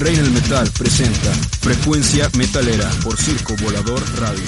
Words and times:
Reina 0.00 0.22
del 0.22 0.30
Metal 0.30 0.70
presenta 0.78 1.32
Frecuencia 1.60 2.30
Metalera 2.36 2.88
por 3.02 3.16
Circo 3.16 3.56
Volador 3.60 4.00
Radio. 4.20 4.44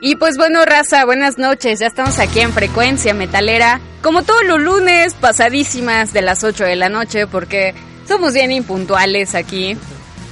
Y 0.00 0.14
pues 0.14 0.36
bueno, 0.36 0.64
raza, 0.64 1.04
buenas 1.04 1.36
noches. 1.36 1.80
Ya 1.80 1.88
estamos 1.88 2.20
aquí 2.20 2.38
en 2.38 2.52
Frecuencia 2.52 3.12
Metalera. 3.12 3.80
Como 4.02 4.22
todos 4.22 4.44
los 4.44 4.60
lunes, 4.60 5.14
pasadísimas 5.14 6.12
de 6.12 6.22
las 6.22 6.44
8 6.44 6.62
de 6.62 6.76
la 6.76 6.88
noche, 6.88 7.26
porque 7.26 7.74
somos 8.06 8.32
bien 8.32 8.52
impuntuales 8.52 9.34
aquí. 9.34 9.76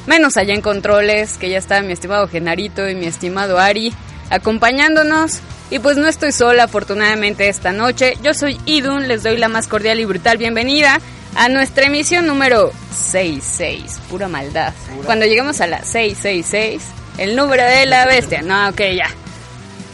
Menos 0.06 0.36
allá 0.36 0.54
en 0.54 0.62
controles, 0.62 1.38
que 1.38 1.50
ya 1.50 1.58
está 1.58 1.82
mi 1.82 1.92
estimado 1.92 2.28
Genarito 2.28 2.88
y 2.88 2.94
mi 2.94 3.06
estimado 3.06 3.58
Ari 3.58 3.92
acompañándonos. 4.30 5.40
Y 5.70 5.80
pues 5.80 5.96
no 5.96 6.06
estoy 6.06 6.32
sola, 6.32 6.64
afortunadamente, 6.64 7.48
esta 7.48 7.72
noche. 7.72 8.14
Yo 8.22 8.34
soy 8.34 8.60
Idun, 8.66 9.08
les 9.08 9.24
doy 9.24 9.36
la 9.36 9.48
más 9.48 9.66
cordial 9.66 9.98
y 9.98 10.04
brutal 10.04 10.38
bienvenida 10.38 11.00
a 11.34 11.48
nuestra 11.48 11.86
emisión 11.86 12.26
número 12.26 12.72
66. 12.92 14.00
Pura 14.08 14.28
maldad. 14.28 14.72
Cuando 15.04 15.26
lleguemos 15.26 15.60
a 15.60 15.66
la 15.66 15.82
666, 15.82 16.82
el 17.18 17.34
número 17.34 17.64
de 17.64 17.86
la 17.86 18.06
bestia. 18.06 18.42
No, 18.42 18.68
ok, 18.68 18.80
ya. 18.96 19.10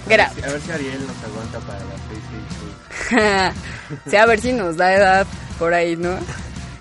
Gracias. 0.06 0.46
A 0.46 0.52
ver 0.52 0.60
si 0.60 0.70
Ariel 0.72 1.06
nos 1.06 1.24
aguanta 1.24 1.58
para 1.60 1.78
la 1.78 1.96
666. 3.10 4.02
sí, 4.10 4.16
a 4.16 4.26
ver 4.26 4.40
si 4.40 4.52
nos 4.52 4.76
da 4.76 4.94
edad 4.94 5.26
por 5.58 5.72
ahí, 5.72 5.96
¿no? 5.96 6.18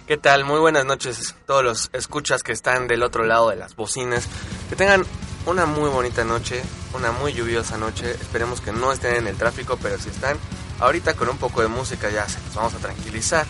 ¿Qué 0.06 0.18
tal? 0.18 0.44
Muy 0.44 0.60
buenas 0.60 0.84
noches 0.84 1.36
todos 1.46 1.64
los 1.64 1.90
escuchas 1.94 2.44
que 2.44 2.52
están 2.52 2.88
del 2.90 3.04
otro 3.04 3.24
lado 3.24 3.50
de 3.50 3.56
las 3.56 3.78
bocinas. 3.78 4.28
Que 4.70 4.76
tengan 4.76 5.06
una 5.46 5.66
muy 5.66 5.90
bonita 5.90 6.26
noche, 6.26 6.62
una 6.94 7.12
muy 7.12 7.34
lluviosa 7.34 7.78
noche. 7.78 8.12
Esperemos 8.12 8.62
que 8.62 8.72
no 8.72 8.92
estén 8.92 9.16
en 9.16 9.28
el 9.28 9.36
tráfico, 9.36 9.78
pero 9.82 9.98
si 9.98 10.10
están, 10.10 10.38
ahorita 10.80 11.14
con 11.14 11.30
un 11.30 11.38
poco 11.38 11.62
de 11.62 11.68
música 11.68 12.10
ya 12.10 12.28
se 12.28 12.40
los 12.42 12.56
vamos 12.56 12.74
a 12.74 12.78
tranquilizar. 12.78 13.46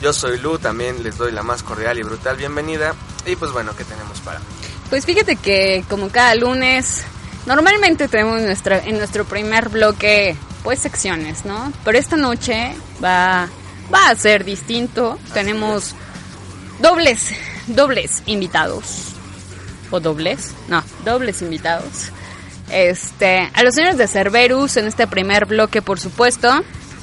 Yo 0.00 0.12
soy 0.12 0.38
Lu, 0.38 0.58
también 0.58 1.02
les 1.02 1.18
doy 1.18 1.32
la 1.32 1.42
más 1.42 1.62
cordial 1.62 1.98
y 1.98 2.02
brutal 2.02 2.36
bienvenida. 2.36 2.94
Y 3.26 3.36
pues 3.36 3.52
bueno, 3.52 3.74
¿qué 3.76 3.84
tenemos 3.84 4.20
para? 4.20 4.40
Pues 4.90 5.04
fíjate 5.04 5.36
que 5.36 5.84
como 5.88 6.08
cada 6.08 6.34
lunes, 6.34 7.02
normalmente 7.46 8.08
tenemos 8.08 8.40
nuestra, 8.40 8.78
en 8.78 8.98
nuestro 8.98 9.24
primer 9.24 9.68
bloque 9.68 10.36
pues 10.62 10.78
secciones, 10.78 11.44
¿no? 11.44 11.72
Pero 11.84 11.98
esta 11.98 12.16
noche 12.16 12.74
va 13.02 13.48
va 13.92 14.08
a 14.08 14.16
ser 14.16 14.44
distinto. 14.44 15.18
Tenemos 15.34 15.94
dobles, 16.80 17.30
dobles 17.66 18.22
invitados. 18.26 19.14
¿O 19.90 20.00
dobles? 20.00 20.54
No, 20.68 20.82
dobles 21.04 21.42
invitados. 21.42 22.12
Este, 22.70 23.50
a 23.54 23.62
los 23.62 23.74
señores 23.74 23.98
de 23.98 24.06
Cerberus 24.08 24.76
en 24.76 24.86
este 24.86 25.06
primer 25.06 25.46
bloque, 25.46 25.82
por 25.82 25.98
supuesto. 25.98 26.48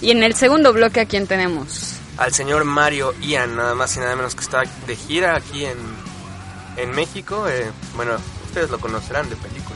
Y 0.02 0.11
en 0.11 0.23
el 0.23 0.35
segundo 0.35 0.73
bloque, 0.73 1.02
¿a 1.02 1.05
quién 1.05 1.27
tenemos? 1.27 1.95
Al 2.17 2.33
señor 2.33 2.63
Mario 2.63 3.13
Ian, 3.22 3.55
nada 3.55 3.75
más 3.75 3.95
y 3.97 3.99
nada 3.99 4.16
menos 4.16 4.35
que 4.35 4.41
está 4.41 4.63
de 4.88 4.95
gira 4.95 5.35
aquí 5.35 5.66
en, 5.66 5.77
en 6.77 6.91
México. 6.91 7.47
Eh, 7.47 7.72
bueno, 7.95 8.13
ustedes 8.45 8.69
lo 8.69 8.80
conocerán 8.80 9.30
de 9.30 9.35
película. 9.35 9.75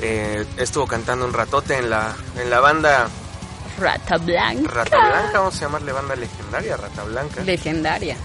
Eh, 0.00 0.44
estuvo 0.56 0.86
cantando 0.86 1.24
un 1.24 1.32
ratote 1.32 1.76
en 1.78 1.88
la, 1.88 2.14
en 2.40 2.50
la 2.50 2.60
banda 2.60 3.08
Rata 3.78 4.16
Blanca. 4.18 4.70
Rata 4.70 4.96
Blanca, 4.98 5.38
vamos 5.38 5.56
a 5.56 5.60
llamarle 5.60 5.92
banda 5.92 6.16
legendaria, 6.16 6.76
Rata 6.76 7.04
Blanca. 7.04 7.42
Legendaria. 7.42 8.16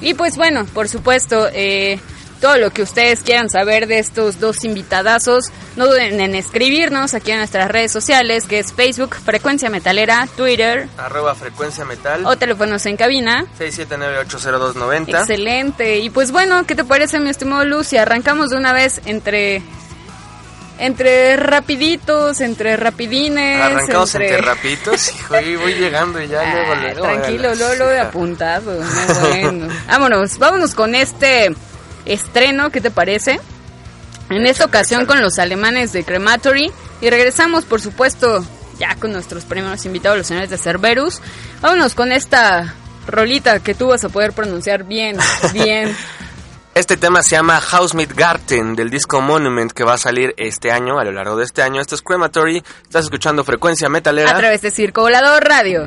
Y 0.00 0.14
pues 0.14 0.36
bueno, 0.36 0.64
por 0.66 0.88
supuesto, 0.88 1.48
eh, 1.52 2.00
todo 2.40 2.58
lo 2.58 2.70
que 2.70 2.82
ustedes 2.82 3.22
quieran 3.22 3.48
saber 3.48 3.86
de 3.86 3.98
estos 3.98 4.40
dos 4.40 4.64
invitadazos, 4.64 5.46
no 5.76 5.86
duden 5.86 6.20
en 6.20 6.34
escribirnos 6.34 7.14
aquí 7.14 7.30
en 7.30 7.38
nuestras 7.38 7.70
redes 7.70 7.92
sociales, 7.92 8.44
que 8.44 8.58
es 8.58 8.72
Facebook, 8.72 9.14
Frecuencia 9.16 9.70
Metalera, 9.70 10.28
Twitter, 10.36 10.88
arroba 10.98 11.34
Frecuencia 11.34 11.84
Metal, 11.84 12.24
o 12.26 12.36
teléfonos 12.36 12.84
en 12.86 12.96
cabina, 12.96 13.46
679-80290. 13.58 15.08
Excelente. 15.20 15.98
Y 15.98 16.10
pues 16.10 16.32
bueno, 16.32 16.66
¿qué 16.66 16.74
te 16.74 16.84
parece, 16.84 17.18
mi 17.20 17.30
estimado 17.30 17.64
Lucy? 17.64 17.96
Arrancamos 17.96 18.50
de 18.50 18.56
una 18.56 18.72
vez 18.72 19.00
entre 19.06 19.62
entre 20.78 21.36
rapiditos, 21.36 22.40
entre 22.40 22.76
rapidines. 22.76 23.60
Arrancamos 23.60 24.14
entre, 24.14 24.38
rapiditos, 24.38 25.14
hijo, 25.14 25.40
y 25.40 25.56
voy 25.56 25.74
llegando 25.74 26.20
y 26.20 26.28
ya 26.28 26.42
luego, 26.52 26.74
luego 26.74 27.02
Tranquilo, 27.02 27.54
Lolo 27.54 27.86
de 27.86 28.00
apuntado. 28.00 28.80
bueno. 29.20 29.68
vámonos, 29.86 30.38
vámonos 30.38 30.74
con 30.74 30.94
este 30.94 31.54
estreno, 32.06 32.70
¿qué 32.70 32.80
te 32.80 32.90
parece? 32.90 33.40
En 34.30 34.46
esta 34.46 34.64
ocasión 34.64 35.06
con 35.06 35.20
los 35.20 35.38
alemanes 35.38 35.92
de 35.92 36.04
Crematory. 36.04 36.72
Y 37.00 37.10
regresamos, 37.10 37.64
por 37.64 37.80
supuesto, 37.80 38.44
ya 38.78 38.94
con 38.96 39.12
nuestros 39.12 39.44
primeros 39.44 39.84
invitados, 39.84 40.18
los 40.18 40.26
señores 40.26 40.50
de 40.50 40.58
Cerberus. 40.58 41.20
Vámonos 41.60 41.94
con 41.94 42.12
esta 42.12 42.74
rolita 43.06 43.60
que 43.60 43.74
tú 43.74 43.88
vas 43.88 44.04
a 44.04 44.08
poder 44.08 44.32
pronunciar 44.32 44.84
bien, 44.84 45.18
bien. 45.52 45.94
Este 46.74 46.96
tema 46.96 47.22
se 47.22 47.36
llama 47.36 47.60
House 47.60 47.94
Meet 47.94 48.14
Garten 48.14 48.74
del 48.74 48.90
disco 48.90 49.20
Monument 49.20 49.70
que 49.70 49.84
va 49.84 49.94
a 49.94 49.98
salir 49.98 50.34
este 50.36 50.72
año, 50.72 50.98
a 50.98 51.04
lo 51.04 51.12
largo 51.12 51.36
de 51.36 51.44
este 51.44 51.62
año. 51.62 51.80
Esto 51.80 51.94
es 51.94 52.02
Crematory. 52.02 52.64
Estás 52.82 53.04
escuchando 53.04 53.44
Frecuencia 53.44 53.88
Metalera. 53.88 54.32
A 54.32 54.38
través 54.38 54.60
de 54.62 54.72
Circo 54.72 55.02
Volador 55.02 55.44
Radio. 55.44 55.86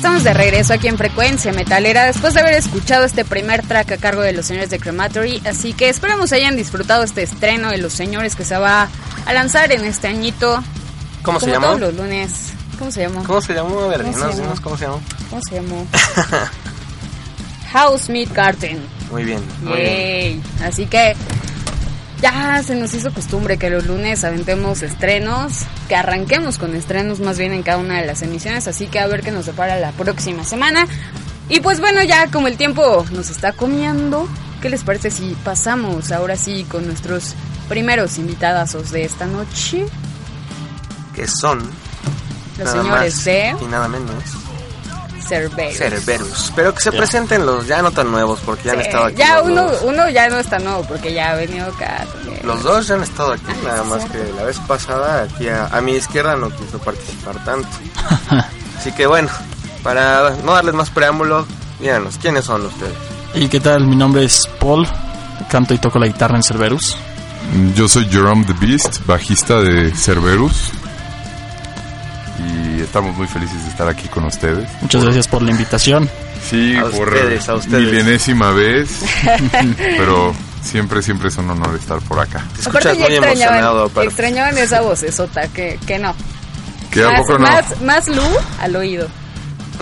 Estamos 0.00 0.24
de 0.24 0.32
regreso 0.32 0.72
aquí 0.72 0.88
en 0.88 0.96
Frecuencia 0.96 1.52
Metalera 1.52 2.06
después 2.06 2.32
de 2.32 2.40
haber 2.40 2.54
escuchado 2.54 3.04
este 3.04 3.22
primer 3.22 3.60
track 3.60 3.92
a 3.92 3.96
cargo 3.98 4.22
de 4.22 4.32
los 4.32 4.46
señores 4.46 4.70
de 4.70 4.80
Crematory. 4.80 5.42
Así 5.44 5.74
que 5.74 5.90
esperamos 5.90 6.32
hayan 6.32 6.56
disfrutado 6.56 7.02
este 7.02 7.22
estreno 7.22 7.68
de 7.68 7.76
los 7.76 7.92
señores 7.92 8.34
que 8.34 8.46
se 8.46 8.56
va 8.56 8.88
a 9.26 9.32
lanzar 9.34 9.72
en 9.72 9.84
este 9.84 10.08
añito. 10.08 10.64
¿Cómo 11.22 11.38
se 11.38 11.50
llamó? 11.50 11.66
todos 11.66 11.80
los 11.80 11.94
lunes. 11.96 12.54
¿Cómo 12.78 12.90
se 12.90 13.02
llamó? 13.02 13.24
¿Cómo 13.24 13.42
se 13.42 13.52
llamó? 13.52 13.78
A 13.78 13.88
ver, 13.88 14.02
¿Cómo 14.04 14.14
se 14.14 14.38
llamó? 14.38 14.54
cómo 14.62 14.76
se 14.78 14.84
llamó. 14.86 15.00
¿Cómo 15.28 15.42
se 15.42 15.54
llamó? 15.56 15.86
House 17.72 18.08
Meat 18.08 18.32
Garden. 18.32 18.82
Muy 19.10 19.24
bien, 19.24 19.42
muy 19.60 19.76
bien. 19.76 19.86
Yay. 19.86 20.42
Así 20.66 20.86
que 20.86 21.14
ya 22.20 22.62
se 22.62 22.74
nos 22.74 22.94
hizo 22.94 23.12
costumbre 23.12 23.58
que 23.58 23.70
los 23.70 23.86
lunes 23.86 24.24
aventemos 24.24 24.82
estrenos, 24.82 25.64
que 25.88 25.96
arranquemos 25.96 26.58
con 26.58 26.74
estrenos 26.74 27.20
más 27.20 27.38
bien 27.38 27.52
en 27.52 27.62
cada 27.62 27.78
una 27.78 28.00
de 28.00 28.06
las 28.06 28.22
emisiones, 28.22 28.68
así 28.68 28.86
que 28.86 28.98
a 28.98 29.06
ver 29.06 29.22
qué 29.22 29.30
nos 29.30 29.46
depara 29.46 29.76
la 29.76 29.92
próxima 29.92 30.44
semana. 30.44 30.86
Y 31.48 31.60
pues 31.60 31.80
bueno, 31.80 32.02
ya 32.02 32.30
como 32.30 32.48
el 32.48 32.56
tiempo 32.56 33.04
nos 33.10 33.30
está 33.30 33.52
comiendo, 33.52 34.28
¿qué 34.60 34.68
les 34.68 34.84
parece 34.84 35.10
si 35.10 35.36
pasamos 35.44 36.12
ahora 36.12 36.36
sí 36.36 36.64
con 36.64 36.86
nuestros 36.86 37.34
primeros 37.68 38.18
invitadazos 38.18 38.90
de 38.90 39.04
esta 39.04 39.26
noche? 39.26 39.86
Que 41.14 41.26
son 41.26 41.68
Los 42.58 42.70
señores 42.70 43.24
de 43.24 43.56
y 43.60 43.64
nada 43.66 43.88
menos 43.88 44.49
Cerberus. 45.30 45.76
Cerberus. 45.78 46.52
Pero 46.54 46.74
que 46.74 46.80
se 46.80 46.92
presenten 46.92 47.46
los 47.46 47.66
ya 47.66 47.80
no 47.82 47.90
tan 47.90 48.10
nuevos 48.10 48.40
porque 48.44 48.64
ya 48.64 48.72
han 48.72 48.80
estado 48.80 49.04
aquí. 49.06 49.16
ya 49.16 49.40
uno, 49.42 49.62
dos. 49.70 49.82
uno 49.84 50.08
ya 50.10 50.28
no 50.28 50.38
está 50.38 50.58
nuevo 50.58 50.82
porque 50.88 51.14
ya 51.14 51.30
ha 51.30 51.34
venido 51.36 51.66
acá 51.66 52.04
también. 52.12 52.40
Los 52.44 52.62
dos 52.62 52.86
ya 52.88 52.94
han 52.94 53.02
estado 53.02 53.32
aquí, 53.32 53.42
Ah, 53.48 53.68
nada 53.68 53.84
más 53.84 54.02
cierto. 54.10 54.18
que 54.26 54.32
la 54.36 54.44
vez 54.44 54.58
pasada 54.66 55.22
aquí 55.22 55.48
a, 55.48 55.66
a 55.66 55.80
mi 55.80 55.92
izquierda 55.92 56.36
no 56.36 56.50
quiso 56.50 56.78
participar 56.78 57.42
tanto. 57.44 57.68
Así 58.78 58.92
que 58.92 59.06
bueno, 59.06 59.28
para 59.82 60.30
no 60.44 60.52
darles 60.52 60.74
más 60.74 60.90
preámbulo, 60.90 61.46
díganos, 61.80 62.18
¿quiénes 62.18 62.44
son 62.44 62.66
ustedes? 62.66 62.92
¿Y 63.34 63.48
qué 63.48 63.60
tal? 63.60 63.86
Mi 63.86 63.96
nombre 63.96 64.24
es 64.24 64.46
Paul, 64.58 64.86
canto 65.50 65.72
y 65.74 65.78
toco 65.78 65.98
la 65.98 66.06
guitarra 66.06 66.36
en 66.36 66.42
Cerberus. 66.42 66.96
Yo 67.74 67.88
soy 67.88 68.06
Jerome 68.08 68.44
the 68.44 68.54
Beast, 68.54 69.04
bajista 69.06 69.60
de 69.60 69.90
Cerberus. 69.94 70.70
Y 72.40 72.80
estamos 72.80 73.16
muy 73.16 73.26
felices 73.26 73.62
de 73.64 73.70
estar 73.70 73.88
aquí 73.88 74.08
con 74.08 74.24
ustedes. 74.24 74.68
Muchas 74.80 75.04
gracias 75.04 75.28
por 75.28 75.42
la 75.42 75.50
invitación. 75.50 76.08
Sí, 76.48 76.76
A 76.76 76.84
por 76.86 77.08
ustedes, 77.08 77.48
a 77.48 77.54
ustedes. 77.56 77.84
milenésima 77.84 78.50
vez. 78.52 79.00
pero 79.76 80.34
siempre, 80.62 81.02
siempre 81.02 81.28
es 81.28 81.36
un 81.36 81.50
honor 81.50 81.74
estar 81.76 81.98
por 82.00 82.18
acá. 82.18 82.42
Te 82.54 82.62
escuchas 82.62 82.96
muy 82.98 83.14
emocionado, 83.14 83.84
aparte. 83.84 84.08
extrañaban 84.08 84.56
esa 84.58 84.80
vocesota, 84.80 85.48
que, 85.48 85.78
que 85.86 85.98
no. 85.98 86.14
Que 86.90 87.04
a 87.04 87.10
más, 87.10 87.20
poco 87.20 87.38
no. 87.38 87.46
más, 87.46 87.80
más 87.82 88.08
Lu 88.08 88.22
al 88.60 88.76
oído. 88.76 89.06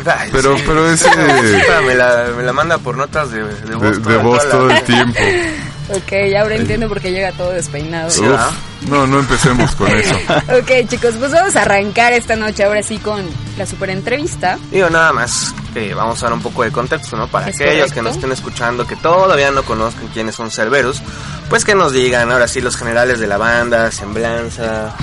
Ay, 0.06 0.28
Pero, 0.30 0.56
sí. 0.56 0.62
pero 0.66 0.90
ese 0.90 1.08
Puta, 1.08 1.80
me, 1.86 1.94
la, 1.94 2.26
me 2.36 2.42
la 2.44 2.52
manda 2.52 2.78
por 2.78 2.96
notas 2.96 3.30
de, 3.32 3.42
de 3.42 3.74
voz. 3.74 3.96
de, 3.96 3.98
toda- 4.02 4.16
de 4.16 4.22
voz 4.22 4.38
toda 4.42 4.50
todo 4.50 4.70
el 4.70 4.82
tiempo. 4.82 5.18
Ok, 5.90 6.12
ahora 6.38 6.54
entiendo 6.56 6.86
por 6.88 7.00
qué 7.00 7.10
llega 7.12 7.32
todo 7.32 7.50
despeinado. 7.52 8.10
Sí. 8.10 8.20
Uf, 8.20 8.88
no, 8.88 9.06
no 9.06 9.20
empecemos 9.20 9.74
con 9.74 9.88
eso. 9.96 10.14
Ok, 10.58 10.86
chicos, 10.88 11.14
pues 11.18 11.32
vamos 11.32 11.56
a 11.56 11.62
arrancar 11.62 12.12
esta 12.12 12.36
noche 12.36 12.64
ahora 12.64 12.82
sí 12.82 12.98
con 12.98 13.24
la 13.56 13.64
super 13.66 13.88
entrevista. 13.90 14.58
Digo, 14.70 14.90
nada 14.90 15.12
más 15.14 15.54
que 15.72 15.94
vamos 15.94 16.22
a 16.22 16.26
dar 16.26 16.34
un 16.34 16.42
poco 16.42 16.62
de 16.62 16.70
contexto, 16.72 17.16
¿no? 17.16 17.26
Para 17.28 17.48
Es 17.48 17.56
aquellos 17.56 17.74
correcto. 17.74 17.94
que 17.94 18.02
nos 18.02 18.14
estén 18.16 18.32
escuchando, 18.32 18.86
que 18.86 18.96
todavía 18.96 19.50
no 19.50 19.62
conozcan 19.62 20.08
quiénes 20.08 20.34
son 20.34 20.50
Cerberus, 20.50 21.00
pues 21.48 21.64
que 21.64 21.74
nos 21.74 21.92
digan 21.92 22.30
ahora 22.32 22.48
sí 22.48 22.60
los 22.60 22.76
generales 22.76 23.18
de 23.18 23.26
la 23.26 23.38
banda, 23.38 23.90
semblanza, 23.90 24.94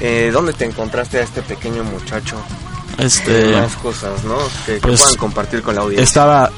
eh, 0.00 0.30
¿dónde 0.32 0.52
te 0.52 0.64
encontraste 0.64 1.18
a 1.18 1.22
este 1.22 1.42
pequeño 1.42 1.82
muchacho? 1.84 2.36
Este, 2.98 3.52
más 3.52 3.74
cosas, 3.76 4.22
¿no? 4.24 4.36
Que, 4.66 4.74
que 4.74 4.80
pues, 4.80 5.00
puedan 5.00 5.16
compartir 5.16 5.62
con 5.62 5.74
la 5.74 5.80
audiencia. 5.82 6.04
estaba. 6.04 6.50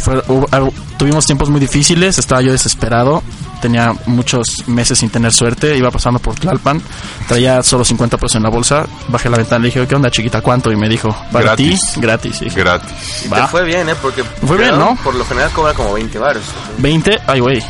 Fue- 0.00 0.22
hubo- 0.28 0.48
algo- 0.50 0.72
tuvimos 0.98 1.24
tiempos 1.26 1.48
muy 1.50 1.60
difíciles, 1.60 2.18
estaba 2.18 2.40
yo 2.42 2.52
desesperado. 2.52 3.22
Tenía 3.60 3.92
muchos 4.06 4.66
meses 4.68 4.98
sin 4.98 5.10
tener 5.10 5.32
suerte, 5.34 5.76
iba 5.76 5.90
pasando 5.90 6.18
por 6.18 6.34
Tlalpan, 6.34 6.80
traía 7.28 7.62
solo 7.62 7.84
50 7.84 8.16
pesos 8.16 8.36
en 8.36 8.42
la 8.42 8.48
bolsa, 8.48 8.86
bajé 9.08 9.28
la 9.28 9.36
ventana 9.36 9.58
y 9.58 9.62
le 9.68 9.74
dije, 9.74 9.86
¿qué 9.86 9.94
onda 9.94 10.10
chiquita? 10.10 10.40
¿Cuánto? 10.40 10.72
Y 10.72 10.76
me 10.76 10.88
dijo, 10.88 11.14
para 11.30 11.44
Gratis. 11.44 11.78
ti, 11.92 12.00
gratis. 12.00 12.40
Y 12.40 12.44
dije, 12.46 12.60
Gratis. 12.60 12.90
Y 13.26 13.28
te 13.28 13.46
fue 13.48 13.62
bien, 13.64 13.86
¿eh? 13.90 13.94
Porque 14.00 14.24
Fue 14.24 14.56
bien, 14.56 14.78
¿no? 14.78 14.96
por 15.04 15.14
lo 15.14 15.24
general 15.26 15.50
cobra 15.52 15.74
como 15.74 15.92
20 15.92 16.18
baros. 16.18 16.42
20, 16.78 17.18
ay 17.26 17.40
güey, 17.40 17.62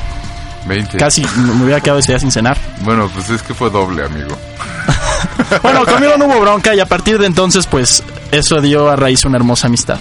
20. 0.68 0.96
casi 0.96 1.26
me 1.36 1.64
hubiera 1.64 1.80
quedado 1.80 1.98
ese 1.98 2.12
día 2.12 2.20
sin 2.20 2.30
cenar. 2.30 2.56
Bueno, 2.82 3.10
pues 3.12 3.28
es 3.30 3.42
que 3.42 3.52
fue 3.52 3.68
doble, 3.68 4.04
amigo. 4.04 4.28
Bueno, 5.62 5.84
conmigo 5.84 6.12
no 6.16 6.26
hubo 6.26 6.40
bronca 6.40 6.74
y 6.74 6.80
a 6.80 6.86
partir 6.86 7.18
de 7.18 7.26
entonces, 7.26 7.66
pues, 7.66 8.02
eso 8.30 8.60
dio 8.60 8.88
a 8.88 8.94
raíz 8.96 9.24
una 9.24 9.36
hermosa 9.36 9.66
amistad. 9.66 9.98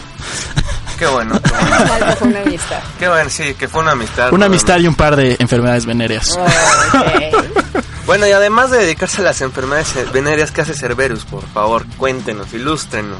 Qué 0.99 1.07
bueno, 1.07 1.39
qué 1.41 1.49
bueno. 1.49 2.15
Fue 2.17 2.27
una 2.27 2.41
amistad. 2.41 2.79
Qué 2.99 3.07
bueno, 3.07 3.29
sí, 3.29 3.53
que 3.53 3.67
fue 3.69 3.81
una 3.81 3.91
amistad. 3.91 4.33
Una 4.33 4.47
amistad 4.47 4.79
y 4.79 4.87
un 4.87 4.95
par 4.95 5.15
de 5.15 5.37
enfermedades 5.39 5.85
venéreas. 5.85 6.37
Bueno, 8.05 8.25
y 8.25 8.31
además 8.31 8.71
de 8.71 8.79
dedicarse 8.79 9.21
a 9.21 9.25
las 9.25 9.39
enfermedades 9.41 9.93
venéreas, 10.11 10.49
¿qué 10.49 10.61
hace 10.61 10.73
Cerberus? 10.73 11.25
Por 11.25 11.45
favor, 11.49 11.85
cuéntenos, 11.95 12.51
ilústrenos. 12.55 13.19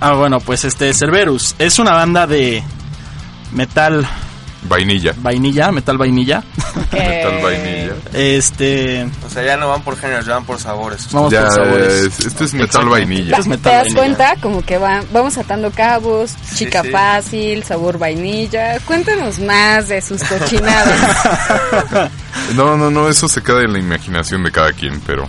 Ah, 0.00 0.14
bueno, 0.14 0.40
pues 0.40 0.64
este, 0.64 0.94
Cerberus 0.94 1.54
es 1.58 1.78
una 1.78 1.92
banda 1.92 2.26
de 2.26 2.64
metal 3.52 4.08
Vainilla. 4.68 5.14
vainilla, 5.18 5.70
metal 5.72 5.96
vainilla. 5.98 6.42
Metal 6.92 7.42
vainilla. 7.42 7.92
Este, 8.12 9.06
O 9.26 9.30
sea, 9.30 9.42
ya 9.44 9.56
no 9.56 9.68
van 9.68 9.82
por 9.82 9.96
géneros, 9.96 10.26
ya 10.26 10.34
van 10.34 10.44
por 10.44 10.58
sabores. 10.60 11.08
vamos 11.12 11.32
Ya, 11.32 11.44
por 11.46 11.52
sabores. 11.54 11.92
es- 11.92 12.26
esto 12.26 12.44
es 12.44 12.54
metal 12.54 12.88
vainilla. 12.88 13.36
Es 13.38 13.44
¿Te 13.44 13.50
metal 13.50 13.72
das 13.72 13.82
vainilla. 13.94 13.96
cuenta? 13.98 14.36
Como 14.40 14.62
que 14.62 14.78
va, 14.78 15.02
vamos 15.12 15.36
atando 15.38 15.70
cabos, 15.70 16.32
chica 16.54 16.82
sí. 16.82 16.90
fácil, 16.90 17.62
sabor 17.64 17.98
vainilla. 17.98 18.78
Cuéntanos 18.80 19.38
más 19.40 19.88
de 19.88 20.00
sus 20.02 20.22
cochinadas. 20.24 22.10
No, 22.54 22.76
no, 22.76 22.90
no, 22.90 23.08
eso 23.08 23.28
se 23.28 23.42
queda 23.42 23.62
en 23.62 23.72
la 23.72 23.78
imaginación 23.78 24.44
de 24.44 24.52
cada 24.52 24.72
quien, 24.72 25.00
pero. 25.00 25.26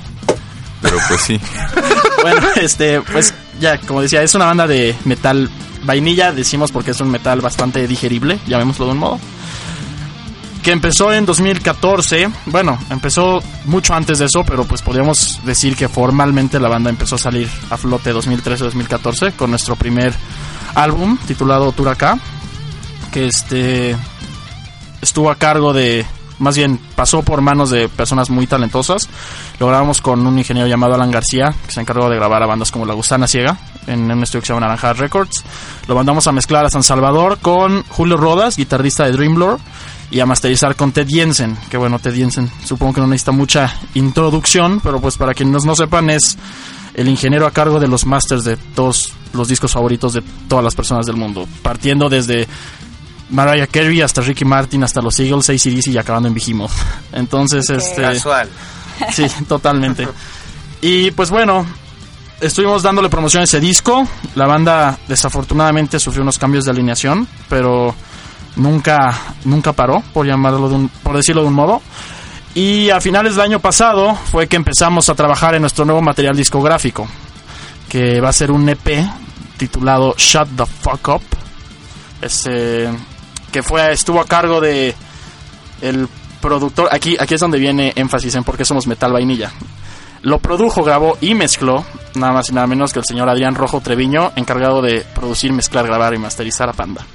Pero 0.81 0.97
pues 1.07 1.21
sí. 1.21 1.39
Bueno, 2.21 2.41
este, 2.55 3.01
pues 3.01 3.33
ya, 3.59 3.79
como 3.79 4.01
decía, 4.01 4.23
es 4.23 4.35
una 4.35 4.45
banda 4.45 4.67
de 4.67 4.95
metal 5.05 5.49
vainilla, 5.83 6.31
decimos 6.31 6.71
porque 6.71 6.91
es 6.91 6.99
un 6.99 7.09
metal 7.09 7.41
bastante 7.41 7.87
digerible, 7.87 8.39
llamémoslo 8.47 8.85
de 8.85 8.91
un 8.91 8.97
modo. 8.97 9.19
Que 10.63 10.71
empezó 10.71 11.13
en 11.13 11.25
2014, 11.25 12.29
bueno, 12.47 12.77
empezó 12.89 13.41
mucho 13.65 13.93
antes 13.93 14.19
de 14.19 14.25
eso, 14.25 14.43
pero 14.45 14.65
pues 14.65 14.81
podríamos 14.81 15.39
decir 15.45 15.75
que 15.75 15.87
formalmente 15.87 16.59
la 16.59 16.67
banda 16.67 16.89
empezó 16.89 17.15
a 17.15 17.19
salir 17.19 17.49
a 17.69 17.77
flote 17.77 18.13
2013-2014 18.13 19.33
con 19.35 19.49
nuestro 19.49 19.77
primer 19.77 20.13
álbum 20.75 21.17
titulado 21.25 21.71
Turacá, 21.71 22.19
que 23.11 23.27
este 23.27 23.95
estuvo 25.01 25.31
a 25.31 25.35
cargo 25.35 25.73
de, 25.73 26.05
más 26.39 26.57
bien 26.57 26.79
pasó 26.95 27.23
por 27.23 27.41
manos 27.41 27.69
de 27.69 27.87
personas 27.87 28.29
muy 28.29 28.45
talentosas. 28.45 29.07
Lo 29.59 29.67
grabamos 29.67 30.01
con 30.01 30.25
un 30.25 30.37
ingeniero 30.37 30.67
llamado 30.67 30.93
Alan 30.93 31.11
García, 31.11 31.53
que 31.65 31.71
se 31.71 31.81
encargó 31.81 32.09
de 32.09 32.15
grabar 32.15 32.43
a 32.43 32.45
bandas 32.45 32.71
como 32.71 32.85
La 32.85 32.93
Gusana 32.93 33.27
Ciega, 33.27 33.57
en 33.87 34.11
un 34.11 34.23
estudio 34.23 34.41
que 34.41 34.47
se 34.47 34.53
llama 34.53 34.67
Naranja 34.67 34.93
Records. 34.93 35.43
Lo 35.87 35.95
mandamos 35.95 36.27
a 36.27 36.31
mezclar 36.31 36.65
a 36.65 36.69
San 36.69 36.83
Salvador 36.83 37.39
con 37.41 37.83
Julio 37.83 38.17
Rodas, 38.17 38.57
guitarrista 38.57 39.05
de 39.05 39.13
Dreamlord, 39.13 39.59
y 40.11 40.19
a 40.19 40.25
masterizar 40.25 40.75
con 40.75 40.91
Ted 40.91 41.07
Jensen, 41.09 41.57
que 41.69 41.77
bueno, 41.77 41.99
Ted 41.99 42.15
Jensen 42.15 42.49
supongo 42.63 42.93
que 42.93 43.01
no 43.01 43.07
necesita 43.07 43.31
mucha 43.31 43.73
introducción, 43.93 44.79
pero 44.81 45.01
pues 45.01 45.17
para 45.17 45.33
quienes 45.33 45.65
no 45.65 45.75
sepan 45.75 46.09
es 46.09 46.37
el 46.93 47.07
ingeniero 47.07 47.45
a 47.45 47.51
cargo 47.51 47.79
de 47.79 47.87
los 47.87 48.05
masters 48.05 48.43
de 48.43 48.57
todos 48.57 49.13
los 49.33 49.47
discos 49.47 49.73
favoritos 49.73 50.13
de 50.13 50.23
todas 50.47 50.63
las 50.63 50.75
personas 50.75 51.05
del 51.05 51.15
mundo, 51.15 51.47
partiendo 51.61 52.09
desde 52.09 52.47
Mariah 53.29 53.67
Carey 53.67 54.01
hasta 54.01 54.21
Ricky 54.21 54.45
Martin, 54.45 54.83
hasta 54.83 55.01
los 55.01 55.19
Eagles, 55.19 55.49
ACDC 55.49 55.87
y 55.87 55.97
acabando 55.97 56.29
en 56.29 56.33
Behemoth. 56.33 56.71
Entonces, 57.11 57.69
este... 57.69 58.01
Casual. 58.01 58.49
Sí, 59.11 59.27
totalmente. 59.47 60.07
Y 60.81 61.11
pues 61.11 61.29
bueno, 61.29 61.65
estuvimos 62.39 62.83
dándole 62.83 63.09
promoción 63.09 63.41
a 63.41 63.43
ese 63.45 63.59
disco. 63.59 64.07
La 64.35 64.45
banda 64.45 64.97
desafortunadamente 65.07 65.99
sufrió 65.99 66.23
unos 66.23 66.37
cambios 66.37 66.65
de 66.65 66.71
alineación, 66.71 67.27
pero 67.49 67.95
nunca, 68.55 69.17
nunca 69.45 69.73
paró, 69.73 70.03
por 70.13 70.25
llamarlo 70.25 70.69
de 70.69 70.75
un, 70.75 70.89
por 70.89 71.15
decirlo 71.15 71.41
de 71.41 71.47
un 71.47 71.53
modo. 71.53 71.81
Y 72.53 72.89
a 72.89 72.99
finales 72.99 73.35
del 73.35 73.45
año 73.45 73.59
pasado 73.59 74.15
fue 74.15 74.47
que 74.47 74.55
empezamos 74.55 75.09
a 75.09 75.15
trabajar 75.15 75.55
en 75.55 75.61
nuestro 75.61 75.85
nuevo 75.85 76.01
material 76.01 76.35
discográfico, 76.35 77.07
que 77.87 78.19
va 78.19 78.29
a 78.29 78.33
ser 78.33 78.51
un 78.51 78.67
EP 78.67 79.05
titulado 79.57 80.15
Shut 80.17 80.49
the 80.55 80.65
Fuck 80.65 81.07
Up. 81.09 81.21
Este, 82.21 82.89
que 83.51 83.61
fue, 83.61 83.91
estuvo 83.91 84.19
a 84.19 84.25
cargo 84.25 84.59
de 84.59 84.95
el 85.81 86.09
productor, 86.41 86.89
aquí, 86.91 87.17
aquí 87.19 87.33
es 87.35 87.39
donde 87.39 87.59
viene 87.59 87.93
énfasis 87.95 88.35
en 88.35 88.43
por 88.43 88.57
qué 88.57 88.65
somos 88.65 88.87
metal 88.87 89.11
vainilla. 89.11 89.51
Lo 90.21 90.39
produjo, 90.39 90.83
grabó 90.83 91.17
y 91.21 91.35
mezcló, 91.35 91.85
nada 92.15 92.33
más 92.33 92.49
y 92.49 92.53
nada 92.53 92.67
menos 92.67 92.91
que 92.91 92.99
el 92.99 93.05
señor 93.05 93.29
Adrián 93.29 93.55
Rojo 93.55 93.81
Treviño, 93.81 94.31
encargado 94.35 94.81
de 94.81 95.05
producir, 95.13 95.53
mezclar, 95.53 95.85
grabar 95.85 96.13
y 96.13 96.17
masterizar 96.17 96.69
a 96.69 96.73
Panda. 96.73 97.05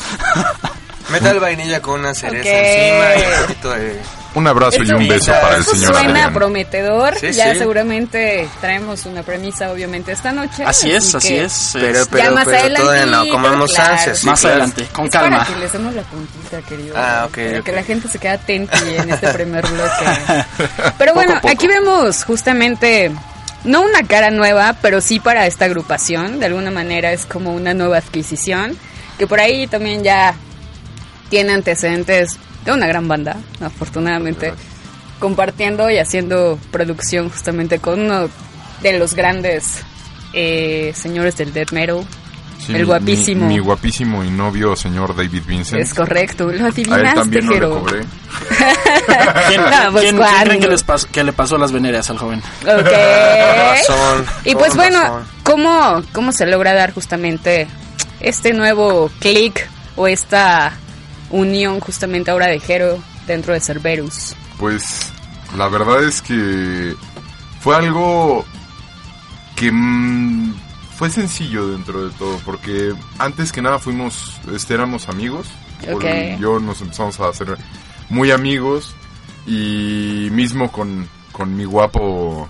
Metal 1.10 1.40
vainilla 1.40 1.82
con 1.82 2.00
una 2.00 2.14
cereza 2.14 2.48
encima 2.48 3.16
y 3.16 3.32
un 3.32 3.46
poquito 3.46 3.70
de 3.70 4.00
Un 4.34 4.46
abrazo 4.46 4.82
y 4.82 4.90
un 4.90 5.06
beso 5.06 5.30
eso- 5.30 5.40
para 5.42 5.56
el 5.58 5.64
señor 5.64 5.92
suena 5.92 6.08
Adrián. 6.10 6.32
prometedor. 6.32 7.18
Sí, 7.18 7.32
ya 7.32 7.52
sí. 7.52 7.58
seguramente 7.58 8.48
traemos 8.62 9.04
una 9.04 9.22
premisa, 9.22 9.70
obviamente, 9.70 10.12
esta 10.12 10.32
noche. 10.32 10.64
Así 10.64 10.90
es, 10.90 11.14
así 11.14 11.36
es. 11.36 11.70
Pero, 11.74 12.06
pero, 12.10 12.32
más 12.32 12.44
pero 12.46 12.74
todavía 12.74 12.78
no 12.80 12.90
adelantito, 13.18 13.34
comemos 13.34 13.72
claro. 13.74 13.92
ansias. 13.92 14.24
más 14.24 14.40
claro. 14.40 14.54
adelante, 14.56 14.88
con 14.92 15.04
es 15.04 15.10
calma. 15.10 15.38
Para 15.40 15.52
que 15.54 15.60
les 15.60 15.72
demos 15.72 15.94
la 15.94 16.02
puntita, 16.02 16.62
querido. 16.62 16.94
Ah, 16.96 17.24
ok, 17.26 17.38
ok. 17.58 17.64
que 17.64 17.72
la 17.72 17.82
gente 17.82 18.08
se 18.08 18.18
quede 18.18 18.30
atenta 18.32 18.78
en 18.78 19.10
este 19.10 19.28
primer 19.32 19.66
bloque. 19.66 20.44
Pero 20.98 21.14
bueno, 21.14 21.34
Poco 21.34 21.38
a 21.38 21.40
poco. 21.42 21.52
aquí 21.54 21.66
vemos 21.66 22.24
justamente, 22.24 23.12
no 23.64 23.82
una 23.82 24.02
cara 24.06 24.30
nueva, 24.30 24.76
pero 24.80 25.00
sí 25.02 25.20
para 25.20 25.46
esta 25.46 25.66
agrupación. 25.66 26.40
De 26.40 26.46
alguna 26.46 26.70
manera 26.70 27.12
es 27.12 27.26
como 27.26 27.52
una 27.54 27.74
nueva 27.74 27.98
adquisición. 27.98 28.78
Que 29.18 29.26
por 29.26 29.40
ahí 29.40 29.66
también 29.66 30.02
ya 30.02 30.34
tiene 31.28 31.52
antecedentes 31.52 32.38
de 32.64 32.72
una 32.72 32.86
gran 32.86 33.08
banda, 33.08 33.36
afortunadamente. 33.60 34.52
Compartiendo 35.18 35.88
y 35.90 35.98
haciendo 35.98 36.58
producción 36.72 37.28
justamente 37.30 37.78
con 37.78 38.00
uno 38.00 38.28
de 38.82 38.98
los 38.98 39.14
grandes 39.14 39.82
eh, 40.32 40.92
señores 40.96 41.36
del 41.36 41.52
death 41.52 41.70
metal. 41.72 42.04
Sí, 42.58 42.74
el 42.74 42.86
guapísimo. 42.86 43.46
Mi, 43.46 43.54
mi 43.54 43.58
guapísimo 43.60 44.22
y 44.24 44.30
novio, 44.30 44.74
señor 44.76 45.16
David 45.16 45.42
Vincent. 45.46 45.80
Es 45.82 45.94
correcto, 45.94 46.44
lo 46.46 46.50
A 46.50 46.54
él 46.56 46.64
adivinaste, 46.66 47.14
también 47.20 47.46
no 47.46 47.52
le 47.52 47.60
cobré. 47.68 48.00
¿Quién, 49.48 49.60
No, 49.60 49.92
pues, 49.92 50.02
quién- 50.02 50.02
quién 50.02 50.16
¿cuándo? 50.16 50.44
creen 50.44 50.60
que, 50.60 50.68
les 50.68 50.86
pas- 50.86 51.06
que 51.06 51.24
le 51.24 51.32
pasó 51.32 51.58
las 51.58 51.72
venéreas 51.72 52.08
al 52.10 52.18
joven? 52.18 52.40
Ok. 52.62 52.90
Razón, 53.88 54.26
Y 54.44 54.54
pues 54.54 54.74
bueno, 54.76 55.00
razón. 55.02 55.24
¿cómo, 55.42 56.02
¿cómo 56.12 56.32
se 56.32 56.46
logra 56.46 56.72
dar 56.72 56.92
justamente 56.94 57.66
este 58.20 58.52
nuevo 58.52 59.10
click 59.20 59.68
o 59.96 60.06
esta 60.06 60.72
unión 61.32 61.80
justamente 61.80 62.30
ahora 62.30 62.46
de 62.46 62.60
Jero 62.60 63.02
dentro 63.26 63.52
de 63.52 63.60
Cerberus? 63.60 64.36
Pues 64.58 65.10
la 65.56 65.68
verdad 65.68 66.04
es 66.04 66.22
que 66.22 66.94
fue 67.60 67.76
algo 67.76 68.44
que 69.56 69.70
mm, 69.72 70.54
fue 70.96 71.10
sencillo 71.10 71.68
dentro 71.68 72.08
de 72.08 72.14
todo, 72.16 72.38
porque 72.44 72.94
antes 73.18 73.50
que 73.52 73.62
nada 73.62 73.78
fuimos, 73.78 74.40
este, 74.54 74.74
éramos 74.74 75.08
amigos. 75.08 75.48
Paul 75.84 75.96
Ok. 75.96 76.04
y 76.04 76.40
yo 76.40 76.60
nos 76.60 76.80
empezamos 76.80 77.18
a 77.18 77.28
hacer 77.28 77.56
muy 78.08 78.30
amigos 78.30 78.94
y 79.46 80.28
mismo 80.30 80.70
con, 80.70 81.08
con 81.32 81.56
mi 81.56 81.64
guapo 81.64 82.48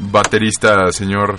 baterista 0.00 0.90
señor 0.90 1.38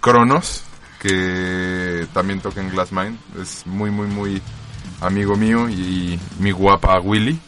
Cronos, 0.00 0.62
que 1.00 2.06
también 2.12 2.40
toca 2.40 2.60
en 2.60 2.70
Glassmind, 2.70 3.18
es 3.40 3.66
muy 3.66 3.90
muy 3.90 4.06
muy 4.08 4.42
amigo 5.00 5.36
mío 5.36 5.68
y 5.68 6.18
mi 6.38 6.50
guapa 6.50 7.00
Willy. 7.00 7.38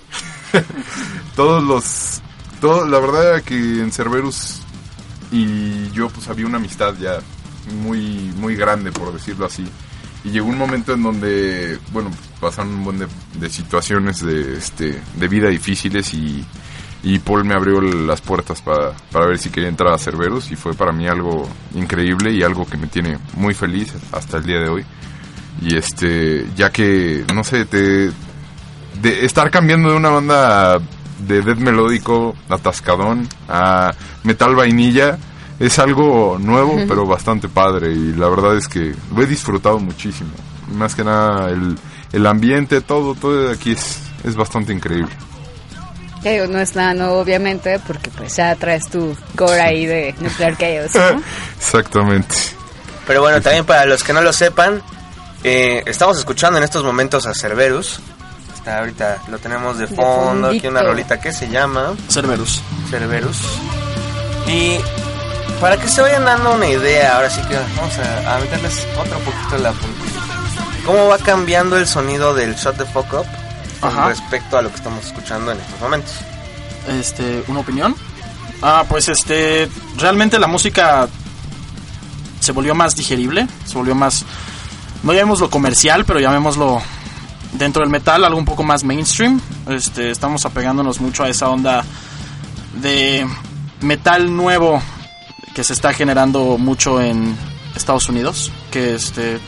Todos 1.37 1.63
los 1.63 2.23
todo, 2.61 2.87
la 2.87 2.99
verdad 2.99 3.35
era 3.35 3.41
que 3.43 3.55
en 3.55 3.93
Cerberus 3.93 4.63
y 5.31 5.91
yo 5.91 6.09
pues 6.09 6.29
había 6.29 6.47
una 6.47 6.57
amistad 6.57 6.95
ya 6.99 7.19
muy 7.83 8.33
muy 8.37 8.57
grande 8.57 8.93
por 8.93 9.13
decirlo 9.13 9.45
así 9.45 9.67
y 10.25 10.31
llegó 10.31 10.49
un 10.49 10.57
momento 10.57 10.95
en 10.95 11.03
donde 11.03 11.79
bueno 11.93 12.11
pasaron 12.41 12.75
un 12.75 12.85
buen 12.85 12.99
de, 12.99 13.07
de 13.39 13.51
situaciones 13.51 14.25
de 14.25 14.57
este 14.57 15.03
de 15.17 15.29
vida 15.29 15.49
difíciles 15.49 16.15
y 16.15 16.45
y 17.03 17.19
Paul 17.21 17.45
me 17.45 17.55
abrió 17.55 17.81
las 17.81 18.21
puertas 18.21 18.63
para, 18.63 18.93
para 19.13 19.27
ver 19.27 19.39
si 19.39 19.51
quería 19.51 19.69
entrar 19.69 19.93
a 19.93 19.99
Cerberus 19.99 20.51
y 20.51 20.57
fue 20.57 20.75
para 20.75 20.93
mí 20.93 21.07
algo 21.07 21.49
increíble 21.75 22.33
y 22.33 22.43
algo 22.43 22.67
que 22.67 22.77
me 22.77 22.89
tiene 22.89 23.19
muy 23.35 23.55
feliz 23.55 23.93
hasta 24.13 24.39
el 24.39 24.45
día 24.45 24.59
de 24.59 24.69
hoy 24.69 24.85
y 25.61 25.77
este 25.77 26.47
ya 26.57 26.71
que 26.71 27.25
no 27.35 27.45
sé 27.45 27.65
te 27.65 28.11
de 29.01 29.25
estar 29.25 29.51
cambiando 29.51 29.91
de 29.91 29.97
una 29.97 30.11
banda 30.11 30.79
de 31.27 31.43
death 31.43 31.59
melódico 31.59 32.35
atascadón 32.49 33.29
a 33.49 33.93
metal 34.23 34.55
vainilla 34.55 35.19
es 35.59 35.79
algo 35.79 36.39
nuevo 36.39 36.77
pero 36.89 37.07
bastante 37.07 37.49
padre 37.49 37.93
y 37.93 38.13
la 38.13 38.29
verdad 38.29 38.57
es 38.57 38.69
que 38.69 38.95
lo 39.15 39.23
he 39.23 39.27
disfrutado 39.27 39.79
muchísimo. 39.79 40.31
Más 40.75 40.95
que 40.95 41.05
nada 41.05 41.51
el, 41.51 41.79
el 42.13 42.27
ambiente 42.27 42.81
todo 42.81 43.15
todo 43.15 43.49
de 43.49 43.55
aquí 43.55 43.73
es, 43.73 44.01
es 44.25 44.37
bastante 44.37 44.73
increíble. 44.73 45.13
Digo, 46.23 46.47
no 46.49 46.59
es 46.59 46.75
nada 46.75 46.93
nuevo, 46.93 47.21
obviamente, 47.21 47.79
porque 47.87 48.11
pues 48.11 48.35
ya 48.35 48.55
traes 48.57 48.89
tu 48.89 49.17
core 49.37 49.61
ahí 49.61 49.87
de 49.87 50.15
Nuclear 50.19 50.57
Chaos, 50.59 50.95
¿no? 50.95 51.23
exactamente. 51.57 52.35
Pero 53.07 53.21
bueno, 53.21 53.41
también 53.41 53.65
para 53.65 53.87
los 53.87 54.03
que 54.03 54.13
no 54.13 54.21
lo 54.21 54.33
sepan, 54.33 54.83
eh, 55.47 55.83
estamos 55.87 56.19
escuchando 56.19 56.59
en 56.59 56.65
estos 56.65 56.83
momentos 56.85 57.27
a 57.27 57.35
Cerberus. 57.35 58.01
Está 58.55 58.79
ahorita 58.81 59.23
lo 59.29 59.39
tenemos 59.39 59.79
de 59.79 59.87
De 59.87 59.95
fondo, 59.95 60.49
aquí 60.49 60.67
una 60.67 60.83
rolita 60.83 61.21
que 61.21 61.33
se 61.33 61.49
llama 61.49 61.95
Cerberus. 62.09 62.63
Cerberus. 62.91 63.39
Y 64.49 64.79
para 65.61 65.77
que 65.77 65.89
se 65.89 66.03
vayan 66.03 66.25
dando 66.25 66.55
una 66.55 66.69
idea, 66.69 67.17
ahora 67.17 67.31
sí 67.31 67.41
que 67.43 67.55
vamos 67.55 67.97
a, 67.99 68.37
a 68.37 68.39
meterles 68.41 68.87
otro 68.99 69.19
poquito 69.21 69.59
la 69.59 69.73
puntilla. 69.73 70.21
¿Cómo 70.85 71.07
va 71.09 71.19
cambiando 71.19 71.77
el 71.77 71.87
sonido 71.87 72.35
del 72.35 72.55
Shot 72.57 72.77
the 72.77 72.85
Fuck 72.85 73.13
Up 73.15 73.27
con 73.81 73.91
Ajá. 73.91 74.09
respecto 74.09 74.59
a 74.59 74.63
lo 74.63 74.71
que 74.71 74.77
estamos 74.77 75.05
escuchando 75.07 75.53
en 75.53 75.59
estos 75.61 75.81
momentos? 75.81 76.13
este, 76.89 77.43
una 77.49 77.61
opinión. 77.61 77.95
Ah, 78.63 78.85
pues 78.89 79.09
este, 79.09 79.69
realmente 79.99 80.39
la 80.39 80.47
música 80.47 81.09
se 82.41 82.53
volvió 82.53 82.75
más 82.75 82.97
digerible, 82.97 83.47
se 83.65 83.75
volvió 83.75 83.95
más, 83.95 84.25
no 85.03 85.13
llamémoslo 85.13 85.51
comercial, 85.51 86.05
pero 86.05 86.21
llamémoslo 86.21 86.81
dentro 87.53 87.83
del 87.83 87.91
metal 87.91 88.25
algo 88.25 88.39
un 88.39 88.45
poco 88.45 88.63
más 88.63 88.85
mainstream. 88.85 89.41
Este, 89.69 90.11
estamos 90.11 90.45
apegándonos 90.45 91.01
mucho 91.01 91.25
a 91.25 91.29
esa 91.29 91.49
onda 91.49 91.85
de 92.81 93.27
metal 93.81 94.35
nuevo 94.35 94.83
que 95.55 95.65
se 95.65 95.73
está 95.73 95.93
generando 95.93 96.59
mucho 96.59 97.01
en 97.01 97.37
Estados 97.75 98.09
Unidos, 98.09 98.53
que 98.71 98.95
este 98.95 99.39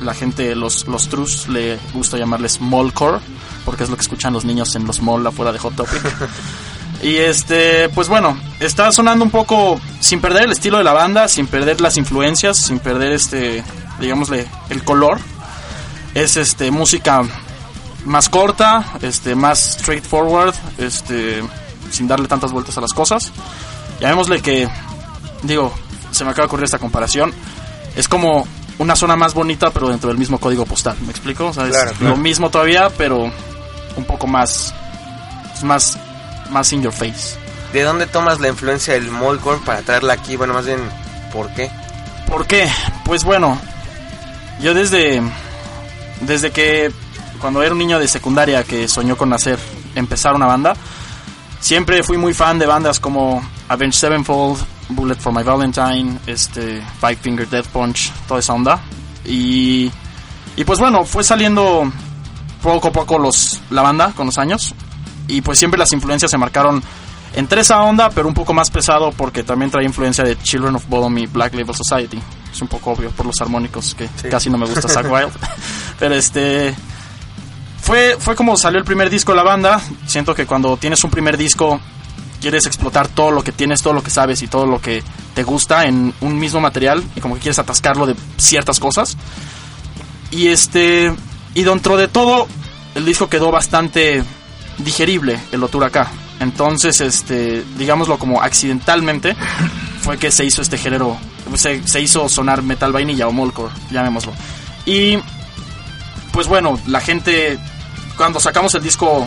la 0.00 0.14
gente, 0.14 0.54
los, 0.54 0.86
los 0.88 1.08
trus, 1.08 1.48
le 1.48 1.78
gusta 1.94 2.18
llamarles 2.18 2.60
mallcore, 2.60 3.18
porque 3.64 3.84
es 3.84 3.90
lo 3.90 3.96
que 3.96 4.02
escuchan 4.02 4.32
los 4.32 4.44
niños 4.44 4.74
en 4.74 4.84
los 4.86 5.00
mall 5.00 5.26
afuera 5.26 5.52
de 5.52 5.58
Hot 5.58 5.76
Topic. 5.76 6.02
y 7.02 7.16
este, 7.16 7.88
pues 7.88 8.08
bueno, 8.08 8.38
está 8.60 8.92
sonando 8.92 9.24
un 9.24 9.30
poco 9.30 9.80
sin 10.00 10.20
perder 10.20 10.44
el 10.44 10.52
estilo 10.52 10.78
de 10.78 10.84
la 10.84 10.92
banda, 10.92 11.28
sin 11.28 11.46
perder 11.48 11.80
las 11.80 11.96
influencias, 11.96 12.56
sin 12.56 12.78
perder 12.78 13.12
este, 13.12 13.64
digámosle, 14.00 14.46
el 14.70 14.84
color. 14.84 15.18
Es 16.14 16.36
este 16.36 16.70
música 16.70 17.22
más 18.04 18.28
corta, 18.28 18.84
este, 19.02 19.34
más 19.34 19.78
straightforward, 19.80 20.54
este, 20.78 21.42
sin 21.90 22.06
darle 22.06 22.28
tantas 22.28 22.52
vueltas 22.52 22.76
a 22.78 22.80
las 22.80 22.92
cosas. 22.92 23.32
Llamémosle 24.00 24.40
que, 24.40 24.68
digo, 25.42 25.72
se 26.10 26.24
me 26.24 26.30
acaba 26.30 26.44
de 26.44 26.46
ocurrir 26.48 26.64
esta 26.64 26.78
comparación. 26.78 27.32
Es 27.96 28.08
como 28.08 28.46
una 28.78 28.96
zona 28.96 29.16
más 29.16 29.34
bonita, 29.34 29.70
pero 29.70 29.88
dentro 29.88 30.08
del 30.08 30.18
mismo 30.18 30.38
código 30.38 30.66
postal. 30.66 30.96
¿Me 31.02 31.10
explico? 31.10 31.46
O 31.46 31.52
sea, 31.52 31.64
es 31.66 31.70
Claro, 31.70 31.92
claro. 31.92 32.16
lo 32.16 32.20
mismo 32.20 32.50
todavía, 32.50 32.90
pero 32.96 33.24
un 33.96 34.04
poco 34.06 34.26
más, 34.26 34.74
es 35.54 35.62
más, 35.64 35.98
más 36.52 36.72
in 36.72 36.82
your 36.82 36.92
face. 36.92 37.36
¿De 37.72 37.82
dónde 37.82 38.06
tomas 38.06 38.38
la 38.40 38.48
influencia 38.48 38.94
del 38.94 39.10
Molcore 39.10 39.60
para 39.64 39.82
traerla 39.82 40.12
aquí? 40.12 40.36
Bueno, 40.36 40.52
más 40.52 40.66
bien, 40.66 40.80
¿por 41.32 41.52
qué? 41.54 41.70
¿Por 42.28 42.46
qué? 42.46 42.70
Pues 43.04 43.24
bueno, 43.24 43.58
yo 44.60 44.74
desde, 44.74 45.22
desde 46.20 46.50
que 46.50 46.92
cuando 47.40 47.62
era 47.62 47.72
un 47.72 47.78
niño 47.78 47.98
de 47.98 48.08
secundaria 48.08 48.62
que 48.64 48.86
soñó 48.88 49.16
con 49.16 49.32
hacer, 49.32 49.58
empezar 49.94 50.34
una 50.34 50.46
banda, 50.46 50.74
siempre 51.60 52.02
fui 52.02 52.18
muy 52.18 52.34
fan 52.34 52.58
de 52.58 52.66
bandas 52.66 53.00
como 53.00 53.42
Avenged 53.68 53.98
Sevenfold, 53.98 54.58
Bullet 54.90 55.16
for 55.16 55.32
My 55.32 55.42
Valentine, 55.42 56.18
este, 56.26 56.82
Five 57.00 57.16
Finger 57.16 57.48
Death 57.48 57.66
Punch, 57.66 58.12
toda 58.28 58.40
esa 58.40 58.52
onda. 58.52 58.80
Y, 59.24 59.90
y 60.56 60.64
pues 60.64 60.78
bueno, 60.78 61.04
fue 61.04 61.24
saliendo 61.24 61.90
poco 62.62 62.88
a 62.88 62.92
poco 62.92 63.18
los, 63.18 63.60
la 63.70 63.82
banda 63.82 64.12
con 64.14 64.26
los 64.26 64.38
años. 64.38 64.74
Y 65.32 65.40
pues 65.42 65.58
siempre 65.58 65.78
las 65.78 65.92
influencias 65.92 66.30
se 66.30 66.38
marcaron 66.38 66.82
entre 67.34 67.62
esa 67.62 67.80
onda, 67.82 68.10
pero 68.10 68.28
un 68.28 68.34
poco 68.34 68.52
más 68.52 68.70
pesado 68.70 69.10
porque 69.12 69.42
también 69.42 69.70
trae 69.70 69.84
influencia 69.84 70.22
de 70.24 70.36
Children 70.38 70.76
of 70.76 70.86
Bodom 70.88 71.16
y 71.18 71.26
Black 71.26 71.54
Label 71.54 71.74
Society. 71.74 72.20
Es 72.52 72.60
un 72.60 72.68
poco 72.68 72.90
obvio 72.90 73.10
por 73.10 73.24
los 73.26 73.40
armónicos 73.40 73.94
que 73.94 74.08
Sí. 74.20 74.28
casi 74.30 74.50
no 74.50 74.58
me 74.58 74.66
gusta 74.66 74.86
Zack 74.88 75.06
Wild. 75.10 75.32
pero 75.98 76.14
este 76.14 76.74
fue 77.80 78.16
fue 78.18 78.36
como 78.36 78.56
salió 78.56 78.78
el 78.78 78.84
primer 78.84 79.08
disco 79.10 79.32
de 79.32 79.36
la 79.36 79.42
banda. 79.42 79.80
Siento 80.06 80.34
que 80.34 80.44
cuando 80.46 80.76
tienes 80.76 81.02
un 81.04 81.10
primer 81.10 81.36
disco 81.38 81.80
quieres 82.40 82.66
explotar 82.66 83.08
todo 83.08 83.30
lo 83.30 83.42
que 83.42 83.52
tienes, 83.52 83.80
todo 83.82 83.94
lo 83.94 84.02
que 84.02 84.10
sabes 84.10 84.42
y 84.42 84.48
todo 84.48 84.66
lo 84.66 84.80
que 84.80 85.02
te 85.34 85.44
gusta 85.44 85.86
en 85.86 86.12
un 86.20 86.38
mismo 86.38 86.60
material 86.60 87.02
y 87.16 87.20
como 87.20 87.36
que 87.36 87.40
quieres 87.40 87.58
atascarlo 87.58 88.04
de 88.04 88.14
ciertas 88.36 88.78
cosas. 88.78 89.16
Y 90.30 90.48
este 90.48 91.14
y 91.54 91.62
dentro 91.62 91.96
de 91.96 92.08
todo 92.08 92.46
el 92.94 93.06
disco 93.06 93.28
quedó 93.30 93.50
bastante 93.50 94.22
digerible 94.84 95.40
el 95.52 95.62
Otur 95.62 95.84
acá. 95.84 96.10
Entonces, 96.40 97.00
este, 97.00 97.64
digámoslo 97.76 98.18
como 98.18 98.42
accidentalmente, 98.42 99.36
fue 100.00 100.18
que 100.18 100.30
se 100.30 100.44
hizo 100.44 100.62
este 100.62 100.78
género, 100.78 101.16
se, 101.54 101.86
se 101.86 102.00
hizo 102.00 102.28
sonar 102.28 102.62
metal 102.62 102.92
vainilla 102.92 103.28
o 103.28 103.32
molcore, 103.32 103.72
llamémoslo. 103.90 104.32
Y, 104.84 105.18
pues 106.32 106.48
bueno, 106.48 106.78
la 106.86 107.00
gente, 107.00 107.58
cuando 108.16 108.40
sacamos 108.40 108.74
el 108.74 108.82
disco 108.82 109.26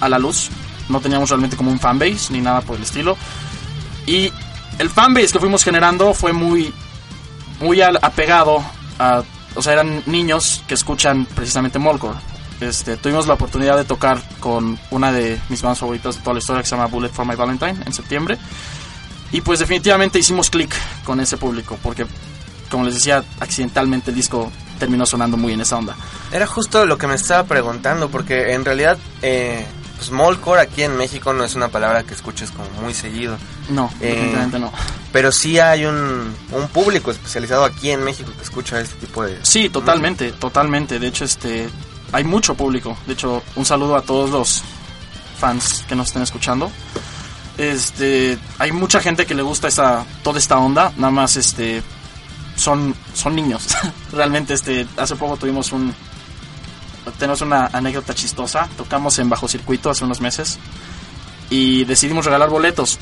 a 0.00 0.08
la 0.08 0.18
luz, 0.18 0.48
no 0.88 1.00
teníamos 1.00 1.28
realmente 1.30 1.56
como 1.56 1.70
un 1.70 1.78
fanbase 1.78 2.32
ni 2.32 2.40
nada 2.40 2.60
por 2.60 2.76
el 2.76 2.82
estilo. 2.82 3.16
Y 4.06 4.32
el 4.78 4.90
fanbase 4.90 5.32
que 5.32 5.40
fuimos 5.40 5.64
generando 5.64 6.14
fue 6.14 6.32
muy, 6.32 6.72
muy 7.60 7.80
apegado 7.82 8.64
a, 8.98 9.22
o 9.54 9.62
sea, 9.62 9.74
eran 9.74 10.02
niños 10.06 10.62
que 10.66 10.74
escuchan 10.74 11.26
precisamente 11.34 11.78
Molcore. 11.78 12.18
Este, 12.60 12.96
tuvimos 12.96 13.26
la 13.26 13.34
oportunidad 13.34 13.76
de 13.76 13.84
tocar 13.84 14.22
con 14.40 14.78
una 14.90 15.12
de 15.12 15.38
mis 15.48 15.60
bandas 15.62 15.78
favoritas 15.78 16.16
de 16.16 16.22
toda 16.22 16.34
la 16.34 16.38
historia 16.38 16.62
que 16.62 16.68
se 16.68 16.74
llama 16.76 16.86
Bullet 16.88 17.10
for 17.10 17.26
My 17.26 17.34
Valentine 17.34 17.76
en 17.84 17.92
septiembre. 17.92 18.38
Y 19.32 19.40
pues 19.40 19.58
definitivamente 19.58 20.18
hicimos 20.18 20.50
clic 20.50 20.74
con 21.04 21.20
ese 21.20 21.36
público 21.36 21.78
porque, 21.82 22.06
como 22.70 22.84
les 22.84 22.94
decía, 22.94 23.22
accidentalmente 23.40 24.10
el 24.10 24.16
disco 24.16 24.50
terminó 24.78 25.04
sonando 25.04 25.36
muy 25.36 25.52
en 25.52 25.60
esa 25.60 25.76
onda. 25.76 25.96
Era 26.32 26.46
justo 26.46 26.86
lo 26.86 26.96
que 26.96 27.06
me 27.06 27.14
estaba 27.14 27.44
preguntando, 27.44 28.08
porque 28.08 28.52
en 28.52 28.64
realidad, 28.64 28.96
eh, 29.22 29.66
pues 29.96 30.10
Molcore 30.10 30.60
aquí 30.60 30.82
en 30.82 30.96
México 30.96 31.32
no 31.32 31.44
es 31.44 31.54
una 31.54 31.68
palabra 31.68 32.04
que 32.04 32.14
escuches 32.14 32.50
como 32.50 32.68
muy 32.82 32.94
seguido. 32.94 33.36
No, 33.68 33.90
Eh, 34.00 34.08
definitivamente 34.10 34.58
no. 34.58 34.72
Pero 35.12 35.32
sí 35.32 35.58
hay 35.58 35.86
un, 35.86 36.34
un 36.52 36.68
público 36.68 37.10
especializado 37.10 37.64
aquí 37.64 37.90
en 37.90 38.04
México 38.04 38.30
que 38.36 38.42
escucha 38.44 38.80
este 38.80 38.94
tipo 38.96 39.24
de... 39.24 39.38
Sí, 39.42 39.68
totalmente, 39.70 40.32
totalmente. 40.32 40.98
De 40.98 41.06
hecho, 41.08 41.24
este, 41.24 41.68
hay 42.12 42.24
mucho 42.24 42.54
público. 42.54 42.96
De 43.06 43.14
hecho, 43.14 43.42
un 43.56 43.64
saludo 43.64 43.96
a 43.96 44.02
todos 44.02 44.30
los 44.30 44.62
fans 45.38 45.84
que 45.88 45.94
nos 45.94 46.08
estén 46.08 46.22
escuchando. 46.22 46.70
Este, 47.58 48.38
hay 48.58 48.72
mucha 48.72 49.00
gente 49.00 49.26
que 49.26 49.34
le 49.34 49.42
gusta 49.42 49.68
esa, 49.68 50.04
toda 50.22 50.38
esta 50.38 50.58
onda. 50.58 50.92
Nada 50.96 51.10
más, 51.10 51.36
este, 51.36 51.82
son, 52.56 52.94
son 53.14 53.34
niños. 53.34 53.68
Realmente, 54.12 54.54
este, 54.54 54.86
hace 54.96 55.16
poco 55.16 55.36
tuvimos 55.36 55.72
un, 55.72 55.94
tenemos 57.18 57.40
una 57.40 57.66
anécdota 57.66 58.14
chistosa. 58.14 58.68
Tocamos 58.76 59.18
en 59.18 59.28
bajo 59.28 59.48
circuito 59.48 59.90
hace 59.90 60.04
unos 60.04 60.20
meses 60.20 60.58
y 61.50 61.84
decidimos 61.84 62.24
regalar 62.24 62.48
boletos. 62.50 62.98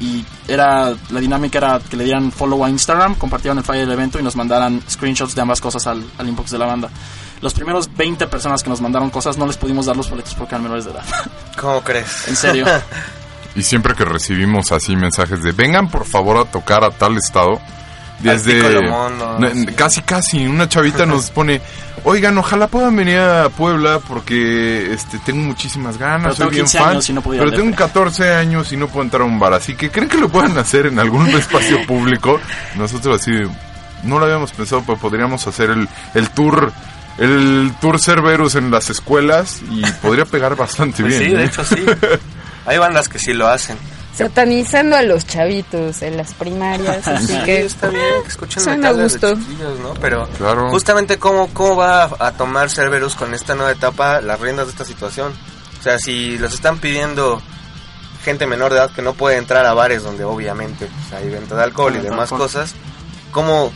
Y 0.00 0.24
era 0.48 0.94
la 1.10 1.20
dinámica 1.20 1.58
era 1.58 1.78
que 1.78 1.96
le 1.96 2.04
dieran 2.04 2.32
follow 2.32 2.64
a 2.64 2.70
Instagram, 2.70 3.14
compartieran 3.14 3.58
el 3.58 3.64
flyer 3.64 3.86
del 3.86 3.92
evento 3.92 4.18
y 4.18 4.22
nos 4.22 4.34
mandaran 4.34 4.82
screenshots 4.88 5.34
de 5.34 5.42
ambas 5.42 5.60
cosas 5.60 5.86
al, 5.86 6.04
al 6.18 6.28
inbox 6.28 6.50
de 6.50 6.58
la 6.58 6.66
banda. 6.66 6.90
Los 7.42 7.52
primeros 7.54 7.94
20 7.94 8.26
personas 8.28 8.62
que 8.62 8.70
nos 8.70 8.80
mandaron 8.80 9.10
cosas 9.10 9.36
no 9.36 9.46
les 9.46 9.56
pudimos 9.56 9.86
dar 9.86 9.96
los 9.96 10.08
boletos 10.08 10.34
porque 10.34 10.54
eran 10.54 10.62
menores 10.62 10.84
de 10.86 10.92
edad. 10.92 11.04
¿Cómo 11.60 11.82
crees? 11.82 12.28
en 12.28 12.36
serio. 12.36 12.66
Y 13.54 13.62
siempre 13.62 13.94
que 13.94 14.06
recibimos 14.06 14.72
así 14.72 14.96
mensajes 14.96 15.42
de 15.42 15.52
vengan 15.52 15.90
por 15.90 16.06
favor 16.06 16.38
a 16.38 16.50
tocar 16.50 16.84
a 16.84 16.90
tal 16.90 17.18
estado, 17.18 17.60
desde 18.20 18.62
sí. 18.62 19.66
casi 19.76 20.00
casi 20.00 20.46
una 20.46 20.68
chavita 20.68 21.04
nos 21.04 21.30
pone, 21.32 21.60
oigan, 22.04 22.38
ojalá 22.38 22.66
puedan 22.68 22.96
venir 22.96 23.18
a 23.18 23.50
Puebla 23.50 23.98
porque 24.08 24.92
este 24.94 25.18
tengo 25.18 25.42
muchísimas 25.42 25.98
Pero 25.98 26.10
ganas, 26.10 26.36
tengo 26.36 26.48
soy 26.48 26.54
bien 26.54 26.64
15 26.64 26.78
fan, 26.78 26.88
años 26.88 27.08
y 27.10 27.12
no 27.12 27.20
puedo 27.20 27.34
ir 27.34 27.40
pero 27.44 27.56
tengo 27.56 27.70
DF". 27.72 27.78
14 27.78 28.34
años 28.34 28.72
y 28.72 28.76
no 28.76 28.86
puedo 28.88 29.02
entrar 29.02 29.22
a 29.22 29.26
un 29.26 29.38
bar, 29.38 29.52
así 29.52 29.74
que 29.74 29.90
creen 29.90 30.08
que 30.08 30.16
lo 30.16 30.30
puedan 30.30 30.56
hacer 30.56 30.86
en 30.86 30.98
algún 30.98 31.28
espacio 31.28 31.84
público. 31.86 32.40
Nosotros 32.76 33.20
así 33.20 33.32
no 34.04 34.18
lo 34.18 34.24
habíamos 34.24 34.52
pensado, 34.52 34.82
pero 34.86 34.98
podríamos 34.98 35.46
hacer 35.46 35.70
el, 35.70 35.88
el 36.14 36.30
tour 36.30 36.72
el 37.18 37.72
tour 37.80 38.00
Cerberus 38.00 38.54
en 38.54 38.70
las 38.70 38.90
escuelas 38.90 39.60
y 39.70 39.82
podría 40.02 40.24
pegar 40.24 40.56
bastante 40.56 41.02
Pues 41.02 41.18
bien. 41.18 41.30
sí, 41.30 41.36
de 41.36 41.42
¿eh? 41.42 41.46
hecho 41.46 41.64
sí. 41.64 41.84
Hay 42.66 42.78
bandas 42.78 43.08
que 43.08 43.18
sí 43.18 43.32
lo 43.32 43.48
hacen. 43.48 43.76
Satanizando 44.14 44.94
a 44.94 45.02
los 45.02 45.26
chavitos 45.26 46.02
en 46.02 46.16
las 46.18 46.34
primarias, 46.34 47.08
así 47.08 47.28
Sí, 47.28 47.38
que 47.44 47.62
está 47.64 47.88
bien 47.88 48.04
que 48.22 48.28
escuchen 48.28 48.84
a 48.84 48.92
desde 48.92 49.02
gusto. 49.04 49.34
chiquillos, 49.40 49.78
¿no? 49.80 49.94
Pero 49.94 50.28
Claro. 50.36 50.70
justamente 50.70 51.18
cómo, 51.18 51.48
cómo 51.54 51.76
va 51.76 52.10
a, 52.18 52.32
tomar 52.32 52.68
Cerberus 52.70 53.14
con 53.14 53.32
esta 53.34 53.54
nueva 53.54 53.72
etapa 53.72 54.20
las 54.20 54.38
riendas 54.38 54.66
de 54.66 54.72
esta 54.72 54.84
situación. 54.84 55.32
O 55.80 55.82
sea, 55.82 55.98
si 55.98 56.36
los 56.38 56.52
están 56.52 56.78
pidiendo 56.78 57.40
gente 58.22 58.46
menor 58.46 58.70
de 58.72 58.78
edad 58.78 58.90
que 58.92 59.02
no 59.02 59.14
puede 59.14 59.38
entrar 59.38 59.64
a 59.66 59.72
bares 59.74 60.02
donde 60.02 60.24
obviamente 60.24 60.86
pues, 60.86 61.20
hay 61.20 61.28
venta 61.30 61.56
de 61.56 61.62
alcohol 61.64 61.94
y 61.96 61.98
de 61.98 62.10
demás 62.10 62.28
cosas, 62.30 62.74
¿cómo, 63.32 63.72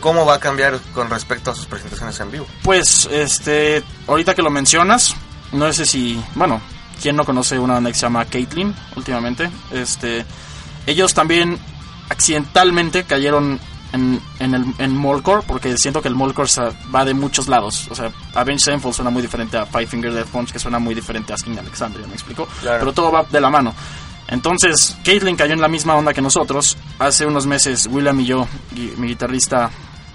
¿cómo 0.00 0.26
va 0.26 0.34
a 0.34 0.40
cambiar 0.40 0.78
con 0.94 1.08
respecto 1.10 1.50
a 1.50 1.54
sus 1.54 1.66
presentaciones 1.66 2.18
en 2.20 2.30
vivo? 2.30 2.46
Pues, 2.62 3.08
este, 3.10 3.82
ahorita 4.06 4.34
que 4.34 4.42
lo 4.42 4.50
mencionas, 4.50 5.14
no 5.52 5.72
sé 5.72 5.86
si, 5.86 6.22
bueno, 6.34 6.60
¿quién 7.00 7.16
no 7.16 7.24
conoce 7.24 7.58
una 7.58 7.74
banda 7.74 7.90
que 7.90 7.96
se 7.96 8.02
llama 8.02 8.24
Caitlyn 8.24 8.74
últimamente? 8.96 9.50
Este, 9.70 10.24
ellos 10.86 11.14
también 11.14 11.58
accidentalmente 12.08 13.04
cayeron 13.04 13.60
en, 13.92 14.20
en 14.38 14.54
el 14.54 14.64
en 14.78 14.96
Molcore, 14.96 15.42
porque 15.46 15.76
siento 15.76 16.00
que 16.02 16.08
el 16.08 16.14
Molcore 16.14 16.50
va 16.94 17.04
de 17.04 17.14
muchos 17.14 17.48
lados. 17.48 17.88
O 17.90 17.94
sea, 17.94 18.10
Avenged 18.34 18.64
Sevenfold 18.64 18.94
suena 18.94 19.10
muy 19.10 19.22
diferente 19.22 19.56
a 19.56 19.66
Five 19.66 19.86
Finger 19.86 20.12
Death 20.12 20.28
Punch, 20.28 20.52
que 20.52 20.58
suena 20.58 20.78
muy 20.78 20.94
diferente 20.94 21.32
a 21.32 21.34
Asking 21.34 21.58
Alexandria, 21.58 22.06
¿me 22.06 22.14
explico? 22.14 22.46
Claro. 22.60 22.78
Pero 22.80 22.92
todo 22.92 23.12
va 23.12 23.24
de 23.24 23.40
la 23.40 23.50
mano. 23.50 23.74
Entonces, 24.28 24.96
Caitlyn 25.04 25.34
cayó 25.34 25.54
en 25.54 25.60
la 25.60 25.66
misma 25.66 25.96
onda 25.96 26.14
que 26.14 26.22
nosotros. 26.22 26.76
Hace 27.00 27.26
unos 27.26 27.46
meses, 27.46 27.88
William 27.90 28.18
y 28.20 28.26
yo, 28.26 28.46
mi 28.96 29.08
guitarrista, 29.08 29.70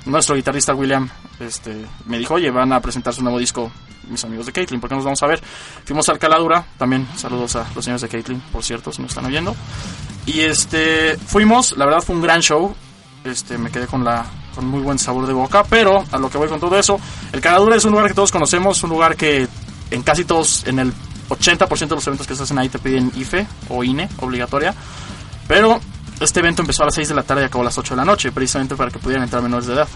nuestro 0.05 0.35
guitarrista 0.35 0.73
William, 0.73 1.09
este, 1.39 1.85
me 2.05 2.17
dijo, 2.19 2.35
oye, 2.35 2.51
van 2.51 2.73
a 2.73 2.79
presentar 2.79 3.13
su 3.13 3.23
nuevo 3.23 3.39
disco 3.39 3.71
mis 4.09 4.23
amigos 4.23 4.45
de 4.45 4.51
Caitlyn, 4.51 4.79
¿por 4.79 4.89
qué 4.89 4.95
nos 4.95 5.03
vamos 5.03 5.21
a 5.23 5.27
ver? 5.27 5.41
Fuimos 5.83 6.07
al 6.09 6.19
Caladura, 6.19 6.65
también 6.77 7.07
saludos 7.15 7.55
a 7.55 7.65
los 7.73 7.83
señores 7.83 8.01
de 8.01 8.09
Caitlyn, 8.09 8.39
por 8.51 8.63
cierto, 8.63 8.91
si 8.91 9.01
nos 9.01 9.11
están 9.11 9.25
oyendo. 9.25 9.55
Y 10.25 10.41
este, 10.41 11.17
fuimos, 11.17 11.75
la 11.77 11.85
verdad 11.85 12.01
fue 12.01 12.15
un 12.15 12.21
gran 12.21 12.41
show, 12.41 12.75
este, 13.23 13.57
me 13.57 13.71
quedé 13.71 13.87
con 13.87 14.03
la 14.03 14.25
con 14.53 14.67
muy 14.67 14.79
buen 14.79 14.97
sabor 14.97 15.27
de 15.27 15.33
boca, 15.33 15.65
pero 15.65 16.05
a 16.11 16.17
lo 16.17 16.29
que 16.29 16.37
voy 16.37 16.47
con 16.47 16.61
todo 16.61 16.79
eso, 16.79 16.97
el 17.33 17.41
Caladura 17.41 17.75
es 17.75 17.83
un 17.83 17.91
lugar 17.91 18.07
que 18.07 18.13
todos 18.13 18.31
conocemos, 18.31 18.81
un 18.83 18.89
lugar 18.89 19.17
que 19.17 19.47
en 19.91 20.01
casi 20.01 20.23
todos, 20.23 20.65
en 20.65 20.79
el 20.79 20.93
80% 21.29 21.87
de 21.89 21.95
los 21.95 22.07
eventos 22.07 22.25
que 22.25 22.35
se 22.35 22.43
hacen 22.43 22.57
ahí 22.57 22.69
te 22.69 22.79
piden 22.79 23.11
IFE 23.15 23.45
o 23.67 23.83
INE, 23.83 24.07
obligatoria, 24.21 24.73
pero 25.47 25.81
este 26.19 26.39
evento 26.39 26.61
empezó 26.61 26.83
a 26.83 26.85
las 26.87 26.95
6 26.95 27.09
de 27.09 27.15
la 27.15 27.23
tarde 27.23 27.43
y 27.43 27.45
acabó 27.45 27.61
a 27.61 27.65
las 27.65 27.77
8 27.77 27.93
de 27.93 27.97
la 27.97 28.05
noche, 28.05 28.31
precisamente 28.31 28.75
para 28.75 28.91
que 28.91 28.99
pudieran 28.99 29.23
entrar 29.23 29.41
menores 29.41 29.67
de 29.67 29.73
edad. 29.73 29.87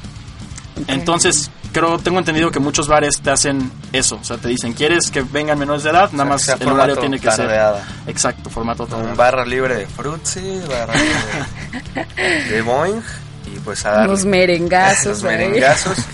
Entonces, 0.87 1.51
creo, 1.73 1.99
tengo 1.99 2.19
entendido 2.19 2.51
que 2.51 2.59
muchos 2.59 2.87
bares 2.87 3.19
te 3.21 3.29
hacen 3.31 3.71
eso. 3.91 4.17
O 4.21 4.23
sea, 4.23 4.37
te 4.37 4.47
dicen, 4.47 4.73
¿quieres 4.73 5.11
que 5.11 5.21
vengan 5.21 5.59
menores 5.59 5.83
de 5.83 5.89
edad? 5.89 6.11
Nada 6.11 6.29
más 6.29 6.41
sea, 6.43 6.55
el 6.59 6.67
horario 6.69 6.97
tiene 6.97 7.19
que 7.19 7.27
tardeada. 7.27 7.83
ser. 7.85 8.09
Exacto, 8.09 8.49
formato 8.49 8.83
Un 8.83 8.89
tardeada. 8.89 9.15
barra 9.15 9.45
libre 9.45 9.75
de 9.75 9.87
Fruitsy, 9.87 10.61
barra 10.69 10.93
libre 10.93 12.05
de, 12.15 12.53
de 12.55 12.61
Boeing 12.61 13.01
y 13.55 13.59
pues 13.59 13.85
a 13.85 13.91
darle. 13.91 14.09
unos 14.09 14.25
merengazos. 14.25 15.05
Los 15.05 15.23
merengazos. 15.23 15.97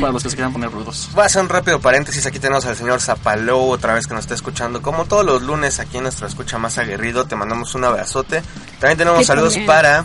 Para 0.00 0.12
los 0.12 0.22
que 0.22 0.30
se 0.30 0.36
quieran 0.36 0.52
poner 0.52 0.70
rudos. 0.70 1.08
Voy 1.14 1.22
a 1.22 1.26
hacer 1.26 1.40
un 1.40 1.48
rápido 1.48 1.80
paréntesis. 1.80 2.24
Aquí 2.26 2.38
tenemos 2.38 2.66
al 2.66 2.76
señor 2.76 3.00
Zapalou 3.00 3.70
otra 3.70 3.94
vez 3.94 4.06
que 4.06 4.12
nos 4.14 4.24
está 4.24 4.34
escuchando. 4.34 4.82
Como 4.82 5.06
todos 5.06 5.24
los 5.24 5.42
lunes 5.42 5.78
aquí 5.80 5.96
en 5.96 6.04
nuestra 6.04 6.26
escucha 6.26 6.58
más 6.58 6.78
aguerrido, 6.78 7.26
te 7.26 7.36
mandamos 7.36 7.74
un 7.74 7.84
abrazote. 7.84 8.42
También 8.80 8.98
tenemos 8.98 9.20
¿Qué 9.20 9.24
saludos 9.24 9.54
también? 9.54 9.66
para 9.66 10.04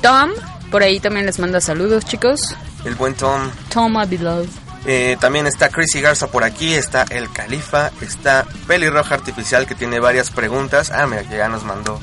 Tom, 0.00 0.30
por 0.70 0.82
ahí 0.82 1.00
también 1.00 1.26
les 1.26 1.38
manda 1.38 1.60
saludos, 1.60 2.04
chicos. 2.04 2.56
el 2.84 2.94
buen 2.96 3.14
Tom. 3.14 3.50
Tom, 3.72 3.96
my 3.96 4.06
beloved. 4.06 4.48
Eh, 4.84 5.16
también 5.20 5.46
está 5.46 5.68
Chrissy 5.68 6.00
Garza 6.00 6.26
por 6.26 6.42
aquí, 6.42 6.74
está 6.74 7.04
El 7.08 7.30
Califa, 7.32 7.92
está 8.00 8.44
Pelirroja 8.66 9.14
Artificial 9.14 9.64
que 9.66 9.74
tiene 9.76 10.00
varias 10.00 10.30
preguntas. 10.30 10.90
Ah, 10.90 11.06
mira, 11.06 11.22
que 11.22 11.36
ya 11.36 11.48
nos 11.48 11.62
mandó, 11.62 12.00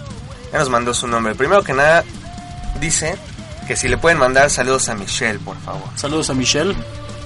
ya 0.53 0.59
nos 0.59 0.69
mandó 0.69 0.93
su 0.93 1.07
nombre. 1.07 1.35
Primero 1.35 1.61
que 1.63 1.73
nada, 1.73 2.03
dice 2.79 3.17
que 3.69 3.75
si 3.75 3.87
le 3.87 3.99
pueden 3.99 4.17
mandar 4.17 4.49
saludos 4.49 4.89
a 4.89 4.95
Michelle, 4.95 5.37
por 5.37 5.55
favor. 5.59 5.83
Saludos 5.93 6.31
a 6.31 6.33
Michelle. 6.33 6.75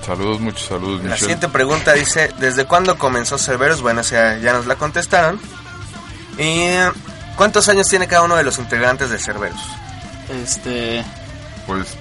Saludos, 0.05 0.41
muchos 0.41 0.67
saludos, 0.67 0.97
La 0.97 1.03
Michelle. 1.03 1.19
siguiente 1.19 1.47
pregunta 1.47 1.93
dice, 1.93 2.31
¿desde 2.37 2.65
cuándo 2.65 2.97
comenzó 2.97 3.37
Cerberus? 3.37 3.79
Bueno, 3.79 4.01
o 4.01 4.03
sea, 4.03 4.37
ya 4.39 4.51
nos 4.51 4.65
la 4.65 4.75
contestaron. 4.75 5.39
¿Y 6.37 6.65
cuántos 7.37 7.69
años 7.69 7.87
tiene 7.87 8.09
cada 8.09 8.23
uno 8.23 8.35
de 8.35 8.43
los 8.43 8.57
integrantes 8.57 9.09
de 9.09 9.19
Cerberus? 9.19 9.61
Este. 10.43 11.05
Pues 11.65 11.95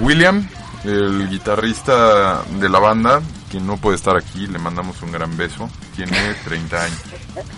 William, 0.00 0.46
el 0.84 1.30
guitarrista 1.30 2.42
de 2.42 2.68
la 2.68 2.78
banda, 2.78 3.22
quien 3.50 3.66
no 3.66 3.76
puede 3.76 3.96
estar 3.96 4.16
aquí, 4.16 4.46
le 4.46 4.58
mandamos 4.58 5.02
un 5.02 5.10
gran 5.12 5.36
beso. 5.36 5.68
Tiene 5.96 6.16
30 6.44 6.82
años. 6.82 6.98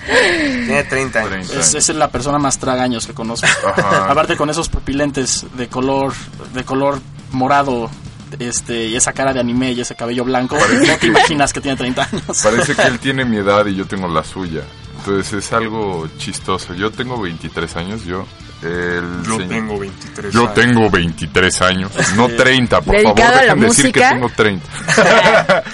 Tiene 0.07 0.85
30 0.85 1.19
años. 1.21 1.31
30 1.31 1.53
Es, 1.61 1.75
años. 1.75 1.89
es 1.91 1.97
la 1.97 2.11
persona 2.11 2.39
más 2.39 2.59
tragaños 2.59 3.07
que 3.07 3.15
conozco. 3.15 3.47
Ajá. 3.67 4.11
Aparte 4.11 4.37
con 4.37 4.51
esos 4.51 4.69
pupilentes 4.69 5.47
de 5.57 5.69
color, 5.69 6.13
de 6.55 6.65
color 6.65 7.01
morado, 7.33 7.91
este, 8.39 8.87
y 8.89 8.97
esa 8.97 9.13
cara 9.13 9.33
de 9.35 9.41
anime 9.41 9.73
y 9.73 9.81
ese 9.83 9.95
cabello 9.95 10.25
blanco, 10.25 10.57
no 10.59 10.97
te 10.97 11.07
imaginas 11.07 11.53
que 11.53 11.61
tiene 11.61 11.77
30 11.77 12.09
años. 12.11 12.41
Parece 12.43 12.75
que 12.75 12.83
él 12.83 12.99
tiene 13.01 13.25
mi 13.25 13.37
edad 13.37 13.67
y 13.67 13.75
yo 13.77 13.87
tengo 13.87 14.09
la 14.09 14.25
suya. 14.25 14.63
Entonces 14.99 15.33
es 15.45 15.53
algo 15.53 16.09
chistoso. 16.17 16.75
Yo 16.75 16.91
tengo 16.91 17.21
23 17.21 17.77
años, 17.77 18.05
yo. 18.05 18.25
El 18.63 19.25
Yo 19.25 19.39
señor- 19.39 19.49
tengo 19.49 19.79
23 19.81 20.33
Yo 20.33 20.43
años. 20.43 20.55
tengo 20.55 20.89
23 20.91 21.63
años, 21.63 21.91
no 22.15 22.29
30, 22.37 22.81
por 22.81 22.95
¿Dedicado 22.95 23.17
favor, 23.17 23.41
dejen 23.41 23.61
decir 23.61 23.93
que 23.93 24.01
tengo 24.01 24.29
30. 24.29 24.67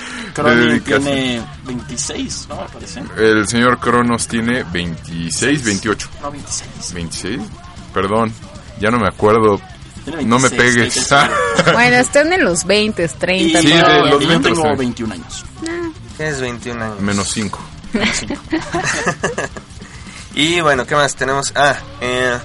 Cronin 0.42 0.68
Dedicación. 0.68 1.03
tiene 1.05 1.46
26, 1.64 2.46
¿no? 2.48 2.57
Me 2.62 2.68
parece. 2.68 3.03
El 3.16 3.48
señor 3.48 3.79
Cronos 3.79 4.27
tiene 4.29 4.62
26, 4.64 5.64
28. 5.64 6.09
No, 6.22 6.31
26. 6.31 6.92
26, 6.94 7.40
perdón, 7.94 8.33
ya 8.81 8.90
no 8.90 8.98
me 8.98 9.09
acuerdo. 9.09 9.61
Tiene 10.05 10.24
No 10.24 10.38
me 10.38 10.48
26, 10.48 10.74
pegues. 10.74 11.09
Bueno, 11.72 11.96
están 11.96 12.33
en 12.33 12.44
los 12.44 12.64
20, 12.64 13.09
30. 13.09 13.59
Y 13.61 13.62
Sí, 13.62 13.68
de 13.68 13.83
los 13.83 14.11
yo 14.22 14.29
20, 14.29 14.48
tengo 14.48 14.62
sí. 14.70 14.77
21 14.79 15.14
años. 15.14 15.44
Tienes 16.16 16.40
21 16.40 16.85
años. 16.85 17.01
Menos 17.01 17.29
5. 17.33 17.61
menos 17.92 18.16
5. 18.16 18.38
Y 20.35 20.61
bueno, 20.61 20.87
¿qué 20.87 20.94
más 20.94 21.16
tenemos? 21.16 21.53
Ah, 21.57 21.74
eh, 22.01 22.38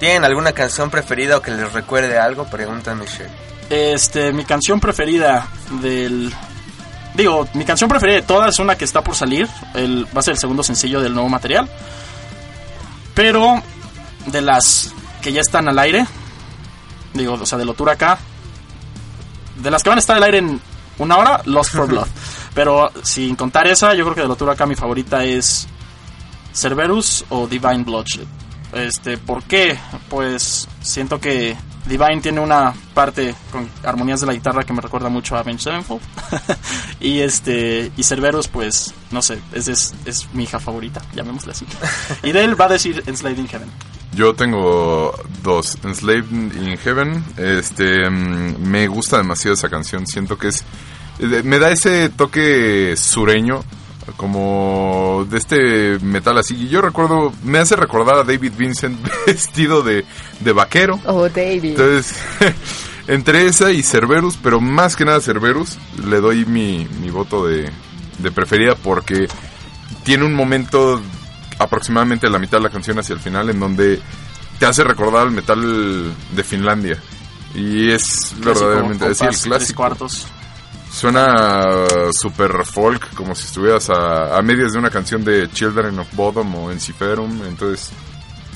¿tienen 0.00 0.24
alguna 0.24 0.52
canción 0.52 0.90
preferida 0.90 1.36
o 1.36 1.42
que 1.42 1.52
les 1.52 1.72
recuerde 1.72 2.18
algo? 2.18 2.44
Pregunta 2.50 2.94
Michelle. 2.96 3.30
Este, 3.70 4.32
mi 4.32 4.44
canción 4.44 4.80
preferida 4.80 5.46
del... 5.80 6.34
Digo, 7.18 7.48
mi 7.54 7.64
canción 7.64 7.90
preferida 7.90 8.14
de 8.14 8.22
todas 8.22 8.50
es 8.50 8.60
una 8.60 8.76
que 8.76 8.84
está 8.84 9.02
por 9.02 9.16
salir. 9.16 9.48
El, 9.74 10.06
va 10.16 10.20
a 10.20 10.22
ser 10.22 10.34
el 10.34 10.38
segundo 10.38 10.62
sencillo 10.62 11.00
del 11.00 11.14
nuevo 11.14 11.28
material. 11.28 11.68
Pero 13.12 13.60
de 14.26 14.40
las 14.40 14.94
que 15.20 15.32
ya 15.32 15.40
están 15.40 15.68
al 15.68 15.80
aire, 15.80 16.06
digo, 17.14 17.32
o 17.34 17.44
sea, 17.44 17.58
de 17.58 17.64
Lotura 17.64 17.94
acá, 17.94 18.20
de 19.56 19.68
las 19.68 19.82
que 19.82 19.88
van 19.88 19.98
a 19.98 20.00
estar 20.00 20.16
al 20.16 20.22
aire 20.22 20.38
en 20.38 20.60
una 20.98 21.16
hora, 21.16 21.42
Lost 21.44 21.72
for 21.72 21.88
Blood. 21.88 22.06
Pero 22.54 22.92
sin 23.02 23.34
contar 23.34 23.66
esa, 23.66 23.94
yo 23.94 24.04
creo 24.04 24.14
que 24.14 24.22
de 24.22 24.28
Lotura 24.28 24.52
acá 24.52 24.64
mi 24.64 24.76
favorita 24.76 25.24
es 25.24 25.66
Cerberus 26.54 27.24
o 27.30 27.48
Divine 27.48 27.82
Bloodshed. 27.82 28.28
Este, 28.74 29.18
¿por 29.18 29.42
qué? 29.42 29.76
Pues 30.08 30.68
siento 30.82 31.18
que 31.20 31.56
Divine 31.88 32.20
tiene 32.20 32.40
una 32.40 32.74
parte 32.94 33.34
con 33.50 33.68
armonías 33.82 34.20
de 34.20 34.26
la 34.26 34.34
guitarra 34.34 34.64
que 34.64 34.72
me 34.72 34.80
recuerda 34.80 35.08
mucho 35.08 35.36
a 35.36 35.40
Avenged 35.40 35.62
Sevenfold. 35.62 36.02
y 37.00 37.20
este 37.20 37.90
y 37.96 38.02
Cerberus 38.02 38.48
pues 38.48 38.94
no 39.10 39.22
sé, 39.22 39.38
es, 39.52 39.68
es, 39.68 39.94
es 40.04 40.32
mi 40.34 40.44
hija 40.44 40.60
favorita, 40.60 41.02
llamémosla 41.14 41.52
así. 41.52 41.66
y 42.22 42.32
de 42.32 42.44
él 42.44 42.60
va 42.60 42.66
a 42.66 42.68
decir 42.68 43.02
Enslaved 43.06 43.38
in 43.38 43.48
Heaven. 43.48 43.68
Yo 44.12 44.34
tengo 44.34 45.14
dos, 45.42 45.78
Enslaved 45.84 46.30
in 46.32 46.76
Heaven, 46.78 47.24
este, 47.36 48.08
mm, 48.08 48.56
me 48.68 48.86
gusta 48.88 49.18
demasiado 49.18 49.54
esa 49.54 49.68
canción, 49.68 50.06
siento 50.06 50.36
que 50.36 50.48
es, 50.48 50.64
eh, 51.20 51.42
me 51.44 51.58
da 51.58 51.70
ese 51.70 52.08
toque 52.08 52.94
sureño, 52.96 53.62
como 54.16 55.26
de 55.28 55.38
este 55.38 55.98
metal 56.04 56.38
así, 56.38 56.54
y 56.56 56.68
yo 56.68 56.80
recuerdo, 56.80 57.32
me 57.44 57.58
hace 57.58 57.76
recordar 57.76 58.16
a 58.16 58.24
David 58.24 58.52
Vincent 58.56 58.98
vestido 59.26 59.82
de, 59.82 60.04
de 60.40 60.52
vaquero, 60.52 60.98
Oh, 61.04 61.28
David. 61.28 61.70
entonces, 61.78 62.14
entre 63.08 63.46
esa 63.46 63.70
y 63.70 63.82
Cerberus, 63.82 64.36
pero 64.42 64.60
más 64.60 64.96
que 64.96 65.04
nada 65.04 65.20
Cerberus, 65.20 65.78
le 66.06 66.20
doy 66.20 66.44
mi, 66.44 66.86
mi 67.00 67.10
voto 67.10 67.46
de, 67.46 67.70
de 68.18 68.30
preferida 68.32 68.74
porque 68.76 69.28
tiene 70.04 70.24
un 70.24 70.34
momento 70.34 71.00
aproximadamente 71.58 72.28
la 72.30 72.38
mitad 72.38 72.58
de 72.58 72.64
la 72.64 72.70
canción 72.70 72.98
hacia 72.98 73.14
el 73.14 73.20
final 73.20 73.50
en 73.50 73.58
donde 73.60 74.00
te 74.58 74.66
hace 74.66 74.84
recordar 74.84 75.22
al 75.26 75.30
metal 75.32 76.12
de 76.32 76.44
Finlandia. 76.44 77.02
Y 77.54 77.90
es 77.90 78.34
verdaderamente 78.38 79.06
Clásico, 79.06 79.10
es 79.10 79.20
el 79.20 79.26
compás, 79.26 79.40
tres 79.40 79.42
clásico. 79.42 79.76
cuartos. 79.76 80.26
Suena 80.98 81.86
super 82.12 82.64
folk, 82.64 83.14
como 83.14 83.32
si 83.36 83.44
estuvieras 83.44 83.88
a, 83.88 84.36
a 84.36 84.42
medias 84.42 84.72
de 84.72 84.78
una 84.80 84.90
canción 84.90 85.22
de 85.22 85.48
Children 85.48 86.00
of 86.00 86.08
Bodom 86.14 86.52
o 86.56 86.70
Enciferum. 86.72 87.40
Entonces, 87.46 87.90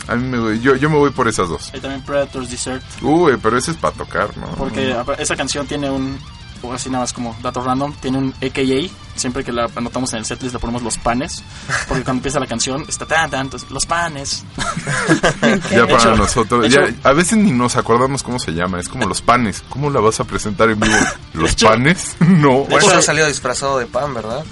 a 0.08 0.16
mí 0.16 0.26
me, 0.26 0.58
yo, 0.58 0.74
yo 0.74 0.90
me 0.90 0.96
voy 0.96 1.10
por 1.10 1.28
esas 1.28 1.48
dos. 1.48 1.70
Hay 1.72 1.78
también 1.78 2.02
Predator's 2.02 2.50
Desert. 2.50 2.82
Uy, 3.00 3.38
pero 3.40 3.56
ese 3.56 3.70
es 3.70 3.76
para 3.76 3.94
tocar, 3.94 4.36
¿no? 4.36 4.48
Porque 4.56 4.92
apa- 4.92 5.14
esa 5.14 5.36
canción 5.36 5.68
tiene 5.68 5.88
un, 5.88 6.18
o 6.62 6.72
así 6.72 6.88
nada 6.88 7.02
más 7.04 7.12
como 7.12 7.36
dato 7.42 7.60
random, 7.62 7.92
tiene 8.00 8.18
un 8.18 8.34
AKA. 8.42 8.92
Siempre 9.14 9.44
que 9.44 9.52
la 9.52 9.68
anotamos 9.76 10.12
en 10.14 10.20
el 10.20 10.24
setlist 10.24 10.54
le 10.54 10.58
ponemos 10.58 10.82
los 10.82 10.96
panes. 10.98 11.42
Porque 11.88 12.02
cuando 12.04 12.20
empieza 12.20 12.40
la 12.40 12.46
canción 12.46 12.84
está 12.88 13.04
tan, 13.04 13.30
tan, 13.30 13.42
entonces, 13.42 13.70
los 13.70 13.84
panes. 13.86 14.44
Ya 15.70 15.80
De 15.82 15.86
para 15.86 15.98
hecho- 15.98 16.16
nosotros, 16.16 16.62
de 16.62 16.70
ya, 16.70 16.80
hecho- 16.84 16.96
a 17.02 17.12
veces 17.12 17.38
ni 17.38 17.50
nos 17.52 17.76
acordamos 17.76 18.22
cómo 18.22 18.38
se 18.38 18.52
llama, 18.52 18.80
es 18.80 18.88
como 18.88 19.06
los 19.06 19.20
panes. 19.20 19.62
¿Cómo 19.68 19.90
la 19.90 20.00
vas 20.00 20.18
a 20.20 20.24
presentar 20.24 20.70
en 20.70 20.80
vivo? 20.80 20.96
¿Los 21.34 21.52
hecho- 21.52 21.68
panes? 21.68 22.16
No. 22.20 22.64
Por 22.64 22.80
hecho- 22.80 22.88
eso 22.90 22.98
ha 22.98 23.02
salido 23.02 23.26
disfrazado 23.26 23.78
de 23.78 23.86
pan, 23.86 24.14
¿verdad? 24.14 24.44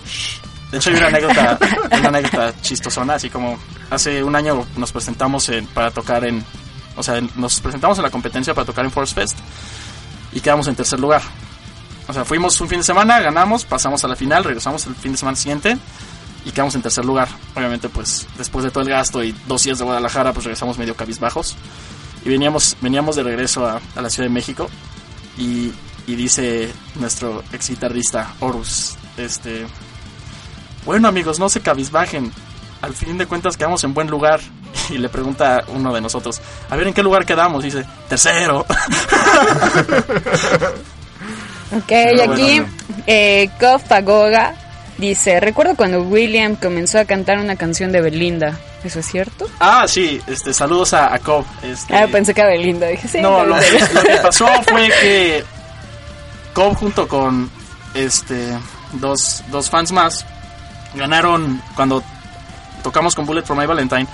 De 0.71 0.79
hecho, 0.79 0.91
hay 0.91 0.97
una 0.97 1.07
anécdota, 1.09 1.59
una 1.99 2.09
anécdota 2.09 2.55
chistosona, 2.63 3.15
así 3.15 3.29
como 3.31 3.59
hace 3.91 4.23
un 4.23 4.37
año 4.37 4.65
nos 4.77 4.93
presentamos 4.93 5.49
en- 5.49 5.67
para 5.67 5.91
tocar 5.91 6.25
en, 6.25 6.45
o 6.97 7.03
sea, 7.03 7.21
nos 7.37 7.61
presentamos 7.61 7.99
en 7.99 8.05
la 8.05 8.11
competencia 8.11 8.55
para 8.55 8.67
tocar 8.67 8.85
en 8.85 8.91
Force 8.93 9.15
Fest 9.15 9.37
y 10.33 10.41
quedamos 10.41 10.69
en 10.69 10.77
tercer 10.77 11.01
lugar. 11.01 11.23
O 12.11 12.13
sea, 12.13 12.25
fuimos 12.25 12.61
un 12.61 12.69
fin 12.69 12.79
de 12.79 12.85
semana, 12.85 13.21
ganamos, 13.21 13.65
pasamos 13.65 14.03
a 14.03 14.09
la 14.09 14.17
final, 14.17 14.43
regresamos 14.43 14.85
el 14.87 14.97
fin 14.97 15.13
de 15.13 15.19
semana 15.19 15.37
siguiente 15.37 15.79
y 16.45 16.51
quedamos 16.51 16.75
en 16.75 16.83
tercer 16.83 17.05
lugar. 17.05 17.29
Obviamente, 17.55 17.89
pues 17.89 18.27
después 18.37 18.65
de 18.65 18.73
todo 18.73 18.83
el 18.83 18.91
gasto 18.91 19.23
y 19.23 19.33
dos 19.47 19.63
días 19.63 19.79
de 19.79 19.85
Guadalajara, 19.85 20.33
pues 20.33 20.45
regresamos 20.45 20.77
medio 20.77 20.97
cabizbajos 20.97 21.55
y 22.25 22.29
veníamos, 22.29 22.77
veníamos 22.81 23.15
de 23.15 23.23
regreso 23.23 23.65
a, 23.65 23.81
la 23.95 24.11
Ciudad 24.11 24.29
de 24.29 24.35
México 24.35 24.69
y, 25.39 25.73
dice 26.09 26.73
nuestro 26.97 27.45
ex 27.53 27.71
guitarrista 27.71 28.35
Horus, 28.41 28.97
este, 29.17 29.65
bueno 30.85 31.07
amigos, 31.07 31.39
no 31.39 31.49
se 31.49 31.61
cabizbajen. 31.61 32.33
Al 32.83 32.93
fin 32.93 33.19
de 33.19 33.27
cuentas 33.27 33.57
quedamos 33.57 33.85
en 33.85 33.95
buen 33.95 34.09
lugar. 34.09 34.41
Y 34.91 34.99
le 34.99 35.09
pregunta 35.09 35.59
a 35.59 35.65
uno 35.69 35.95
de 35.95 36.01
nosotros, 36.01 36.41
a 36.69 36.75
ver 36.75 36.89
en 36.89 36.95
qué 36.95 37.05
lugar 37.05 37.25
quedamos. 37.25 37.63
Dice, 37.63 37.87
tercero. 38.09 38.67
Ok, 41.73 41.85
Pero 41.89 42.33
aquí 42.33 42.61
bueno. 42.61 42.73
eh, 43.07 43.51
Kof 43.61 43.85
Pagoga 43.85 44.55
dice, 44.99 45.41
recuerdo 45.41 45.77
cuando 45.77 46.03
William 46.03 46.57
comenzó 46.57 46.99
a 46.99 47.05
cantar 47.05 47.39
una 47.39 47.57
canción 47.57 47.93
de 47.93 48.01
Belinda. 48.01 48.59
¿Eso 48.83 49.01
es 49.01 49.07
cierto? 49.07 49.47
ah, 49.61 49.85
sí, 49.87 50.21
este, 50.27 50.55
saludos 50.55 50.95
a, 50.95 51.13
a 51.15 51.19
Cobb. 51.19 51.45
Este, 51.63 51.95
Ah, 51.95 52.07
pensé 52.11 52.33
que 52.33 52.41
a 52.43 52.47
Belinda. 52.47 52.87
Dije, 52.89 53.07
sí. 53.09 53.21
no, 53.21 53.45
lo, 53.45 53.55
lo 53.57 54.03
que 54.03 54.17
pasó 54.23 54.47
fue 54.69 54.89
que 55.03 55.45
Cobb 56.55 56.75
junto 56.77 57.07
con 57.07 57.51
este 57.95 58.49
dos, 58.95 59.43
dos 59.51 59.69
fans 59.69 59.93
más 59.93 60.25
ganaron 60.95 61.61
cuando 61.77 62.03
tocamos 62.83 63.15
con 63.15 63.27
Bullet 63.27 63.43
for 63.45 63.57
My 63.57 63.67
Valentine. 63.67 64.07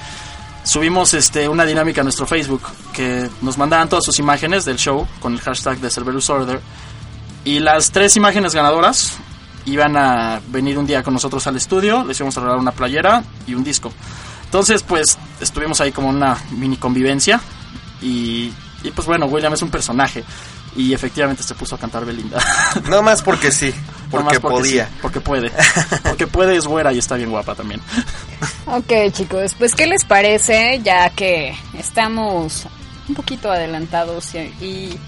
Subimos 0.64 1.14
este 1.14 1.48
una 1.48 1.64
dinámica 1.64 2.00
a 2.00 2.04
nuestro 2.04 2.26
Facebook 2.26 2.62
que 2.92 3.28
nos 3.42 3.56
mandaban 3.56 3.88
todas 3.88 4.04
sus 4.04 4.18
imágenes 4.18 4.64
del 4.64 4.76
show 4.78 5.06
con 5.20 5.32
el 5.34 5.40
hashtag 5.40 5.78
de 5.78 5.90
Cerberus 5.90 6.28
Order 6.28 6.60
y 7.46 7.60
las 7.60 7.92
tres 7.92 8.16
imágenes 8.16 8.54
ganadoras 8.54 9.12
iban 9.66 9.96
a 9.96 10.40
venir 10.48 10.78
un 10.78 10.86
día 10.86 11.04
con 11.04 11.14
nosotros 11.14 11.46
al 11.46 11.54
estudio, 11.54 12.04
les 12.04 12.18
íbamos 12.18 12.36
a 12.36 12.40
regalar 12.40 12.60
una 12.60 12.72
playera 12.72 13.22
y 13.46 13.54
un 13.54 13.62
disco. 13.62 13.92
Entonces, 14.44 14.82
pues 14.82 15.16
estuvimos 15.40 15.80
ahí 15.80 15.92
como 15.92 16.08
una 16.08 16.36
mini 16.50 16.76
convivencia 16.76 17.40
y, 18.02 18.52
y 18.82 18.90
pues 18.90 19.06
bueno, 19.06 19.26
William 19.26 19.54
es 19.54 19.62
un 19.62 19.70
personaje 19.70 20.24
y 20.74 20.92
efectivamente 20.92 21.44
se 21.44 21.54
puso 21.54 21.76
a 21.76 21.78
cantar 21.78 22.04
Belinda. 22.04 22.38
No 22.90 23.00
más 23.00 23.22
porque 23.22 23.52
sí, 23.52 23.72
porque 24.10 24.40
podía. 24.40 24.86
sí, 24.86 24.92
porque 25.00 25.20
puede. 25.20 25.52
Porque 26.02 26.26
puede, 26.26 26.56
es 26.56 26.66
güera 26.66 26.92
y 26.92 26.98
está 26.98 27.14
bien 27.14 27.30
guapa 27.30 27.54
también. 27.54 27.80
Ok, 28.66 29.12
chicos, 29.12 29.54
pues 29.56 29.74
¿qué 29.76 29.86
les 29.86 30.04
parece? 30.04 30.80
Ya 30.82 31.10
que 31.10 31.56
estamos 31.78 32.66
un 33.08 33.14
poquito 33.14 33.52
adelantados 33.52 34.34
y, 34.34 34.38
y 34.64 34.98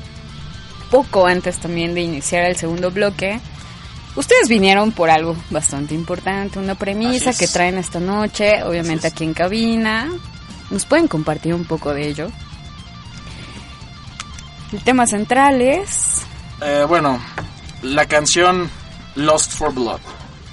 poco 0.91 1.27
antes 1.27 1.59
también 1.59 1.95
de 1.95 2.03
iniciar 2.03 2.45
el 2.45 2.57
segundo 2.57 2.91
bloque. 2.91 3.41
Ustedes 4.17 4.49
vinieron 4.49 4.93
por 4.93 5.11
algo 5.11 5.37
bastante 5.51 5.95
importante, 5.95 6.59
una 6.59 6.75
premisa 6.75 7.31
es. 7.31 7.39
que 7.39 7.47
traen 7.47 7.79
esta 7.79 8.01
noche, 8.01 8.63
obviamente 8.65 9.07
aquí 9.07 9.25
en 9.25 9.35
cabina. 9.35 10.09
¿Nos 10.71 10.85
pueden 10.85 11.09
compartir 11.09 11.55
un 11.55 11.65
poco 11.65 11.95
de 11.95 12.09
ello? 12.09 12.29
El 14.73 14.83
tema 14.83 15.07
central 15.07 15.63
es... 15.63 16.23
Eh, 16.61 16.85
bueno, 16.87 17.21
la 17.83 18.07
canción 18.07 18.69
Lost 19.15 19.53
for 19.53 19.73
Blood. 19.73 20.01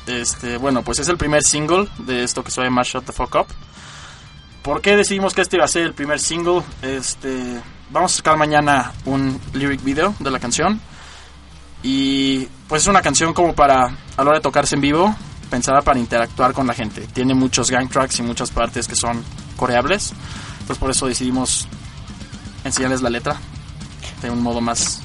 Este, 0.08 0.58
bueno, 0.58 0.84
pues 0.84 1.00
es 1.00 1.08
el 1.08 1.18
primer 1.18 1.44
single 1.44 1.88
de 2.00 2.24
esto 2.24 2.44
que 2.44 2.52
se 2.52 2.62
llama 2.62 2.84
Shut 2.84 3.06
the 3.06 3.12
Fuck 3.12 3.36
Up. 3.36 3.48
¿Por 4.62 4.82
qué 4.82 4.96
decidimos 4.96 5.34
que 5.34 5.42
este 5.42 5.58
iba 5.58 5.66
a 5.66 5.68
ser 5.68 5.84
el 5.84 5.94
primer 5.94 6.20
single? 6.20 6.62
Este, 6.82 7.62
vamos 7.90 8.14
a 8.14 8.18
sacar 8.18 8.38
mañana 8.38 8.92
un 9.06 9.40
lyric 9.54 9.84
video 9.84 10.16
de 10.20 10.32
la 10.32 10.40
canción. 10.40 10.80
Y 11.84 12.48
pues 12.68 12.84
es 12.84 12.88
una 12.88 13.02
canción 13.02 13.34
como 13.34 13.54
para, 13.54 13.86
a 13.86 14.24
la 14.24 14.24
hora 14.24 14.34
de 14.36 14.42
tocarse 14.42 14.76
en 14.76 14.82
vivo, 14.82 15.16
pensada 15.50 15.82
para 15.82 16.00
interactuar 16.00 16.54
con 16.54 16.66
la 16.68 16.74
gente. 16.74 17.02
Tiene 17.14 17.34
muchos 17.36 17.70
gang 17.70 17.90
tracks 17.90 18.20
y 18.20 18.24
muchas 18.24 18.50
partes 18.52 18.88
que 18.88 18.96
son 18.96 19.24
coreables. 19.56 20.14
Entonces 20.62 20.78
por 20.80 20.90
eso 20.90 21.06
decidimos 21.08 21.68
enseñarles 22.64 23.02
la 23.02 23.10
letra 23.12 23.36
de 24.24 24.32
un 24.32 24.42
modo 24.42 24.62
más 24.62 25.02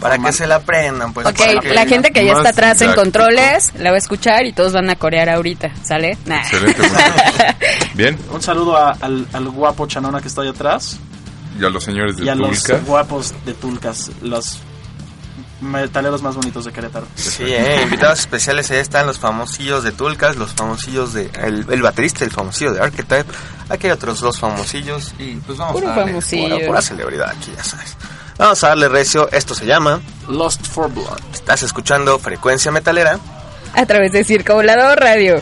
Para 0.00 0.14
Formal. 0.14 0.30
que 0.30 0.36
se 0.36 0.46
la 0.46 0.56
aprendan, 0.56 1.12
pues. 1.12 1.26
Ok, 1.26 1.36
para 1.38 1.60
que- 1.60 1.74
la 1.74 1.86
gente 1.86 2.12
que 2.12 2.24
ya 2.24 2.32
está 2.34 2.50
atrás 2.50 2.80
en 2.82 2.92
controles 2.92 3.72
la 3.78 3.90
va 3.90 3.96
a 3.96 3.98
escuchar 3.98 4.46
y 4.46 4.52
todos 4.52 4.72
van 4.74 4.88
a 4.90 4.94
corear 4.96 5.28
ahorita, 5.28 5.72
¿sale? 5.82 6.16
Nah. 6.26 6.36
Excelente. 6.36 6.82
bueno. 6.88 7.14
Bien, 7.94 8.18
Un 8.30 8.42
saludo 8.42 8.76
a- 8.76 8.92
al, 9.00 9.26
al 9.32 9.48
guapo 9.48 9.88
Chanona 9.88 10.20
que 10.20 10.28
está 10.28 10.42
ahí 10.42 10.48
atrás 10.48 10.98
y 11.58 11.64
a 11.64 11.70
los 11.70 11.84
señores 11.84 12.16
de 12.16 12.24
y 12.24 12.28
a 12.28 12.34
los 12.34 12.62
Tulca. 12.62 12.82
guapos 12.86 13.34
de 13.44 13.54
Tulcas, 13.54 14.10
los 14.22 14.58
metaleros 15.60 16.22
más 16.22 16.36
bonitos 16.36 16.64
de 16.66 16.72
Querétaro. 16.72 17.06
Sí, 17.14 17.44
eh, 17.44 17.80
invitados 17.82 18.20
especiales, 18.20 18.70
ahí 18.70 18.78
están 18.78 19.06
los 19.06 19.18
famosillos 19.18 19.82
de 19.84 19.92
Tulcas, 19.92 20.36
los 20.36 20.52
famosillos 20.52 21.14
de... 21.14 21.30
El, 21.42 21.64
el 21.70 21.82
baterista, 21.82 22.24
el 22.24 22.30
famosillo 22.30 22.74
de 22.74 22.80
Archetype. 22.80 23.24
Aquí 23.68 23.86
hay 23.86 23.92
otros 23.92 24.20
dos 24.20 24.38
famosillos 24.38 25.14
y 25.18 25.36
pues 25.36 25.56
vamos 25.58 25.80
Puro 25.80 25.90
a 25.90 25.96
darle... 25.96 26.66
pura 26.66 26.82
celebridad 26.82 27.30
aquí, 27.30 27.52
ya 27.56 27.64
sabes. 27.64 27.96
Vamos 28.38 28.62
a 28.64 28.68
darle 28.68 28.88
recio, 28.88 29.30
esto 29.32 29.54
se 29.54 29.64
llama... 29.64 30.00
Lost 30.28 30.66
for 30.66 30.92
Blood. 30.92 31.20
Estás 31.32 31.62
escuchando 31.62 32.18
Frecuencia 32.18 32.70
Metalera. 32.70 33.18
A 33.74 33.86
través 33.86 34.12
de 34.12 34.24
Circo 34.24 34.54
Volador 34.54 34.98
Radio. 35.00 35.40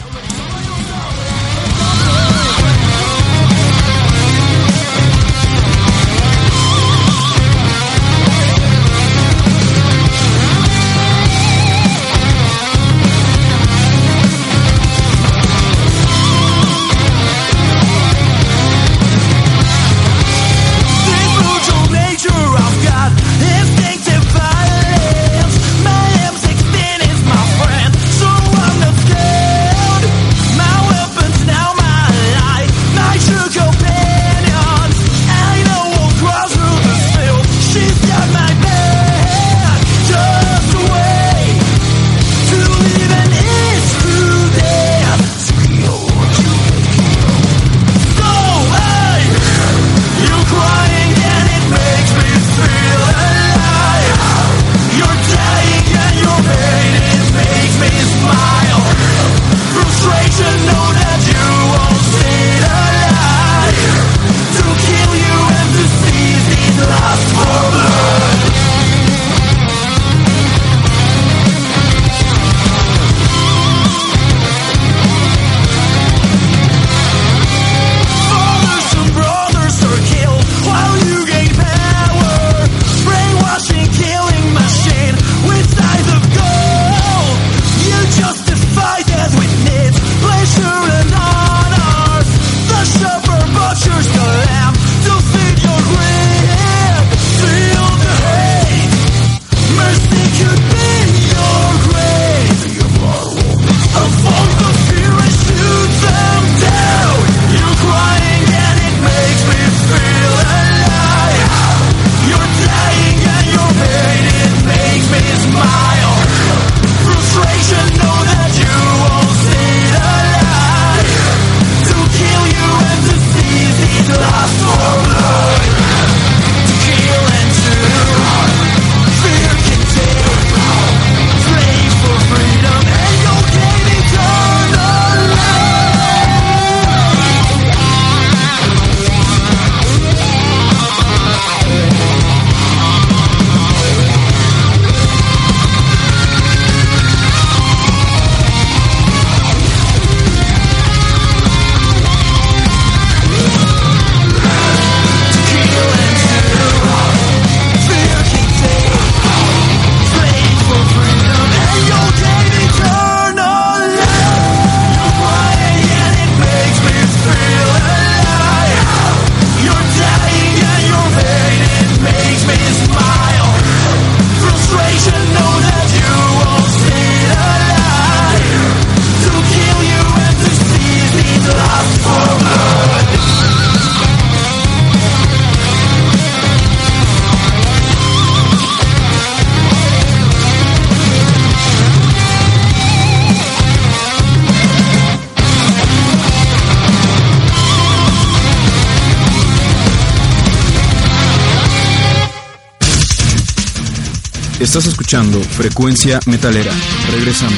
Estás 204.74 204.86
escuchando 204.86 205.40
Frecuencia 205.40 206.18
Metalera. 206.26 206.72
Regresamos. 207.12 207.54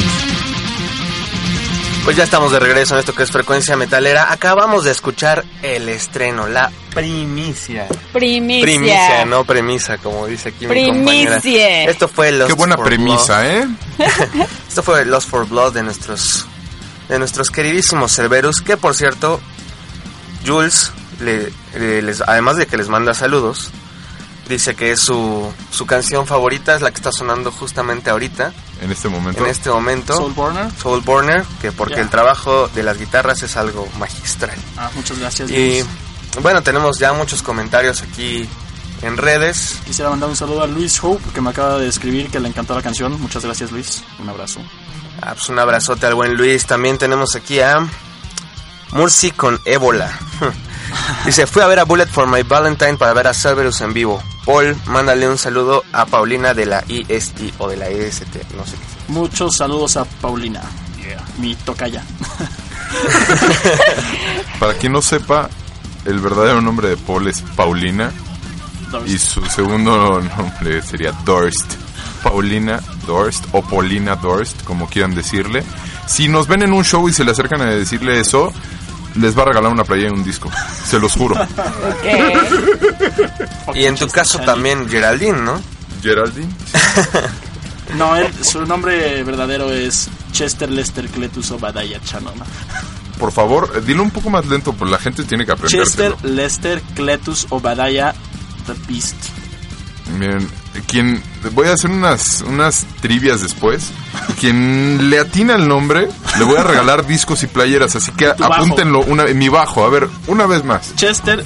Pues 2.05 2.15
ya 2.15 2.25
estamos 2.25 2.53
de 2.53 2.59
regreso 2.61 2.93
en 2.93 3.01
esto 3.01 3.15
que 3.15 3.23
es 3.23 3.31
Frecuencia 3.31 3.75
Metalera. 3.75 4.31
Acabamos 4.31 4.85
de 4.85 4.91
escuchar 4.91 5.43
el 5.63 5.89
estreno, 5.89 6.47
la 6.47 6.71
primicia. 6.95 7.89
Primicia. 8.13 8.63
Primicia, 8.67 9.25
no 9.25 9.45
premisa, 9.47 9.97
como 9.97 10.27
dice 10.27 10.51
aquí 10.51 10.67
mi 10.67 10.89
compañera. 10.89 11.39
Primicia. 11.41 11.85
Esto 11.85 12.07
fue 12.07 12.33
Lost 12.33 12.51
Qué 12.51 12.55
buena 12.55 12.77
for 12.77 12.85
premisa, 12.85 13.49
¿eh? 13.51 13.67
Esto 14.69 14.83
fue 14.83 15.07
Lost 15.07 15.31
for 15.31 15.49
Blood 15.49 15.73
de 15.73 15.85
nuestros 15.85 16.45
de 17.09 17.19
nuestros 17.19 17.49
queridísimos 17.51 18.13
Cerberus, 18.15 18.61
que 18.61 18.77
por 18.77 18.95
cierto, 18.95 19.41
Jules, 20.47 20.93
le- 21.21 21.51
le- 21.79 22.03
les- 22.03 22.21
además 22.21 22.59
de 22.59 22.67
que 22.67 22.77
les 22.77 22.89
manda 22.91 23.15
saludos, 23.15 23.71
dice 24.49 24.75
que 24.75 24.93
es 24.93 25.01
su, 25.01 25.53
su 25.71 25.87
canción 25.87 26.27
favorita, 26.27 26.75
es 26.77 26.83
la 26.83 26.91
que 26.91 26.97
está 26.97 27.13
sonando 27.13 27.51
justamente 27.53 28.11
ahorita, 28.11 28.53
En 28.81 28.91
este 28.93 29.09
momento. 29.09 29.43
en 29.45 29.51
este 29.51 29.71
momento. 29.71 30.17
Soulborner. 30.17 30.71
Soulborner, 30.81 31.45
que 31.61 31.73
porque 31.73 32.01
el 32.01 32.09
trabajo 32.11 32.69
de 32.69 32.83
las 32.83 32.99
guitarras 32.99 33.43
es 33.43 33.57
algo 33.57 33.89
magistral. 33.99 34.57
Ah, 34.77 34.91
muchas 34.95 35.19
gracias. 35.19 35.51
Y 35.51 35.57
Luis. 35.83 35.87
bueno, 36.43 36.63
tenemos 36.63 36.99
ya 36.99 37.13
muchos 37.13 37.43
comentarios 37.43 38.03
aquí 38.03 38.49
en 39.03 39.17
redes. 39.17 39.77
Quisiera 39.85 40.11
mandar 40.11 40.29
un 40.29 40.37
saludo 40.37 40.63
a 40.63 40.67
Luis 40.67 40.99
Hope, 41.03 41.23
que 41.35 41.41
me 41.41 41.51
acaba 41.51 41.79
de 41.79 41.89
escribir 41.89 42.31
que 42.31 42.41
le 42.41 42.49
encantó 42.49 42.75
la 42.75 42.83
canción. 42.83 43.21
Muchas 43.21 43.45
gracias, 43.45 43.71
Luis. 43.73 44.03
Un 44.19 44.29
abrazo. 44.29 44.61
Ah, 45.23 45.33
pues 45.35 45.49
un 45.49 45.59
abrazote 45.59 46.07
al 46.07 46.15
buen 46.15 46.35
Luis. 46.35 46.67
También 46.67 46.99
tenemos 46.99 47.35
aquí 47.35 47.61
a 47.61 47.87
Murci 48.93 49.31
con 49.33 49.61
ébola. 49.65 50.11
Dice, 51.25 51.47
fui 51.47 51.63
a 51.63 51.67
ver 51.67 51.79
a 51.81 51.85
Bullet 51.85 52.07
for 52.07 52.27
My 52.29 52.43
Valentine 52.43 52.97
para 52.97 53.13
ver 53.13 53.27
a 53.27 53.35
Cerberus 53.35 53.81
en 53.81 53.93
vivo. 53.93 54.23
Paul, 54.47 54.77
mándale 54.87 55.29
un 55.29 55.39
saludo 55.39 55.83
a 55.93 56.07
Paulina 56.07 56.55
de 56.55 56.67
la 56.67 56.85
IST 56.87 57.55
o 57.59 57.69
de 57.69 57.77
la 57.77 57.89
EST, 57.89 58.53
no 58.57 58.65
sé 58.65 58.77
qué. 58.77 59.13
Muchos 59.13 59.57
saludos 59.57 59.97
a 59.97 60.05
Paulina, 60.05 60.63
mi 61.39 61.57
tocaya. 61.57 62.05
Para 64.61 64.75
quien 64.75 64.93
no 64.93 65.03
sepa, 65.03 65.51
el 66.05 66.21
verdadero 66.21 66.61
nombre 66.61 66.91
de 66.91 66.97
Paul 66.97 67.27
es 67.27 67.43
Paulina 67.57 68.13
y 69.05 69.19
su 69.19 69.45
segundo 69.47 70.21
nombre 70.21 70.81
sería 70.81 71.11
Dorst. 71.25 71.75
Paulina 72.23 72.81
Dorst 73.07 73.45
o 73.53 73.63
Paulina 73.63 74.17
Dorst, 74.17 74.63
como 74.63 74.89
quieran 74.89 75.15
decirle. 75.15 75.65
Si 76.07 76.29
nos 76.29 76.47
ven 76.47 76.63
en 76.63 76.73
un 76.73 76.85
show 76.85 77.09
y 77.09 77.13
se 77.13 77.25
le 77.25 77.33
acercan 77.33 77.61
a 77.63 77.67
decirle 77.67 78.21
eso, 78.21 78.53
les 79.19 79.37
va 79.37 79.43
a 79.43 79.47
regalar 79.47 79.71
una 79.71 79.85
playa 79.85 80.09
y 80.09 80.11
un 80.11 80.25
disco. 80.25 80.51
Se 80.85 80.99
los 80.99 81.13
juro. 81.13 81.37
Y 83.75 83.85
en 83.85 83.97
tu 83.97 84.09
caso 84.09 84.39
también 84.41 84.89
Geraldine, 84.89 85.41
¿no? 85.41 85.61
Geraldine. 86.03 86.53
No, 87.95 88.17
él, 88.17 88.27
su 88.43 88.67
nombre 88.67 89.23
verdadero 89.23 89.71
es 89.73 90.09
Chester 90.33 90.69
Lester 90.69 91.07
Cletus 91.09 91.51
Obadiah 91.53 92.01
Shannon. 92.05 92.35
Por 93.19 93.33
favor, 93.33 93.73
eh, 93.77 93.81
dilo 93.81 94.03
un 94.03 94.11
poco 94.11 94.29
más 94.29 94.47
lento, 94.47 94.73
pues 94.73 94.91
la 94.91 94.99
gente 94.99 95.25
tiene 95.25 95.47
que 95.47 95.53
aprender. 95.53 95.85
Chester 95.85 96.15
Lester 96.25 96.83
Cletus 96.95 97.47
Obadiah 97.51 98.13
The 98.67 98.75
Beast. 98.89 99.17
Miren, 100.19 100.49
quien 100.83 101.23
voy 101.53 101.69
a 101.69 101.73
hacer 101.73 101.91
unas 101.91 102.43
unas 102.47 102.85
trivias 103.01 103.41
después. 103.43 103.91
Quien 104.41 105.11
le 105.11 105.19
atina 105.21 105.55
el 105.55 105.69
nombre, 105.69 106.09
le 106.39 106.45
voy 106.45 106.57
a 106.57 106.63
regalar 106.63 107.07
discos 107.07 107.43
y 107.43 107.47
playeras, 107.47 107.97
así 107.97 108.11
que 108.13 108.27
bajo. 108.29 108.55
apúntenlo 108.55 109.01
una 109.01 109.25
mi 109.27 109.49
bajo, 109.49 109.85
a 109.85 109.89
ver, 109.91 110.09
una 110.27 110.47
vez 110.47 110.65
más. 110.65 110.95
Chester 110.97 111.45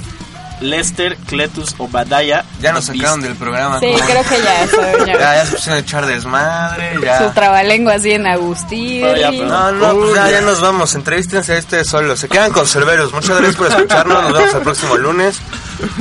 Lester 0.59 1.17
Cletus 1.25 1.73
Obadiah 1.79 2.45
Ya 2.61 2.71
nos 2.71 2.85
sacaron 2.85 3.19
Beast. 3.21 3.23
del 3.29 3.35
programa. 3.35 3.79
Sí, 3.79 3.87
¿cómo? 3.93 4.05
creo 4.05 4.23
que 4.23 4.43
ya, 4.43 4.63
eso, 4.63 4.81
Ya, 5.07 5.13
ya. 5.13 5.19
ya 5.37 5.45
se 5.47 5.51
pusieron 5.55 5.77
a 5.77 5.81
echar 5.81 6.05
desmadre, 6.05 6.95
ya. 7.03 7.17
Su 7.27 7.33
trabalengua 7.33 7.93
así 7.95 8.11
en 8.11 8.27
Agustín. 8.27 9.01
Pero 9.01 9.17
ya, 9.19 9.31
No, 9.31 9.71
no, 9.71 9.93
pues 9.95 10.13
ya, 10.13 10.29
ya 10.29 10.41
nos 10.41 10.61
vamos. 10.61 10.93
Entrevístense 10.93 11.53
a 11.53 11.57
este 11.57 11.83
solo. 11.83 12.15
Se 12.15 12.29
quedan 12.29 12.51
con 12.51 12.67
Cerberus. 12.67 13.11
Muchas 13.11 13.37
gracias 13.37 13.55
por 13.55 13.67
escucharnos. 13.69 14.23
Nos 14.23 14.33
vemos 14.33 14.53
el 14.53 14.61
próximo 14.61 14.97
lunes. 14.97 15.39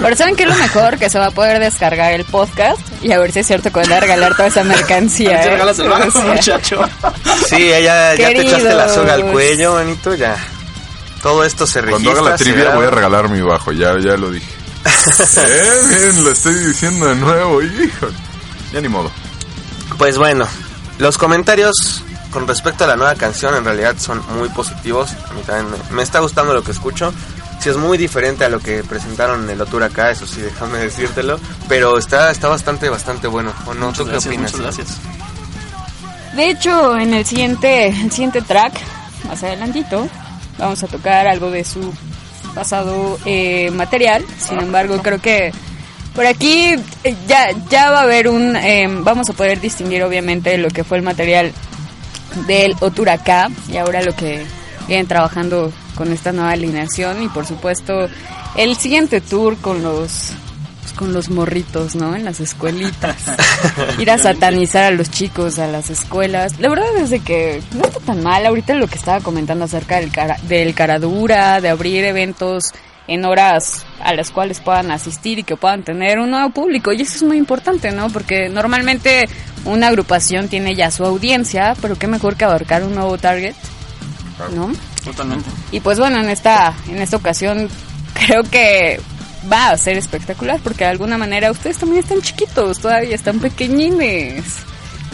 Pero 0.00 0.16
¿saben 0.16 0.36
qué 0.36 0.44
es 0.44 0.48
lo 0.48 0.56
mejor? 0.56 0.98
Que 0.98 1.08
se 1.08 1.18
va 1.18 1.26
a 1.26 1.30
poder 1.30 1.58
descargar 1.58 2.12
el 2.12 2.24
podcast 2.24 2.80
y 3.02 3.12
a 3.12 3.18
ver 3.18 3.32
si 3.32 3.40
es 3.40 3.46
cierto 3.46 3.70
que 3.70 3.80
van 3.80 3.92
a 3.92 4.00
regalar 4.00 4.36
toda 4.36 4.48
esa 4.48 4.64
mercancía. 4.64 5.42
¿eh? 5.42 5.50
regalas 5.50 5.78
el 5.78 5.88
muchacho. 6.26 6.82
Sí, 7.48 7.68
ya, 7.68 8.14
ya 8.14 8.28
te 8.28 8.40
echaste 8.40 8.74
la 8.74 8.88
soga 8.88 9.14
al 9.14 9.30
cuello, 9.30 9.74
manito. 9.74 10.14
Ya. 10.14 10.36
Todo 11.22 11.44
esto 11.44 11.66
se 11.66 11.80
registra. 11.80 12.12
Cuando 12.12 12.20
haga 12.20 12.30
la 12.30 12.36
trivia 12.36 12.74
voy 12.74 12.86
a 12.86 12.90
regalar 12.90 13.28
mi 13.28 13.40
bajo, 13.40 13.72
ya 13.72 13.98
ya 13.98 14.16
lo 14.16 14.30
dije. 14.30 14.46
eh, 15.36 15.80
bien, 15.88 16.24
lo 16.24 16.30
estoy 16.30 16.54
diciendo 16.54 17.06
de 17.06 17.14
nuevo, 17.16 17.62
hijo. 17.62 18.08
Ya 18.72 18.80
ni 18.80 18.88
modo. 18.88 19.10
Pues 19.98 20.16
bueno, 20.16 20.46
los 20.98 21.18
comentarios 21.18 22.04
con 22.30 22.46
respecto 22.46 22.84
a 22.84 22.86
la 22.86 22.96
nueva 22.96 23.14
canción 23.16 23.54
en 23.54 23.64
realidad 23.64 23.96
son 23.98 24.22
muy 24.38 24.48
positivos. 24.50 25.10
A 25.28 25.34
mí 25.34 25.42
también 25.42 25.70
me, 25.70 25.96
me 25.96 26.02
está 26.02 26.20
gustando 26.20 26.54
lo 26.54 26.62
que 26.62 26.70
escucho. 26.70 27.12
Sí 27.60 27.68
es 27.68 27.76
muy 27.76 27.98
diferente 27.98 28.44
a 28.44 28.48
lo 28.48 28.58
que 28.60 28.82
presentaron 28.82 29.44
en 29.44 29.50
el 29.50 29.60
Otur 29.60 29.82
acá, 29.82 30.10
eso 30.10 30.26
sí, 30.26 30.40
déjame 30.42 30.78
decírtelo. 30.78 31.38
Pero 31.68 31.98
está, 31.98 32.30
está 32.30 32.48
bastante, 32.48 32.88
bastante 32.88 33.26
bueno. 33.26 33.52
¿O 33.66 33.74
no? 33.74 33.86
Muchas 33.88 33.98
¿Tú 33.98 34.04
qué 34.06 34.10
gracias, 34.12 34.26
opinas? 34.34 34.52
muchas 34.52 34.76
gracias. 34.76 34.98
De 36.34 36.48
hecho, 36.50 36.96
en 36.96 37.12
el 37.14 37.26
siguiente, 37.26 37.88
el 37.88 38.10
siguiente 38.10 38.40
track, 38.42 38.72
más 39.28 39.42
adelantito, 39.42 40.08
vamos 40.58 40.82
a 40.82 40.86
tocar 40.86 41.26
algo 41.26 41.50
de 41.50 41.64
su 41.64 41.92
pasado 42.54 43.18
eh, 43.24 43.70
material. 43.72 44.24
Sin 44.38 44.58
embargo, 44.60 45.02
creo 45.02 45.20
que 45.20 45.52
por 46.14 46.26
aquí 46.26 46.74
eh, 47.04 47.14
ya, 47.26 47.50
ya 47.68 47.90
va 47.90 48.00
a 48.00 48.02
haber 48.02 48.28
un... 48.28 48.56
eh, 48.56 48.86
vamos 48.88 49.28
a 49.28 49.32
poder 49.32 49.60
distinguir 49.60 50.02
obviamente 50.02 50.56
lo 50.56 50.68
que 50.68 50.84
fue 50.84 50.98
el 50.98 51.02
material 51.02 51.52
del 52.46 52.74
Oturacá 52.80 53.48
y 53.68 53.76
ahora 53.76 54.02
lo 54.02 54.14
que 54.14 54.44
vienen 54.86 55.06
trabajando 55.08 55.72
con 56.00 56.14
esta 56.14 56.32
nueva 56.32 56.52
alineación 56.52 57.22
y 57.22 57.28
por 57.28 57.44
supuesto 57.44 58.08
el 58.56 58.74
siguiente 58.74 59.20
tour 59.20 59.58
con 59.58 59.82
los 59.82 60.32
pues, 60.80 60.94
con 60.94 61.12
los 61.12 61.28
morritos, 61.28 61.94
¿no? 61.94 62.16
En 62.16 62.24
las 62.24 62.40
escuelitas. 62.40 63.16
Ir 63.98 64.10
a 64.10 64.16
satanizar 64.16 64.84
a 64.84 64.90
los 64.92 65.10
chicos, 65.10 65.58
a 65.58 65.66
las 65.66 65.90
escuelas. 65.90 66.58
La 66.58 66.70
verdad 66.70 66.96
es 66.96 67.10
de 67.10 67.20
que 67.20 67.60
no 67.74 67.84
está 67.84 68.00
tan 68.00 68.22
mal. 68.22 68.46
Ahorita 68.46 68.72
lo 68.72 68.86
que 68.86 68.94
estaba 68.94 69.20
comentando 69.20 69.66
acerca 69.66 70.01
del, 70.01 70.11
cara, 70.11 70.38
del 70.48 70.72
caradura, 70.72 71.61
de 71.61 71.68
abrir 71.68 72.03
eventos 72.05 72.72
en 73.07 73.26
horas 73.26 73.84
a 74.03 74.14
las 74.14 74.30
cuales 74.30 74.61
puedan 74.61 74.90
asistir 74.90 75.40
y 75.40 75.42
que 75.42 75.57
puedan 75.57 75.82
tener 75.82 76.18
un 76.18 76.30
nuevo 76.30 76.48
público. 76.48 76.94
Y 76.94 77.03
eso 77.03 77.16
es 77.16 77.22
muy 77.24 77.36
importante, 77.36 77.90
¿no? 77.92 78.09
Porque 78.09 78.48
normalmente 78.48 79.28
una 79.66 79.88
agrupación 79.88 80.48
tiene 80.48 80.74
ya 80.74 80.90
su 80.90 81.05
audiencia, 81.05 81.74
pero 81.82 81.96
qué 81.96 82.07
mejor 82.07 82.36
que 82.36 82.46
abarcar 82.46 82.84
un 82.84 82.94
nuevo 82.94 83.18
target, 83.18 83.55
¿no? 84.55 84.72
Totalmente. 85.05 85.48
Y 85.70 85.80
pues 85.80 85.98
bueno, 85.98 86.18
en 86.18 86.28
esta, 86.28 86.74
en 86.88 86.98
esta 86.98 87.16
ocasión 87.16 87.68
creo 88.14 88.42
que 88.42 89.01
va 89.51 89.70
a 89.70 89.76
ser 89.76 89.96
espectacular 89.96 90.61
porque 90.62 90.84
de 90.84 90.90
alguna 90.90 91.16
manera 91.16 91.51
ustedes 91.51 91.78
también 91.78 92.03
están 92.03 92.20
chiquitos, 92.20 92.80
todavía 92.80 93.14
están 93.14 93.38
pequeñines. 93.38 94.44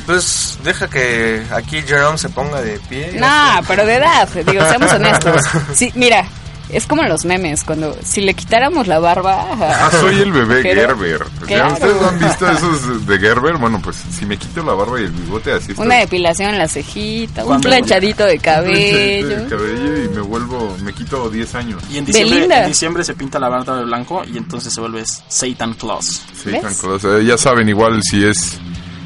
Pues 0.06 0.58
deja 0.62 0.88
que 0.88 1.44
aquí 1.50 1.82
Jerome 1.82 2.16
se 2.16 2.28
ponga 2.28 2.60
de 2.62 2.78
pie. 2.88 3.12
Nah, 3.18 3.60
pero 3.66 3.84
de 3.84 3.96
edad, 3.96 4.28
digo, 4.28 4.64
seamos 4.64 4.92
honestos. 4.92 5.42
Sí, 5.74 5.90
mira, 5.96 6.24
es 6.68 6.86
como 6.86 7.02
los 7.04 7.24
memes, 7.24 7.62
cuando 7.64 7.96
si 8.02 8.20
le 8.20 8.34
quitáramos 8.34 8.86
la 8.86 8.98
barba... 8.98 9.46
Ah, 9.60 9.90
soy 10.00 10.16
el 10.20 10.32
bebé 10.32 10.62
Pero- 10.62 10.80
Gerber. 10.98 11.24
Claro. 11.46 11.74
¿Ustedes 11.74 12.00
no 12.00 12.08
han 12.08 12.18
visto 12.18 12.50
esos 12.50 13.06
de 13.06 13.18
Gerber? 13.18 13.56
Bueno, 13.56 13.80
pues 13.82 13.96
si 14.18 14.26
me 14.26 14.36
quito 14.36 14.62
la 14.64 14.72
barba 14.74 15.00
y 15.00 15.04
el 15.04 15.10
bigote 15.12 15.52
así 15.52 15.72
estoy- 15.72 15.86
Una 15.86 15.96
depilación 15.96 16.50
en 16.50 16.58
la 16.58 16.66
cejita, 16.68 17.44
un 17.44 17.60
planchadito 17.60 18.24
de 18.24 18.34
El 18.34 18.40
cabello. 18.42 19.48
cabello 19.48 20.04
y 20.04 20.08
me 20.08 20.20
vuelvo, 20.22 20.76
me 20.82 20.92
quito 20.92 21.30
10 21.30 21.54
años. 21.54 21.82
Y 21.90 21.98
en 21.98 22.04
diciembre, 22.04 22.48
en 22.62 22.66
diciembre 22.68 23.04
se 23.04 23.14
pinta 23.14 23.38
la 23.38 23.48
barba 23.48 23.76
de 23.78 23.84
blanco 23.84 24.22
y 24.24 24.36
entonces 24.36 24.72
se 24.72 24.80
vuelve 24.80 25.04
Satan 25.28 25.74
Claus. 25.74 26.22
Sí, 26.42 26.50
¿Ves? 26.50 26.62
tan 26.62 26.74
cosas. 26.74 27.20
Eh, 27.20 27.24
Ya 27.24 27.38
saben, 27.38 27.68
igual 27.68 28.00
si 28.02 28.24
es 28.24 28.58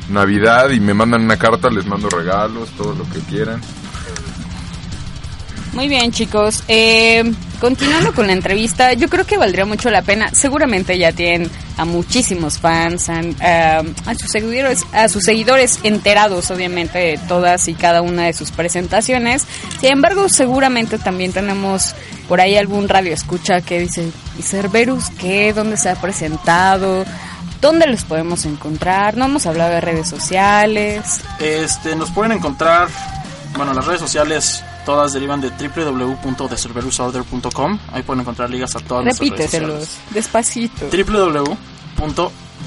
Navidad 0.09 0.71
y 0.71 0.81
me 0.81 0.95
mandan 0.95 1.23
una 1.23 1.37
carta, 1.37 1.69
les 1.71 1.85
mando 1.87 2.09
regalos, 2.09 2.71
todo 2.71 2.95
lo 2.95 3.05
que 3.11 3.19
quieran. 3.29 3.61
Muy 5.73 5.89
bien, 5.89 6.11
chicos. 6.11 6.65
Eh, 6.67 7.33
continuando 7.61 8.15
con 8.15 8.27
la 8.27 8.33
entrevista, 8.33 8.95
yo 8.95 9.09
creo 9.09 9.27
que 9.27 9.37
valdría 9.37 9.67
mucho 9.67 9.91
la 9.91 10.03
pena. 10.03 10.31
Seguramente 10.33 10.99
ya 10.99 11.13
tienen 11.13 11.51
a 11.77 11.85
muchísimos 11.85 12.59
fans, 12.59 13.09
han, 13.09 13.37
ah, 13.41 13.83
a 14.07 14.15
sus 14.15 14.31
seguidores, 14.31 14.85
a 14.93 15.09
sus 15.09 15.23
seguidores 15.23 15.79
enterados, 15.83 16.51
obviamente, 16.51 16.99
de 16.99 17.19
todas 17.29 17.69
y 17.69 17.75
cada 17.75 18.03
una 18.03 18.25
de 18.25 18.33
sus 18.33 18.51
presentaciones. 18.51 19.47
Sin 19.81 19.93
embargo, 19.93 20.29
seguramente 20.29 20.99
también 20.99 21.33
tenemos 21.33 21.95
por 22.29 22.41
ahí 22.41 22.57
algún 22.57 22.89
radio 22.89 23.13
escucha 23.13 23.61
que 23.61 23.81
dice, 23.81 24.11
¿y 24.39 24.43
Cerberus 24.43 25.11
qué? 25.11 25.53
¿Dónde 25.53 25.77
se 25.77 25.91
ha 25.91 25.97
presentado? 25.97 27.05
¿Dónde 27.61 27.87
los 27.87 28.05
podemos 28.05 28.47
encontrar? 28.47 29.17
No 29.17 29.27
hemos 29.27 29.47
hablado 29.47 29.71
de 29.71 29.81
redes 29.83 30.09
sociales. 30.09 31.21
Este, 31.39 31.95
nos 31.95 32.11
pueden 32.11 32.33
encontrar, 32.33 32.89
bueno, 33.55 33.75
las 33.75 33.87
redes 33.87 34.01
sociales 34.01 34.65
todas 34.85 35.13
derivan 35.13 35.41
de 35.41 35.51
www.thecerberusorder.com. 35.51 37.79
Ahí 37.93 38.03
pueden 38.03 38.21
encontrar 38.23 38.51
ligas 38.51 38.75
a 38.77 38.81
todas 38.81 39.05
Repíteselos 39.05 39.97
despacito. 40.11 40.87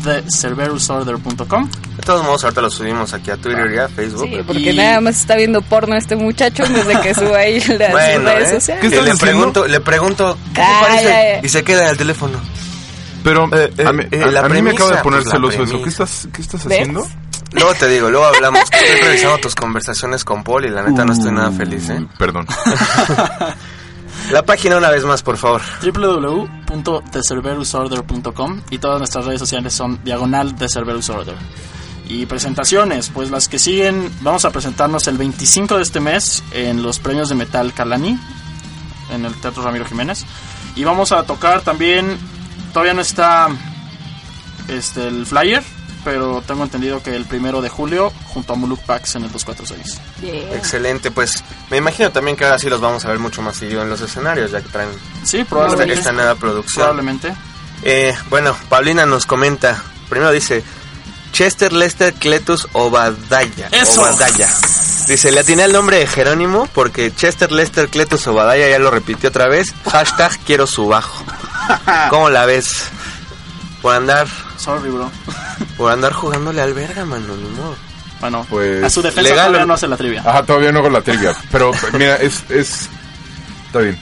thecerverusorder.com. 0.04 1.70
De 1.98 2.04
todos 2.04 2.24
modos, 2.24 2.44
ahorita 2.44 2.62
lo 2.62 2.70
subimos 2.72 3.14
aquí 3.14 3.32
a 3.32 3.38
Twitter 3.38 3.72
y 3.74 3.78
a 3.78 3.88
Facebook. 3.88 4.28
Sí, 4.28 4.38
porque 4.46 4.72
Y- 4.72 4.76
nada 4.76 5.00
más 5.02 5.18
está 5.20 5.36
viendo 5.36 5.62
porno 5.62 5.96
este 5.96 6.16
muchacho 6.16 6.64
desde 6.68 7.00
que 7.02 7.14
sube 7.16 7.38
ahí 7.38 7.60
las 7.60 7.92
Bueno, 7.92 8.30
redes 8.32 8.50
¿eh? 8.50 8.54
sociales. 8.60 8.82
¿Qué 8.82 8.88
Y 8.88 8.90
estás 8.90 9.06
le 9.06 9.12
haciendo? 9.12 9.18
pregunto, 9.20 9.68
le 9.68 9.80
pregunto, 9.80 10.38
¿qué 10.54 10.62
te 10.62 10.68
parece? 10.82 11.04
ya, 11.04 11.40
ya. 11.40 11.46
Y 11.46 11.50
se 11.50 11.64
queda 11.64 11.84
en 11.84 11.90
el 11.90 11.98
teléfono. 11.98 12.40
Pero 13.24 13.48
Eh, 13.56 13.72
eh, 13.78 13.86
a 13.88 13.94
mí, 13.94 14.04
eh, 14.12 14.24
a- 14.24 14.28
la 14.32 14.40
a 14.42 14.50
mí 14.50 14.62
me 14.62 14.72
acaba 14.72 14.98
de 14.98 15.02
poner 15.04 15.22
pues, 15.22 15.28
la 15.28 15.32
celoso 15.40 15.64
eso. 15.64 15.82
¿Qué 15.84 15.90
estás, 15.90 16.28
qué 16.34 16.42
estás 16.42 16.66
¿Ves? 16.66 16.88
Luego 17.54 17.74
te 17.76 17.88
digo, 17.88 18.10
luego 18.10 18.26
hablamos. 18.26 18.70
que 18.70 18.78
Estoy 18.94 19.08
revisando 19.08 19.38
tus 19.40 19.56
conversaciones 19.56 20.24
con 20.26 20.44
Paul 20.44 20.66
y 20.66 20.70
la 20.70 20.84
neta 20.84 21.06
no 21.06 21.14
estoy 21.14 21.32
nada 21.32 21.50
Uh, 21.50 21.58
feliz, 21.58 21.90
¿eh? 21.90 22.06
Perdón. 22.18 22.46
La 24.32 24.44
página 24.46 24.78
una 24.78 24.90
vez 24.90 25.04
más, 25.06 25.22
por 25.22 25.38
favor. 25.38 25.62
www.thecerverusorder.com 25.82 28.62
y 28.70 28.78
todas 28.78 28.98
nuestras 29.00 29.26
redes 29.26 29.40
sociales 29.40 29.74
son 29.74 30.02
diagonal 30.04 30.56
de 30.58 30.70
Cerberus 30.70 31.10
Order. 31.10 31.36
Y 32.08 32.26
presentaciones, 32.26 33.10
pues 33.10 33.32
las 33.32 33.48
que 33.50 33.60
siguen, 33.60 34.10
vamos 34.22 34.46
a 34.46 34.52
presentarnos 34.52 35.08
el 35.08 35.18
25 35.18 35.76
de 35.78 35.84
este 35.84 36.00
mes 36.00 36.42
en 36.52 36.84
los 36.84 37.00
premios 37.00 37.28
de 37.30 37.36
metal 37.36 37.74
Calani, 37.74 38.18
en 39.12 39.26
el 39.26 39.34
Teatro 39.36 39.64
Ramiro 39.64 39.86
Jiménez. 39.86 40.26
Y 40.76 40.84
vamos 40.84 41.12
a 41.12 41.24
tocar 41.24 41.62
también, 41.62 42.18
todavía 42.72 42.94
no 42.94 43.02
está 43.02 43.48
este, 44.68 45.08
el 45.08 45.26
flyer, 45.26 45.64
pero 46.04 46.44
tengo 46.46 46.64
entendido 46.64 47.02
que 47.02 47.16
el 47.16 47.26
primero 47.26 47.62
de 47.62 47.70
julio, 47.70 48.12
junto 48.28 48.54
a 48.54 48.56
Muluk 48.56 48.80
Pax 48.82 49.16
en 49.16 49.24
el 49.24 49.32
246. 49.32 50.00
Yeah. 50.22 50.56
Excelente, 50.58 51.12
pues 51.12 51.44
me 51.70 51.78
imagino 51.78 52.12
también 52.12 52.36
que 52.38 52.44
ahora 52.46 52.60
sí 52.60 52.70
los 52.70 52.82
vamos 52.82 53.04
a 53.06 53.10
ver 53.10 53.20
mucho 53.20 53.42
más 53.42 53.56
seguido 53.56 53.82
en 53.82 53.90
los 53.90 54.02
escenarios, 54.02 54.52
ya 54.52 54.62
que 54.62 54.70
traen 54.70 54.90
Sí, 55.24 55.40
esta, 55.40 55.50
probablemente. 55.50 55.94
esta 55.94 56.12
nueva 56.12 56.36
producción. 56.36 56.84
Probablemente. 56.86 57.34
Eh, 57.84 58.16
bueno, 58.30 58.56
Paulina 58.70 59.06
nos 59.06 59.26
comenta, 59.26 59.82
primero 60.10 60.32
dice, 60.32 60.64
Chester 61.32 61.74
Lester 61.74 62.14
Cletus 62.14 62.68
Obadaya. 62.74 63.68
¡Eso! 63.72 64.02
Obadaya. 64.02 64.48
Dice, 65.08 65.32
le 65.32 65.40
atiné 65.42 65.64
el 65.66 65.74
nombre 65.74 65.98
de 65.98 66.08
Jerónimo 66.08 66.68
porque 66.74 67.14
Chester 67.14 67.52
Lester 67.52 67.90
Cletus 67.90 68.26
Obadaya 68.28 68.70
ya 68.70 68.80
lo 68.80 68.90
repitió 68.92 69.30
otra 69.30 69.48
vez. 69.48 69.74
Hashtag 69.92 70.38
quiero 70.46 70.68
su 70.68 70.88
bajo. 70.88 71.26
¿Cómo 72.10 72.30
la 72.30 72.46
ves? 72.46 72.84
Por 73.82 73.96
andar, 73.96 74.28
Sorry, 74.58 74.90
bro. 74.90 75.12
Por 75.78 75.92
andar 75.92 76.14
jugándole 76.14 76.62
al 76.62 76.74
verga, 76.74 77.06
mano, 77.06 77.36
ni 77.36 77.50
modo. 77.50 77.76
Bueno, 78.20 78.46
Pues, 78.50 78.84
a 78.84 78.90
su 78.90 79.02
defensa 79.02 79.22
legal 79.22 79.48
todavía 79.48 79.66
no 79.66 79.74
hace 79.74 79.88
la 79.88 79.98
trivia. 79.98 80.22
Ajá, 80.26 80.44
todavía 80.44 80.72
no 80.72 80.80
hago 80.80 80.90
la 80.90 81.02
trivia. 81.02 81.36
Pero 81.52 81.72
mira, 81.94 82.16
es. 82.18 82.44
es 82.50 82.90
está 83.68 83.80
bien. 83.80 84.00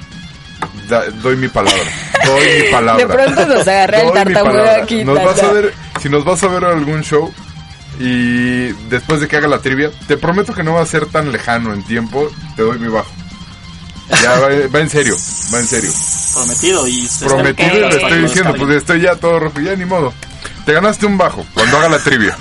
Da- 0.87 1.09
doy 1.23 1.35
mi 1.37 1.47
palabra. 1.47 1.81
Doy 2.25 2.63
mi 2.63 2.71
palabra. 2.71 3.03
De 3.05 3.11
pronto 3.11 3.45
nos 3.47 3.67
agarré 3.67 4.01
el 4.05 4.11
tartamudo 4.13 4.69
aquí. 4.83 5.03
Nos 5.03 5.23
vas 5.23 5.41
a 5.41 5.51
ver, 5.51 5.73
si 5.99 6.09
nos 6.09 6.23
vas 6.23 6.43
a 6.43 6.47
ver 6.47 6.65
a 6.65 6.69
algún 6.69 7.01
show 7.01 7.33
y 7.99 8.71
después 8.89 9.21
de 9.21 9.27
que 9.27 9.37
haga 9.37 9.47
la 9.47 9.59
trivia, 9.59 9.89
te 10.07 10.17
prometo 10.17 10.53
que 10.53 10.63
no 10.63 10.73
va 10.73 10.81
a 10.81 10.85
ser 10.85 11.07
tan 11.07 11.31
lejano 11.31 11.73
en 11.73 11.83
tiempo. 11.83 12.29
Te 12.55 12.61
doy 12.61 12.77
mi 12.77 12.89
bajo. 12.89 13.09
Ya 14.21 14.39
va, 14.39 14.49
va 14.73 14.79
en 14.79 14.89
serio, 14.89 15.15
va 15.53 15.59
en 15.59 15.67
serio. 15.67 15.91
Prometido 16.33 16.87
y 16.87 17.07
se 17.07 17.25
Prometido 17.25 17.69
y 17.69 17.89
que 17.89 17.95
estoy 17.95 18.19
lo 18.21 18.27
diciendo, 18.27 18.53
pues 18.57 18.75
estoy 18.75 19.01
ya 19.01 19.15
todo 19.15 19.39
rojo, 19.39 19.59
ya 19.61 19.75
ni 19.75 19.85
modo. 19.85 20.13
Te 20.65 20.73
ganaste 20.73 21.05
un 21.05 21.17
bajo 21.17 21.45
cuando 21.53 21.77
haga 21.77 21.89
la 21.89 21.99
trivia. 21.99 22.37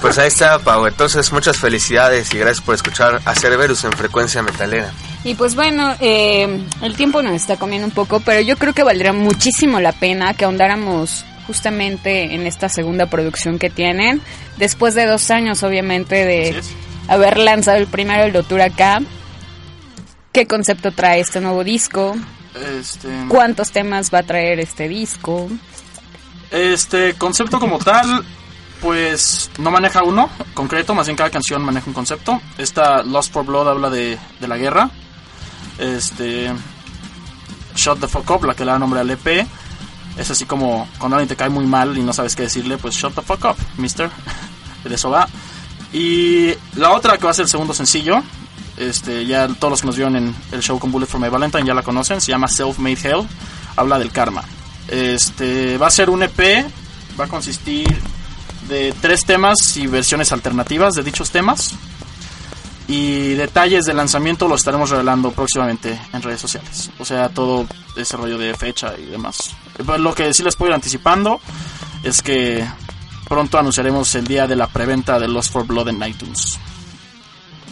Pues 0.00 0.18
ahí 0.18 0.28
está, 0.28 0.58
Pau. 0.58 0.86
Entonces, 0.86 1.32
muchas 1.32 1.58
felicidades 1.58 2.32
y 2.34 2.38
gracias 2.38 2.64
por 2.64 2.74
escuchar 2.74 3.20
a 3.24 3.34
Cerberus 3.34 3.84
en 3.84 3.92
frecuencia 3.92 4.42
metalera. 4.42 4.92
Y 5.24 5.34
pues 5.34 5.54
bueno, 5.54 5.94
eh, 6.00 6.66
el 6.82 6.96
tiempo 6.96 7.22
nos 7.22 7.32
está 7.32 7.56
comiendo 7.56 7.86
un 7.86 7.94
poco, 7.94 8.20
pero 8.20 8.40
yo 8.40 8.56
creo 8.56 8.74
que 8.74 8.82
valdría 8.82 9.12
muchísimo 9.12 9.80
la 9.80 9.92
pena 9.92 10.34
que 10.34 10.44
ahondáramos 10.44 11.24
justamente 11.46 12.34
en 12.34 12.46
esta 12.46 12.68
segunda 12.68 13.06
producción 13.06 13.58
que 13.58 13.70
tienen, 13.70 14.20
después 14.56 14.94
de 14.94 15.06
dos 15.06 15.30
años 15.30 15.62
obviamente 15.62 16.24
de 16.24 16.60
haber 17.08 17.38
lanzado 17.38 17.78
el 17.78 17.86
primero 17.86 18.24
el 18.24 18.32
Dotur 18.32 18.60
acá. 18.60 19.00
¿Qué 20.32 20.46
concepto 20.46 20.90
trae 20.90 21.20
este 21.20 21.40
nuevo 21.40 21.64
disco? 21.64 22.16
Este, 22.78 23.08
¿Cuántos 23.28 23.70
temas 23.70 24.12
va 24.12 24.20
a 24.20 24.22
traer 24.24 24.60
este 24.60 24.88
disco? 24.88 25.48
Este 26.54 27.14
concepto 27.14 27.58
como 27.58 27.78
tal, 27.78 28.24
pues 28.80 29.50
no 29.58 29.72
maneja 29.72 30.04
uno 30.04 30.30
concreto, 30.54 30.94
más 30.94 31.06
bien 31.06 31.16
cada 31.16 31.30
canción 31.30 31.62
maneja 31.62 31.86
un 31.88 31.94
concepto. 31.94 32.40
Esta 32.58 33.02
Lost 33.02 33.32
for 33.32 33.44
Blood 33.44 33.68
habla 33.68 33.90
de, 33.90 34.18
la 34.40 34.56
guerra. 34.56 34.90
Este 35.78 36.52
Shut 37.74 37.98
the 37.98 38.06
Fuck 38.06 38.30
Up, 38.30 38.44
la 38.44 38.54
que 38.54 38.64
le 38.64 38.70
da 38.70 38.78
nombre 38.78 39.00
al 39.00 39.10
EP. 39.10 39.46
Es 40.16 40.30
así 40.30 40.44
como 40.44 40.88
cuando 40.98 41.16
alguien 41.16 41.28
te 41.28 41.34
cae 41.34 41.48
muy 41.48 41.66
mal 41.66 41.98
y 41.98 42.02
no 42.02 42.12
sabes 42.12 42.36
qué 42.36 42.42
decirle, 42.42 42.78
pues 42.78 42.94
shut 42.94 43.14
the 43.16 43.22
fuck 43.22 43.44
up, 43.46 43.56
mister. 43.76 44.08
De 44.84 44.94
eso 44.94 45.10
va. 45.10 45.28
Y 45.92 46.54
la 46.76 46.92
otra 46.92 47.18
que 47.18 47.24
va 47.24 47.32
a 47.32 47.34
ser 47.34 47.44
el 47.44 47.48
segundo 47.48 47.74
sencillo, 47.74 48.22
este, 48.76 49.26
ya 49.26 49.48
todos 49.48 49.72
los 49.72 49.80
que 49.80 49.86
nos 49.86 49.96
vieron 49.96 50.14
en 50.14 50.36
el 50.52 50.60
show 50.60 50.78
con 50.78 50.92
Bullet 50.92 51.06
for 51.06 51.20
My 51.20 51.28
Valentine 51.28 51.64
ya 51.64 51.74
la 51.74 51.82
conocen, 51.82 52.20
se 52.20 52.30
llama 52.30 52.46
Self 52.46 52.78
Made 52.78 52.98
Hell, 53.02 53.26
habla 53.74 53.98
del 53.98 54.12
karma. 54.12 54.44
Este, 54.88 55.78
va 55.78 55.86
a 55.86 55.90
ser 55.90 56.10
un 56.10 56.22
EP, 56.22 56.66
va 57.18 57.24
a 57.24 57.28
consistir 57.28 57.86
de 58.68 58.94
tres 59.00 59.24
temas 59.24 59.76
y 59.76 59.86
versiones 59.86 60.32
alternativas 60.32 60.94
de 60.94 61.02
dichos 61.02 61.30
temas. 61.30 61.74
Y 62.86 63.32
detalles 63.34 63.86
del 63.86 63.96
lanzamiento 63.96 64.46
lo 64.46 64.56
estaremos 64.56 64.90
revelando 64.90 65.32
próximamente 65.32 65.98
en 66.12 66.20
redes 66.20 66.40
sociales. 66.40 66.90
O 66.98 67.04
sea, 67.04 67.30
todo 67.30 67.66
ese 67.96 68.16
rollo 68.16 68.36
de 68.36 68.52
fecha 68.54 68.94
y 68.98 69.06
demás. 69.06 69.54
Pero 69.76 69.96
Lo 69.96 70.14
que 70.14 70.34
sí 70.34 70.42
les 70.42 70.54
puedo 70.54 70.70
ir 70.70 70.74
anticipando 70.74 71.40
es 72.02 72.20
que 72.20 72.64
pronto 73.26 73.58
anunciaremos 73.58 74.14
el 74.16 74.26
día 74.26 74.46
de 74.46 74.56
la 74.56 74.66
preventa 74.66 75.18
de 75.18 75.28
Lost 75.28 75.50
for 75.50 75.66
Blood 75.66 75.88
en 75.88 76.02
iTunes. 76.02 76.58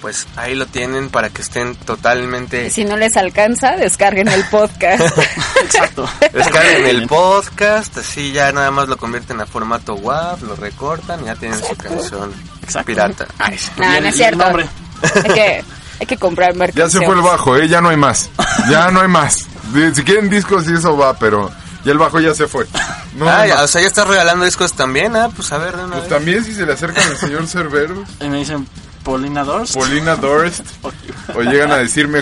Pues 0.03 0.27
ahí 0.37 0.55
lo 0.57 0.67
tienen 0.67 1.09
para 1.11 1.31
que 1.31 1.43
estén 1.43 1.77
totalmente... 1.77 2.69
Si 2.71 2.85
no 2.85 2.97
les 2.97 3.17
alcanza, 3.17 3.77
descarguen 3.77 4.27
el 4.29 4.45
podcast. 4.47 5.01
Exacto. 5.65 6.09
Descarguen 6.33 6.87
el 6.87 7.07
podcast, 7.07 7.97
así 7.99 8.33
ya 8.33 8.51
nada 8.53 8.71
más 8.73 8.89
lo 8.89 8.97
convierten 8.97 9.41
a 9.41 9.47
formato 9.47 9.95
WAV, 9.95 10.43
lo 10.43 10.57
recortan 10.57 11.23
y 11.23 11.27
ya 11.27 11.37
tienen 11.37 11.59
su 11.61 11.77
canción 11.77 12.33
Exacto. 12.65 12.87
pirata. 12.87 13.27
Ay, 13.39 13.57
sí. 13.57 13.71
No, 13.77 13.85
Y 13.93 13.97
el- 13.97 14.03
no 14.03 14.09
es 14.09 14.15
y 14.15 14.19
cierto. 14.19 14.45
Hay 14.45 15.33
que, 15.35 15.65
hay 16.01 16.07
que 16.07 16.17
comprar 16.17 16.53
Ya 16.75 16.91
se 16.91 16.99
fue 17.07 17.15
el 17.15 17.23
bajo, 17.23 17.57
¿eh? 17.57 17.69
Ya 17.69 17.81
no 17.81 17.89
hay 17.91 17.97
más. 17.97 18.29
Ya 18.69 18.91
no 18.91 19.01
hay 19.01 19.09
más. 19.09 19.47
Si 19.95 20.03
quieren 20.03 20.29
discos, 20.29 20.67
sí, 20.67 20.73
eso 20.75 20.97
va, 20.99 21.15
pero 21.17 21.51
ya 21.85 21.93
el 21.93 21.99
bajo 21.99 22.19
ya 22.21 22.35
se 22.35 22.47
fue. 22.49 22.67
No 23.15 23.27
Ah, 23.29 23.47
ya, 23.47 23.63
o 23.63 23.67
sea, 23.69 23.81
ya 23.81 23.87
estás 23.87 24.07
regalando 24.07 24.45
discos 24.45 24.73
también, 24.75 25.15
ah, 25.17 25.31
pues 25.35 25.51
a 25.53 25.59
ver 25.59 25.77
de 25.77 25.85
una 25.85 25.93
Pues 25.97 26.03
vez. 26.03 26.11
también 26.11 26.45
si 26.45 26.55
se 26.55 26.67
le 26.67 26.73
acercan 26.73 27.05
al 27.09 27.17
señor 27.17 27.47
Cerberus, 27.47 28.07
Y 28.21 28.29
me 28.29 28.39
dicen 28.39 28.67
Paulina 29.05 29.45
Dorst. 29.45 29.75
Paulina 29.75 30.17
Dorst, 30.17 30.65
o 31.35 31.43
llegan 31.43 31.73
a 31.73 31.77
decirme 31.77 32.21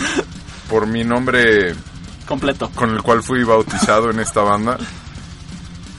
por 0.68 0.86
mi 0.86 1.04
nombre 1.04 1.74
Completo. 2.26 2.70
con 2.74 2.90
el 2.90 3.02
cual 3.02 3.22
fui 3.22 3.44
bautizado 3.44 4.10
en 4.10 4.20
esta 4.20 4.42
banda. 4.42 4.76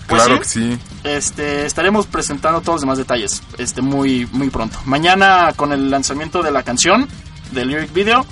Pues 0.08 0.24
Claro 0.24 0.36
sí. 0.36 0.40
que 0.40 0.46
sí. 0.46 0.80
Este, 1.04 1.66
estaremos 1.66 2.06
presentando 2.08 2.62
todos 2.62 2.76
los 2.76 2.82
demás 2.82 2.98
detalles 2.98 3.42
este, 3.58 3.82
muy, 3.82 4.28
muy 4.32 4.50
pronto. 4.50 4.78
Mañana 4.86 5.54
con 5.56 5.72
el 5.72 5.90
lanzamiento 5.90 6.44
de 6.44 6.52
la 6.52 6.64
canción, 6.64 7.08
del 7.52 7.70
lyric 7.70 7.94
video, 7.94 8.26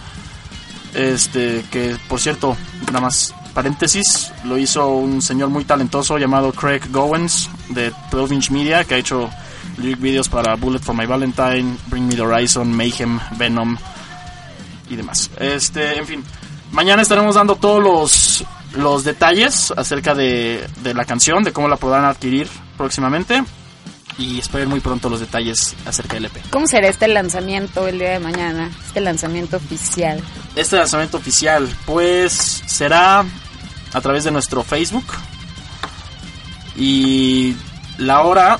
este, 0.93 1.63
que 1.71 1.95
por 2.07 2.19
cierto, 2.19 2.55
nada 2.87 3.01
más 3.01 3.33
paréntesis, 3.53 4.31
lo 4.45 4.57
hizo 4.57 4.87
un 4.89 5.21
señor 5.21 5.49
muy 5.49 5.65
talentoso 5.65 6.17
llamado 6.17 6.51
Craig 6.51 6.81
Gowens 6.91 7.49
de 7.69 7.91
12 8.11 8.35
Inch 8.35 8.51
Media, 8.51 8.83
que 8.83 8.95
ha 8.95 8.97
hecho 8.97 9.29
lyric 9.79 9.99
videos 9.99 10.29
para 10.29 10.55
Bullet 10.55 10.79
for 10.79 10.95
My 10.95 11.05
Valentine, 11.05 11.77
Bring 11.87 12.07
Me 12.07 12.15
the 12.15 12.21
Horizon, 12.21 12.71
Mayhem, 12.71 13.19
Venom 13.37 13.77
y 14.89 14.95
demás. 14.95 15.29
Este, 15.39 15.97
en 15.97 16.05
fin, 16.05 16.23
mañana 16.71 17.01
estaremos 17.01 17.35
dando 17.35 17.55
todos 17.55 17.81
los, 17.81 18.45
los 18.75 19.03
detalles 19.03 19.71
acerca 19.75 20.13
de, 20.13 20.67
de 20.83 20.93
la 20.93 21.05
canción, 21.05 21.43
de 21.43 21.53
cómo 21.53 21.67
la 21.67 21.77
podrán 21.77 22.05
adquirir 22.05 22.47
próximamente. 22.77 23.43
Y 24.17 24.39
esperen 24.39 24.67
muy 24.67 24.81
pronto 24.81 25.07
los 25.07 25.21
detalles 25.21 25.77
acerca 25.85 26.15
del 26.15 26.25
EP. 26.25 26.49
¿Cómo 26.49 26.67
será 26.67 26.89
este 26.89 27.07
lanzamiento 27.07 27.87
el 27.87 27.99
día 27.99 28.09
de 28.09 28.19
mañana? 28.19 28.69
Este 28.87 28.99
lanzamiento 28.99 29.55
oficial. 29.55 30.21
Este 30.57 30.75
lanzamiento 30.75 31.15
oficial, 31.15 31.69
pues 31.85 32.33
será 32.65 33.23
a 33.93 34.01
través 34.01 34.25
de 34.25 34.31
nuestro 34.31 34.61
Facebook. 34.61 35.05
Y 36.75 37.55
la 37.97 38.23
hora 38.23 38.59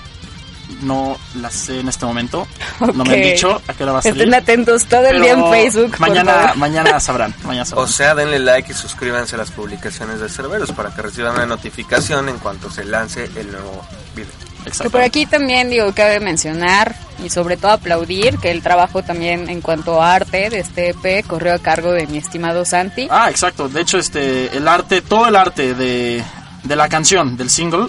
no 0.82 1.18
la 1.36 1.50
sé 1.50 1.80
en 1.80 1.88
este 1.88 2.06
momento. 2.06 2.48
No 2.80 3.04
me 3.04 3.14
han 3.14 3.22
dicho 3.22 3.62
a 3.68 3.74
qué 3.74 3.84
hora 3.84 3.94
va 3.94 4.00
a 4.00 4.02
salir. 4.02 4.22
Estén 4.22 4.34
atentos 4.34 4.86
todo 4.86 5.06
el 5.08 5.22
día 5.22 5.34
en 5.34 5.50
Facebook. 5.50 5.96
Mañana, 6.00 6.54
mañana 6.56 7.00
sabrán. 7.00 7.34
Mañana 7.44 7.70
O 7.76 7.88
sea, 7.88 8.16
denle 8.16 8.40
like 8.40 8.72
y 8.72 8.76
suscríbanse 8.76 9.36
a 9.36 9.38
las 9.38 9.52
publicaciones 9.52 10.20
de 10.20 10.30
Cerberus 10.30 10.72
para 10.72 10.94
que 10.94 11.02
reciban 11.02 11.36
una 11.36 11.46
notificación 11.46 12.30
en 12.30 12.38
cuanto 12.40 12.72
se 12.72 12.86
lance 12.86 13.26
el 13.36 13.52
nuevo 13.52 13.86
video. 14.16 14.32
Que 14.64 14.70
Exacto. 14.70 14.92
por 14.92 15.02
aquí 15.02 15.26
también 15.26 15.70
digo 15.70 15.94
cabe 15.94 16.20
mencionar 16.20 16.94
y 17.24 17.30
sobre 17.30 17.56
todo 17.56 17.72
aplaudir 17.72 18.38
que 18.40 18.52
el 18.52 18.62
trabajo 18.62 19.04
también 19.04 19.50
en 19.50 19.62
cuanto 19.62 20.02
a 20.02 20.16
arte 20.16 20.50
de 20.50 20.60
este 20.60 20.90
EP 20.90 21.26
corrió 21.26 21.54
a 21.54 21.60
cargo 21.60 21.92
de 21.92 22.08
mi 22.08 22.18
estimado 22.18 22.66
Santi. 22.66 23.08
Ah, 23.10 23.30
exacto. 23.30 23.70
De 23.70 23.82
hecho, 23.82 23.98
este, 23.98 24.56
el 24.56 24.68
arte, 24.68 25.02
todo 25.02 25.28
el 25.28 25.36
arte 25.36 25.74
de, 25.74 26.24
de 26.64 26.76
la 26.76 26.90
canción, 26.90 27.38
del 27.38 27.50
single, 27.50 27.88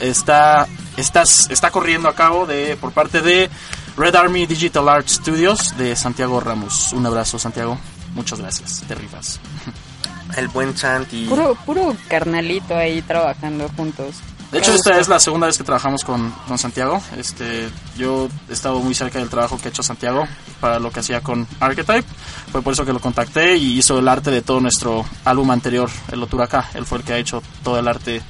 está 0.00 0.66
estás, 1.00 1.48
está 1.50 1.70
corriendo 1.70 2.08
a 2.08 2.14
cabo 2.14 2.46
de, 2.46 2.76
por 2.76 2.92
parte 2.92 3.20
de 3.20 3.50
Red 3.96 4.14
Army 4.14 4.46
Digital 4.46 4.88
Art 4.88 5.08
Studios 5.08 5.76
de 5.76 5.96
Santiago 5.96 6.40
Ramos. 6.40 6.92
Un 6.92 7.06
abrazo, 7.06 7.38
Santiago. 7.38 7.78
Muchas 8.14 8.40
gracias. 8.40 8.82
Te 8.86 8.94
rifas. 8.94 9.40
El 10.36 10.48
buen 10.48 10.76
Santi. 10.76 11.26
Puro, 11.26 11.56
puro 11.66 11.96
carnalito 12.08 12.76
ahí 12.76 13.02
trabajando 13.02 13.68
juntos. 13.76 14.16
De 14.52 14.58
hecho, 14.58 14.72
esta 14.72 14.98
es 14.98 15.08
la 15.08 15.20
segunda 15.20 15.46
vez 15.46 15.56
que 15.56 15.62
trabajamos 15.62 16.04
con, 16.04 16.32
con 16.48 16.58
Santiago. 16.58 17.00
Este, 17.16 17.68
yo 17.96 18.28
he 18.48 18.52
estado 18.52 18.80
muy 18.80 18.94
cerca 18.94 19.20
del 19.20 19.28
trabajo 19.28 19.56
que 19.58 19.68
ha 19.68 19.70
hecho 19.70 19.84
Santiago 19.84 20.26
para 20.60 20.80
lo 20.80 20.90
que 20.90 21.00
hacía 21.00 21.20
con 21.20 21.46
Archetype. 21.60 22.04
Fue 22.50 22.60
por 22.60 22.72
eso 22.72 22.84
que 22.84 22.92
lo 22.92 22.98
contacté 22.98 23.56
y 23.56 23.78
hizo 23.78 23.98
el 24.00 24.08
arte 24.08 24.32
de 24.32 24.42
todo 24.42 24.60
nuestro 24.60 25.04
álbum 25.24 25.52
anterior, 25.52 25.88
El 26.10 26.22
Oturacá. 26.22 26.68
Él 26.74 26.84
fue 26.84 26.98
el 26.98 27.04
que 27.04 27.12
ha 27.12 27.18
hecho 27.18 27.42
todo 27.62 27.78
el 27.78 27.86
arte, 27.86 28.22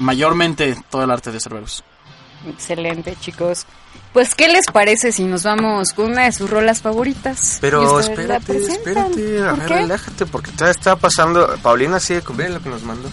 mayormente 0.00 0.76
todo 0.90 1.04
el 1.04 1.10
arte 1.10 1.30
de 1.30 1.40
Cerberus. 1.40 1.84
Excelente, 2.48 3.16
chicos. 3.20 3.66
Pues, 4.12 4.34
¿qué 4.34 4.48
les 4.48 4.66
parece 4.66 5.12
si 5.12 5.24
nos 5.24 5.44
vamos 5.44 5.92
con 5.92 6.10
una 6.12 6.24
de 6.24 6.32
sus 6.32 6.50
rolas 6.50 6.80
favoritas? 6.80 7.58
Pero 7.60 8.00
espérate, 8.00 8.56
espérate, 8.56 9.42
a 9.42 9.50
¿Por 9.50 9.58
ver, 9.58 9.68
qué? 9.68 9.74
relájate, 9.74 10.26
porque 10.26 10.50
todavía 10.52 10.72
está 10.72 10.96
pasando. 10.96 11.56
Paulina 11.62 12.00
sigue 12.00 12.22
con 12.22 12.36
lo 12.36 12.60
que 12.62 12.68
nos 12.68 12.82
mandó. 12.82 13.08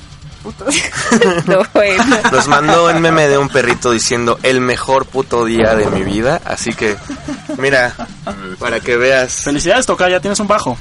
No, 1.46 1.60
bueno. 1.74 2.04
Nos 2.32 2.48
mandó 2.48 2.90
un 2.90 3.02
meme 3.02 3.28
de 3.28 3.38
un 3.38 3.50
perrito 3.50 3.92
diciendo 3.92 4.40
el 4.44 4.62
mejor 4.62 5.06
puto 5.06 5.44
día 5.44 5.76
de 5.76 5.88
mi 5.88 6.04
vida. 6.04 6.42
Así 6.46 6.74
que, 6.74 6.96
mira, 7.58 7.94
para 8.60 8.80
que 8.80 8.96
veas, 8.96 9.44
Felicidades, 9.44 9.86
Toca, 9.86 10.10
ya 10.10 10.20
tienes 10.22 10.40
un 10.40 10.48
bajo. 10.48 10.78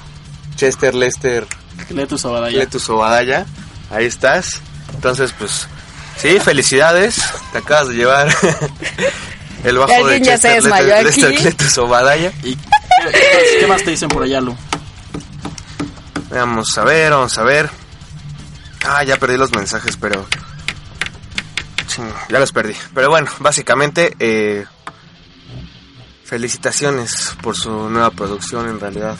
Chester 0.54 0.94
Lester 0.94 1.46
Lee 1.90 2.06
tu 2.06 2.16
sobadaya. 2.16 2.58
Letu 2.58 2.78
Sobadaya, 2.78 3.46
ahí 3.90 4.06
estás. 4.06 4.60
Entonces, 4.94 5.34
pues, 5.38 5.68
sí, 6.16 6.38
felicidades. 6.40 7.22
Te 7.52 7.58
acabas 7.58 7.88
de 7.88 7.94
llevar 7.94 8.28
el 9.64 9.78
bajo 9.78 10.06
de 10.06 10.20
ya 10.20 10.36
se 10.38 10.54
Chester 10.54 10.64
Lester, 10.64 10.94
aquí. 10.94 11.44
Lester. 11.44 12.32
¿Y 12.42 12.56
qué, 13.60 13.66
más, 13.66 13.82
te 13.82 13.90
dicen 13.90 14.08
por 14.08 14.22
allá, 14.22 14.40
Lu? 14.40 14.56
Vamos 16.30 16.76
a 16.76 16.84
ver, 16.84 17.12
vamos 17.12 17.36
a 17.38 17.42
ver. 17.42 17.70
Ah, 18.84 19.02
ya 19.04 19.16
perdí 19.16 19.36
los 19.36 19.52
mensajes, 19.52 19.96
pero... 19.96 20.26
Ya 22.28 22.38
los 22.38 22.52
perdí. 22.52 22.74
Pero 22.94 23.08
bueno, 23.08 23.30
básicamente, 23.38 24.14
eh, 24.18 24.66
felicitaciones 26.24 27.34
por 27.42 27.56
su 27.56 27.70
nueva 27.88 28.10
producción, 28.10 28.68
en 28.68 28.78
realidad. 28.78 29.16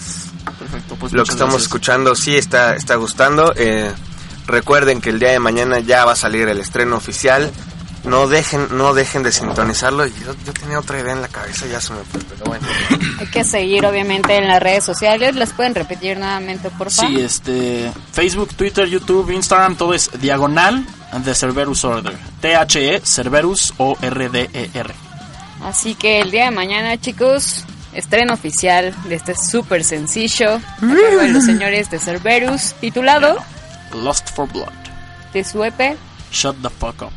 Perfecto, 0.58 0.96
pues 0.96 1.12
Lo 1.12 1.24
que 1.24 1.30
estamos 1.30 1.54
gracias. 1.54 1.62
escuchando 1.62 2.14
sí 2.14 2.36
está, 2.36 2.74
está 2.76 2.96
gustando. 2.96 3.54
Eh, 3.56 3.90
recuerden 4.46 5.00
que 5.00 5.10
el 5.10 5.18
día 5.18 5.30
de 5.30 5.38
mañana 5.38 5.80
ya 5.80 6.04
va 6.04 6.12
a 6.12 6.16
salir 6.16 6.48
el 6.48 6.58
estreno 6.60 6.96
oficial. 6.96 7.50
No 8.04 8.28
dejen, 8.28 8.68
no 8.70 8.94
dejen 8.94 9.24
de 9.24 9.32
sintonizarlo. 9.32 10.06
Yo, 10.06 10.34
yo 10.46 10.52
tenía 10.52 10.78
otra 10.78 11.00
idea 11.00 11.12
en 11.12 11.22
la 11.22 11.28
cabeza, 11.28 11.66
ya 11.66 11.80
se 11.80 11.92
me 11.92 12.04
fue, 12.04 12.20
pero 12.28 12.44
bueno. 12.44 12.64
Hay 13.18 13.26
que 13.26 13.42
seguir, 13.42 13.84
obviamente, 13.84 14.36
en 14.36 14.46
las 14.46 14.62
redes 14.62 14.84
sociales. 14.84 15.34
¿Las 15.34 15.52
pueden 15.52 15.74
repetir 15.74 16.16
nuevamente, 16.16 16.70
por 16.70 16.92
favor? 16.92 17.10
Sí, 17.10 17.20
este, 17.20 17.90
Facebook, 18.12 18.54
Twitter, 18.54 18.86
YouTube, 18.88 19.30
Instagram, 19.32 19.74
todo 19.74 19.92
es 19.92 20.08
diagonal 20.20 20.86
de 21.24 21.34
Cerberus 21.34 21.84
Order. 21.84 22.16
T-H-E, 22.40 23.00
Cerberus 23.04 23.74
O-R-D-E-R. 23.78 24.94
Así 25.64 25.96
que 25.96 26.20
el 26.20 26.30
día 26.30 26.44
de 26.44 26.50
mañana, 26.52 26.96
chicos, 27.00 27.64
estreno 27.92 28.34
oficial 28.34 28.94
de 29.08 29.16
este 29.16 29.34
súper 29.34 29.82
sencillo 29.82 30.60
Mm. 30.80 31.32
los 31.32 31.44
señores 31.44 31.90
de 31.90 31.98
Cerberus, 31.98 32.74
titulado 32.80 33.36
Lost 33.94 34.30
for 34.34 34.48
Blood. 34.50 34.72
de 35.32 35.44
su 35.44 35.62
EP. 35.64 35.96
Shut 36.32 36.56
the 36.62 36.70
fuck 36.70 37.02
up. 37.02 37.12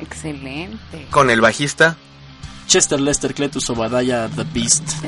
Excelente. 0.00 1.06
Con 1.10 1.30
el 1.30 1.40
bajista, 1.40 1.96
Chester 2.66 3.00
Lester 3.00 3.34
Cletus 3.34 3.68
Obadiah 3.70 4.28
The 4.28 4.44
Beast. 4.44 5.04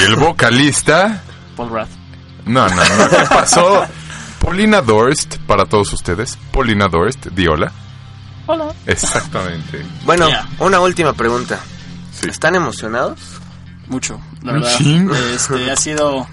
Y 0.00 0.02
el 0.04 0.16
vocalista. 0.16 1.22
Paul 1.56 1.70
Rath. 1.70 1.88
No, 2.46 2.68
no, 2.68 2.74
no. 2.76 3.08
¿Qué 3.10 3.24
pasó? 3.28 3.86
Paulina 4.40 4.80
Dorst, 4.82 5.38
para 5.46 5.64
todos 5.66 5.92
ustedes. 5.92 6.38
Paulina 6.52 6.88
Dorst, 6.88 7.26
Diola. 7.28 7.72
Hola. 8.46 8.74
Exactamente. 8.86 9.84
Bueno, 10.04 10.28
una 10.58 10.80
última 10.80 11.14
pregunta. 11.14 11.58
Sí. 12.12 12.28
¿Están 12.28 12.54
emocionados? 12.54 13.18
Mucho, 13.86 14.20
la 14.42 14.52
verdad. 14.52 14.70
Este, 15.34 15.70
ha 15.70 15.76
sido 15.76 16.26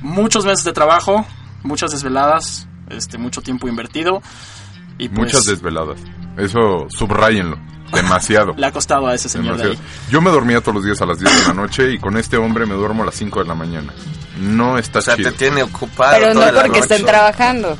muchos 0.00 0.44
meses 0.44 0.64
de 0.64 0.72
trabajo, 0.72 1.24
muchas 1.62 1.92
desveladas, 1.92 2.66
este, 2.90 3.18
mucho 3.18 3.40
tiempo 3.42 3.68
invertido. 3.68 4.22
Y 4.98 5.08
pues 5.08 5.18
Muchas 5.32 5.44
desveladas. 5.44 5.98
Eso, 6.36 6.86
subrayenlo. 6.88 7.58
Demasiado. 7.92 8.52
le 8.56 8.66
ha 8.66 8.72
costado 8.72 9.06
a 9.08 9.14
ese 9.14 9.28
señor 9.28 9.56
de 9.56 9.62
Demasiado. 9.64 9.88
ahí. 10.06 10.10
Yo 10.12 10.20
me 10.20 10.30
dormía 10.30 10.60
todos 10.60 10.74
los 10.76 10.84
días 10.84 11.00
a 11.00 11.06
las 11.06 11.18
10 11.18 11.42
de 11.42 11.48
la 11.48 11.54
noche 11.54 11.92
y 11.92 11.98
con 11.98 12.16
este 12.16 12.36
hombre 12.36 12.66
me 12.66 12.74
duermo 12.74 13.02
a 13.02 13.06
las 13.06 13.14
5 13.16 13.40
de 13.40 13.48
la 13.48 13.54
mañana. 13.54 13.92
No 14.38 14.78
está 14.78 15.00
O 15.00 15.02
sea, 15.02 15.16
chido. 15.16 15.32
te 15.32 15.38
tiene 15.38 15.62
ocupado 15.62 16.12
Pero 16.18 16.34
no 16.34 16.40
la 16.40 16.52
porque 16.52 16.68
noche. 16.68 16.80
estén 16.80 17.04
trabajando. 17.06 17.76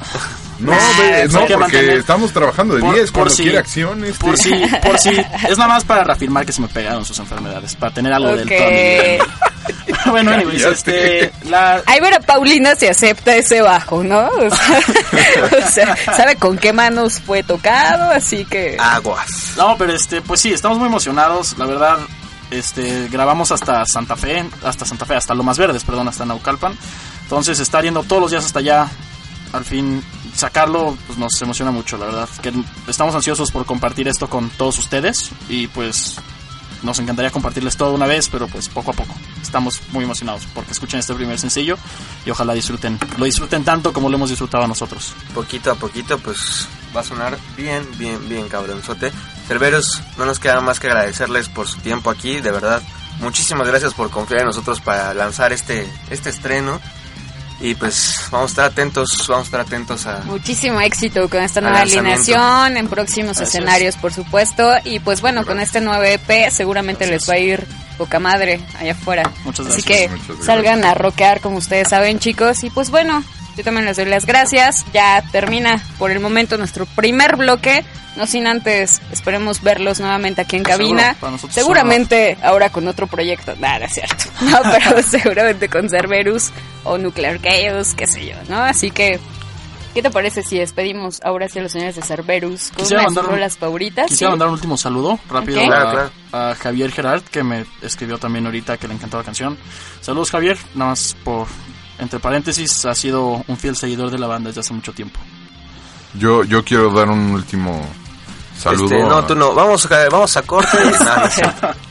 No, 0.61 0.73
ve- 0.73 1.27
no 1.29 1.41
porque 1.41 1.57
mantener- 1.57 1.99
estamos 1.99 2.33
trabajando 2.33 2.75
de 2.75 2.81
Por- 2.83 2.95
10 2.95 3.11
por 3.11 3.13
cuando 3.23 3.35
si- 3.35 3.43
quiere 3.45 3.59
acción. 3.59 4.05
Este. 4.05 4.19
Por 4.25 4.37
si, 4.39 4.51
por 4.83 4.99
si, 4.99 5.11
es 5.49 5.59
nada 5.59 5.69
más 5.69 5.85
para 5.85 6.05
reafirmar 6.05 6.45
que 6.47 6.53
se 6.53 6.61
me 6.61 6.69
pegaron 6.69 7.05
sus 7.05 7.19
enfermedades, 7.19 7.75
para 7.77 7.93
tener 7.95 8.13
algo 8.13 8.37
del 8.37 8.47
Ok. 8.47 8.53
Tommy. 8.59 9.91
bueno, 10.11 10.33
anyways, 10.33 10.63
este, 10.65 11.33
la, 11.49 11.83
Ahí 11.87 12.01
ver 12.01 12.15
a 12.15 12.21
Paulina 12.21 12.75
si 12.75 12.87
acepta 12.87 13.35
ese 13.37 13.61
bajo, 13.63 14.03
¿no? 14.03 14.29
O 14.41 14.51
sea, 14.51 15.59
o 15.67 15.71
sea, 15.71 15.97
sabe 16.17 16.37
con 16.37 16.57
qué 16.59 16.73
manos 16.73 17.21
fue 17.21 17.43
tocado, 17.43 18.11
así 18.11 18.45
que... 18.45 18.77
Aguas. 18.79 19.55
No, 19.57 19.77
pero 19.79 19.93
este, 19.93 20.21
pues 20.23 20.41
sí, 20.41 20.53
estamos 20.53 20.79
muy 20.79 20.87
emocionados, 20.89 21.57
la 21.59 21.67
verdad. 21.67 21.99
Este, 22.51 23.09
grabamos 23.09 23.53
hasta 23.53 23.85
Santa 23.87 24.17
Fe, 24.17 24.45
hasta 24.65 24.85
Santa 24.85 25.07
Fe, 25.07 25.15
hasta 25.15 25.35
Lomas 25.35 25.57
Verdes, 25.59 25.85
perdón, 25.85 26.09
hasta 26.09 26.25
Naucalpan. 26.25 26.77
Entonces, 27.23 27.61
estar 27.61 27.85
yendo 27.85 28.03
todos 28.03 28.23
los 28.23 28.31
días 28.33 28.45
hasta 28.45 28.59
allá, 28.59 28.89
al 29.53 29.65
fin 29.65 30.03
sacarlo, 30.35 30.97
pues 31.07 31.19
nos 31.19 31.41
emociona 31.43 31.71
mucho, 31.71 31.97
la 31.99 32.07
verdad. 32.07 32.29
Que 32.43 32.53
estamos 32.89 33.15
ansiosos 33.15 33.51
por 33.51 33.67
compartir 33.67 34.09
esto 34.09 34.29
con 34.29 34.51
todos 34.51 34.79
ustedes 34.79 35.31
y 35.49 35.67
pues 35.69 36.17
nos 36.83 36.99
encantaría 36.99 37.31
compartirles 37.31 37.77
todo 37.77 37.93
una 37.93 38.07
vez, 38.07 38.29
pero 38.29 38.47
pues 38.49 38.69
poco 38.69 38.91
a 38.93 38.95
poco. 38.95 39.15
Estamos 39.43 39.81
muy 39.91 40.05
emocionados 40.05 40.47
porque 40.55 40.73
escuchen 40.73 41.01
este 41.01 41.15
primer 41.15 41.39
sencillo 41.39 41.77
y 42.25 42.31
ojalá 42.31 42.55
disfruten, 42.55 42.99
lo 43.19 43.25
disfruten 43.25 43.65
tanto 43.65 43.93
como 43.93 44.09
lo 44.09 44.17
hemos 44.17 44.31
disfrutado 44.31 44.67
nosotros. 44.67 45.15
Poquito 45.35 45.71
a 45.71 45.75
poquito, 45.75 46.19
pues 46.19 46.67
va 46.95 47.01
a 47.01 47.05
sonar 47.05 47.39
bien, 47.57 47.87
bien, 47.99 48.29
bien 48.29 48.49
cabronzote. 48.49 49.13
Cerberus, 49.47 50.01
no 50.17 50.25
nos 50.25 50.39
queda 50.39 50.61
más 50.61 50.81
que 50.81 50.89
agradecerles 50.89 51.49
por 51.49 51.67
su 51.67 51.79
tiempo 51.81 52.11
aquí, 52.11 52.41
de 52.41 52.51
verdad. 52.51 52.83
Muchísimas 53.21 53.67
gracias 53.67 53.93
por 53.93 54.11
confiar 54.11 54.41
en 54.41 54.47
nosotros 54.47 54.81
para 54.81 55.13
lanzar 55.13 55.53
este, 55.53 55.91
este 56.09 56.31
estreno. 56.31 56.81
Y 57.61 57.75
pues 57.75 58.15
vamos 58.31 58.51
a 58.51 58.53
estar 58.53 58.65
atentos, 58.67 59.09
vamos 59.29 59.45
a 59.45 59.47
estar 59.47 59.61
atentos 59.61 60.07
a... 60.07 60.21
Muchísimo 60.25 60.81
éxito 60.81 61.29
con 61.29 61.43
esta 61.43 61.61
nueva 61.61 61.81
alineación, 61.81 62.77
en 62.79 62.89
próximos 62.89 63.37
Gracias. 63.37 63.49
escenarios, 63.55 63.97
por 63.97 64.13
supuesto. 64.15 64.73
Y 64.85 65.01
pues 65.01 65.21
bueno, 65.21 65.45
con 65.45 65.61
este 65.61 65.81
nuevo 65.83 66.03
EP 66.03 66.51
seguramente 66.51 67.07
les 67.07 67.29
va 67.29 67.35
a 67.35 67.39
ir 67.39 67.67
poca 67.99 68.19
madre 68.19 68.61
allá 68.79 68.93
afuera. 68.93 69.31
Muchas 69.45 69.67
Así 69.67 69.83
gracias. 69.83 69.87
que 69.87 70.09
Muchas 70.09 70.27
gracias. 70.29 70.47
salgan 70.47 70.85
a 70.85 70.95
rockear 70.95 71.41
como 71.43 71.59
ustedes 71.59 71.89
saben, 71.89 72.19
chicos. 72.19 72.65
Y 72.65 72.71
pues 72.71 72.89
bueno, 72.91 73.23
yo 73.59 73.63
también 73.63 73.85
les 73.85 73.99
doy 73.99 74.07
las 74.07 74.25
gracias. 74.25 74.87
Ya 74.95 75.23
termina 75.31 75.83
por 75.99 76.11
el 76.11 76.21
momento 76.21 76.57
nuestro 76.57 76.87
primer 76.87 77.37
bloque. 77.37 77.85
No 78.17 78.27
sin 78.27 78.47
antes, 78.47 79.01
esperemos 79.13 79.63
verlos 79.63 80.01
nuevamente 80.01 80.41
aquí 80.41 80.57
en 80.57 80.63
cabina. 80.65 81.17
Seguramente 81.51 82.37
ahora 82.43 82.71
con 82.71 82.87
otro 82.89 83.07
proyecto. 83.07 83.55
Nada, 83.59 83.87
es 83.87 83.95
cierto. 83.95 84.25
No, 84.43 84.59
pero 84.63 85.03
seguramente 85.09 85.69
con 85.69 85.89
Cerberus 85.89 86.51
o 86.85 86.99
Nuclear 86.99 87.41
Chaos, 87.41 87.95
qué 87.95 88.07
sé 88.07 88.27
yo, 88.27 88.35
¿no? 88.49 88.57
Así 88.63 88.91
que, 88.91 89.21
¿qué 89.95 90.03
te 90.03 90.11
parece 90.11 90.43
si 90.43 90.59
despedimos 90.59 91.21
ahora 91.23 91.49
sí 91.49 91.59
a 91.59 91.63
los 91.63 91.73
señores 91.73 91.97
de 91.97 92.03
Cerberus 92.03 92.71
con 92.71 92.79
Quisiera 92.79 93.03
una 93.03 93.03
de 93.03 93.09
sus 93.09 93.17
mandar 93.17 93.25
un- 93.25 93.31
rolas 93.39 93.59
favoritas? 93.59 94.07
Quisiera 94.09 94.29
¿sí? 94.29 94.33
mandar 94.33 94.49
un 94.49 94.55
último 94.55 94.77
saludo 94.77 95.19
rápido 95.29 95.59
Ok. 95.61 95.65
a, 95.65 95.69
Claro, 95.69 95.91
claro. 95.91 96.11
a 96.51 96.55
Javier 96.57 96.91
Gerard, 96.93 97.23
que 97.23 97.43
me 97.45 97.65
escribió 97.83 98.19
también 98.19 98.47
ahorita 98.47 98.77
que 98.79 98.89
le 98.89 98.95
encantó 98.95 99.19
la 99.19 99.25
canción. 99.25 99.57
Saludos 100.01 100.31
Javier, 100.31 100.59
nada 100.75 100.91
más 100.91 101.17
por, 101.23 101.47
entre 101.99 102.19
paréntesis, 102.19 102.85
ha 102.87 102.95
sido 102.95 103.45
un 103.47 103.57
fiel 103.57 103.77
seguidor 103.77 104.11
de 104.11 104.19
la 104.19 104.27
banda 104.27 104.49
desde 104.49 104.61
hace 104.63 104.73
mucho 104.73 104.93
tiempo. 104.93 105.21
Yo, 106.15 106.45
yo 106.45 106.65
quiero 106.65 106.91
dar 106.93 107.09
un 107.09 107.31
último 107.33 107.87
saludo. 108.59 108.85
Este, 108.85 108.99
no, 109.09 109.17
a- 109.19 109.27
tú 109.27 109.35
no, 109.35 109.55
vamos 109.55 109.91
a, 109.91 110.09
vamos 110.09 110.37
a 110.37 110.43
corte. 110.43 110.77
no, 110.85 111.17
no. 111.69 111.91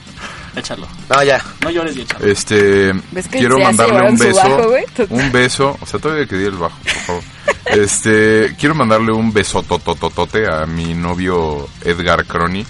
Échalo. 0.55 0.87
Ya. 1.25 1.41
No 1.61 1.69
llores 1.69 1.95
y 1.95 2.01
échalo. 2.01 2.25
Este, 2.25 2.91
¿Ves 3.11 3.27
que 3.27 3.37
quiero 3.39 3.59
mandarle 3.59 4.09
un 4.09 4.17
beso. 4.17 4.35
bajo, 4.49 4.69
güey? 4.69 4.85
un 5.09 5.31
beso, 5.31 5.77
o 5.79 5.85
sea, 5.85 5.99
todavía 5.99 6.25
que 6.25 6.35
di 6.37 6.45
el 6.45 6.57
bajo, 6.57 6.77
por 6.79 6.91
favor. 6.91 7.23
Este, 7.65 8.55
quiero 8.59 8.73
mandarle 8.73 9.11
un 9.11 9.31
beso 9.31 9.61
totototote 9.61 10.47
a 10.51 10.65
mi 10.65 10.95
novio 10.95 11.67
Edgar 11.83 12.25
Crony, 12.25 12.65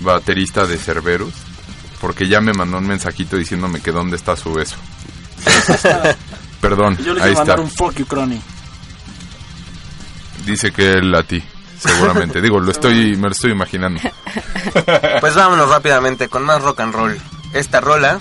baterista 0.00 0.64
de 0.66 0.78
Cerberus, 0.78 1.34
porque 2.00 2.26
ya 2.26 2.40
me 2.40 2.54
mandó 2.54 2.78
un 2.78 2.86
mensajito 2.86 3.36
diciéndome 3.36 3.80
que 3.80 3.92
dónde 3.92 4.16
está 4.16 4.34
su 4.34 4.54
beso. 4.54 4.76
Perdón, 6.62 6.96
yo 6.98 7.12
le 7.14 7.20
ahí 7.22 7.26
quiero 7.26 7.30
está. 7.32 7.38
mandar 7.40 7.60
un 7.60 7.70
fuck 7.70 7.94
you, 7.96 8.06
Crony. 8.06 8.40
Dice 10.46 10.72
que 10.72 10.92
él 10.94 11.14
a 11.14 11.22
ti. 11.22 11.42
seguramente. 11.78 12.40
Digo, 12.40 12.60
lo 12.60 12.70
estoy, 12.70 13.16
me 13.16 13.28
lo 13.28 13.32
estoy 13.32 13.52
imaginando. 13.52 14.00
Pues 15.20 15.34
vámonos 15.34 15.68
rápidamente 15.68 16.28
con 16.28 16.44
más 16.44 16.62
rock 16.62 16.80
and 16.80 16.94
roll. 16.94 17.18
Esta 17.52 17.80
rola 17.80 18.20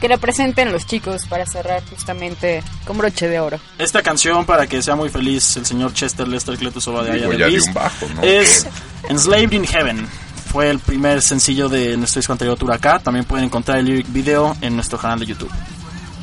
Que 0.00 0.08
la 0.08 0.18
presenten 0.18 0.70
los 0.72 0.86
chicos 0.86 1.26
para 1.28 1.46
cerrar 1.46 1.82
justamente 1.88 2.62
con 2.84 2.98
broche 2.98 3.28
de 3.28 3.40
oro. 3.40 3.58
Esta 3.78 4.02
canción, 4.02 4.44
para 4.44 4.66
que 4.66 4.82
sea 4.82 4.94
muy 4.96 5.08
feliz 5.08 5.56
el 5.56 5.64
señor 5.66 5.92
Chester 5.94 6.28
Lester 6.28 6.56
Cletusoba 6.58 7.02
de 7.04 7.14
Digo, 7.14 7.32
Aya 7.32 7.46
de 7.46 7.52
Beast, 7.52 7.68
un 7.68 7.74
bajo, 7.74 8.08
¿no? 8.14 8.22
es 8.22 8.66
Enslaved 9.08 9.52
in 9.52 9.64
Heaven. 9.66 10.08
Fue 10.52 10.70
el 10.70 10.78
primer 10.78 11.20
sencillo 11.22 11.68
de 11.68 11.96
nuestro 11.96 12.20
disco 12.20 12.32
anterior 12.32 12.56
Tour 12.58 12.72
acá. 12.72 12.98
También 12.98 13.24
pueden 13.24 13.46
encontrar 13.46 13.78
el 13.78 13.84
lyric 13.86 14.10
video 14.12 14.56
en 14.60 14.74
nuestro 14.76 14.98
canal 14.98 15.18
de 15.18 15.26
YouTube. 15.26 15.50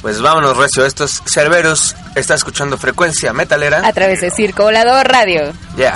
Pues 0.05 0.21
vámonos, 0.21 0.55
Recio. 0.55 0.85
Esto 0.85 1.05
es 1.05 1.19
Cerberus. 1.25 1.95
Está 2.13 2.35
escuchando 2.35 2.77
frecuencia 2.77 3.33
metalera. 3.33 3.81
A 3.83 3.91
través 3.91 4.21
de 4.21 4.29
Circo 4.29 4.61
Volador 4.61 5.07
Radio. 5.07 5.51
Ya. 5.75 5.95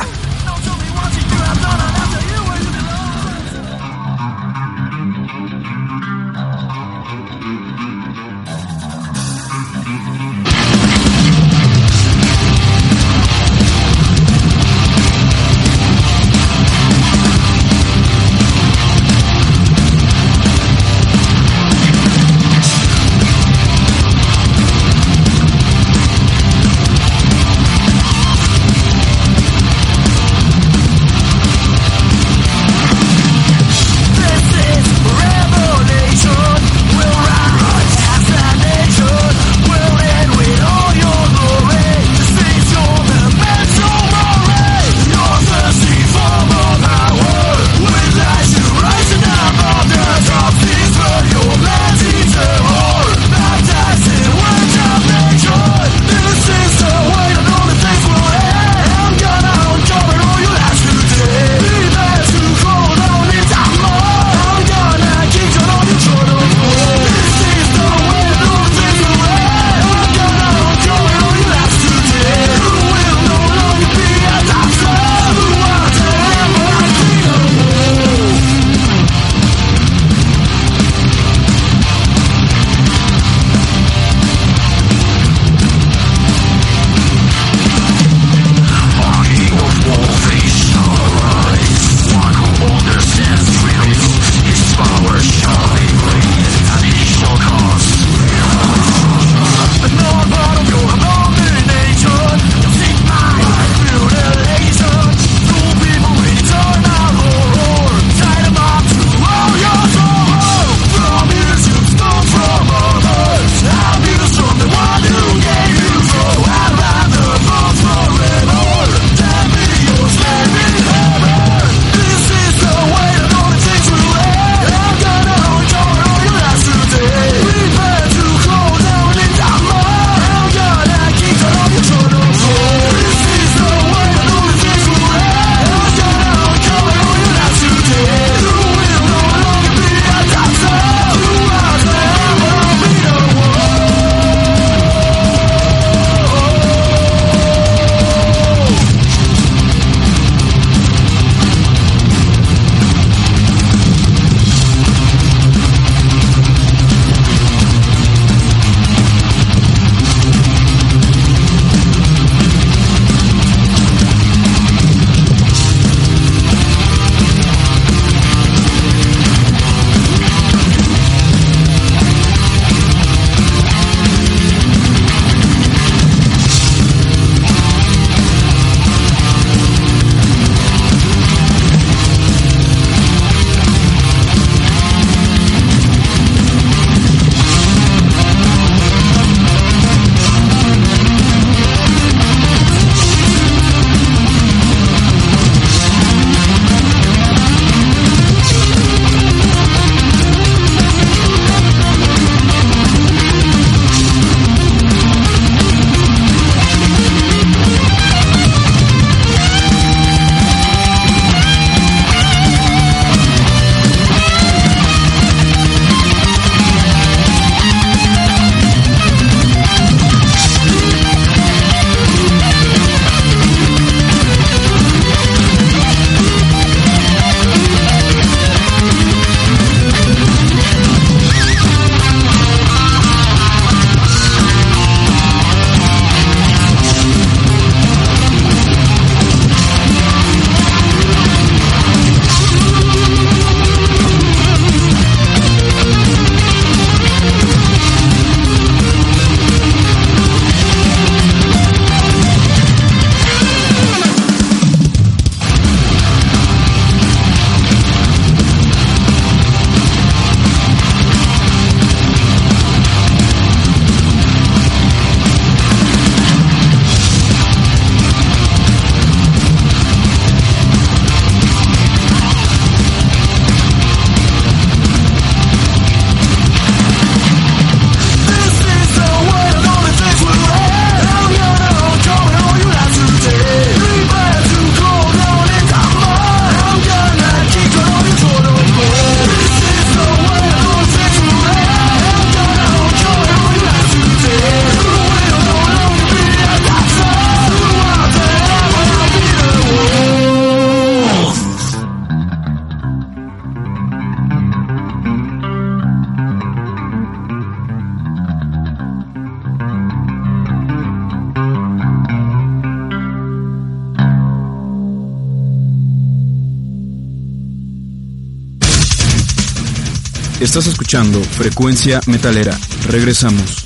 Estás 320.49 320.65
escuchando 320.65 321.21
Frecuencia 321.21 321.99
Metalera. 322.07 322.57
Regresamos. 322.87 323.63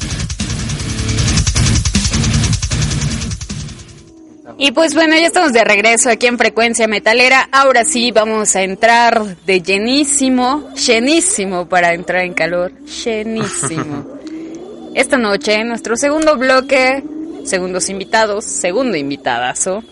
Y 4.58 4.74
pues 4.74 4.94
bueno, 4.94 5.16
ya 5.16 5.28
estamos 5.28 5.54
de 5.54 5.64
regreso 5.64 6.10
aquí 6.10 6.28
en 6.28 6.38
Frecuencia 6.38 6.90
Metalera. 6.90 7.48
Ahora 7.54 7.86
sí 7.86 8.12
vamos 8.12 8.58
a 8.58 8.64
entrar 8.64 9.38
de 9.46 9.62
llenísimo, 9.62 10.74
llenísimo 10.74 11.70
para 11.70 11.94
entrar 11.94 12.26
en 12.26 12.34
calor, 12.34 12.74
llenísimo. 13.06 14.20
Esta 14.94 15.18
noche, 15.18 15.64
nuestro 15.64 15.96
segundo 15.96 16.38
bloque, 16.38 17.02
segundos 17.46 17.88
invitados, 17.88 18.44
segundo 18.44 18.98
invitadazo. 18.98 19.86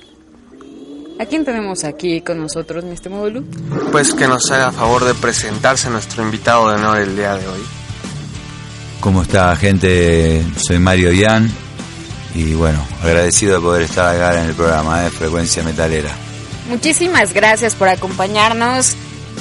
¿A 1.21 1.25
quién 1.27 1.45
tenemos 1.45 1.83
aquí 1.83 2.21
con 2.21 2.39
nosotros, 2.39 2.83
mi 2.83 2.93
estimado 2.95 3.29
Lu? 3.29 3.45
Pues 3.91 4.11
que 4.15 4.27
nos 4.27 4.49
haga 4.49 4.71
favor 4.71 5.05
de 5.05 5.13
presentarse 5.13 5.87
nuestro 5.91 6.23
invitado 6.23 6.69
de 6.69 6.77
honor 6.77 6.97
el 6.97 7.15
día 7.15 7.35
de 7.35 7.47
hoy. 7.47 7.61
¿Cómo 9.01 9.21
está, 9.21 9.55
gente? 9.55 10.43
Soy 10.57 10.79
Mario 10.79 11.11
Ian 11.11 11.47
y 12.33 12.55
bueno, 12.55 12.83
agradecido 13.03 13.53
de 13.53 13.61
poder 13.61 13.83
estar 13.83 14.15
acá 14.15 14.41
en 14.41 14.49
el 14.49 14.55
programa 14.55 15.03
de 15.03 15.11
Frecuencia 15.11 15.61
Metalera. 15.61 16.09
Muchísimas 16.67 17.33
gracias 17.33 17.75
por 17.75 17.87
acompañarnos, 17.87 18.95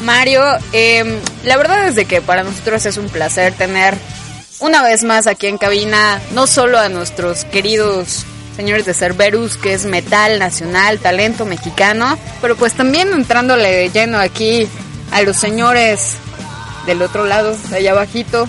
Mario. 0.04 0.42
Eh, 0.74 1.18
la 1.44 1.56
verdad 1.56 1.88
es 1.88 1.94
de 1.94 2.04
que 2.04 2.20
para 2.20 2.42
nosotros 2.42 2.84
es 2.84 2.98
un 2.98 3.08
placer 3.08 3.54
tener 3.54 3.94
una 4.58 4.82
vez 4.82 5.02
más 5.02 5.26
aquí 5.26 5.46
en 5.46 5.56
cabina 5.56 6.20
no 6.34 6.46
solo 6.46 6.78
a 6.78 6.90
nuestros 6.90 7.46
queridos 7.46 8.26
señores 8.57 8.84
de 8.86 8.94
Cerberus, 8.94 9.57
que 9.57 9.72
es 9.72 9.84
metal 9.84 10.38
nacional, 10.38 10.98
talento 10.98 11.44
mexicano, 11.46 12.18
pero 12.40 12.57
pues 12.57 12.74
también 12.74 13.12
entrándole 13.12 13.70
de 13.74 13.90
lleno 13.90 14.18
aquí 14.18 14.68
a 15.12 15.22
los 15.22 15.36
señores 15.36 16.14
del 16.86 17.03
otro 17.03 17.24
lado, 17.26 17.57
de 17.70 17.76
allá 17.76 17.92
abajito, 17.92 18.48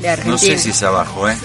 de 0.00 0.08
Argentina. 0.08 0.32
No 0.32 0.38
sé 0.38 0.58
si 0.58 0.70
es 0.70 0.82
abajo, 0.82 1.28
¿eh? 1.28 1.36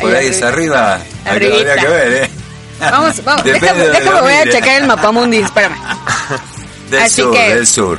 Por 0.00 0.14
ahí, 0.14 0.26
es 0.28 0.42
arriba. 0.42 1.00
Arribita. 1.24 1.58
Habría 1.72 1.76
que 1.76 1.86
ver, 1.88 2.12
¿eh? 2.24 2.30
Vamos, 2.78 3.24
vamos, 3.24 3.44
déjame, 3.44 3.80
de 3.84 3.90
déjame 3.90 4.20
voy 4.20 4.32
a 4.34 4.50
checar 4.50 4.80
el 4.82 4.86
mapamundi, 4.86 5.38
espérame. 5.38 5.76
Del 6.90 7.00
Así 7.02 7.22
sur, 7.22 7.32
que- 7.32 7.54
del 7.54 7.66
sur. 7.66 7.98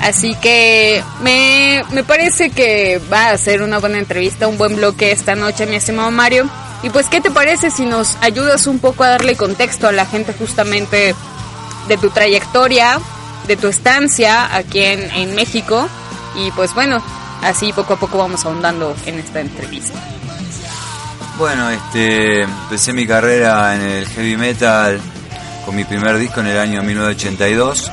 Así 0.00 0.34
que 0.34 1.02
me, 1.22 1.82
me 1.92 2.02
parece 2.02 2.50
que 2.50 3.00
va 3.10 3.30
a 3.30 3.38
ser 3.38 3.62
una 3.62 3.78
buena 3.78 3.98
entrevista, 3.98 4.48
un 4.48 4.58
buen 4.58 4.74
bloque 4.76 5.12
esta 5.12 5.36
noche, 5.36 5.64
mi 5.64 5.76
estimado 5.76 6.10
Mario. 6.10 6.50
Y 6.82 6.90
pues, 6.90 7.08
¿qué 7.08 7.20
te 7.20 7.30
parece 7.30 7.70
si 7.70 7.86
nos 7.86 8.16
ayudas 8.20 8.66
un 8.66 8.80
poco 8.80 9.04
a 9.04 9.08
darle 9.08 9.36
contexto 9.36 9.86
a 9.86 9.92
la 9.92 10.04
gente 10.04 10.34
justamente 10.36 11.14
de 11.86 11.96
tu 11.96 12.10
trayectoria, 12.10 12.98
de 13.46 13.56
tu 13.56 13.68
estancia 13.68 14.54
aquí 14.54 14.80
en, 14.80 15.34
México? 15.34 15.88
Y 16.34 16.50
pues 16.52 16.74
bueno, 16.74 17.00
así 17.42 17.72
poco 17.72 17.94
a 17.94 18.00
poco 18.00 18.18
vamos 18.18 18.44
ahondando 18.44 18.96
en 19.06 19.20
esta 19.20 19.40
entrevista. 19.40 19.98
Bueno, 21.38 21.70
este, 21.70 22.42
empecé 22.42 22.92
mi 22.92 23.06
carrera 23.06 23.74
en 23.76 23.82
el 23.82 24.08
heavy 24.08 24.36
metal 24.36 25.00
con 25.64 25.76
mi 25.76 25.84
primer 25.84 26.18
disco 26.18 26.40
en 26.40 26.48
el 26.48 26.58
año 26.58 26.82
1982, 26.82 27.90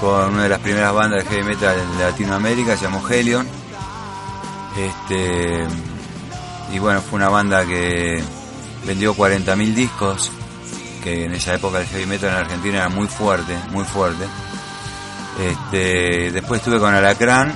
con 0.00 0.34
una 0.34 0.44
de 0.44 0.48
las 0.48 0.60
primeras 0.60 0.94
bandas 0.94 1.24
de 1.24 1.30
heavy 1.30 1.44
metal 1.44 1.76
en 1.78 2.00
Latinoamérica, 2.00 2.76
se 2.76 2.84
llamó 2.84 3.06
Helion. 3.06 3.46
Este, 4.76 5.66
y 6.72 6.78
bueno, 6.78 7.00
fue 7.02 7.16
una 7.16 7.28
banda 7.28 7.64
que 7.64 8.22
vendió 8.84 9.14
40.000 9.14 9.74
discos, 9.74 10.32
que 11.02 11.24
en 11.24 11.34
esa 11.34 11.54
época 11.54 11.80
el 11.80 11.86
heavy 11.86 12.06
metal 12.06 12.30
en 12.30 12.36
Argentina 12.36 12.76
era 12.78 12.88
muy 12.88 13.06
fuerte, 13.06 13.56
muy 13.70 13.84
fuerte. 13.84 14.24
Este, 15.40 16.30
después 16.32 16.60
estuve 16.60 16.78
con 16.78 16.94
Alacrán, 16.94 17.52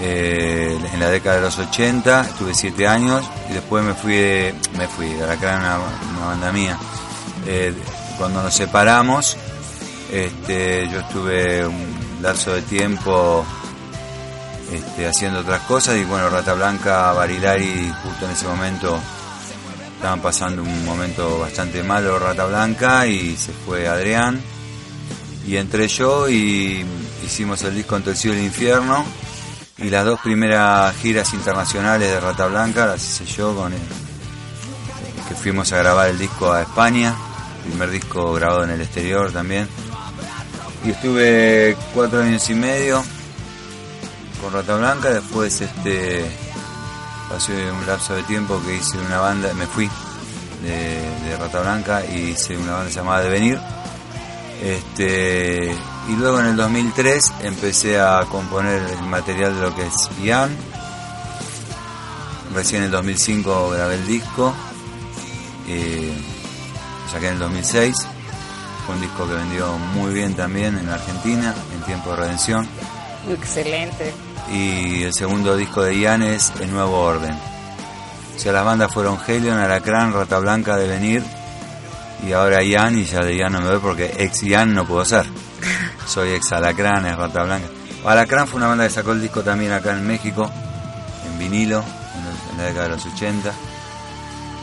eh, 0.00 0.78
en 0.92 1.00
la 1.00 1.10
década 1.10 1.36
de 1.36 1.42
los 1.42 1.58
80, 1.58 2.20
estuve 2.22 2.54
7 2.54 2.86
años 2.86 3.28
y 3.50 3.54
después 3.54 3.84
me 3.84 3.94
fui 3.94 4.14
de, 4.14 4.54
me 4.76 4.86
fui 4.86 5.12
Alacrán, 5.20 5.60
una, 5.60 5.78
una 6.16 6.26
banda 6.26 6.52
mía. 6.52 6.78
Eh, 7.46 7.74
cuando 8.16 8.42
nos 8.42 8.54
separamos, 8.54 9.36
este, 10.12 10.88
yo 10.88 11.00
estuve 11.00 11.66
un 11.66 11.98
lapso 12.22 12.54
de 12.54 12.62
tiempo 12.62 13.44
este, 14.72 15.06
haciendo 15.06 15.40
otras 15.40 15.62
cosas 15.62 15.96
y 15.96 16.04
bueno, 16.04 16.28
Rata 16.28 16.54
Blanca, 16.54 17.12
Barilari, 17.12 17.90
justo 18.02 18.26
en 18.26 18.32
ese 18.32 18.46
momento 18.46 19.00
estaban 19.96 20.20
pasando 20.20 20.62
un 20.62 20.84
momento 20.84 21.40
bastante 21.40 21.82
malo 21.82 22.18
Rata 22.18 22.44
Blanca 22.44 23.06
y 23.06 23.36
se 23.36 23.52
fue 23.52 23.88
Adrián 23.88 24.40
y 25.46 25.56
entré 25.56 25.88
yo 25.88 26.28
y 26.28 26.84
hicimos 27.24 27.62
el 27.62 27.74
disco 27.74 27.96
Entre 27.96 28.12
el 28.12 28.18
cielo 28.18 28.36
y 28.36 28.40
el 28.40 28.44
infierno 28.44 29.04
y 29.78 29.90
las 29.90 30.04
dos 30.04 30.20
primeras 30.20 30.94
giras 30.96 31.32
internacionales 31.32 32.10
de 32.10 32.20
Rata 32.20 32.46
Blanca 32.46 32.86
las 32.86 33.02
hice 33.02 33.24
yo 33.24 33.54
con 33.54 33.72
el, 33.72 33.80
que 35.28 35.34
fuimos 35.34 35.72
a 35.72 35.78
grabar 35.78 36.08
el 36.08 36.18
disco 36.18 36.52
a 36.52 36.62
España, 36.62 37.14
primer 37.64 37.90
disco 37.90 38.32
grabado 38.34 38.64
en 38.64 38.70
el 38.70 38.80
exterior 38.80 39.32
también. 39.32 39.68
Y 40.84 40.90
estuve 40.90 41.76
cuatro 41.94 42.22
años 42.22 42.48
y 42.50 42.54
medio 42.54 43.04
Rata 44.50 44.76
Blanca, 44.76 45.10
después 45.10 45.60
este 45.60 46.24
pasé 47.28 47.70
un 47.70 47.86
lapso 47.86 48.14
de 48.14 48.22
tiempo 48.22 48.60
que 48.64 48.76
hice 48.76 48.98
una 48.98 49.18
banda, 49.18 49.52
me 49.54 49.66
fui 49.66 49.88
de, 50.62 51.28
de 51.28 51.36
Rata 51.36 51.60
Blanca 51.60 52.04
y 52.06 52.30
hice 52.30 52.56
una 52.56 52.74
banda 52.74 52.90
llamada 52.90 53.22
Devenir. 53.22 53.60
Este, 54.62 55.72
y 56.08 56.16
luego 56.16 56.40
en 56.40 56.46
el 56.46 56.56
2003 56.56 57.32
empecé 57.42 58.00
a 58.00 58.24
componer 58.28 58.82
el 58.82 59.02
material 59.02 59.54
de 59.54 59.60
lo 59.60 59.74
que 59.74 59.86
es 59.86 59.94
Ian. 60.22 60.50
Recién 62.54 62.82
en 62.82 62.86
el 62.86 62.92
2005 62.92 63.70
grabé 63.70 63.94
el 63.94 64.06
disco. 64.06 64.54
Eh, 65.68 66.12
saqué 67.12 67.28
en 67.28 67.34
el 67.34 67.38
2006. 67.38 67.94
Fue 68.86 68.94
un 68.94 69.00
disco 69.00 69.28
que 69.28 69.34
vendió 69.34 69.76
muy 69.94 70.14
bien 70.14 70.34
también 70.34 70.78
en 70.78 70.88
Argentina, 70.88 71.54
en 71.74 71.82
tiempo 71.82 72.10
de 72.10 72.16
redención. 72.16 72.66
Excelente. 73.30 74.14
Y 74.52 75.02
el 75.02 75.12
segundo 75.12 75.56
disco 75.56 75.82
de 75.82 75.98
Ian 75.98 76.22
es 76.22 76.52
El 76.60 76.72
Nuevo 76.72 77.00
Orden. 77.00 77.36
O 78.36 78.38
sea, 78.38 78.52
las 78.52 78.64
bandas 78.64 78.92
fueron 78.92 79.18
Helion, 79.26 79.58
Alacrán, 79.58 80.12
Rata 80.12 80.38
Blanca, 80.38 80.76
Devenir 80.76 81.22
y 82.26 82.32
ahora 82.32 82.62
Ian 82.62 82.98
y 82.98 83.04
ya 83.04 83.20
de 83.20 83.36
Ian 83.36 83.52
no 83.52 83.60
me 83.60 83.70
voy 83.70 83.78
porque 83.78 84.12
ex 84.18 84.42
Ian 84.42 84.74
no 84.74 84.86
puedo 84.86 85.04
ser. 85.04 85.26
Soy 86.06 86.30
ex 86.30 86.52
Alacrán, 86.52 87.06
es 87.06 87.16
Rata 87.16 87.42
Blanca. 87.42 87.66
Alacrán 88.04 88.46
fue 88.46 88.58
una 88.58 88.68
banda 88.68 88.84
que 88.84 88.94
sacó 88.94 89.12
el 89.12 89.20
disco 89.20 89.42
también 89.42 89.72
acá 89.72 89.92
en 89.92 90.06
México, 90.06 90.50
en 91.26 91.38
vinilo, 91.38 91.78
en, 91.80 92.52
en 92.52 92.58
la 92.58 92.64
década 92.64 92.84
de 92.84 92.94
los 92.94 93.06
80. 93.06 93.52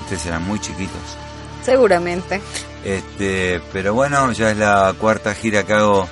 Ustedes 0.03 0.25
eran 0.25 0.43
muy 0.43 0.59
chiquitos. 0.59 1.01
Seguramente. 1.63 2.41
Este, 2.83 3.61
pero 3.73 3.93
bueno, 3.93 4.31
ya 4.31 4.51
es 4.51 4.57
la 4.57 4.93
cuarta 4.97 5.33
gira 5.33 5.63
que 5.63 5.73
hago 5.73 6.07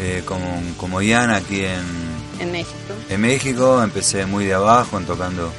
eh, 0.00 0.22
como, 0.26 0.60
como 0.76 1.00
Ian 1.00 1.30
aquí 1.30 1.64
en, 1.64 2.05
En 2.38 2.52
México. 2.52 2.94
en 3.08 3.20
México. 3.20 3.82
Empecé 3.82 4.26
muy 4.26 4.44
de 4.44 4.54
abajo, 4.54 5.00
tocando. 5.00 5.52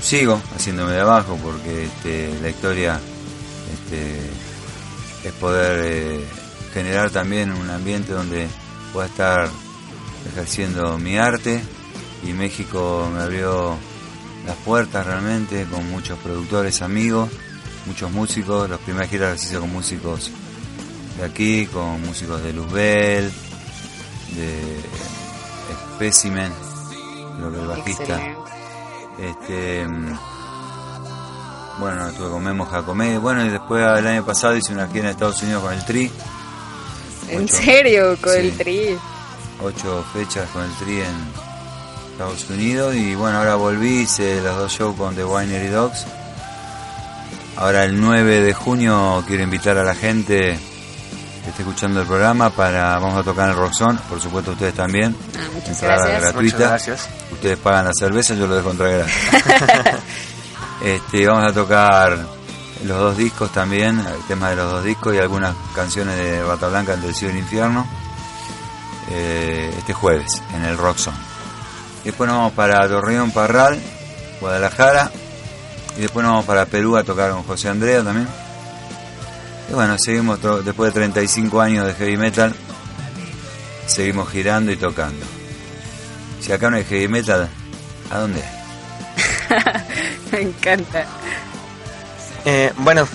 Sigo 0.00 0.40
haciéndome 0.54 0.92
de 0.92 1.00
abajo 1.00 1.36
porque 1.42 1.86
este, 1.86 2.32
la 2.40 2.50
historia 2.50 3.00
este, 3.74 5.28
es 5.28 5.32
poder 5.34 5.80
eh, 5.84 6.24
generar 6.72 7.10
también 7.10 7.50
un 7.50 7.68
ambiente 7.68 8.12
donde 8.12 8.46
pueda 8.92 9.06
estar 9.06 9.48
ejerciendo 10.32 10.98
mi 10.98 11.18
arte. 11.18 11.60
Y 12.24 12.32
México 12.32 13.10
me 13.12 13.22
abrió 13.22 13.76
las 14.46 14.56
puertas 14.58 15.06
realmente 15.06 15.66
con 15.66 15.88
muchos 15.90 16.18
productores 16.20 16.82
amigos, 16.82 17.28
muchos 17.86 18.10
músicos. 18.10 18.70
Las 18.70 18.80
primeras 18.80 19.10
giras 19.10 19.32
las 19.32 19.44
hice 19.44 19.58
con 19.58 19.72
músicos 19.72 20.30
de 21.18 21.24
aquí, 21.24 21.66
con 21.66 22.00
músicos 22.02 22.42
de 22.42 22.52
Luzbel, 22.52 23.30
de 24.36 24.80
Specimen, 25.98 26.52
creo 27.36 27.50
que 27.52 27.60
el 27.60 27.66
bajista. 27.66 28.20
Este, 29.18 29.84
mm, 29.88 30.18
bueno, 31.80 32.06
estuve 32.08 32.30
con 32.30 32.44
Memo 32.44 32.66
Jacomé. 32.66 33.18
Bueno, 33.18 33.44
y 33.44 33.48
después 33.48 33.82
el 33.98 34.06
año 34.06 34.24
pasado 34.24 34.56
hice 34.56 34.72
una 34.72 34.86
gira 34.86 35.06
en 35.06 35.10
Estados 35.10 35.42
Unidos 35.42 35.64
con 35.64 35.72
el 35.72 35.84
Tri. 35.84 36.12
En 37.30 37.44
Ocho. 37.44 37.56
serio, 37.56 38.16
con 38.22 38.32
Sí. 38.32 38.38
el 38.38 38.56
tri. 38.56 38.98
Ocho 39.60 40.04
fechas 40.12 40.48
con 40.50 40.62
el 40.62 40.70
Tri 40.76 41.00
en 41.00 42.12
Estados 42.12 42.48
Unidos. 42.48 42.94
Y 42.94 43.16
bueno, 43.16 43.38
ahora 43.38 43.56
volví, 43.56 44.02
hice 44.02 44.40
los 44.40 44.56
dos 44.56 44.72
shows 44.72 44.96
con 44.96 45.16
The 45.16 45.24
Winery 45.24 45.66
Dogs. 45.68 46.06
Ahora 47.56 47.84
el 47.84 48.00
9 48.00 48.40
de 48.40 48.54
junio 48.54 49.24
quiero 49.26 49.42
invitar 49.42 49.76
a 49.78 49.82
la 49.84 49.96
gente 49.96 50.56
que 51.48 51.52
esté 51.52 51.62
escuchando 51.62 52.02
el 52.02 52.06
programa 52.06 52.50
para, 52.50 52.98
vamos 52.98 53.16
a 53.18 53.22
tocar 53.22 53.46
en 53.46 53.52
el 53.52 53.56
Roxon, 53.56 53.96
por 54.08 54.20
supuesto 54.20 54.50
ustedes 54.52 54.74
también. 54.74 55.16
Ah, 55.34 55.48
muchas 55.54 55.68
Entrada 55.70 55.96
gracias. 55.96 56.22
gratuita. 56.22 56.56
Muchas 56.56 56.68
gracias. 56.68 57.08
Ustedes 57.32 57.58
pagan 57.58 57.84
la 57.86 57.92
cerveza, 57.98 58.34
yo 58.34 58.46
lo 58.46 58.54
dejo 58.56 58.70
entrar 58.70 58.90
gratis. 58.90 59.14
este, 60.84 61.26
vamos 61.26 61.50
a 61.50 61.54
tocar 61.54 62.18
los 62.84 62.98
dos 62.98 63.16
discos 63.16 63.50
también, 63.50 63.98
el 63.98 64.22
tema 64.28 64.50
de 64.50 64.56
los 64.56 64.70
dos 64.70 64.84
discos 64.84 65.14
y 65.14 65.18
algunas 65.18 65.54
canciones 65.74 66.16
de 66.16 66.44
Rata 66.44 66.68
Blanca 66.68 66.92
entre 66.92 67.08
el 67.08 67.14
cielo 67.14 67.32
y 67.34 67.38
el 67.38 67.42
infierno. 67.44 67.86
eh, 69.10 69.74
este 69.78 69.94
jueves 69.94 70.42
en 70.54 70.64
el 70.66 70.76
Roxon. 70.76 71.14
Después 72.04 72.28
nos 72.28 72.36
vamos 72.38 72.52
para 72.52 72.86
Torreón, 72.88 73.30
Parral, 73.30 73.80
Guadalajara. 74.40 75.10
Y 75.96 76.02
después 76.02 76.22
nos 76.22 76.32
vamos 76.32 76.44
para 76.46 76.66
Perú 76.66 76.96
a 76.98 77.04
tocar 77.04 77.30
con 77.30 77.42
José 77.42 77.68
Andrea 77.70 78.02
también. 78.04 78.28
Y 79.68 79.72
bueno, 79.72 79.96
seguimos 79.98 80.40
después 80.64 80.92
de 80.92 81.00
35 81.00 81.60
años 81.60 81.86
de 81.86 81.94
heavy 81.94 82.16
metal, 82.16 82.54
seguimos 83.86 84.30
girando 84.30 84.72
y 84.72 84.76
tocando. 84.76 85.24
Si 86.40 86.52
acá 86.52 86.70
no 86.70 86.76
hay 86.76 86.84
heavy 86.84 87.08
metal, 87.08 87.48
¿a 88.10 88.18
dónde? 88.18 88.42
Me 90.32 90.40
encanta. 90.40 91.04
Eh, 92.44 92.72
bueno, 92.78 93.06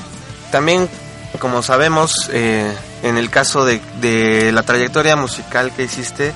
también 0.51 0.88
como 1.39 1.64
sabemos, 1.64 2.30
eh, 2.32 2.72
en 3.01 3.18
el 3.18 3.30
caso 3.30 3.66
de, 3.66 3.82
de, 3.99 4.51
la 4.51 4.64
trayectoria 4.64 5.16
musical 5.16 5.72
que 5.76 5.84
hiciste, 5.84 6.34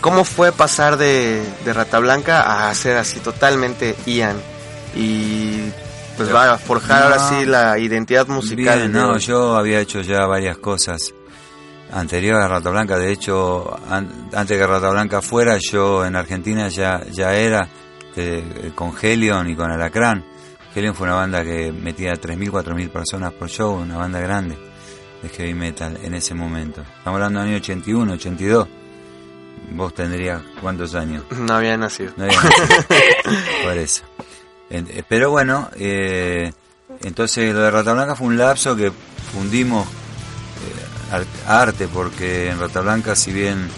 ¿cómo 0.00 0.24
fue 0.24 0.52
pasar 0.52 0.96
de, 0.96 1.42
de 1.64 1.72
Rata 1.72 1.98
Blanca 1.98 2.68
a 2.68 2.74
ser 2.74 2.96
así 2.98 3.20
totalmente 3.20 3.96
Ian? 4.06 4.36
Y 4.94 5.70
pues 6.18 6.34
va 6.34 6.52
a 6.52 6.58
forjar 6.58 7.04
ahora 7.04 7.18
sí 7.28 7.46
la 7.46 7.78
identidad 7.78 8.26
musical. 8.26 8.78
Bien, 8.78 8.92
no, 8.92 9.16
yo 9.18 9.56
había 9.56 9.80
hecho 9.80 10.00
ya 10.00 10.26
varias 10.26 10.58
cosas 10.58 11.14
anterior 11.92 12.40
a 12.40 12.48
Rata 12.48 12.70
Blanca. 12.70 12.98
De 12.98 13.12
hecho, 13.12 13.78
antes 13.88 14.58
que 14.58 14.66
Rata 14.66 14.90
Blanca 14.90 15.22
fuera, 15.22 15.56
yo 15.58 16.04
en 16.04 16.16
Argentina 16.16 16.68
ya, 16.68 17.02
ya 17.10 17.34
era 17.34 17.68
con 18.74 18.92
Helion 19.00 19.48
y 19.48 19.54
con 19.54 19.70
Alacrán. 19.70 20.24
Helion 20.74 20.94
fue 20.94 21.06
una 21.06 21.16
banda 21.16 21.44
que 21.44 21.72
metía 21.72 22.12
3.000, 22.14 22.50
4.000 22.50 22.90
personas 22.90 23.32
por 23.32 23.48
show, 23.48 23.74
una 23.74 23.96
banda 23.96 24.20
grande 24.20 24.58
de 25.22 25.28
heavy 25.28 25.54
metal 25.54 25.98
en 26.02 26.14
ese 26.14 26.34
momento. 26.34 26.80
Estamos 26.80 27.16
hablando 27.16 27.40
del 27.40 27.50
año 27.50 27.58
81, 27.58 28.12
82. 28.12 28.68
Vos 29.70 29.94
tendrías 29.94 30.42
cuántos 30.60 30.94
años? 30.94 31.24
No 31.30 31.54
había 31.54 31.76
nacido. 31.76 32.12
No 32.16 32.24
había 32.24 32.40
nacido. 32.40 32.76
por 33.64 33.76
eso. 33.76 34.02
Eh, 34.70 35.02
pero 35.08 35.30
bueno, 35.30 35.70
eh, 35.76 36.52
entonces 37.02 37.52
lo 37.54 37.60
de 37.60 37.70
Rata 37.70 37.92
Blanca 37.92 38.14
fue 38.14 38.26
un 38.26 38.36
lapso 38.36 38.76
que 38.76 38.92
fundimos 39.32 39.86
eh, 39.86 41.24
arte, 41.46 41.88
porque 41.88 42.50
en 42.50 42.60
Rata 42.60 42.80
Blanca, 42.80 43.16
si 43.16 43.32
bien 43.32 43.68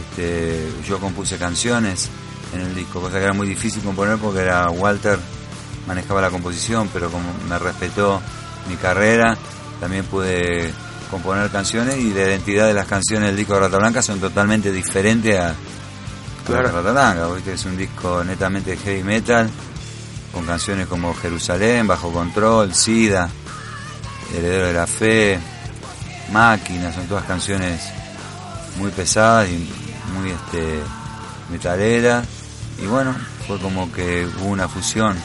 este, 0.00 0.68
yo 0.86 0.98
compuse 0.98 1.36
canciones 1.36 2.08
en 2.54 2.60
el 2.60 2.74
disco, 2.74 3.00
cosa 3.00 3.18
que 3.18 3.24
era 3.24 3.32
muy 3.32 3.46
difícil 3.46 3.82
componer 3.82 4.18
porque 4.18 4.40
era 4.40 4.68
Walter 4.70 5.18
manejaba 5.86 6.20
la 6.22 6.30
composición, 6.30 6.88
pero 6.92 7.10
como 7.10 7.24
me 7.48 7.58
respetó 7.58 8.20
mi 8.68 8.76
carrera, 8.76 9.36
también 9.80 10.04
pude 10.04 10.72
componer 11.10 11.50
canciones 11.50 11.98
y 11.98 12.14
la 12.14 12.22
identidad 12.22 12.66
de 12.66 12.74
las 12.74 12.86
canciones 12.86 13.28
del 13.28 13.36
disco 13.36 13.54
de 13.54 13.60
Rata 13.60 13.78
Blanca 13.78 14.00
son 14.00 14.20
totalmente 14.20 14.72
diferentes 14.72 15.38
a, 15.38 15.54
claro. 16.46 16.70
Rata 16.70 16.92
Blanca, 16.92 17.28
es 17.52 17.64
un 17.66 17.76
disco 17.76 18.22
netamente 18.24 18.76
heavy 18.76 19.02
metal 19.02 19.50
con 20.32 20.46
canciones 20.46 20.86
como 20.86 21.14
Jerusalén, 21.14 21.86
Bajo 21.86 22.12
Control, 22.12 22.74
Sida, 22.74 23.28
Heredero 24.34 24.66
de 24.68 24.72
la 24.72 24.86
Fe, 24.86 25.38
Máquina, 26.32 26.92
son 26.92 27.06
todas 27.06 27.24
canciones 27.24 27.82
muy 28.78 28.90
pesadas 28.90 29.48
y 29.50 29.68
muy 30.16 30.30
este 30.30 30.80
metaleras 31.50 32.26
y 32.82 32.86
bueno, 32.86 33.14
fue 33.46 33.58
como 33.58 33.92
que 33.92 34.26
hubo 34.40 34.48
una 34.48 34.68
fusión. 34.68 35.16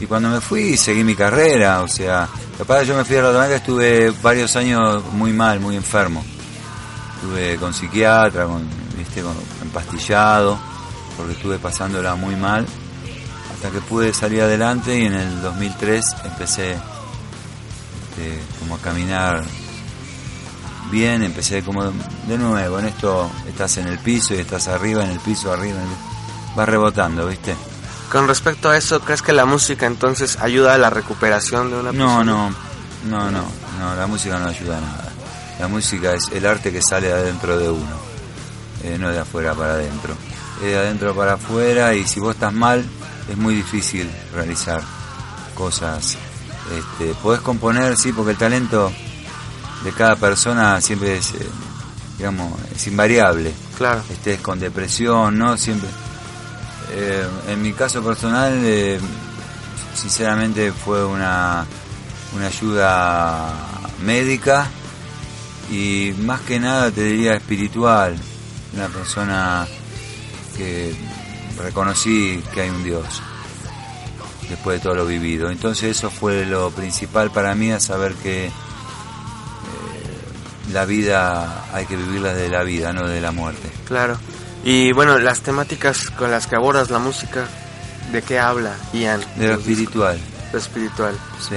Y 0.00 0.06
cuando 0.06 0.28
me 0.28 0.40
fui 0.40 0.76
seguí 0.76 1.04
mi 1.04 1.14
carrera, 1.14 1.82
o 1.82 1.88
sea, 1.88 2.28
capaz 2.56 2.84
yo 2.84 2.96
me 2.96 3.04
fui 3.04 3.16
a 3.16 3.22
la 3.22 3.30
Blanca 3.30 3.56
estuve 3.56 4.10
varios 4.22 4.56
años 4.56 5.04
muy 5.12 5.32
mal, 5.32 5.60
muy 5.60 5.76
enfermo. 5.76 6.24
Estuve 7.16 7.56
con 7.56 7.72
psiquiatra, 7.72 8.44
con, 8.46 8.66
¿viste? 8.96 9.22
con 9.22 9.34
empastillado, 9.62 10.58
porque 11.16 11.32
estuve 11.32 11.58
pasándola 11.58 12.14
muy 12.14 12.36
mal 12.36 12.66
hasta 13.66 13.80
que 13.80 13.84
pude 13.84 14.14
salir 14.14 14.42
adelante 14.42 14.96
y 14.96 15.06
en 15.06 15.14
el 15.14 15.42
2003 15.42 16.16
empecé 16.24 16.72
este, 16.72 18.40
como 18.60 18.76
a 18.76 18.78
caminar 18.78 19.42
bien, 20.90 21.22
empecé 21.22 21.62
como 21.64 21.84
de 22.28 22.38
nuevo, 22.38 22.78
en 22.78 22.86
esto 22.86 23.28
estás 23.48 23.78
en 23.78 23.88
el 23.88 23.98
piso 23.98 24.34
y 24.34 24.38
estás 24.38 24.68
arriba, 24.68 25.02
en 25.04 25.10
el 25.10 25.18
piso, 25.18 25.52
arriba, 25.52 25.78
vas 26.54 26.68
rebotando, 26.68 27.26
¿viste? 27.26 27.56
Con 28.12 28.28
respecto 28.28 28.70
a 28.70 28.76
eso, 28.76 29.00
¿crees 29.00 29.22
que 29.22 29.32
la 29.32 29.46
música 29.46 29.86
entonces 29.86 30.38
ayuda 30.40 30.74
a 30.74 30.78
la 30.78 30.90
recuperación 30.90 31.70
de 31.70 31.76
una 31.76 31.90
persona? 31.90 32.24
No, 32.24 32.24
no, 32.24 32.50
no, 33.04 33.30
no, 33.32 33.44
no, 33.80 33.94
la 33.96 34.06
música 34.06 34.38
no 34.38 34.46
ayuda 34.46 34.78
a 34.78 34.80
nada. 34.80 35.12
La 35.58 35.66
música 35.66 36.14
es 36.14 36.28
el 36.28 36.46
arte 36.46 36.70
que 36.70 36.82
sale 36.82 37.08
de 37.08 37.14
adentro 37.14 37.58
de 37.58 37.68
uno, 37.68 37.96
eh, 38.84 38.96
no 38.96 39.10
de 39.10 39.18
afuera 39.18 39.54
para 39.54 39.72
adentro. 39.72 40.14
Es 40.58 40.66
de 40.66 40.78
adentro 40.78 41.16
para 41.16 41.32
afuera 41.32 41.94
y 41.94 42.06
si 42.06 42.20
vos 42.20 42.34
estás 42.34 42.52
mal, 42.52 42.84
es 43.28 43.36
muy 43.36 43.54
difícil 43.54 44.10
realizar 44.32 44.82
cosas. 45.54 46.16
Este, 46.76 47.14
podés 47.22 47.40
componer, 47.40 47.96
sí, 47.96 48.12
porque 48.12 48.32
el 48.32 48.38
talento 48.38 48.92
de 49.84 49.92
cada 49.92 50.16
persona 50.16 50.80
siempre 50.80 51.16
es, 51.16 51.32
eh, 51.34 51.46
digamos, 52.18 52.52
es 52.74 52.86
invariable. 52.86 53.52
Claro. 53.76 54.02
Estés 54.10 54.40
con 54.40 54.58
depresión, 54.58 55.38
¿no? 55.38 55.56
Siempre. 55.56 55.88
Eh, 56.92 57.26
en 57.48 57.62
mi 57.62 57.72
caso 57.72 58.02
personal, 58.02 58.52
eh, 58.62 58.98
sinceramente 59.94 60.72
fue 60.72 61.04
una, 61.04 61.66
una 62.34 62.46
ayuda 62.46 63.52
médica 64.04 64.68
y 65.70 66.14
más 66.18 66.40
que 66.42 66.60
nada 66.60 66.90
te 66.90 67.02
diría 67.02 67.34
espiritual. 67.34 68.16
Una 68.74 68.88
persona 68.88 69.66
que 70.56 70.94
reconocí 71.58 72.42
que 72.52 72.62
hay 72.62 72.70
un 72.70 72.84
Dios 72.84 73.22
después 74.48 74.78
de 74.78 74.82
todo 74.82 74.94
lo 74.94 75.06
vivido. 75.06 75.50
Entonces 75.50 75.96
eso 75.96 76.10
fue 76.10 76.46
lo 76.46 76.70
principal 76.70 77.30
para 77.30 77.54
mí, 77.54 77.72
a 77.72 77.80
saber 77.80 78.14
que 78.14 78.46
eh, 78.46 78.50
la 80.72 80.84
vida 80.84 81.66
hay 81.72 81.86
que 81.86 81.96
vivirla 81.96 82.34
de 82.34 82.48
la 82.48 82.62
vida, 82.62 82.92
no 82.92 83.08
de 83.08 83.20
la 83.20 83.32
muerte. 83.32 83.70
Claro. 83.86 84.18
Y 84.64 84.92
bueno, 84.92 85.18
las 85.18 85.40
temáticas 85.40 86.10
con 86.10 86.30
las 86.30 86.46
que 86.46 86.56
abordas 86.56 86.90
la 86.90 86.98
música, 86.98 87.46
¿de 88.12 88.22
qué 88.22 88.38
habla, 88.38 88.74
Ian? 88.92 89.20
De 89.36 89.48
lo 89.48 89.54
espiritual. 89.54 90.18
Lo 90.52 90.58
espiritual. 90.58 91.16
Sí. 91.40 91.56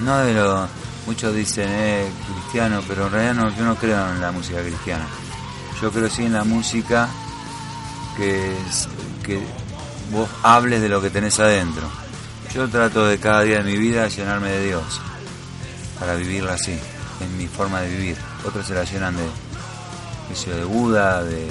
No 0.00 0.18
de 0.18 0.34
lo... 0.34 0.68
Muchos 1.04 1.34
dicen, 1.34 1.68
eh, 1.68 2.08
cristiano, 2.32 2.80
pero 2.86 3.06
en 3.06 3.12
realidad 3.12 3.34
no, 3.34 3.56
yo 3.56 3.64
no 3.64 3.74
creo 3.74 4.08
en 4.12 4.20
la 4.20 4.30
música 4.30 4.60
cristiana. 4.60 5.04
Yo 5.80 5.90
creo 5.90 6.08
sí 6.08 6.24
en 6.24 6.32
la 6.34 6.44
música 6.44 7.08
que, 8.16 8.54
que 9.22 9.40
vos 10.10 10.28
hables 10.42 10.82
de 10.82 10.88
lo 10.88 11.00
que 11.00 11.10
tenés 11.10 11.38
adentro. 11.40 11.82
Yo 12.54 12.68
trato 12.68 13.06
de 13.06 13.18
cada 13.18 13.42
día 13.42 13.58
de 13.58 13.64
mi 13.64 13.78
vida 13.78 14.08
llenarme 14.08 14.50
de 14.50 14.66
Dios, 14.66 15.00
para 15.98 16.14
vivirla 16.16 16.54
así, 16.54 16.78
en 17.20 17.38
mi 17.38 17.46
forma 17.46 17.80
de 17.80 17.88
vivir. 17.88 18.16
Otros 18.46 18.66
se 18.66 18.74
la 18.74 18.84
llenan 18.84 19.16
de, 19.16 19.24
de 20.52 20.64
Buda, 20.64 21.24
de, 21.24 21.48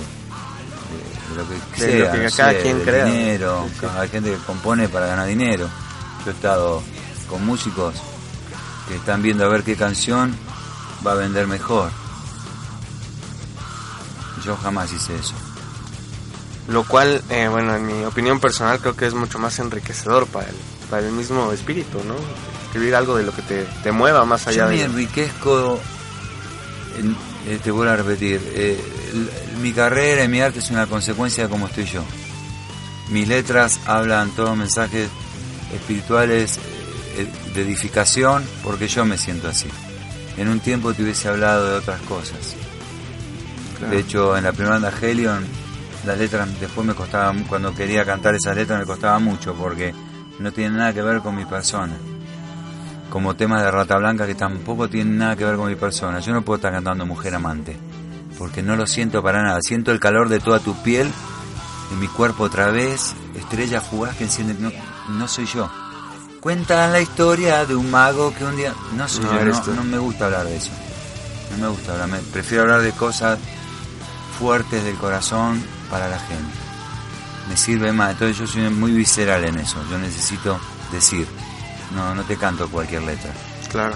lo 1.35 1.47
que 1.47 1.79
sea, 1.79 2.11
que 2.11 2.29
cada 2.35 2.53
quien 2.61 2.81
crea. 2.81 3.05
dinero, 3.05 3.67
hay 3.97 4.09
gente 4.09 4.31
que 4.31 4.37
compone 4.37 4.89
para 4.89 5.07
ganar 5.07 5.27
dinero. 5.27 5.67
Yo 6.23 6.31
he 6.31 6.33
estado 6.33 6.83
con 7.27 7.45
músicos 7.45 7.95
que 8.87 8.95
están 8.95 9.21
viendo 9.21 9.45
a 9.45 9.47
ver 9.47 9.63
qué 9.63 9.75
canción 9.75 10.35
va 11.05 11.13
a 11.13 11.15
vender 11.15 11.47
mejor. 11.47 11.89
Yo 14.45 14.57
jamás 14.57 14.91
hice 14.91 15.15
eso 15.15 15.33
lo 16.67 16.83
cual, 16.83 17.21
eh, 17.29 17.47
bueno, 17.49 17.75
en 17.75 17.85
mi 17.85 18.05
opinión 18.05 18.39
personal 18.39 18.79
creo 18.79 18.95
que 18.95 19.07
es 19.07 19.13
mucho 19.13 19.39
más 19.39 19.57
enriquecedor 19.59 20.27
para 20.27 20.49
el, 20.49 20.55
para 20.89 21.05
el 21.07 21.11
mismo 21.11 21.51
espíritu, 21.51 22.03
¿no? 22.03 22.15
Escribir 22.65 22.95
algo 22.95 23.17
de 23.17 23.23
lo 23.23 23.33
que 23.33 23.41
te, 23.41 23.65
te 23.83 23.91
mueva 23.91 24.25
más 24.25 24.47
allá 24.47 24.65
Yo 24.65 24.69
de... 24.69 24.75
me 24.77 24.83
enriquezco, 24.83 25.79
eh, 27.47 27.59
te 27.63 27.71
vuelvo 27.71 27.93
a 27.93 27.97
repetir, 27.97 28.41
eh, 28.53 28.79
mi 29.61 29.73
carrera 29.73 30.23
y 30.23 30.27
mi 30.27 30.39
arte 30.41 30.59
es 30.59 30.69
una 30.69 30.87
consecuencia 30.87 31.45
de 31.45 31.49
cómo 31.49 31.67
estoy 31.67 31.85
yo. 31.85 32.03
Mis 33.09 33.27
letras 33.27 33.79
hablan 33.85 34.29
todos 34.31 34.55
mensajes 34.55 35.09
espirituales 35.73 36.59
de 37.53 37.61
edificación 37.61 38.45
porque 38.63 38.87
yo 38.87 39.03
me 39.03 39.17
siento 39.17 39.49
así. 39.49 39.67
En 40.37 40.47
un 40.47 40.61
tiempo 40.61 40.93
te 40.93 41.03
hubiese 41.03 41.27
hablado 41.27 41.69
de 41.69 41.75
otras 41.75 42.01
cosas. 42.03 42.55
De 43.89 43.99
hecho, 43.99 44.37
en 44.37 44.43
la 44.45 44.53
primera 44.53 44.79
banda 44.79 44.93
Helion 45.01 45.45
las 46.05 46.17
letras 46.17 46.59
después 46.59 46.85
me 46.85 46.93
costaban, 46.93 47.43
cuando 47.43 47.73
quería 47.73 48.05
cantar 48.05 48.35
esas 48.35 48.55
letras 48.55 48.79
me 48.79 48.85
costaba 48.85 49.19
mucho 49.19 49.53
porque 49.53 49.93
no 50.39 50.51
tienen 50.51 50.77
nada 50.77 50.93
que 50.93 51.01
ver 51.01 51.21
con 51.21 51.35
mi 51.35 51.45
persona. 51.45 51.93
Como 53.09 53.35
temas 53.35 53.61
de 53.61 53.71
Rata 53.71 53.97
Blanca 53.97 54.25
que 54.25 54.35
tampoco 54.35 54.89
tienen 54.89 55.17
nada 55.17 55.35
que 55.35 55.45
ver 55.45 55.57
con 55.57 55.67
mi 55.67 55.75
persona. 55.75 56.19
Yo 56.19 56.33
no 56.33 56.41
puedo 56.41 56.55
estar 56.57 56.71
cantando 56.71 57.05
Mujer 57.05 57.35
Amante 57.35 57.77
porque 58.37 58.63
no 58.63 58.75
lo 58.75 58.87
siento 58.87 59.21
para 59.21 59.43
nada. 59.43 59.59
Siento 59.61 59.91
el 59.91 59.99
calor 59.99 60.29
de 60.29 60.39
toda 60.39 60.59
tu 60.59 60.73
piel 60.81 61.11
en 61.91 61.99
mi 61.99 62.07
cuerpo 62.07 62.45
otra 62.45 62.71
vez, 62.71 63.13
estrella 63.35 63.81
fugaz 63.81 64.15
que 64.15 64.23
enciende. 64.23 64.55
No, 64.57 64.71
no 65.09 65.27
soy 65.27 65.45
yo. 65.45 65.69
Cuentan 66.39 66.91
la 66.91 67.01
historia 67.01 67.65
de 67.65 67.75
un 67.75 67.91
mago 67.91 68.33
que 68.33 68.45
un 68.45 68.55
día. 68.55 68.73
No 68.95 69.07
soy 69.07 69.25
yo, 69.25 69.43
no, 69.43 69.73
no, 69.75 69.83
me 69.83 69.97
gusta 69.97 70.25
hablar 70.25 70.45
de 70.45 70.55
eso. 70.55 70.71
No 71.51 71.57
me 71.57 71.67
gusta 71.67 72.01
hablar. 72.01 72.19
prefiero 72.31 72.63
hablar 72.63 72.81
de 72.81 72.93
cosas 72.93 73.37
fuertes 74.39 74.83
del 74.83 74.95
corazón 74.95 75.61
para 75.91 76.09
la 76.09 76.17
gente. 76.17 76.57
Me 77.49 77.57
sirve 77.57 77.91
más, 77.91 78.11
entonces 78.11 78.37
yo 78.37 78.47
soy 78.47 78.69
muy 78.69 78.91
visceral 78.93 79.43
en 79.43 79.59
eso, 79.59 79.77
yo 79.89 79.97
necesito 79.97 80.59
decir, 80.91 81.27
no, 81.93 82.15
no 82.15 82.23
te 82.23 82.37
canto 82.37 82.69
cualquier 82.69 83.03
letra. 83.03 83.31
Claro. 83.69 83.95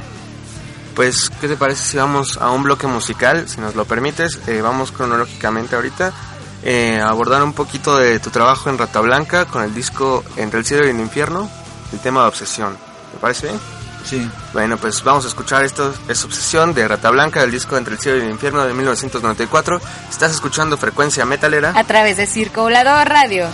Pues, 0.94 1.30
¿qué 1.42 1.48
te 1.48 1.58
parece 1.58 1.84
si 1.84 1.98
vamos 1.98 2.38
a 2.38 2.52
un 2.52 2.64
bloque 2.64 2.88
musical? 2.88 3.50
Si 3.50 3.60
nos 3.60 3.76
lo 3.76 3.86
permites, 3.86 4.40
eh, 4.48 4.62
vamos 4.62 4.92
cronológicamente 4.92 5.76
ahorita 5.76 6.14
eh, 6.64 7.00
a 7.02 7.10
abordar 7.10 7.44
un 7.44 7.54
poquito 7.54 7.98
de 7.98 8.20
tu 8.20 8.30
trabajo 8.30 8.70
en 8.70 8.78
Rata 8.78 9.02
Blanca 9.02 9.46
con 9.46 9.62
el 9.64 9.74
disco 9.74 10.24
Entre 10.38 10.60
el 10.60 10.66
cielo 10.66 10.88
y 10.88 10.90
el 10.90 11.00
infierno, 11.00 11.50
el 11.92 12.00
tema 12.00 12.22
de 12.22 12.28
obsesión. 12.28 12.78
¿Te 13.12 13.18
parece 13.20 13.48
bien? 13.48 13.60
Sí. 14.06 14.30
Bueno, 14.54 14.78
pues 14.78 15.04
vamos 15.04 15.26
a 15.26 15.28
escuchar 15.28 15.64
esto, 15.64 15.94
es 16.08 16.24
Obsesión 16.24 16.74
de 16.74 16.88
Rata 16.88 17.10
Blanca, 17.10 17.42
del 17.42 17.52
disco 17.52 17.76
Entre 17.76 17.96
el 17.96 18.00
cielo 18.00 18.20
y 18.20 18.22
el 18.22 18.30
infierno 18.30 18.64
de 18.64 18.74
1994. 18.74 19.82
Estás 20.10 20.32
escuchando 20.32 20.78
Frecuencia 20.78 21.26
Metalera. 21.26 21.74
A 21.76 21.84
través 21.84 22.18
de 22.18 22.28
Circo 22.28 22.62
Volador 22.62 23.08
Radio. 23.10 23.48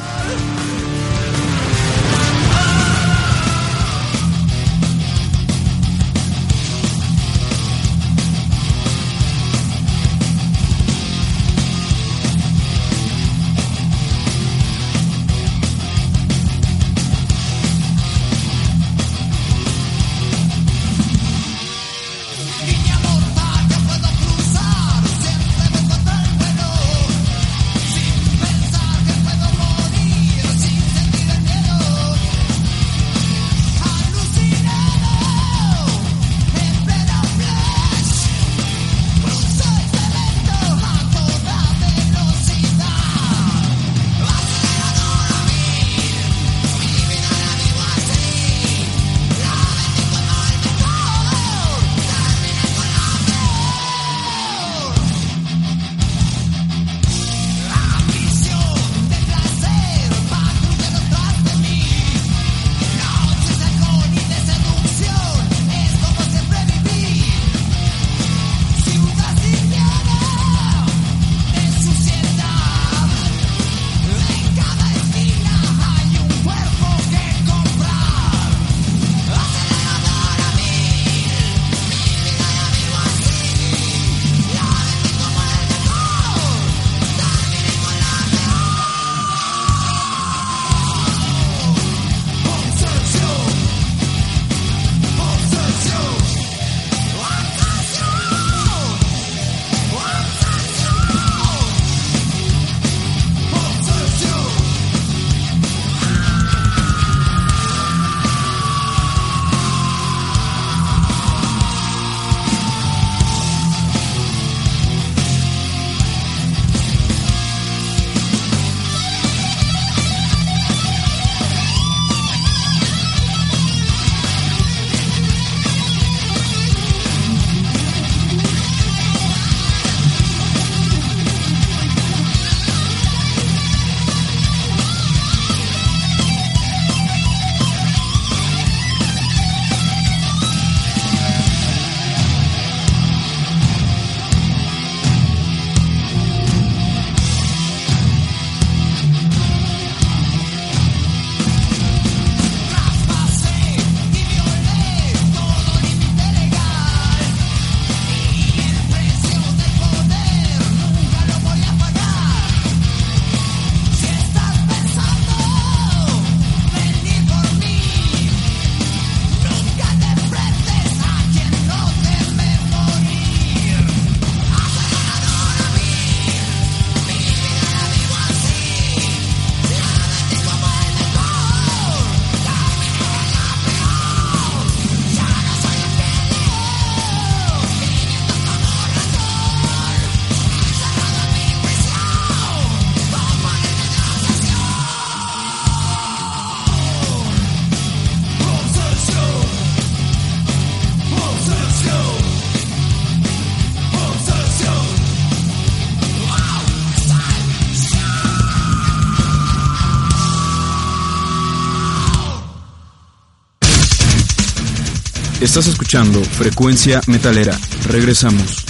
Estás 215.52 215.68
escuchando 215.68 216.24
Frecuencia 216.24 217.02
Metalera. 217.08 217.54
Regresamos. 217.90 218.66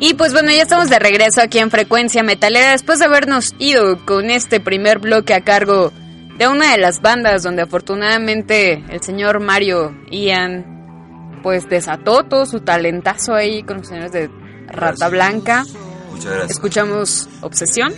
Y 0.00 0.14
pues 0.14 0.32
bueno, 0.32 0.50
ya 0.52 0.62
estamos 0.62 0.88
de 0.88 0.98
regreso 0.98 1.42
aquí 1.42 1.58
en 1.58 1.70
Frecuencia 1.70 2.22
Metalera 2.22 2.70
después 2.70 2.98
de 2.98 3.04
habernos 3.04 3.54
ido 3.58 4.02
con 4.06 4.30
este 4.30 4.58
primer 4.58 5.00
bloque 5.00 5.34
a 5.34 5.44
cargo 5.44 5.92
de 6.38 6.48
una 6.48 6.72
de 6.72 6.78
las 6.78 7.02
bandas 7.02 7.42
donde 7.42 7.60
afortunadamente 7.60 8.82
el 8.88 9.02
señor 9.02 9.40
Mario 9.40 9.94
Ian 10.10 11.40
pues 11.42 11.68
desató 11.68 12.24
todo 12.24 12.46
su 12.46 12.60
talentazo 12.60 13.34
ahí 13.34 13.64
con 13.64 13.76
los 13.76 13.88
señores 13.88 14.12
de 14.12 14.30
Rata 14.68 15.10
Blanca. 15.10 15.66
Muchas 16.10 16.32
gracias. 16.32 16.52
Escuchamos 16.52 17.28
Obsesión. 17.42 17.92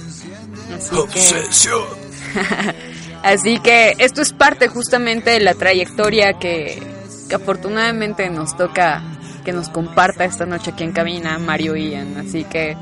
Así 0.74 0.96
Obsesión. 0.96 1.84
Que, 2.32 2.90
así 3.24 3.58
que 3.58 3.96
esto 3.98 4.22
es 4.22 4.32
parte 4.32 4.68
justamente 4.68 5.30
de 5.30 5.40
la 5.40 5.54
trayectoria 5.54 6.34
que, 6.34 6.80
que 7.28 7.34
afortunadamente 7.34 8.30
nos 8.30 8.56
toca 8.56 9.02
que 9.44 9.52
nos 9.52 9.68
comparta 9.68 10.24
esta 10.24 10.46
noche 10.46 10.72
aquí 10.72 10.82
en 10.82 10.92
cabina 10.92 11.38
Mario 11.38 11.76
Ian. 11.76 12.16
Así 12.16 12.44
que, 12.44 12.76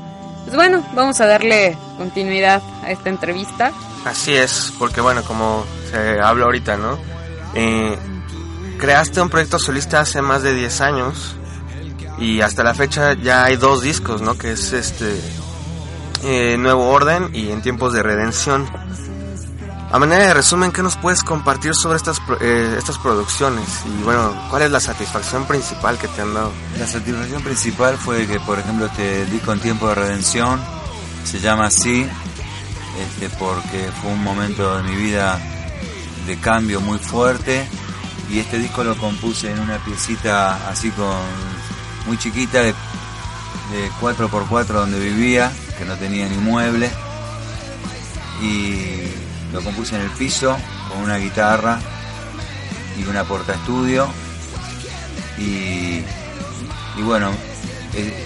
pues 0.45 0.55
bueno, 0.55 0.83
vamos 0.95 1.19
a 1.21 1.27
darle 1.27 1.77
continuidad 1.97 2.61
a 2.83 2.91
esta 2.91 3.09
entrevista. 3.09 3.71
Así 4.05 4.33
es, 4.33 4.73
porque 4.79 5.01
bueno, 5.01 5.23
como 5.23 5.65
se 5.91 6.19
habla 6.19 6.45
ahorita, 6.45 6.77
¿no? 6.77 6.97
Eh, 7.53 7.97
creaste 8.79 9.21
un 9.21 9.29
proyecto 9.29 9.59
solista 9.59 9.99
hace 9.99 10.21
más 10.21 10.41
de 10.41 10.55
10 10.55 10.81
años 10.81 11.35
Y 12.17 12.41
hasta 12.41 12.63
la 12.63 12.73
fecha 12.73 13.13
ya 13.13 13.43
hay 13.43 13.57
dos 13.57 13.81
discos, 13.81 14.21
¿no? 14.21 14.37
Que 14.37 14.53
es 14.53 14.73
este 14.73 15.13
eh, 16.23 16.57
Nuevo 16.57 16.89
Orden 16.89 17.29
y 17.33 17.49
En 17.49 17.61
Tiempos 17.61 17.93
de 17.93 18.01
Redención. 18.01 18.67
A 19.93 19.99
manera 19.99 20.25
de 20.25 20.33
resumen, 20.33 20.71
¿qué 20.71 20.81
nos 20.81 20.97
puedes 20.97 21.21
compartir 21.21 21.75
sobre 21.75 21.97
estas, 21.97 22.19
eh, 22.41 22.77
estas 22.79 22.97
producciones? 22.97 23.63
Y 23.85 24.01
bueno, 24.01 24.33
¿cuál 24.49 24.63
es 24.63 24.71
la 24.71 24.79
satisfacción 24.79 25.45
principal 25.45 25.99
que 25.99 26.07
te 26.07 26.23
han 26.23 26.33
dado? 26.33 26.51
La 26.79 26.87
satisfacción 26.87 27.43
principal 27.43 27.95
fue 27.95 28.25
que, 28.25 28.39
por 28.39 28.57
ejemplo, 28.57 28.87
este 28.87 29.27
disco 29.27 29.53
En 29.53 29.59
Tiempo 29.59 29.87
de 29.89 29.93
Redención 29.93 30.59
se 31.23 31.39
llama 31.39 31.67
así, 31.67 32.07
este, 32.99 33.29
porque 33.37 33.91
fue 34.01 34.13
un 34.13 34.23
momento 34.23 34.77
de 34.77 34.81
mi 34.81 34.95
vida 34.95 35.39
de 36.25 36.39
cambio 36.39 36.81
muy 36.81 36.97
fuerte 36.97 37.63
y 38.31 38.39
este 38.39 38.57
disco 38.57 38.83
lo 38.83 38.97
compuse 38.97 39.51
en 39.51 39.59
una 39.59 39.77
piecita 39.77 40.69
así 40.69 40.89
con 40.89 41.21
muy 42.07 42.17
chiquita 42.17 42.63
de, 42.63 42.73
de 42.73 43.91
4x4 44.01 44.65
donde 44.65 44.99
vivía, 44.99 45.51
que 45.77 45.85
no 45.85 45.95
tenía 45.97 46.27
ni 46.27 46.37
mueble 46.37 46.89
y 48.41 49.22
lo 49.53 49.61
compuse 49.61 49.95
en 49.95 50.01
el 50.01 50.09
piso 50.11 50.57
con 50.89 51.03
una 51.03 51.17
guitarra 51.17 51.79
y 52.99 53.05
una 53.05 53.23
porta 53.23 53.53
estudio 53.53 54.07
y, 55.37 56.01
y 56.97 57.01
bueno 57.03 57.31
eh, 57.95 58.25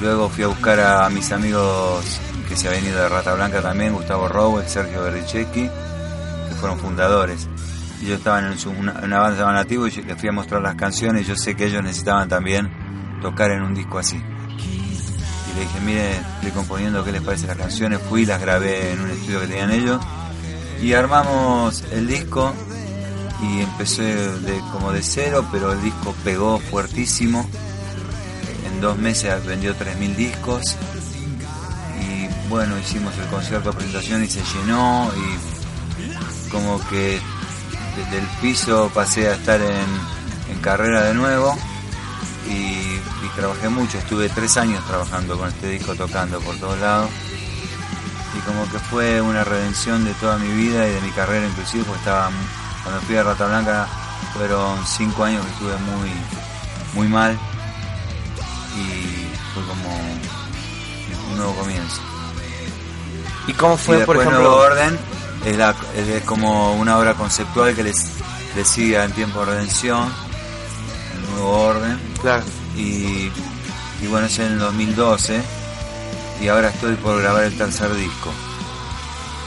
luego 0.00 0.28
fui 0.28 0.44
a 0.44 0.48
buscar 0.48 0.80
a 0.80 1.08
mis 1.10 1.30
amigos 1.32 2.20
que 2.48 2.56
se 2.56 2.68
habían 2.68 2.84
ido 2.84 3.00
de 3.00 3.08
Rata 3.08 3.34
Blanca 3.34 3.60
también, 3.60 3.92
Gustavo 3.92 4.26
Rowell, 4.26 4.66
Sergio 4.66 5.02
Berrichecki, 5.02 5.68
que 5.68 6.54
fueron 6.58 6.78
fundadores. 6.78 7.46
Y 8.00 8.06
yo 8.06 8.14
estaba 8.14 8.38
en 8.38 8.46
una, 8.78 9.00
una 9.02 9.18
banda 9.18 9.38
llamada 9.38 9.58
Nativo 9.58 9.86
y 9.86 9.90
les 9.90 10.18
fui 10.18 10.28
a 10.28 10.32
mostrar 10.32 10.62
las 10.62 10.74
canciones 10.74 11.22
y 11.22 11.24
yo 11.26 11.36
sé 11.36 11.54
que 11.54 11.66
ellos 11.66 11.82
necesitaban 11.82 12.28
también 12.28 12.70
tocar 13.20 13.50
en 13.50 13.62
un 13.62 13.74
disco 13.74 13.98
así. 13.98 14.16
Y 14.16 15.54
le 15.54 15.60
dije, 15.60 15.80
mire, 15.84 16.12
estoy 16.36 16.50
componiendo 16.52 17.04
qué 17.04 17.12
les 17.12 17.22
parece 17.22 17.46
las 17.46 17.56
canciones, 17.56 18.00
fui, 18.08 18.24
las 18.24 18.40
grabé 18.40 18.92
en 18.92 19.00
un 19.00 19.10
estudio 19.10 19.40
que 19.40 19.46
tenían 19.46 19.70
ellos 19.70 20.00
y 20.80 20.92
armamos 20.92 21.84
el 21.92 22.06
disco 22.06 22.52
y 23.42 23.60
empecé 23.60 24.02
de, 24.04 24.60
como 24.72 24.92
de 24.92 25.02
cero, 25.02 25.46
pero 25.52 25.72
el 25.72 25.82
disco 25.82 26.14
pegó 26.24 26.58
fuertísimo. 26.58 27.48
En 28.66 28.80
dos 28.80 28.96
meses 28.98 29.44
vendió 29.44 29.74
3.000 29.74 30.14
discos. 30.16 30.76
Bueno, 32.48 32.78
hicimos 32.78 33.12
el 33.18 33.26
concierto 33.26 33.70
de 33.70 33.76
presentación 33.76 34.24
y 34.24 34.26
se 34.26 34.40
llenó 34.42 35.10
y 35.14 36.50
como 36.50 36.80
que 36.88 37.20
desde 37.94 38.18
el 38.18 38.26
piso 38.40 38.90
pasé 38.94 39.28
a 39.28 39.34
estar 39.34 39.60
en, 39.60 40.58
carrera 40.62 41.04
de 41.04 41.14
nuevo. 41.14 41.56
Y, 42.48 42.98
trabajé 43.36 43.68
mucho, 43.68 43.98
estuve 43.98 44.28
tres 44.30 44.56
años 44.56 44.84
trabajando 44.86 45.38
con 45.38 45.48
este 45.48 45.68
disco 45.68 45.94
tocando 45.94 46.40
por 46.40 46.56
todos 46.56 46.78
lados. 46.80 47.10
y 47.10 47.27
como 48.48 48.68
que 48.70 48.78
fue 48.78 49.20
una 49.20 49.44
redención 49.44 50.04
de 50.04 50.12
toda 50.14 50.38
mi 50.38 50.48
vida 50.48 50.88
y 50.88 50.92
de 50.94 51.00
mi 51.02 51.10
carrera 51.10 51.46
inclusive 51.46 51.84
porque 51.84 52.00
estaba 52.00 52.30
cuando 52.82 53.00
fui 53.02 53.16
a 53.16 53.22
Rata 53.22 53.46
Blanca 53.46 53.86
fueron 54.32 54.84
cinco 54.86 55.24
años 55.24 55.44
que 55.44 55.52
estuve 55.52 55.76
muy 55.76 56.10
muy 56.94 57.08
mal 57.08 57.38
y 58.76 59.28
fue 59.54 59.62
como 59.64 59.88
un 61.30 61.36
nuevo 61.36 61.54
comienzo. 61.54 62.00
¿Y 63.46 63.52
cómo 63.52 63.76
fue, 63.76 63.98
por 64.04 64.16
ejemplo? 64.16 64.40
Nuevo 64.40 64.56
Orden 64.56 64.98
es, 65.44 66.22
como 66.24 66.74
una 66.74 66.98
obra 66.98 67.14
conceptual 67.14 67.74
que 67.74 67.82
les, 67.82 68.10
les 68.56 68.68
sigue 68.68 69.02
en 69.02 69.12
tiempo 69.12 69.40
de 69.40 69.46
redención, 69.46 70.12
el 71.14 71.30
Nuevo 71.32 71.60
Orden. 71.60 71.98
Claro. 72.20 72.44
Y, 72.76 73.30
y 74.02 74.06
bueno, 74.08 74.26
es 74.26 74.38
en 74.38 74.52
el 74.52 74.58
2012 74.58 75.57
y 76.40 76.48
ahora 76.48 76.68
estoy 76.68 76.94
por 76.96 77.20
grabar 77.20 77.44
el 77.44 77.56
tercer 77.56 77.94
disco. 77.94 78.32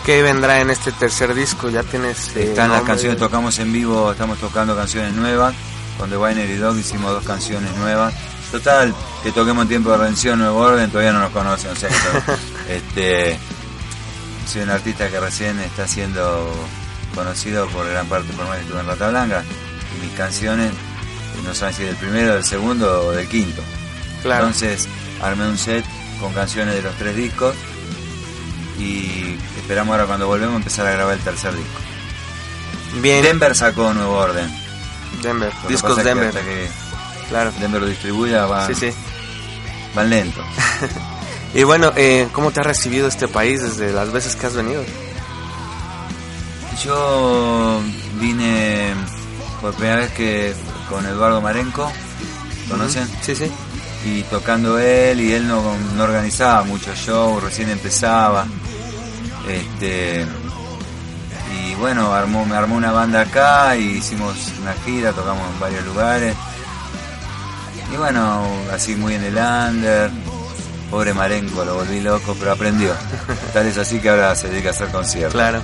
¿Qué 0.05 0.21
vendrá 0.23 0.61
en 0.61 0.71
este 0.71 0.91
tercer 0.91 1.33
disco? 1.33 1.69
Ya 1.69 1.83
tienes. 1.83 2.35
Eh, 2.35 2.49
Están 2.49 2.71
las 2.71 2.81
canciones, 2.83 3.19
tocamos 3.19 3.59
en 3.59 3.71
vivo, 3.71 4.11
estamos 4.11 4.39
tocando 4.39 4.75
canciones 4.75 5.13
nuevas. 5.13 5.53
Con 5.97 6.09
The 6.09 6.17
Binary 6.17 6.55
Dog 6.55 6.77
hicimos 6.77 7.11
dos 7.11 7.23
canciones 7.23 7.75
nuevas. 7.77 8.13
Total, 8.51 8.93
que 9.23 9.31
toquemos 9.31 9.63
en 9.63 9.69
tiempo 9.69 9.91
de 9.91 9.97
redención, 9.97 10.39
nuevo 10.39 10.59
orden, 10.59 10.89
todavía 10.89 11.13
no 11.13 11.19
nos 11.19 11.31
conocen. 11.31 11.71
O 11.71 11.75
sea, 11.75 11.89
este, 12.69 13.37
soy 14.47 14.63
un 14.63 14.71
artista 14.71 15.09
que 15.09 15.19
recién 15.19 15.59
está 15.59 15.87
siendo 15.87 16.51
conocido 17.13 17.67
por 17.67 17.87
gran 17.87 18.07
parte 18.07 18.33
por 18.33 18.47
más 18.47 18.57
que 18.57 18.63
estuve 18.63 18.79
en 18.79 18.87
Rata 18.87 19.09
Blanca 19.09 19.43
y 19.95 20.05
mis 20.05 20.15
canciones 20.17 20.71
no 21.45 21.53
saben 21.53 21.75
si 21.75 21.83
del 21.83 21.95
primero, 21.95 22.33
del 22.33 22.43
segundo 22.43 23.07
o 23.07 23.11
del 23.11 23.27
quinto. 23.27 23.61
Entonces 24.23 24.87
armé 25.21 25.47
un 25.47 25.57
set 25.57 25.85
con 26.21 26.33
canciones 26.33 26.75
de 26.75 26.81
los 26.83 26.95
tres 26.95 27.15
discos 27.15 27.55
y 28.79 29.37
esperamos 29.57 29.91
ahora 29.93 30.05
cuando 30.05 30.27
volvemos 30.27 30.55
empezar 30.55 30.87
a 30.87 30.91
grabar 30.91 31.15
el 31.15 31.21
tercer 31.21 31.53
disco. 31.55 31.79
Bien. 33.01 33.23
Denver 33.23 33.55
sacó 33.55 33.93
Nuevo 33.93 34.15
Orden. 34.15 34.49
Denver, 35.21 35.51
discos 35.67 36.03
Denver. 36.03 36.31
Que 36.31 36.69
claro. 37.29 37.51
Denver 37.59 37.81
lo 37.81 37.87
distribuya, 37.87 38.47
sí, 38.67 38.75
sí. 38.75 38.93
van 39.95 40.09
lento. 40.09 40.41
Y 41.53 41.63
bueno, 41.63 41.91
eh, 41.97 42.29
¿cómo 42.31 42.51
te 42.51 42.61
ha 42.61 42.63
recibido 42.63 43.09
este 43.09 43.27
país 43.27 43.61
desde 43.61 43.91
las 43.91 44.09
veces 44.11 44.37
que 44.37 44.47
has 44.47 44.55
venido? 44.55 44.81
Yo 46.81 47.81
vine 48.21 48.93
por 49.59 49.73
primera 49.73 49.97
vez 49.97 50.11
que 50.13 50.53
con 50.87 51.05
Eduardo 51.05 51.41
Marenco, 51.41 51.91
¿conocen? 52.69 53.05
Sí, 53.21 53.35
sí. 53.35 53.51
Y 54.05 54.23
tocando 54.23 54.79
él, 54.79 55.21
y 55.21 55.33
él 55.33 55.47
no, 55.47 55.61
no 55.95 56.03
organizaba 56.03 56.63
muchos 56.63 56.97
shows, 56.97 57.43
recién 57.43 57.69
empezaba. 57.69 58.45
Este, 59.47 60.25
y 61.53 61.75
bueno, 61.75 62.13
armó, 62.13 62.45
me 62.45 62.55
armó 62.55 62.75
una 62.75 62.91
banda 62.91 63.21
acá 63.21 63.75
y 63.75 63.97
hicimos 63.97 64.53
una 64.61 64.73
gira, 64.85 65.11
tocamos 65.11 65.43
en 65.53 65.59
varios 65.59 65.85
lugares. 65.85 66.35
Y 67.93 67.97
bueno, 67.97 68.43
así 68.71 68.95
muy 68.95 69.15
en 69.15 69.23
el 69.23 69.37
under, 69.37 70.09
Pobre 70.89 71.13
Marenco, 71.13 71.63
lo 71.65 71.75
volví 71.75 71.99
loco, 71.99 72.35
pero 72.39 72.53
aprendió. 72.53 72.93
Tal 73.53 73.67
es 73.67 73.77
así 73.77 73.99
que 73.99 74.09
ahora 74.09 74.35
se 74.35 74.49
dedica 74.49 74.69
a 74.69 74.71
hacer 74.71 74.89
conciertos. 74.89 75.33
Claro. 75.33 75.61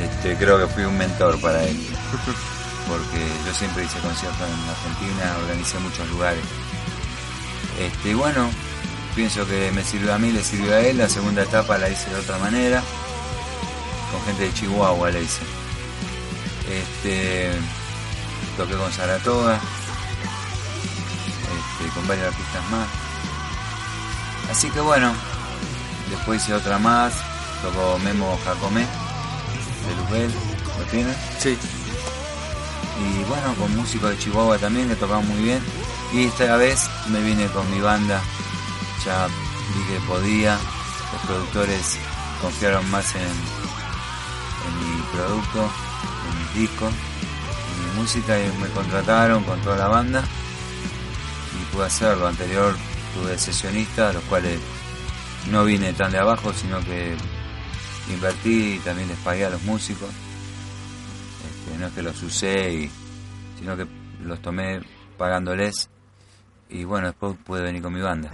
Este, 0.00 0.36
creo 0.36 0.58
que 0.58 0.72
fui 0.72 0.84
un 0.84 0.96
mentor 0.96 1.40
para 1.40 1.62
él. 1.64 1.76
Porque 2.88 3.26
yo 3.46 3.54
siempre 3.54 3.84
hice 3.84 3.98
conciertos 4.00 4.40
en 4.40 4.68
Argentina, 4.68 5.36
organicé 5.42 5.78
muchos 5.78 6.08
lugares. 6.10 6.42
Este, 7.78 8.10
y 8.10 8.14
bueno, 8.14 8.48
pienso 9.14 9.46
que 9.46 9.70
me 9.72 9.84
sirvió 9.84 10.14
a 10.14 10.18
mí, 10.18 10.30
le 10.32 10.42
sirvió 10.42 10.74
a 10.74 10.80
él. 10.80 10.98
La 10.98 11.08
segunda 11.08 11.42
etapa 11.42 11.78
la 11.78 11.88
hice 11.88 12.10
de 12.10 12.16
otra 12.16 12.38
manera. 12.38 12.82
Con 14.12 14.22
gente 14.24 14.44
de 14.44 14.54
Chihuahua 14.54 15.10
la 15.10 15.18
hice. 15.18 15.42
Este, 16.70 17.50
toqué 18.56 18.74
con 18.74 18.92
Saratoga. 18.92 19.58
Este, 21.44 21.94
con 21.94 22.06
varios 22.06 22.28
artistas 22.28 22.70
más. 22.70 22.88
Así 24.50 24.70
que 24.70 24.80
bueno, 24.80 25.12
después 26.10 26.42
hice 26.42 26.54
otra 26.54 26.78
más, 26.78 27.14
tocó 27.62 27.98
Memo 27.98 28.38
Jacomé, 28.44 28.82
de 28.82 29.96
Luzbel, 29.96 30.30
¿lo 30.78 30.84
tienes? 30.90 31.16
Sí. 31.38 31.58
Y 33.00 33.24
bueno, 33.24 33.54
con 33.58 33.74
músicos 33.76 34.10
de 34.10 34.18
Chihuahua 34.18 34.58
también, 34.58 34.88
que 34.88 34.96
tocaban 34.96 35.26
muy 35.26 35.42
bien. 35.42 35.60
Y 36.14 36.26
esta 36.26 36.56
vez 36.56 36.88
me 37.08 37.20
vine 37.20 37.48
con 37.48 37.68
mi 37.72 37.80
banda, 37.80 38.22
ya 39.04 39.26
vi 39.26 39.92
que 39.92 40.00
podía, 40.06 40.56
los 41.12 41.22
productores 41.22 41.98
confiaron 42.40 42.88
más 42.88 43.16
en, 43.16 43.22
en 43.22 44.78
mi 44.78 45.02
producto, 45.12 45.68
en 46.28 46.38
mis 46.38 46.54
discos, 46.54 46.92
en 46.92 47.84
mi 47.84 48.00
música 48.00 48.38
y 48.38 48.46
me 48.58 48.68
contrataron 48.68 49.42
con 49.42 49.60
toda 49.62 49.76
la 49.76 49.88
banda 49.88 50.22
y 51.60 51.74
pude 51.74 51.86
hacerlo. 51.86 52.28
Anterior 52.28 52.76
tuve 53.14 53.36
sesionistas, 53.36 54.14
los 54.14 54.22
cuales 54.24 54.60
no 55.50 55.64
vine 55.64 55.94
tan 55.94 56.12
de 56.12 56.18
abajo, 56.18 56.52
sino 56.52 56.78
que 56.84 57.16
invertí 58.08 58.74
y 58.74 58.78
también 58.78 59.08
les 59.08 59.18
pagué 59.18 59.46
a 59.46 59.50
los 59.50 59.62
músicos. 59.62 60.10
Este, 60.10 61.76
no 61.76 61.88
es 61.88 61.92
que 61.92 62.02
los 62.02 62.22
usé, 62.22 62.72
y, 62.72 62.90
sino 63.58 63.76
que 63.76 63.84
los 64.22 64.40
tomé 64.40 64.80
pagándoles. 65.18 65.90
Y 66.70 66.84
bueno, 66.84 67.08
después 67.08 67.36
pude 67.44 67.62
venir 67.62 67.82
con 67.82 67.92
mi 67.92 68.00
banda. 68.00 68.30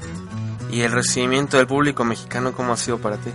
¿Y 0.70 0.80
el 0.80 0.92
recibimiento 0.92 1.56
del 1.56 1.66
público 1.66 2.04
mexicano 2.04 2.52
cómo 2.52 2.72
ha 2.72 2.76
sido 2.76 2.98
para 2.98 3.16
ti? 3.16 3.30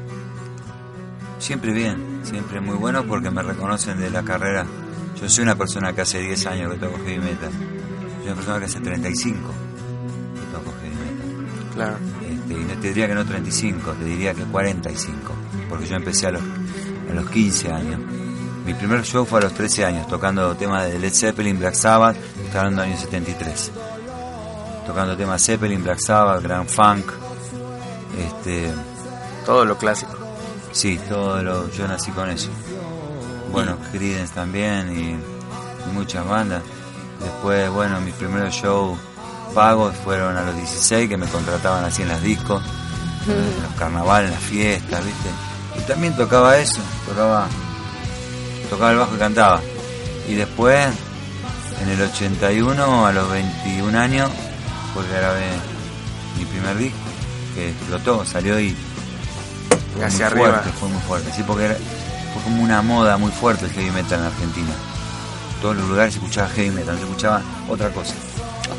Siempre 1.40 1.74
bien, 1.74 2.22
siempre 2.24 2.62
muy 2.62 2.76
bueno 2.76 3.04
porque 3.06 3.30
me 3.30 3.44
reconocen 3.44 4.00
de 4.00 4.10
la 4.10 4.24
carrera. 4.24 4.66
Yo 5.20 5.30
soy 5.30 5.44
una 5.44 5.56
persona 5.56 5.94
que 5.94 6.02
hace 6.02 6.20
10 6.20 6.46
años 6.48 6.74
que 6.74 6.80
toco 6.80 6.98
heavy 7.06 7.20
metal. 7.20 7.52
Soy 7.52 8.28
una 8.28 8.36
persona 8.36 8.60
que 8.60 8.66
hace 8.66 8.80
35 8.80 9.66
Claro. 11.76 11.98
Este, 12.22 12.54
y 12.54 12.64
no 12.64 12.74
te 12.80 12.88
diría 12.88 13.08
que 13.08 13.16
no 13.16 13.26
35, 13.26 13.92
te 13.92 14.06
diría 14.06 14.34
que 14.34 14.44
45, 14.44 15.34
porque 15.70 15.86
yo 15.86 15.98
empecé 15.98 16.28
a 16.28 16.32
los, 16.32 16.42
a 16.42 17.14
los 17.14 17.30
15 17.30 17.72
años. 17.72 18.00
Mi 18.66 18.74
primer 18.74 19.04
show 19.04 19.26
fue 19.26 19.40
a 19.40 19.44
los 19.44 19.54
13 19.54 19.86
años, 19.86 20.08
tocando 20.08 20.56
temas 20.56 20.90
de 20.90 20.98
Led 20.98 21.14
Zeppelin, 21.14 21.60
Black 21.60 21.76
Sabbath, 21.76 22.16
estaba 22.46 22.62
hablando 22.62 22.82
del 22.82 22.92
año 22.94 23.00
73. 23.00 23.72
Tocando 24.86 25.16
temas 25.18 25.44
Zeppelin, 25.44 25.84
Black 25.84 26.00
Sabbath, 26.00 26.42
Grand 26.44 26.68
Funk, 26.70 27.12
este, 28.20 28.72
Todo 29.46 29.66
lo 29.66 29.78
clásico. 29.78 30.14
sí, 30.72 31.00
todo 31.10 31.42
lo, 31.42 31.70
yo 31.72 31.88
nací 31.88 32.12
con 32.12 32.30
eso. 32.30 32.50
Bueno, 33.52 33.78
Creedence 33.92 34.34
también 34.34 34.92
y, 34.98 35.12
y 35.12 35.94
muchas 35.94 36.28
bandas. 36.28 36.62
Después, 37.22 37.70
bueno, 37.70 38.00
mis 38.02 38.14
primeros 38.16 38.54
shows 38.54 38.98
pagos 39.54 39.96
fueron 40.04 40.36
a 40.36 40.44
los 40.44 40.56
16 40.56 41.08
que 41.08 41.18
me 41.18 41.28
contrataban 41.28 41.86
así 41.86 42.02
en 42.02 42.10
las 42.10 42.22
discos, 42.22 42.62
en 43.28 43.64
los 43.64 43.74
carnavales, 43.80 44.30
en 44.30 44.36
las 44.36 44.44
fiestas, 44.44 45.06
¿viste? 45.06 45.30
Y 45.78 45.82
también 45.88 46.16
tocaba 46.16 46.58
eso, 46.58 46.82
tocaba, 47.08 47.48
tocaba 48.70 48.92
el 48.92 48.98
bajo 48.98 49.16
y 49.16 49.20
cantaba. 49.20 49.62
Y 50.28 50.34
después, 50.34 50.88
en 51.82 51.90
el 51.90 52.02
81, 52.02 53.06
a 53.06 53.12
los 53.14 53.30
21 53.32 53.98
años, 53.98 54.30
pues 54.96 55.08
grabé 55.10 55.46
mi 56.40 56.46
primer 56.46 56.76
disco, 56.78 56.98
que 57.54 57.70
explotó, 57.70 58.26
salió 58.26 58.60
y 58.60 58.76
fue 59.94 60.04
Hacia 60.06 60.30
muy 60.30 60.40
arriba. 60.40 60.48
fuerte, 60.62 60.80
fue 60.80 60.90
muy 60.90 61.02
fuerte, 61.04 61.32
sí, 61.36 61.44
porque 61.46 61.66
era, 61.66 61.76
fue 62.34 62.44
como 62.44 62.64
una 62.64 62.82
moda 62.82 63.18
muy 63.18 63.32
fuerte 63.32 63.66
el 63.66 63.72
heavy 63.72 63.92
metal 63.92 64.20
en 64.22 64.26
Argentina. 64.26 64.72
Todos 65.62 65.76
los 65.78 65.88
lugares 65.88 66.14
se 66.16 66.20
escuchaba 66.20 66.50
heavy 66.50 66.72
metal, 66.72 66.96
no 66.96 67.02
se 67.02 67.08
escuchaba 67.08 67.42
otra 67.70 67.90
cosa. 67.92 68.14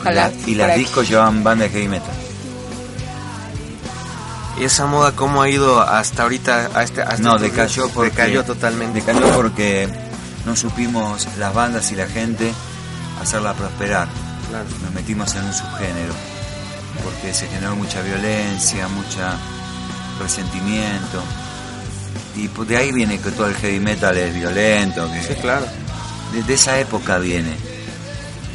Ojalá. 0.00 0.30
Y, 0.30 0.34
la- 0.34 0.50
y 0.50 0.54
las 0.56 0.70
aquí. 0.72 0.80
discos 0.80 1.08
llevaban 1.08 1.44
banda 1.44 1.64
de 1.64 1.70
heavy 1.70 1.88
metal. 1.88 2.14
¿Y 4.58 4.64
esa 4.64 4.86
moda 4.86 5.12
cómo 5.12 5.42
ha 5.42 5.48
ido 5.50 5.80
hasta 5.82 6.22
ahorita? 6.22 6.70
A 6.74 6.82
este, 6.82 7.02
hasta 7.02 7.18
No, 7.22 7.38
decayó 7.38 7.82
días? 7.84 7.94
porque 7.94 8.10
Decayó 8.10 8.42
totalmente. 8.44 9.00
Decayó 9.00 9.28
porque 9.34 9.86
no 10.46 10.56
supimos 10.56 11.26
las 11.38 11.52
bandas 11.52 11.90
y 11.92 11.94
la 11.96 12.06
gente 12.06 12.52
hacerla 13.20 13.52
prosperar. 13.54 14.08
Claro. 14.56 14.68
Nos 14.82 14.94
metimos 14.94 15.34
en 15.34 15.44
un 15.44 15.52
subgénero 15.52 16.14
porque 17.04 17.34
se 17.34 17.46
generó 17.46 17.76
mucha 17.76 18.00
violencia, 18.00 18.88
mucha 18.88 19.36
resentimiento. 20.18 21.22
Y 22.34 22.48
de 22.48 22.76
ahí 22.76 22.90
viene 22.90 23.18
que 23.18 23.30
todo 23.32 23.48
el 23.48 23.54
heavy 23.54 23.80
metal 23.80 24.16
es 24.16 24.34
violento, 24.34 25.10
que 25.12 25.22
Sí, 25.22 25.34
claro. 25.40 25.66
de, 26.32 26.42
de 26.42 26.54
esa 26.54 26.78
época 26.78 27.18
viene. 27.18 27.54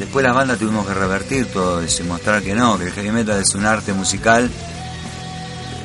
Después 0.00 0.24
las 0.24 0.34
bandas 0.34 0.58
tuvimos 0.58 0.84
que 0.86 0.94
revertir 0.94 1.46
todo 1.46 1.80
eso 1.80 2.02
y 2.02 2.06
mostrar 2.06 2.42
que 2.42 2.54
no, 2.54 2.76
que 2.78 2.86
el 2.86 2.92
heavy 2.92 3.12
metal 3.12 3.40
es 3.40 3.54
un 3.54 3.64
arte 3.64 3.92
musical 3.92 4.50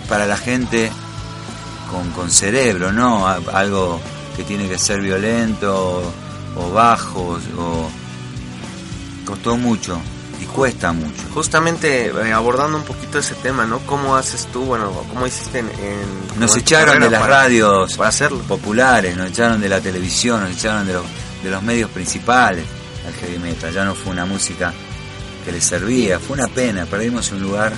para 0.10 0.26
la 0.26 0.38
gente 0.38 0.92
con, 1.92 2.10
con 2.12 2.32
cerebro, 2.32 2.92
no 2.92 3.28
algo 3.28 4.02
que 4.36 4.44
tiene 4.44 4.68
que 4.68 4.80
ser 4.80 5.00
violento 5.02 6.02
o, 6.56 6.60
o 6.64 6.72
bajo 6.72 7.40
o 7.58 8.07
costó 9.28 9.58
mucho 9.58 10.00
y 10.42 10.46
cuesta 10.46 10.92
mucho. 10.94 11.22
Justamente 11.34 12.08
eh, 12.08 12.34
abordando 12.34 12.78
un 12.78 12.84
poquito 12.84 13.20
ese 13.20 13.36
tema, 13.36 13.66
¿no? 13.66 13.80
¿Cómo 13.80 14.16
haces 14.16 14.48
tú, 14.54 14.62
bueno, 14.66 14.92
cómo 15.14 15.28
hiciste 15.28 15.60
en... 15.60 15.68
en- 15.70 16.40
Nos 16.40 16.56
echaron 16.58 17.00
de 17.00 17.10
las 17.10 17.22
para- 17.22 17.42
radios 17.44 17.96
Para 17.98 18.10
hacerlo. 18.10 18.40
populares, 18.48 19.16
nos 19.18 19.30
echaron 19.30 19.60
de 19.62 19.70
la 19.70 19.82
televisión, 19.82 20.42
nos 20.42 20.52
echaron 20.52 20.86
de 20.88 20.94
los, 20.94 21.04
de 21.44 21.50
los 21.52 21.62
medios 21.64 21.90
principales 21.92 22.66
al 23.06 23.14
heavy 23.14 23.40
metal. 23.40 23.74
Ya 23.74 23.84
no 23.86 23.94
fue 23.96 24.12
una 24.14 24.26
música 24.26 24.74
que 25.46 25.52
les 25.52 25.64
servía, 25.64 26.20
fue 26.20 26.38
una 26.38 26.48
pena, 26.48 26.86
perdimos 26.86 27.32
un 27.32 27.42
lugar 27.42 27.74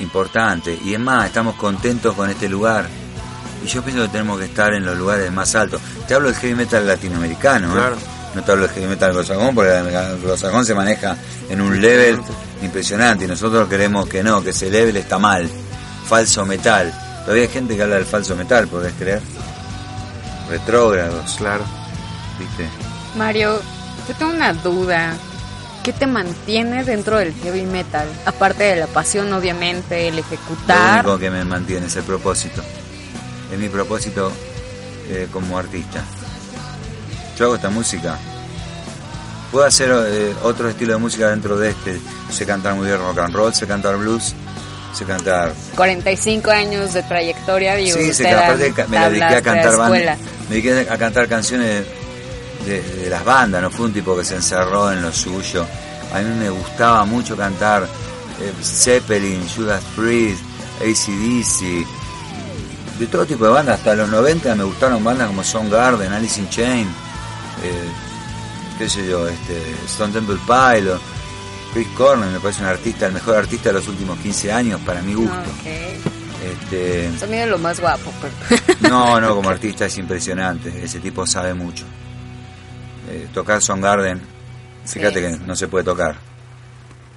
importante. 0.00 0.78
Y 0.84 0.94
es 0.94 1.00
más, 1.00 1.26
estamos 1.26 1.54
contentos 1.56 2.14
con 2.14 2.28
este 2.30 2.48
lugar. 2.48 2.88
Y 3.64 3.66
yo 3.66 3.82
pienso 3.82 4.02
que 4.02 4.08
tenemos 4.08 4.38
que 4.38 4.44
estar 4.44 4.72
en 4.74 4.84
los 4.84 4.96
lugares 4.96 5.32
más 5.32 5.54
altos. 5.54 5.80
Te 6.06 6.14
hablo 6.14 6.28
del 6.28 6.36
heavy 6.36 6.54
metal 6.54 6.86
latinoamericano, 6.86 7.68
¿eh? 7.76 7.80
No 8.34 8.42
te 8.44 8.52
hablo 8.52 8.66
del 8.66 8.74
heavy 8.74 8.86
metal 8.88 9.10
anglosajón, 9.10 9.54
porque 9.54 9.70
el 9.76 9.96
anglosajón 9.96 10.64
se 10.64 10.74
maneja 10.74 11.16
en 11.48 11.60
un 11.60 11.80
level 11.80 12.20
impresionante. 12.62 13.24
Y 13.24 13.28
nosotros 13.28 13.68
queremos 13.68 14.08
que 14.08 14.22
no, 14.22 14.42
que 14.42 14.50
ese 14.50 14.70
level 14.70 14.96
está 14.96 15.18
mal. 15.18 15.48
Falso 16.06 16.44
metal. 16.46 16.92
Todavía 17.24 17.44
hay 17.44 17.48
gente 17.50 17.76
que 17.76 17.82
habla 17.82 17.96
del 17.96 18.04
falso 18.06 18.36
metal, 18.36 18.68
¿podés 18.68 18.92
creer? 18.98 19.20
Retrógrados, 20.48 21.36
Claro. 21.36 21.64
¿viste? 22.38 22.66
Mario, 23.16 23.60
yo 24.08 24.14
tengo 24.14 24.32
una 24.32 24.52
duda. 24.54 25.14
¿Qué 25.82 25.92
te 25.92 26.06
mantiene 26.06 26.84
dentro 26.84 27.18
del 27.18 27.32
heavy 27.42 27.62
metal? 27.64 28.06
Aparte 28.26 28.64
de 28.64 28.76
la 28.76 28.86
pasión, 28.88 29.32
obviamente, 29.32 30.08
el 30.08 30.16
Lo 30.16 30.20
ejecutar. 30.20 31.04
único 31.04 31.18
que 31.18 31.30
me 31.30 31.44
mantiene 31.44 31.86
es 31.86 31.96
el 31.96 32.02
propósito. 32.04 32.62
Es 33.52 33.58
mi 33.58 33.68
propósito 33.68 34.30
eh, 35.08 35.28
como 35.32 35.56
artista. 35.58 36.02
Yo 37.38 37.44
hago 37.44 37.54
esta 37.54 37.70
música. 37.70 38.18
Puedo 39.52 39.64
hacer 39.64 39.90
eh, 39.92 40.34
otro 40.42 40.68
estilo 40.68 40.94
de 40.94 40.98
música 40.98 41.30
dentro 41.30 41.56
de 41.56 41.70
este. 41.70 42.00
Sé 42.30 42.44
cantar 42.44 42.74
muy 42.74 42.86
bien 42.86 42.98
rock 42.98 43.18
and 43.20 43.34
roll, 43.34 43.54
sé 43.54 43.66
cantar 43.66 43.96
blues, 43.96 44.34
sé 44.92 45.04
cantar 45.04 45.52
45 45.76 46.50
años 46.50 46.92
de 46.92 47.02
trayectoria, 47.04 47.76
digo, 47.76 47.96
Sí, 47.96 48.12
sé 48.12 48.28
aparte 48.30 48.74
me 48.88 48.98
dediqué 48.98 49.24
a 49.24 49.34
de 49.36 49.42
cantar 49.42 49.76
bandas, 49.76 50.18
me 50.48 50.56
dediqué 50.56 50.86
a 50.90 50.98
cantar 50.98 51.28
canciones 51.28 51.86
de, 52.66 52.82
de 52.82 53.08
las 53.08 53.24
bandas, 53.24 53.62
no 53.62 53.70
fue 53.70 53.86
un 53.86 53.92
tipo 53.92 54.16
que 54.16 54.24
se 54.24 54.34
encerró 54.34 54.92
en 54.92 55.00
lo 55.00 55.12
suyo. 55.12 55.64
A 56.12 56.18
mí 56.18 56.34
me 56.38 56.50
gustaba 56.50 57.04
mucho 57.04 57.36
cantar 57.36 57.84
eh, 57.84 58.52
Zeppelin, 58.62 59.48
Judas 59.48 59.82
Priest, 59.96 60.42
ACDC, 60.80 61.86
de 62.98 63.06
todo 63.06 63.24
tipo 63.24 63.44
de 63.44 63.52
bandas, 63.52 63.78
hasta 63.78 63.94
los 63.94 64.08
90 64.08 64.54
me 64.56 64.64
gustaron 64.64 65.02
bandas 65.04 65.28
como 65.28 65.44
Soundgarden, 65.44 66.12
Alice 66.12 66.40
in 66.40 66.48
Chains, 66.50 66.88
qué 68.78 68.88
sé 68.88 69.06
yo, 69.08 69.26
este, 69.28 69.60
Stone 69.86 70.12
Temple 70.12 70.38
Pilot, 70.46 71.00
Chris 71.72 71.88
Cornell 71.88 72.30
me 72.30 72.40
parece 72.40 72.62
un 72.62 72.68
artista, 72.68 73.06
el 73.06 73.12
mejor 73.12 73.36
artista 73.36 73.68
de 73.70 73.74
los 73.74 73.88
últimos 73.88 74.18
15 74.20 74.52
años 74.52 74.80
para 74.86 75.02
mi 75.02 75.14
gusto. 75.14 75.36
Ok. 75.38 75.66
Este, 76.44 77.10
Sonido 77.18 77.46
lo 77.46 77.58
más 77.58 77.80
guapo, 77.80 78.12
pero... 78.20 78.78
no, 78.88 79.20
no, 79.20 79.34
como 79.34 79.50
artista 79.50 79.86
es 79.86 79.98
impresionante. 79.98 80.72
Ese 80.84 81.00
tipo 81.00 81.26
sabe 81.26 81.52
mucho. 81.54 81.84
Eh, 83.10 83.28
tocar 83.34 83.60
Soundgarden, 83.62 84.20
fíjate 84.86 85.30
Sí. 85.32 85.38
que 85.38 85.44
no 85.46 85.56
se 85.56 85.66
puede 85.68 85.84
tocar. 85.84 86.16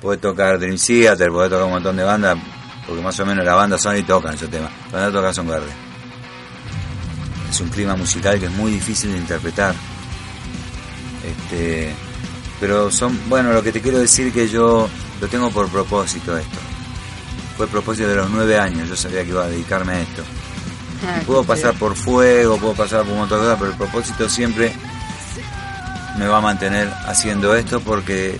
Puede 0.01 0.17
tocar 0.17 0.57
Dream 0.57 0.77
Theater, 0.77 1.29
puede 1.29 1.49
tocar 1.49 1.65
un 1.65 1.71
montón 1.71 1.95
de 1.95 2.03
bandas, 2.03 2.37
porque 2.87 3.01
más 3.01 3.19
o 3.19 3.25
menos 3.25 3.45
las 3.45 3.55
bandas 3.55 3.81
son 3.81 3.95
y 3.95 4.03
tocan 4.03 4.33
ese 4.33 4.47
tema. 4.47 4.69
No 4.91 5.11
tocar 5.11 5.33
Soundgarden. 5.33 5.91
Es 7.51 7.59
un 7.59 7.69
clima 7.69 7.95
musical 7.95 8.39
que 8.39 8.45
es 8.47 8.51
muy 8.51 8.71
difícil 8.71 9.11
de 9.11 9.17
interpretar. 9.19 9.75
Este, 11.31 11.93
pero 12.59 12.91
son, 12.91 13.19
bueno, 13.27 13.53
lo 13.53 13.63
que 13.63 13.71
te 13.71 13.81
quiero 13.81 13.99
decir 13.99 14.31
que 14.31 14.47
yo 14.47 14.87
lo 15.19 15.27
tengo 15.27 15.49
por 15.51 15.69
propósito 15.69 16.37
esto. 16.37 16.57
Fue 17.57 17.65
el 17.65 17.71
propósito 17.71 18.07
de 18.07 18.15
los 18.15 18.29
nueve 18.29 18.57
años, 18.59 18.89
yo 18.89 18.95
sabía 18.95 19.23
que 19.23 19.29
iba 19.29 19.43
a 19.43 19.49
dedicarme 19.49 19.93
a 19.93 19.99
esto. 20.01 20.23
Ah, 21.03 21.19
puedo 21.25 21.43
pasar 21.43 21.73
por 21.79 21.95
fuego, 21.95 22.57
puedo 22.57 22.75
pasar 22.75 23.01
por 23.01 23.13
un 23.13 23.17
montón 23.21 23.39
de 23.39 23.45
cosas, 23.45 23.57
pero 23.59 23.71
el 23.71 23.77
propósito 23.77 24.29
siempre 24.29 24.71
me 26.15 26.27
va 26.27 26.37
a 26.37 26.41
mantener 26.41 26.93
haciendo 27.07 27.55
esto 27.55 27.79
porque, 27.79 28.37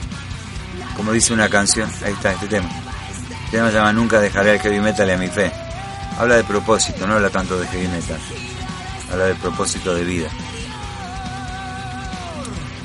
como 0.95 1.11
dice 1.11 1.33
una 1.33 1.49
canción, 1.49 1.89
ahí 2.05 2.13
está 2.13 2.33
este 2.33 2.45
tema. 2.45 2.69
El 3.45 3.51
tema 3.51 3.69
se 3.69 3.77
llama 3.77 3.93
Nunca 3.93 4.19
dejaré 4.19 4.53
el 4.53 4.59
heavy 4.59 4.79
metal 4.79 5.09
y 5.09 5.11
a 5.11 5.17
mi 5.17 5.27
fe. 5.27 5.51
Habla 6.19 6.35
de 6.35 6.43
propósito, 6.43 7.07
no 7.07 7.15
habla 7.15 7.31
tanto 7.31 7.59
de 7.59 7.65
heavy 7.65 7.87
metal. 7.87 8.19
Habla 9.11 9.25
de 9.25 9.33
propósito 9.33 9.95
de 9.95 10.03
vida. 10.03 10.29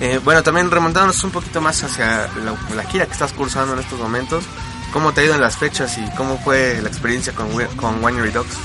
Eh, 0.00 0.20
bueno, 0.22 0.42
también 0.42 0.70
remontándonos 0.70 1.22
un 1.24 1.30
poquito 1.30 1.60
más 1.60 1.82
hacia 1.82 2.28
la, 2.74 2.84
gira 2.84 3.06
que 3.06 3.12
estás 3.12 3.32
cursando 3.32 3.72
en 3.72 3.80
estos 3.80 3.98
momentos, 3.98 4.44
¿cómo 4.92 5.12
te 5.12 5.22
ha 5.22 5.24
ido 5.24 5.34
en 5.34 5.40
las 5.40 5.56
fechas 5.56 5.96
y 5.96 6.10
cómo 6.16 6.38
fue 6.38 6.80
la 6.82 6.88
experiencia 6.88 7.32
con, 7.32 7.48
con 7.76 8.04
Winery 8.04 8.30
Dogs? 8.30 8.56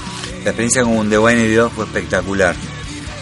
La 0.43 0.49
experiencia 0.49 0.83
con 0.83 1.09
The 1.09 1.17
Wine 1.17 1.55
Dog 1.55 1.71
fue 1.71 1.85
espectacular, 1.85 2.55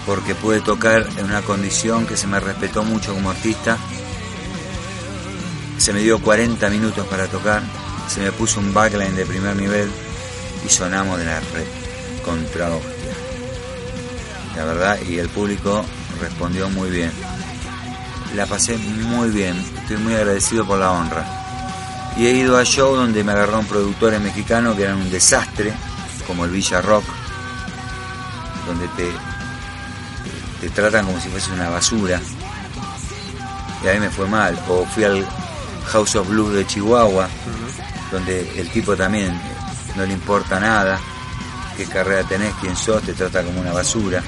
porque 0.06 0.34
pude 0.34 0.62
tocar 0.62 1.08
en 1.18 1.26
una 1.26 1.42
condición 1.42 2.08
que 2.08 2.18
se 2.18 2.26
me 2.26 2.40
respetó 2.40 2.84
mucho 2.84 3.14
como 3.14 3.30
artista. 3.30 3.78
Se 5.78 5.94
me 5.94 6.00
dio 6.00 6.20
40 6.20 6.68
minutos 6.70 7.06
para 7.08 7.28
tocar, 7.28 7.62
se 8.08 8.22
me 8.22 8.32
puso 8.32 8.60
un 8.60 8.74
backline 8.74 9.16
de 9.16 9.26
primer 9.26 9.56
nivel 9.56 9.90
y 10.66 10.70
sonamos 10.70 11.20
de 11.20 11.26
la 11.26 11.40
red 11.40 11.68
contra 12.26 12.70
hostia. 12.70 13.14
La 14.56 14.66
verdad, 14.66 15.00
y 15.08 15.20
el 15.20 15.30
público 15.30 15.86
respondió 16.20 16.70
muy 16.70 16.90
bien. 16.90 17.12
La 18.36 18.46
pasé 18.46 18.78
muy 18.78 19.30
bien, 19.30 19.58
estoy 19.82 19.98
muy 19.98 20.14
agradecido 20.14 20.66
por 20.66 20.78
la 20.78 20.92
honra. 20.92 21.26
Y 22.18 22.28
he 22.28 22.32
ido 22.32 22.58
a 22.58 22.64
show 22.64 22.96
donde 22.96 23.24
me 23.24 23.32
agarraron 23.32 23.66
productores 23.66 24.22
mexicanos 24.22 24.76
que 24.76 24.84
eran 24.84 24.98
un 24.98 25.10
desastre, 25.10 25.74
como 26.28 26.46
el 26.46 26.52
Villa 26.52 26.82
Rock, 26.82 27.06
donde 28.68 28.88
te, 28.90 29.10
te 30.62 30.70
tratan 30.70 31.06
como 31.06 31.20
si 31.20 31.30
fuese 31.30 31.52
una 31.54 31.70
basura. 31.70 32.22
Y 33.84 33.88
a 33.88 33.94
mí 33.94 34.00
me 34.00 34.10
fue 34.10 34.28
mal. 34.28 34.60
O 34.68 34.86
fui 34.86 35.04
al 35.04 35.26
House 35.88 36.16
of 36.16 36.30
Blues 36.30 36.54
de 36.54 36.68
Chihuahua, 36.68 37.28
donde 38.12 38.42
el 38.60 38.70
tipo 38.70 38.96
también 38.96 39.32
eh, 39.32 39.94
no 39.96 40.06
le 40.06 40.14
importa 40.14 40.60
nada, 40.60 41.00
qué 41.76 41.86
carrera 41.86 42.24
tenés, 42.24 42.54
quién 42.62 42.76
sos, 42.76 43.02
te 43.02 43.14
trata 43.14 43.44
como 43.44 43.60
una 43.60 43.72
basura. 43.72 44.22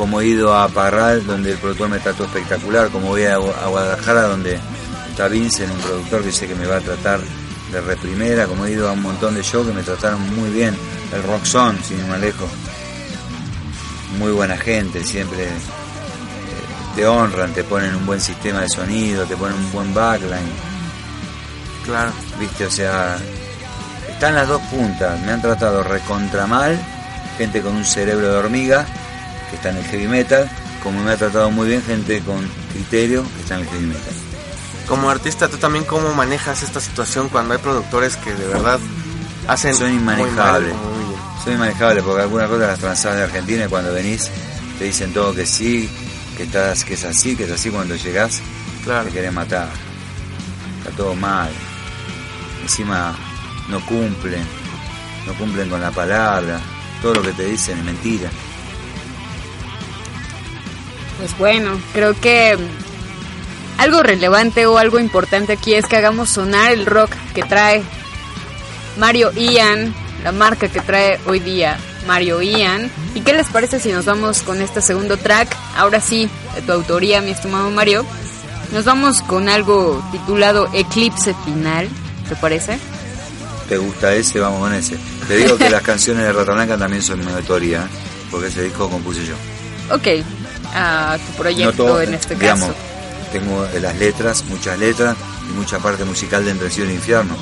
Como 0.00 0.22
he 0.22 0.28
ido 0.28 0.56
a 0.56 0.66
Parral, 0.68 1.26
donde 1.26 1.52
el 1.52 1.58
productor 1.58 1.90
me 1.90 1.98
trató 1.98 2.24
espectacular, 2.24 2.88
como 2.88 3.08
voy 3.08 3.24
a, 3.24 3.34
a 3.34 3.66
Guadalajara, 3.68 4.22
donde 4.22 4.58
está 5.10 5.28
Vincent, 5.28 5.70
un 5.70 5.78
productor 5.78 6.22
que 6.22 6.32
sé 6.32 6.48
que 6.48 6.54
me 6.54 6.66
va 6.66 6.76
a 6.76 6.80
tratar 6.80 7.20
de 7.70 7.80
reprimera, 7.82 8.46
como 8.46 8.64
he 8.64 8.72
ido 8.72 8.88
a 8.88 8.92
un 8.92 9.02
montón 9.02 9.34
de 9.34 9.42
shows 9.42 9.66
que 9.66 9.74
me 9.74 9.82
trataron 9.82 10.22
muy 10.34 10.48
bien. 10.48 10.74
El 11.12 11.22
Rock 11.24 11.44
Zone, 11.44 11.78
sin 11.84 11.98
ir 11.98 12.06
más 12.06 12.18
lejos. 12.18 12.48
Muy 14.18 14.32
buena 14.32 14.56
gente, 14.56 15.04
siempre 15.04 15.44
eh, 15.44 15.50
te 16.96 17.06
honran, 17.06 17.52
te 17.52 17.62
ponen 17.62 17.94
un 17.94 18.06
buen 18.06 18.22
sistema 18.22 18.62
de 18.62 18.70
sonido, 18.70 19.26
te 19.26 19.36
ponen 19.36 19.58
un 19.58 19.70
buen 19.70 19.92
backline. 19.92 20.50
Claro. 21.84 22.10
Viste, 22.38 22.64
o 22.64 22.70
sea, 22.70 23.18
están 24.08 24.34
las 24.34 24.48
dos 24.48 24.62
puntas. 24.62 25.20
Me 25.20 25.32
han 25.32 25.42
tratado 25.42 25.82
recontra 25.82 26.46
mal, 26.46 26.80
gente 27.36 27.60
con 27.60 27.76
un 27.76 27.84
cerebro 27.84 28.32
de 28.32 28.38
hormiga, 28.38 28.86
que 29.50 29.56
está 29.56 29.70
en 29.70 29.76
el 29.78 29.84
heavy 29.84 30.06
metal, 30.08 30.50
como 30.82 31.02
me 31.02 31.10
ha 31.12 31.16
tratado 31.16 31.50
muy 31.50 31.68
bien 31.68 31.82
gente 31.82 32.20
con 32.20 32.38
criterio, 32.72 33.22
que 33.36 33.42
está 33.42 33.54
en 33.56 33.60
el 33.62 33.66
heavy 33.68 33.86
metal. 33.86 34.14
Como 34.88 35.10
artista, 35.10 35.48
¿tú 35.48 35.56
también 35.58 35.84
cómo 35.84 36.12
manejas 36.14 36.62
esta 36.62 36.80
situación 36.80 37.28
cuando 37.28 37.54
hay 37.54 37.60
productores 37.60 38.16
que 38.16 38.32
de 38.34 38.46
verdad 38.48 38.78
hacen 39.46 39.74
Son 39.74 39.92
muy 39.92 40.02
mal, 40.02 40.18
inmanejables. 40.20 40.72
como 40.74 40.90
muy 40.94 41.04
bien? 41.04 41.20
Soy 41.44 41.52
inmanejable 41.54 42.02
porque 42.02 42.22
algunas 42.22 42.48
cosas 42.48 42.68
las 42.68 42.78
transas 42.78 43.16
de 43.16 43.22
Argentina 43.22 43.64
y 43.64 43.68
cuando 43.68 43.92
venís 43.92 44.28
te 44.78 44.84
dicen 44.84 45.12
todo 45.12 45.34
que 45.34 45.46
sí, 45.46 45.88
que 46.36 46.42
estás, 46.44 46.84
que 46.84 46.94
es 46.94 47.04
así, 47.04 47.36
que 47.36 47.44
es 47.44 47.50
así 47.50 47.70
cuando 47.70 47.94
llegás, 47.96 48.40
Claro. 48.84 49.04
te 49.06 49.12
querés 49.12 49.32
matar. 49.32 49.68
Está 50.78 50.90
todo 50.96 51.14
mal. 51.14 51.50
Encima 52.62 53.14
no 53.68 53.84
cumplen, 53.86 54.42
no 55.26 55.34
cumplen 55.34 55.68
con 55.68 55.80
la 55.80 55.90
palabra, 55.90 56.58
todo 57.02 57.14
lo 57.14 57.22
que 57.22 57.32
te 57.32 57.44
dicen 57.44 57.78
es 57.78 57.84
mentira. 57.84 58.30
Pues 61.20 61.36
bueno, 61.36 61.78
creo 61.92 62.18
que 62.18 62.56
algo 63.76 64.02
relevante 64.02 64.64
o 64.64 64.78
algo 64.78 64.98
importante 64.98 65.52
aquí 65.52 65.74
es 65.74 65.84
que 65.84 65.96
hagamos 65.96 66.30
sonar 66.30 66.72
el 66.72 66.86
rock 66.86 67.10
que 67.34 67.42
trae 67.42 67.82
Mario 68.96 69.30
Ian, 69.32 69.94
la 70.24 70.32
marca 70.32 70.68
que 70.68 70.80
trae 70.80 71.20
hoy 71.26 71.40
día 71.40 71.78
Mario 72.06 72.40
Ian. 72.40 72.90
¿Y 73.14 73.20
qué 73.20 73.34
les 73.34 73.48
parece 73.48 73.80
si 73.80 73.92
nos 73.92 74.06
vamos 74.06 74.40
con 74.40 74.62
este 74.62 74.80
segundo 74.80 75.18
track? 75.18 75.54
Ahora 75.76 76.00
sí, 76.00 76.30
de 76.54 76.62
tu 76.62 76.72
autoría, 76.72 77.20
mi 77.20 77.32
estimado 77.32 77.70
Mario. 77.70 78.06
Nos 78.72 78.86
vamos 78.86 79.20
con 79.20 79.50
algo 79.50 80.02
titulado 80.12 80.70
Eclipse 80.72 81.34
Final, 81.44 81.86
¿te 82.30 82.36
parece? 82.36 82.78
¿Te 83.68 83.76
gusta 83.76 84.14
ese? 84.14 84.40
Vamos 84.40 84.60
con 84.60 84.72
ese. 84.72 84.96
Te 85.28 85.36
digo 85.36 85.58
que 85.58 85.68
las 85.70 85.82
canciones 85.82 86.24
de 86.24 86.32
Rata 86.32 86.52
Blanca 86.52 86.78
también 86.78 87.02
son 87.02 87.22
mi 87.22 87.30
autoría, 87.30 87.86
porque 88.30 88.46
ese 88.46 88.62
disco 88.62 88.88
compuse 88.88 89.26
yo. 89.26 89.34
Ok, 89.94 90.24
a 90.74 91.18
tu 91.18 91.32
proyecto 91.42 91.84
todo, 91.84 92.02
en 92.02 92.14
este 92.14 92.34
digamos, 92.34 92.68
caso. 92.68 92.78
Tengo 93.32 93.66
las 93.80 93.96
letras, 93.96 94.44
muchas 94.44 94.78
letras 94.78 95.16
y 95.48 95.52
mucha 95.52 95.78
parte 95.78 96.04
musical 96.04 96.44
de 96.44 96.50
Entre 96.52 96.70
Cielo 96.70 96.90
e 96.90 96.94
Infierno. 96.94 97.36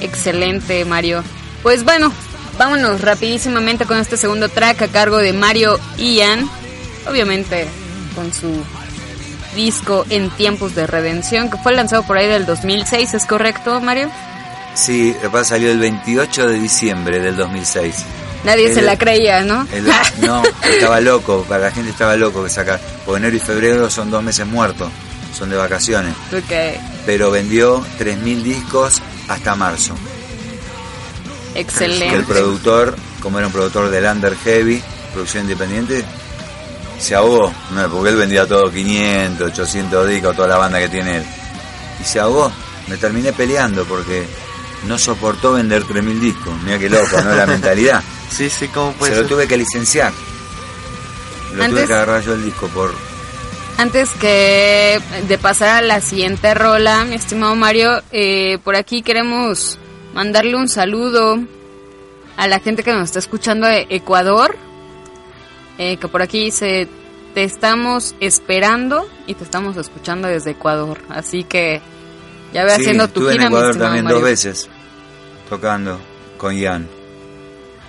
Excelente, 0.00 0.84
Mario. 0.84 1.22
Pues 1.62 1.84
bueno, 1.84 2.12
vámonos 2.56 3.00
rapidísimamente 3.00 3.84
con 3.84 3.98
este 3.98 4.16
segundo 4.16 4.48
track 4.48 4.82
a 4.82 4.88
cargo 4.88 5.18
de 5.18 5.32
Mario 5.32 5.78
Ian. 5.96 6.48
Obviamente 7.06 7.66
con 8.14 8.32
su 8.32 8.62
disco 9.54 10.04
En 10.10 10.30
Tiempos 10.30 10.74
de 10.74 10.86
Redención, 10.86 11.50
que 11.50 11.58
fue 11.58 11.72
lanzado 11.72 12.02
por 12.04 12.16
ahí 12.16 12.26
del 12.26 12.46
2006, 12.46 13.14
¿es 13.14 13.26
correcto, 13.26 13.80
Mario? 13.80 14.10
Sí, 14.74 15.14
pasa 15.32 15.50
salió 15.50 15.72
el 15.72 15.78
28 15.78 16.48
de 16.48 16.60
diciembre 16.60 17.18
del 17.18 17.36
2006. 17.36 17.96
Nadie 18.44 18.72
se 18.72 18.82
la 18.82 18.96
creía, 18.96 19.42
¿no? 19.42 19.66
El- 19.72 19.86
no, 20.20 20.42
estaba 20.64 21.00
loco, 21.00 21.44
para 21.48 21.64
la 21.64 21.70
gente 21.70 21.90
estaba 21.90 22.16
loco 22.16 22.44
que 22.44 22.50
sacar. 22.50 22.80
Porque 23.04 23.18
enero 23.18 23.36
y 23.36 23.40
febrero 23.40 23.90
son 23.90 24.10
dos 24.10 24.22
meses 24.22 24.46
muertos, 24.46 24.90
son 25.36 25.50
de 25.50 25.56
vacaciones. 25.56 26.14
Pero 27.04 27.30
vendió 27.30 27.84
3.000 27.98 28.42
discos 28.42 29.02
hasta 29.28 29.54
marzo. 29.54 29.94
Que 31.54 31.60
el 31.60 31.66
excelente. 31.66 32.22
productor, 32.22 32.96
como 33.20 33.38
era 33.38 33.46
un 33.48 33.52
productor 33.52 33.90
del 33.90 34.04
Under 34.04 34.36
Heavy, 34.36 34.82
producción 35.12 35.44
independiente, 35.44 36.04
se 37.00 37.14
ahogó. 37.16 37.52
No, 37.72 37.88
porque 37.90 38.10
él 38.10 38.16
vendía 38.16 38.46
todo 38.46 38.70
500, 38.70 39.48
800 39.50 40.08
discos, 40.08 40.36
toda 40.36 40.48
la 40.48 40.56
banda 40.58 40.78
que 40.78 40.88
tiene 40.88 41.16
él. 41.18 41.24
Y 42.00 42.04
se 42.04 42.20
ahogó. 42.20 42.52
Me 42.86 42.96
terminé 42.96 43.32
peleando 43.32 43.84
porque 43.84 44.24
no 44.86 44.96
soportó 44.98 45.54
vender 45.54 45.82
3.000 45.82 46.20
discos. 46.20 46.52
Mira 46.62 46.78
qué 46.78 46.88
loco, 46.88 47.20
¿no? 47.22 47.34
La 47.34 47.46
mentalidad. 47.46 48.02
Sí, 48.30 48.50
sí, 48.50 48.68
¿cómo 48.68 48.92
puede 48.92 49.14
se 49.14 49.22
lo 49.22 49.28
tuve 49.28 49.48
que 49.48 49.56
licenciar. 49.56 50.12
Lo 51.54 51.66
tuve 51.68 51.86
que 51.86 51.92
agarrar 51.92 52.22
yo 52.22 52.34
el 52.34 52.44
disco 52.44 52.68
por... 52.68 52.92
Antes 53.78 54.10
que 54.10 55.00
de 55.28 55.38
pasar 55.38 55.68
a 55.68 55.82
la 55.82 56.00
siguiente 56.00 56.52
rola, 56.54 57.04
mi 57.04 57.14
estimado 57.14 57.54
Mario, 57.54 58.02
eh, 58.10 58.58
por 58.64 58.74
aquí 58.74 59.02
queremos 59.02 59.78
mandarle 60.14 60.56
un 60.56 60.68
saludo 60.68 61.38
a 62.36 62.48
la 62.48 62.58
gente 62.58 62.82
que 62.82 62.92
nos 62.92 63.04
está 63.04 63.20
escuchando 63.20 63.66
de 63.68 63.86
Ecuador, 63.88 64.56
eh, 65.78 65.96
que 65.96 66.08
por 66.08 66.22
aquí 66.22 66.46
dice, 66.46 66.88
te 67.34 67.44
estamos 67.44 68.16
esperando 68.18 69.08
y 69.28 69.34
te 69.34 69.44
estamos 69.44 69.76
escuchando 69.76 70.26
desde 70.26 70.50
Ecuador. 70.52 70.98
Así 71.08 71.44
que 71.44 71.80
ya 72.52 72.64
ve 72.64 72.70
Sí, 72.70 72.80
haciendo 72.80 73.08
tu 73.08 73.20
estuve 73.20 73.32
en 73.32 73.38
gira, 73.38 73.50
mi 73.50 73.56
Ecuador 73.56 73.76
también 73.76 74.04
Mario. 74.04 74.18
dos 74.18 74.28
veces, 74.28 74.68
tocando 75.48 76.00
con 76.36 76.56
Ian. 76.56 76.88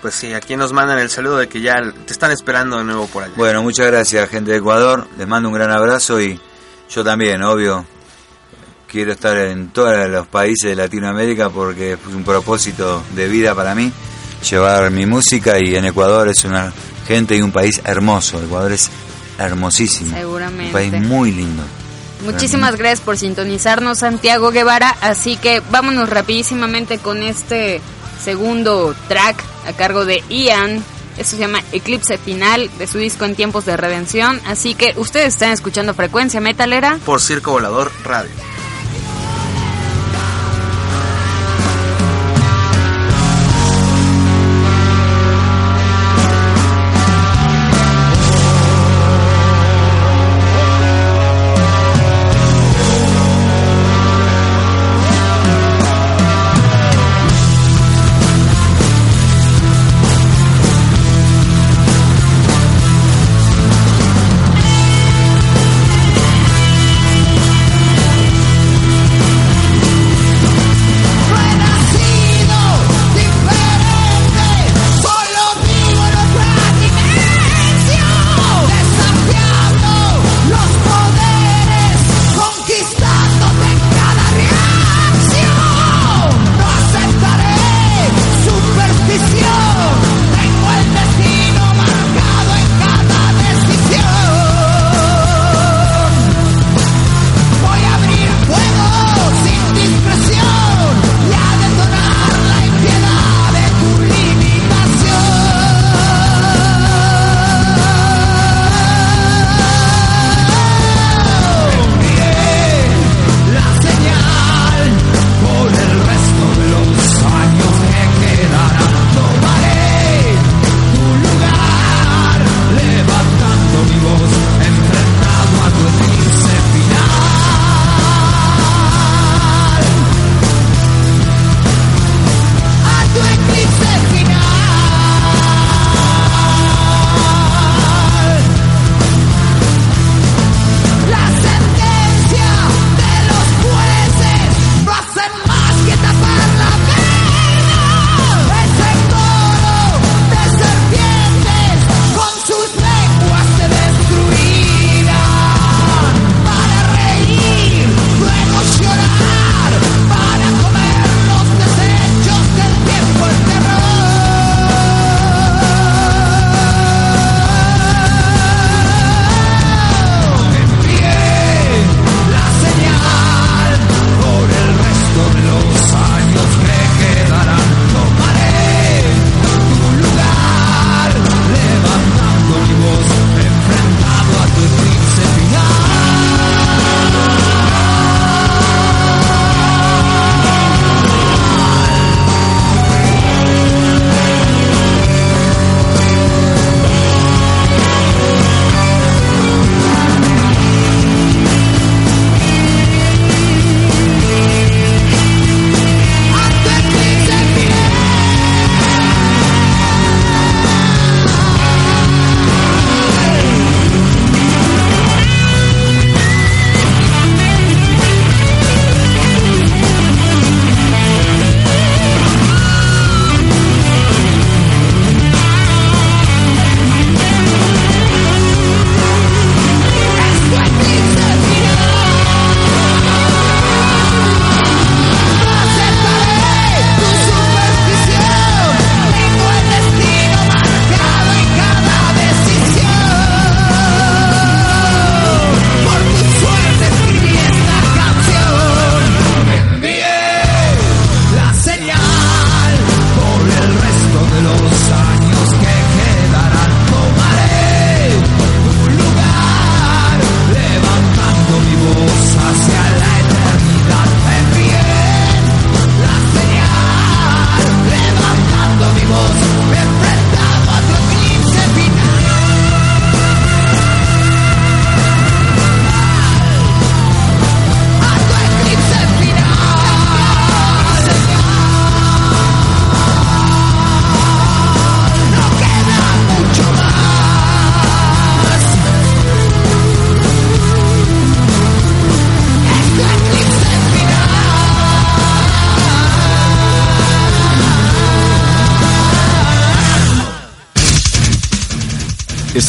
Pues 0.02 0.16
sí, 0.16 0.34
aquí 0.34 0.56
nos 0.56 0.72
mandan 0.72 0.98
el 1.00 1.10
saludo 1.10 1.38
de 1.38 1.50
que 1.50 1.60
ya 1.60 1.76
te 2.06 2.14
están 2.14 2.32
esperando 2.32 2.78
de 2.78 2.86
nuevo 2.86 3.08
por 3.08 3.24
allá. 3.24 3.34
Bueno, 3.36 3.62
muchas 3.62 3.88
gracias 3.88 4.30
gente 4.30 4.52
de 4.52 4.58
Ecuador, 4.58 5.08
les 5.18 5.28
mando 5.28 5.50
un 5.50 5.56
gran 5.56 5.72
abrazo 5.72 6.22
y 6.22 6.40
yo 6.90 7.04
también, 7.04 7.44
obvio, 7.44 7.86
quiero 8.88 9.12
estar 9.12 9.36
en 9.38 9.70
todos 9.70 10.10
los 10.10 10.28
países 10.28 10.70
de 10.70 10.76
Latinoamérica 10.76 11.50
porque 11.50 11.94
es 11.94 12.00
un 12.08 12.24
propósito 12.24 13.04
de 13.14 13.28
vida 13.28 13.54
para 13.54 13.76
mí, 13.76 13.92
llevar 14.50 14.90
mi 14.90 15.06
música 15.06 15.60
y 15.60 15.76
en 15.76 15.86
Ecuador 15.86 16.30
es 16.30 16.46
una 16.46 16.72
gente 17.06 17.36
y 17.36 17.42
un 17.42 17.52
país 17.52 17.82
hermoso, 17.84 18.42
Ecuador 18.42 18.72
es 18.72 18.90
hermosísimo, 19.38 20.16
Seguramente. 20.16 20.68
un 20.68 20.72
país 20.72 20.94
muy 21.08 21.32
lindo. 21.32 21.64
Muchísimas 22.24 22.76
gracias 22.76 23.00
por 23.02 23.18
sintonizarnos, 23.18 24.00
Santiago 24.00 24.52
Guevara. 24.52 24.94
Así 25.02 25.38
que 25.38 25.62
vámonos 25.72 26.10
rapidísimamente 26.10 26.98
con 26.98 27.24
este 27.24 27.80
segundo 28.24 28.96
track 29.08 29.44
a 29.68 29.74
cargo 29.74 30.06
de 30.06 30.24
Ian. 30.30 30.84
Esto 31.18 31.36
se 31.36 31.38
llama 31.38 31.62
Eclipse 31.72 32.18
Final 32.18 32.70
de 32.78 32.88
su 32.88 32.98
disco 32.98 33.26
En 33.26 33.36
Tiempos 33.36 33.66
de 33.66 33.76
Redención. 33.76 34.40
Así 34.46 34.74
que 34.74 34.94
ustedes 34.98 35.34
están 35.34 35.52
escuchando 35.52 35.94
Frecuencia 35.94 36.40
Metalera. 36.40 36.98
Por 37.06 37.22
Circo 37.22 37.52
Volador 37.52 37.92
Radio. 38.04 38.32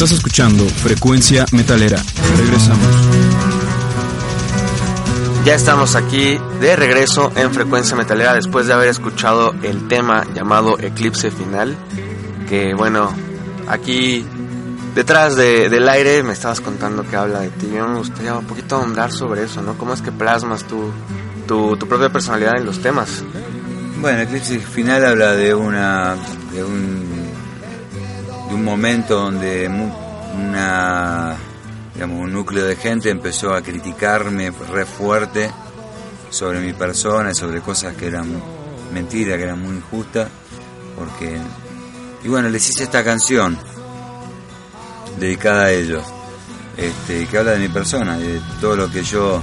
Estás 0.03 0.13
escuchando 0.17 0.65
Frecuencia 0.67 1.45
Metalera. 1.53 2.03
Regresamos. 2.39 2.87
Ya 5.45 5.55
estamos 5.55 5.95
aquí 5.95 6.39
de 6.59 6.75
regreso 6.75 7.31
en 7.37 7.53
Frecuencia 7.53 7.95
Metalera 7.99 8.33
después 8.33 8.67
de 8.67 8.73
haber 8.73 8.89
escuchado 8.89 9.55
el 9.63 9.89
tema 9.89 10.27
llamado 10.35 10.79
Eclipse 10.81 11.31
Final. 11.31 11.77
Que 12.49 12.73
bueno, 12.75 13.13
aquí 13.69 14.25
detrás 14.95 15.37
de- 15.37 15.69
del 15.69 15.87
aire 15.87 16.23
me 16.23 16.33
estabas 16.33 16.63
contando 16.63 17.07
que 17.07 17.17
habla 17.17 17.41
de 17.41 17.51
ti. 17.51 17.69
Yo 17.71 17.87
me 17.87 17.99
gustaría 17.99 18.33
un 18.35 18.47
poquito 18.47 18.77
ahondar 18.77 19.13
sobre 19.13 19.45
eso, 19.45 19.61
¿no? 19.61 19.77
¿Cómo 19.77 19.93
es 19.93 20.01
que 20.01 20.13
plasmas 20.13 20.65
tu, 20.65 20.91
tu, 21.47 21.77
tu 21.77 21.87
propia 21.87 22.09
personalidad 22.11 22.57
en 22.57 22.65
los 22.65 22.81
temas? 22.81 23.23
Bueno, 24.01 24.21
Eclipse 24.21 24.61
Final 24.61 25.05
habla 25.05 25.33
de 25.33 25.55
una 25.55 26.17
momento 28.71 29.17
donde 29.17 29.69
una 29.69 31.37
un 32.03 32.33
núcleo 32.33 32.65
de 32.65 32.77
gente 32.77 33.11
empezó 33.11 33.53
a 33.53 33.63
criticarme 33.63 34.51
re 34.73 34.87
fuerte 34.87 35.51
sobre 36.31 36.61
mi 36.61 36.73
persona, 36.73 37.33
y 37.33 37.35
sobre 37.35 37.61
cosas 37.61 37.95
que 37.95 38.07
eran 38.07 38.41
mentiras, 38.93 39.37
que 39.37 39.43
eran 39.43 39.61
muy 39.61 39.75
injustas, 39.75 40.29
porque 40.97 41.37
y 42.23 42.29
bueno, 42.29 42.49
les 42.49 42.69
hice 42.71 42.85
esta 42.85 43.03
canción 43.03 43.59
dedicada 45.19 45.65
a 45.65 45.73
ellos, 45.73 46.05
este, 46.77 47.27
que 47.27 47.39
habla 47.39 47.53
de 47.53 47.59
mi 47.59 47.69
persona, 47.69 48.17
de 48.17 48.41
todo 48.61 48.77
lo 48.77 48.91
que 48.91 49.03
yo 49.03 49.43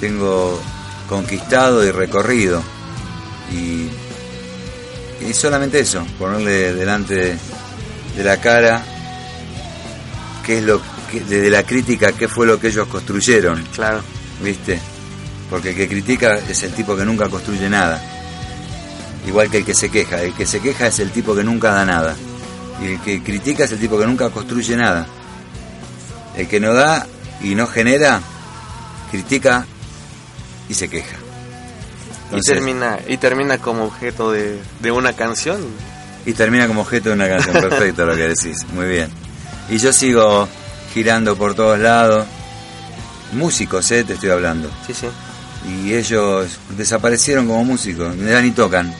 tengo 0.00 0.60
conquistado 1.08 1.84
y 1.84 1.90
recorrido. 1.90 2.62
Y, 3.52 3.88
y 5.24 5.32
solamente 5.32 5.80
eso, 5.80 6.06
ponerle 6.18 6.74
delante 6.74 7.36
de, 8.22 8.24
la 8.24 8.40
cara 8.40 8.82
qué 10.44 10.58
es 10.58 10.64
lo 10.64 10.80
que, 11.10 11.20
desde 11.20 11.50
la 11.50 11.62
crítica 11.62 12.12
qué 12.12 12.28
fue 12.28 12.46
lo 12.46 12.60
que 12.60 12.68
ellos 12.68 12.88
construyeron, 12.88 13.62
Claro. 13.74 14.02
¿viste? 14.42 14.78
Porque 15.48 15.70
el 15.70 15.76
que 15.76 15.88
critica 15.88 16.38
es 16.48 16.62
el 16.62 16.72
tipo 16.72 16.96
que 16.96 17.04
nunca 17.04 17.28
construye 17.28 17.68
nada. 17.68 18.00
Igual 19.26 19.50
que 19.50 19.58
el 19.58 19.64
que 19.64 19.74
se 19.74 19.90
queja, 19.90 20.22
el 20.22 20.32
que 20.34 20.46
se 20.46 20.60
queja 20.60 20.86
es 20.86 20.98
el 21.00 21.10
tipo 21.10 21.34
que 21.34 21.42
nunca 21.42 21.72
da 21.72 21.84
nada. 21.84 22.16
Y 22.80 22.92
el 22.92 23.00
que 23.00 23.22
critica 23.22 23.64
es 23.64 23.72
el 23.72 23.80
tipo 23.80 23.98
que 23.98 24.06
nunca 24.06 24.30
construye 24.30 24.76
nada. 24.76 25.06
El 26.36 26.46
que 26.46 26.60
no 26.60 26.72
da 26.72 27.06
y 27.42 27.54
no 27.54 27.66
genera, 27.66 28.20
critica 29.10 29.66
y 30.68 30.74
se 30.74 30.88
queja. 30.88 31.16
Y 32.32 32.40
termina, 32.40 33.00
y 33.08 33.16
termina 33.16 33.58
como 33.58 33.84
objeto 33.84 34.30
de, 34.30 34.60
de 34.80 34.92
una 34.92 35.14
canción. 35.14 35.60
Y 36.26 36.32
termina 36.32 36.66
como 36.66 36.82
objeto 36.82 37.08
de 37.08 37.14
una 37.14 37.28
canción. 37.28 37.54
Perfecto 37.60 38.04
lo 38.04 38.14
que 38.14 38.28
decís. 38.28 38.64
Muy 38.74 38.86
bien. 38.86 39.10
Y 39.68 39.78
yo 39.78 39.92
sigo 39.92 40.48
girando 40.92 41.36
por 41.36 41.54
todos 41.54 41.78
lados. 41.78 42.26
Músicos, 43.32 43.90
¿eh? 43.92 44.04
Te 44.04 44.14
estoy 44.14 44.30
hablando. 44.30 44.70
Sí, 44.86 44.94
sí. 44.94 45.06
Y 45.68 45.94
ellos 45.94 46.58
desaparecieron 46.76 47.46
como 47.46 47.64
músicos. 47.64 48.16
Ya 48.16 48.40
ni 48.40 48.50
tocan. 48.50 48.92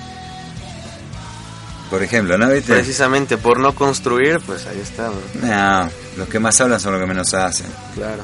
Por 1.91 2.03
ejemplo, 2.05 2.39
¿no 2.39 2.49
viste? 2.49 2.73
Precisamente 2.73 3.37
por 3.37 3.59
no 3.59 3.75
construir, 3.75 4.39
pues 4.47 4.65
ahí 4.67 4.79
está. 4.81 5.09
¿no? 5.09 5.47
No, 5.47 5.91
los 6.17 6.29
que 6.29 6.39
más 6.39 6.61
hablan 6.61 6.79
son 6.79 6.93
los 6.93 7.01
que 7.01 7.07
menos 7.09 7.35
hacen. 7.35 7.67
Claro. 7.97 8.23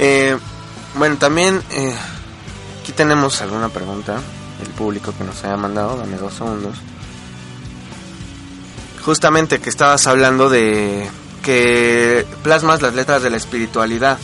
Eh, 0.00 0.36
bueno, 0.96 1.16
también 1.16 1.62
eh, 1.70 1.94
aquí 2.82 2.90
tenemos 2.90 3.40
alguna 3.40 3.68
pregunta 3.68 4.20
del 4.58 4.68
público 4.68 5.12
que 5.16 5.24
nos 5.24 5.42
haya 5.44 5.56
mandado. 5.56 5.96
Dame 5.96 6.16
dos 6.16 6.34
segundos. 6.34 6.76
Justamente 9.04 9.60
que 9.60 9.68
estabas 9.70 10.06
hablando 10.06 10.48
de 10.48 11.08
que 11.42 12.26
plasmas 12.42 12.80
las 12.80 12.94
letras 12.94 13.22
de 13.22 13.30
la 13.30 13.36
espiritualidad 13.36 14.18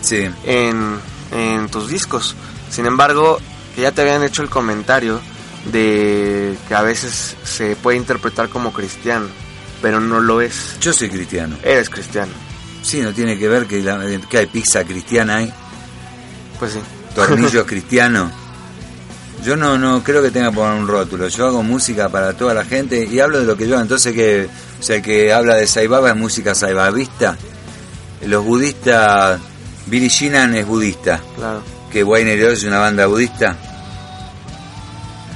Sí. 0.00 0.28
en, 0.44 0.98
en 1.32 1.68
tus 1.68 1.88
discos. 1.88 2.34
Sin 2.70 2.86
embargo, 2.86 3.38
que 3.74 3.82
ya 3.82 3.92
te 3.92 4.00
habían 4.02 4.22
hecho 4.22 4.42
el 4.42 4.48
comentario 4.48 5.20
de 5.70 6.56
que 6.68 6.74
a 6.74 6.82
veces 6.82 7.36
se 7.44 7.76
puede 7.76 7.96
interpretar 7.98 8.48
como 8.48 8.72
cristiano, 8.72 9.26
pero 9.82 10.00
no 10.00 10.20
lo 10.20 10.40
es. 10.40 10.76
Yo 10.80 10.92
soy 10.92 11.10
cristiano. 11.10 11.56
Eres 11.62 11.90
cristiano. 11.90 12.32
Sí, 12.82 13.00
no 13.00 13.12
tiene 13.12 13.38
que 13.38 13.48
ver 13.48 13.66
que, 13.66 13.82
la- 13.82 14.00
que 14.28 14.38
hay 14.38 14.46
pizza 14.46 14.84
cristiana, 14.84 15.36
hay 15.36 15.52
Pues 16.58 16.72
sí. 16.72 16.80
tornillos 17.14 17.64
cristianos. 17.66 18.30
Yo 19.44 19.56
no, 19.56 19.76
no 19.78 20.02
creo 20.02 20.22
que 20.22 20.30
tenga 20.30 20.50
que 20.50 20.56
poner 20.56 20.80
un 20.80 20.88
rótulo. 20.88 21.28
Yo 21.28 21.46
hago 21.46 21.62
música 21.62 22.08
para 22.08 22.32
toda 22.32 22.54
la 22.54 22.64
gente 22.64 23.04
y 23.04 23.20
hablo 23.20 23.38
de 23.40 23.44
lo 23.44 23.56
que 23.56 23.68
yo. 23.68 23.78
Entonces, 23.80 24.14
que, 24.14 24.48
o 24.80 24.82
sea, 24.82 24.96
el 24.96 25.02
que 25.02 25.32
habla 25.32 25.56
de 25.56 25.66
Saibaba 25.66 26.10
es 26.10 26.16
música 26.16 26.54
saibabista. 26.54 27.36
Los 28.26 28.42
budistas, 28.44 29.38
Billy 29.86 30.08
Sheehan 30.08 30.54
es 30.54 30.66
budista. 30.66 31.20
Claro. 31.36 31.62
Que 31.92 32.02
Wayne 32.02 32.34
es 32.52 32.64
una 32.64 32.78
banda 32.78 33.06
budista. 33.06 33.54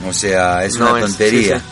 O 0.09 0.13
sea, 0.13 0.65
es 0.65 0.77
No, 0.79 0.91
una 0.93 1.01
es- 1.01 1.05
tontería. 1.07 1.59
sí, 1.59 1.65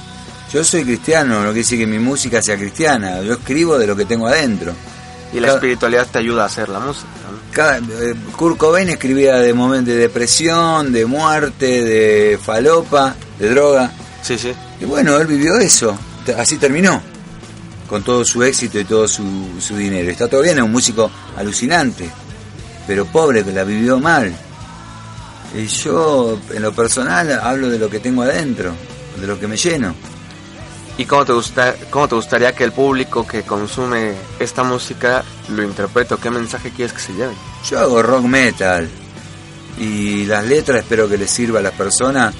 Yo 0.53 0.63
soy 0.65 0.85
cristiano, 0.85 1.37
no 1.37 1.45
quiere 1.47 1.59
decir 1.61 1.79
que 1.79 1.87
mi 1.87 1.99
música 1.99 2.41
sea 2.43 2.57
cristiana. 2.57 3.21
Yo 3.23 3.35
escribo 3.35 3.79
de 3.79 3.87
lo 3.87 3.97
que 3.97 4.05
tengo 4.05 4.27
adentro. 4.29 4.73
Y 5.33 5.41
la 5.41 5.49
espiritualidad 5.55 6.07
te 6.11 6.19
ayuda 6.19 6.45
a 6.45 6.47
hacer 6.47 6.69
la 6.69 6.81
música. 6.81 7.79
eh, 7.79 8.15
Kurt 8.37 8.57
Cobain 8.57 8.89
escribía 8.89 9.37
de 9.37 9.53
momentos 9.53 9.95
de 9.95 10.01
depresión, 10.01 10.93
de 10.93 11.05
muerte, 11.07 11.83
de 11.85 12.39
falopa, 12.39 13.15
de 13.39 13.51
droga. 13.51 13.91
Sí, 14.23 14.39
sí. 14.39 14.53
Y 14.81 14.85
bueno, 14.85 15.17
él 15.19 15.27
vivió 15.27 15.57
eso. 15.59 15.97
Así 16.37 16.57
terminó. 16.57 17.01
Con 17.89 18.03
todo 18.03 18.25
su 18.25 18.43
éxito 18.43 18.81
y 18.81 18.85
todo 18.85 19.07
su, 19.07 19.25
su 19.61 19.77
dinero. 19.77 20.11
Está 20.11 20.29
todo 20.29 20.43
bien, 20.43 20.59
es 20.59 20.65
un 20.65 20.73
músico 20.73 21.11
alucinante. 21.37 22.09
Pero 22.87 23.05
pobre, 23.07 23.45
que 23.45 23.53
la 23.53 23.65
vivió 23.65 23.99
mal. 23.99 24.33
Y 25.57 25.67
yo, 25.67 26.39
en 26.53 26.63
lo 26.63 26.73
personal, 26.73 27.33
hablo 27.43 27.71
de 27.71 27.79
lo 27.79 27.89
que 27.89 28.01
tengo 28.01 28.23
adentro, 28.23 28.73
de 29.21 29.27
lo 29.27 29.39
que 29.39 29.47
me 29.47 29.57
lleno. 29.57 29.95
¿Y 30.99 31.05
cómo 31.05 31.25
te, 31.27 31.33
gusta, 31.33 31.75
cómo 31.91 32.09
te 32.09 32.15
gustaría 32.15 32.55
que 32.55 32.65
el 32.65 32.73
público 32.73 33.27
que 33.27 33.43
consume 33.43 34.15
esta 34.39 34.63
música 34.63 35.23
lo 35.51 35.63
interprete? 35.63 36.15
o 36.15 36.19
¿Qué 36.19 36.31
mensaje 36.31 36.71
quieres 36.71 36.95
que 36.95 37.01
se 37.01 37.13
lleve? 37.13 37.35
Yo 37.69 37.79
hago 37.81 38.03
rock 38.03 38.25
metal 38.25 38.89
y 39.79 40.25
las 40.25 40.45
letras 40.47 40.79
espero 40.79 41.07
que 41.09 41.19
les 41.19 41.31
sirva 41.31 41.59
a 41.59 41.63
las 41.63 41.75
personas, 41.75 42.35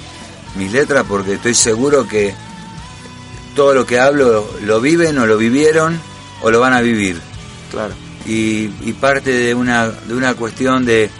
mis 0.55 0.71
letras, 0.71 1.05
porque 1.07 1.33
estoy 1.33 1.53
seguro 1.53 2.07
que 2.07 2.33
todo 3.55 3.75
lo 3.75 3.85
que 3.85 3.99
hablo 3.99 4.49
lo 4.63 4.81
viven 4.81 5.19
o 5.19 5.27
lo 5.27 5.37
vivieron 5.37 5.99
o 6.41 6.49
lo 6.49 6.59
van 6.59 6.73
a 6.73 6.81
vivir. 6.81 7.19
Claro. 7.69 7.93
Y, 8.25 8.71
y 8.81 8.93
parte 8.99 9.31
de 9.31 9.53
una, 9.53 9.87
de 9.87 10.15
una 10.15 10.33
cuestión 10.33 10.83
de, 10.83 11.11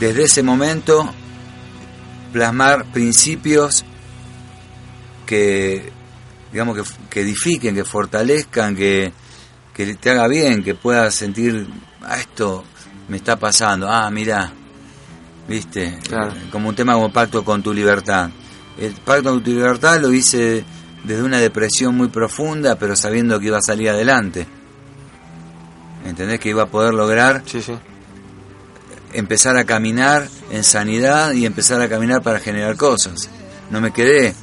desde 0.00 0.24
ese 0.24 0.42
momento, 0.42 1.12
plasmar 2.32 2.86
principios 2.86 3.84
que, 5.26 5.92
digamos, 6.52 6.76
que, 6.76 6.84
que 7.10 7.20
edifiquen, 7.22 7.74
que 7.74 7.84
fortalezcan, 7.84 8.76
que, 8.76 9.12
que 9.74 9.94
te 9.94 10.10
haga 10.10 10.28
bien, 10.28 10.62
que 10.62 10.74
puedas 10.74 11.14
sentir, 11.14 11.66
ah, 12.02 12.18
esto 12.18 12.64
me 13.08 13.16
está 13.16 13.36
pasando, 13.38 13.88
ah, 13.90 14.10
mira, 14.10 14.52
viste, 15.48 15.98
Claro. 16.08 16.32
Eh, 16.32 16.48
como 16.50 16.68
un 16.68 16.74
tema 16.76 16.94
como 16.94 17.12
pacto 17.12 17.44
con 17.44 17.62
tu 17.62 17.72
libertad. 17.72 18.30
El 18.78 18.92
pacto 18.92 19.30
con 19.30 19.42
tu 19.42 19.50
libertad 19.50 20.00
lo 20.00 20.12
hice 20.12 20.64
desde 21.04 21.22
una 21.22 21.38
depresión 21.40 21.96
muy 21.96 22.08
profunda, 22.08 22.76
pero 22.76 22.94
sabiendo 22.96 23.38
que 23.40 23.46
iba 23.46 23.58
a 23.58 23.62
salir 23.62 23.90
adelante. 23.90 24.46
¿Entendés? 26.04 26.40
Que 26.40 26.48
iba 26.50 26.64
a 26.64 26.66
poder 26.66 26.94
lograr 26.94 27.42
Sí, 27.46 27.62
sí. 27.62 27.72
empezar 29.12 29.56
a 29.56 29.64
caminar 29.64 30.28
en 30.50 30.64
sanidad 30.64 31.32
y 31.32 31.46
empezar 31.46 31.80
a 31.80 31.88
caminar 31.88 32.22
para 32.22 32.40
generar 32.40 32.76
cosas. 32.76 33.28
No 33.70 33.80
me 33.80 33.92
quedé 33.92 34.34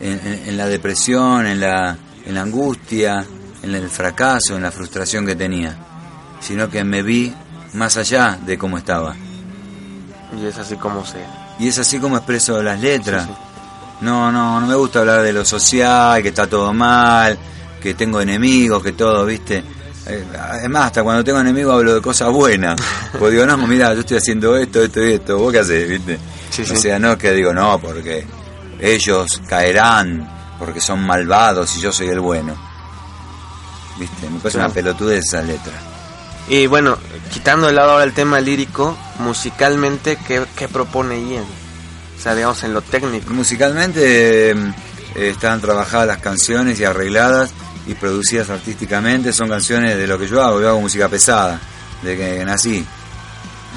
en, 0.00 0.12
en- 0.24 0.48
en 0.48 0.56
la 0.56 0.66
depresión, 0.66 1.46
en 1.46 1.60
la, 1.60 1.96
en 2.26 2.34
la 2.34 2.42
angustia, 2.42 3.24
en 3.62 3.74
el 3.74 3.88
fracaso, 3.88 4.56
en 4.56 4.62
la 4.62 4.70
frustración 4.72 5.26
que 5.26 5.34
tenía, 5.36 5.76
sino 6.40 6.68
que 6.68 6.84
me 6.84 7.02
vi 7.02 7.34
más 7.74 7.96
allá 7.96 8.38
de 8.44 8.56
cómo 8.58 8.78
estaba. 8.78 9.14
Y 10.40 10.46
es 10.46 10.58
así 10.58 10.76
como 10.76 11.04
se... 11.04 11.18
Y 11.58 11.68
es 11.68 11.78
así 11.78 11.98
como 11.98 12.16
expreso 12.16 12.62
las 12.62 12.80
letras. 12.80 13.24
Sí, 13.24 13.30
sí. 13.32 13.38
No, 14.02 14.30
no, 14.30 14.60
no 14.60 14.66
me 14.66 14.74
gusta 14.74 14.98
hablar 15.00 15.22
de 15.22 15.32
lo 15.32 15.44
social, 15.44 16.22
que 16.22 16.28
está 16.28 16.46
todo 16.46 16.72
mal, 16.74 17.38
que 17.82 17.94
tengo 17.94 18.20
enemigos, 18.20 18.82
que 18.82 18.92
todo, 18.92 19.24
¿viste? 19.24 19.64
Eh, 20.06 20.24
Es 20.62 20.68
más, 20.68 20.86
hasta 20.86 21.02
cuando 21.02 21.24
tengo 21.24 21.40
enemigos 21.40 21.74
hablo 21.74 21.94
de 21.94 22.02
cosas 22.02 22.30
buenas. 22.30 22.78
Porque 23.12 23.30
digo, 23.36 23.46
no, 23.46 23.56
mira, 23.66 23.94
yo 23.94 24.00
estoy 24.00 24.18
haciendo 24.18 24.54
esto, 24.56 24.82
esto 24.82 25.02
y 25.02 25.12
esto, 25.14 25.38
¿vos 25.38 25.50
qué 25.52 25.60
haces, 25.60 25.88
viste? 25.88 26.18
Sí, 26.50 26.62
o 26.62 26.76
sea, 26.76 26.98
no 26.98 27.16
que 27.16 27.32
digo, 27.32 27.52
no, 27.54 27.78
porque 27.80 28.26
ellos 28.80 29.40
caerán, 29.48 30.28
porque 30.58 30.80
son 30.80 31.00
malvados 31.04 31.76
y 31.76 31.80
yo 31.80 31.92
soy 31.92 32.08
el 32.08 32.20
bueno. 32.20 32.56
¿Viste? 33.98 34.28
Me 34.28 34.38
parece 34.38 34.58
Claro. 34.58 34.66
una 34.66 34.74
pelotudez 34.74 35.24
esa 35.24 35.42
letra. 35.42 35.72
Y 36.48 36.66
bueno, 36.66 36.96
quitando 37.32 37.66
de 37.66 37.72
lado 37.72 37.92
ahora 37.92 38.04
el 38.04 38.12
tema 38.12 38.40
lírico, 38.40 38.96
musicalmente, 39.18 40.16
¿qué, 40.26 40.44
qué 40.54 40.68
propone 40.68 41.18
Ian? 41.28 41.44
O 42.16 42.20
sea, 42.22 42.34
digamos, 42.34 42.62
en 42.62 42.72
lo 42.74 42.82
técnico. 42.82 43.32
Musicalmente 43.34 44.50
eh, 44.52 44.72
están 45.16 45.60
trabajadas 45.60 46.06
las 46.06 46.18
canciones 46.18 46.78
y 46.78 46.84
arregladas 46.84 47.50
y 47.86 47.94
producidas 47.94 48.50
artísticamente 48.50 49.32
son 49.32 49.48
canciones 49.48 49.96
de 49.96 50.06
lo 50.06 50.18
que 50.18 50.28
yo 50.28 50.42
hago. 50.42 50.60
Yo 50.60 50.68
hago 50.68 50.80
música 50.80 51.08
pesada, 51.08 51.60
de 52.02 52.16
que 52.16 52.44
nací. 52.44 52.84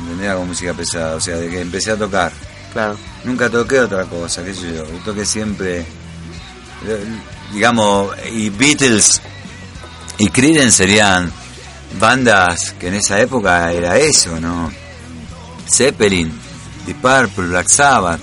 ¿Entendés? 0.02 0.30
Hago 0.30 0.46
música 0.46 0.74
pesada, 0.74 1.16
o 1.16 1.20
sea, 1.22 1.38
de 1.38 1.50
que 1.50 1.62
empecé 1.62 1.92
a 1.92 1.98
tocar. 1.98 2.32
Claro. 2.74 2.98
Nunca 3.24 3.50
toqué 3.50 3.80
otra 3.80 4.06
cosa, 4.06 4.44
qué 4.44 4.54
sé 4.54 4.74
yo. 4.74 4.84
Toqué 5.04 5.26
siempre, 5.26 5.80
eh, 5.80 7.06
digamos, 7.54 8.16
y 8.32 8.50
Beatles 8.50 9.22
y 10.18 10.28
Creedence 10.28 10.78
serían 10.78 11.32
bandas 12.00 12.72
que 12.80 12.90
en 12.90 12.96
esa 12.96 13.20
época 13.20 13.72
era 13.72 13.98
eso, 13.98 14.40
¿no? 14.40 14.72
Zeppelin, 15.68 16.32
Deep 16.86 16.98
Purple, 17.02 17.48
Black 17.48 17.68
Sabbath, 17.68 18.20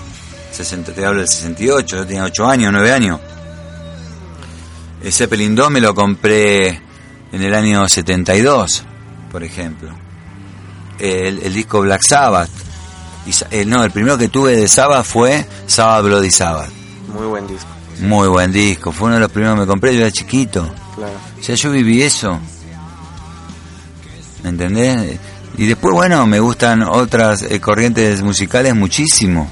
60, 0.51 0.93
te 0.93 1.05
hablo 1.05 1.19
del 1.19 1.27
68, 1.27 1.97
yo 1.97 2.05
tenía 2.05 2.23
8 2.23 2.47
años, 2.47 2.71
9 2.71 2.91
años. 2.91 3.19
El 5.03 5.11
Zeppelin 5.11 5.55
2 5.55 5.71
me 5.71 5.81
lo 5.81 5.93
compré 5.93 6.81
en 7.31 7.41
el 7.41 7.53
año 7.53 7.87
72, 7.87 8.83
por 9.31 9.43
ejemplo. 9.43 9.89
El 10.99 11.53
disco 11.53 11.81
Black 11.81 12.01
Sabbath. 12.07 12.66
Y, 13.27 13.31
eh, 13.55 13.65
no, 13.65 13.83
el 13.83 13.91
primero 13.91 14.17
que 14.17 14.29
tuve 14.29 14.55
de 14.55 14.67
Sabbath 14.67 15.05
fue 15.05 15.45
Sabbath 15.67 16.05
Bloody 16.05 16.31
Sabbath. 16.31 16.69
Muy 17.13 17.25
buen 17.27 17.47
disco. 17.47 17.67
Muy 17.99 18.27
buen 18.27 18.51
disco, 18.51 18.91
fue 18.91 19.07
uno 19.07 19.15
de 19.15 19.21
los 19.21 19.31
primeros 19.31 19.55
que 19.55 19.61
me 19.61 19.67
compré, 19.67 19.93
yo 19.93 20.01
era 20.01 20.11
chiquito. 20.11 20.69
Claro. 20.95 21.13
O 21.39 21.43
sea, 21.43 21.55
yo 21.55 21.71
viví 21.71 22.01
eso. 22.03 22.39
¿Me 24.43 24.49
entendés? 24.49 25.19
Y 25.57 25.65
después, 25.65 25.93
bueno, 25.93 26.25
me 26.27 26.39
gustan 26.39 26.83
otras 26.83 27.41
eh, 27.43 27.59
corrientes 27.59 28.21
musicales 28.21 28.75
muchísimo. 28.75 29.49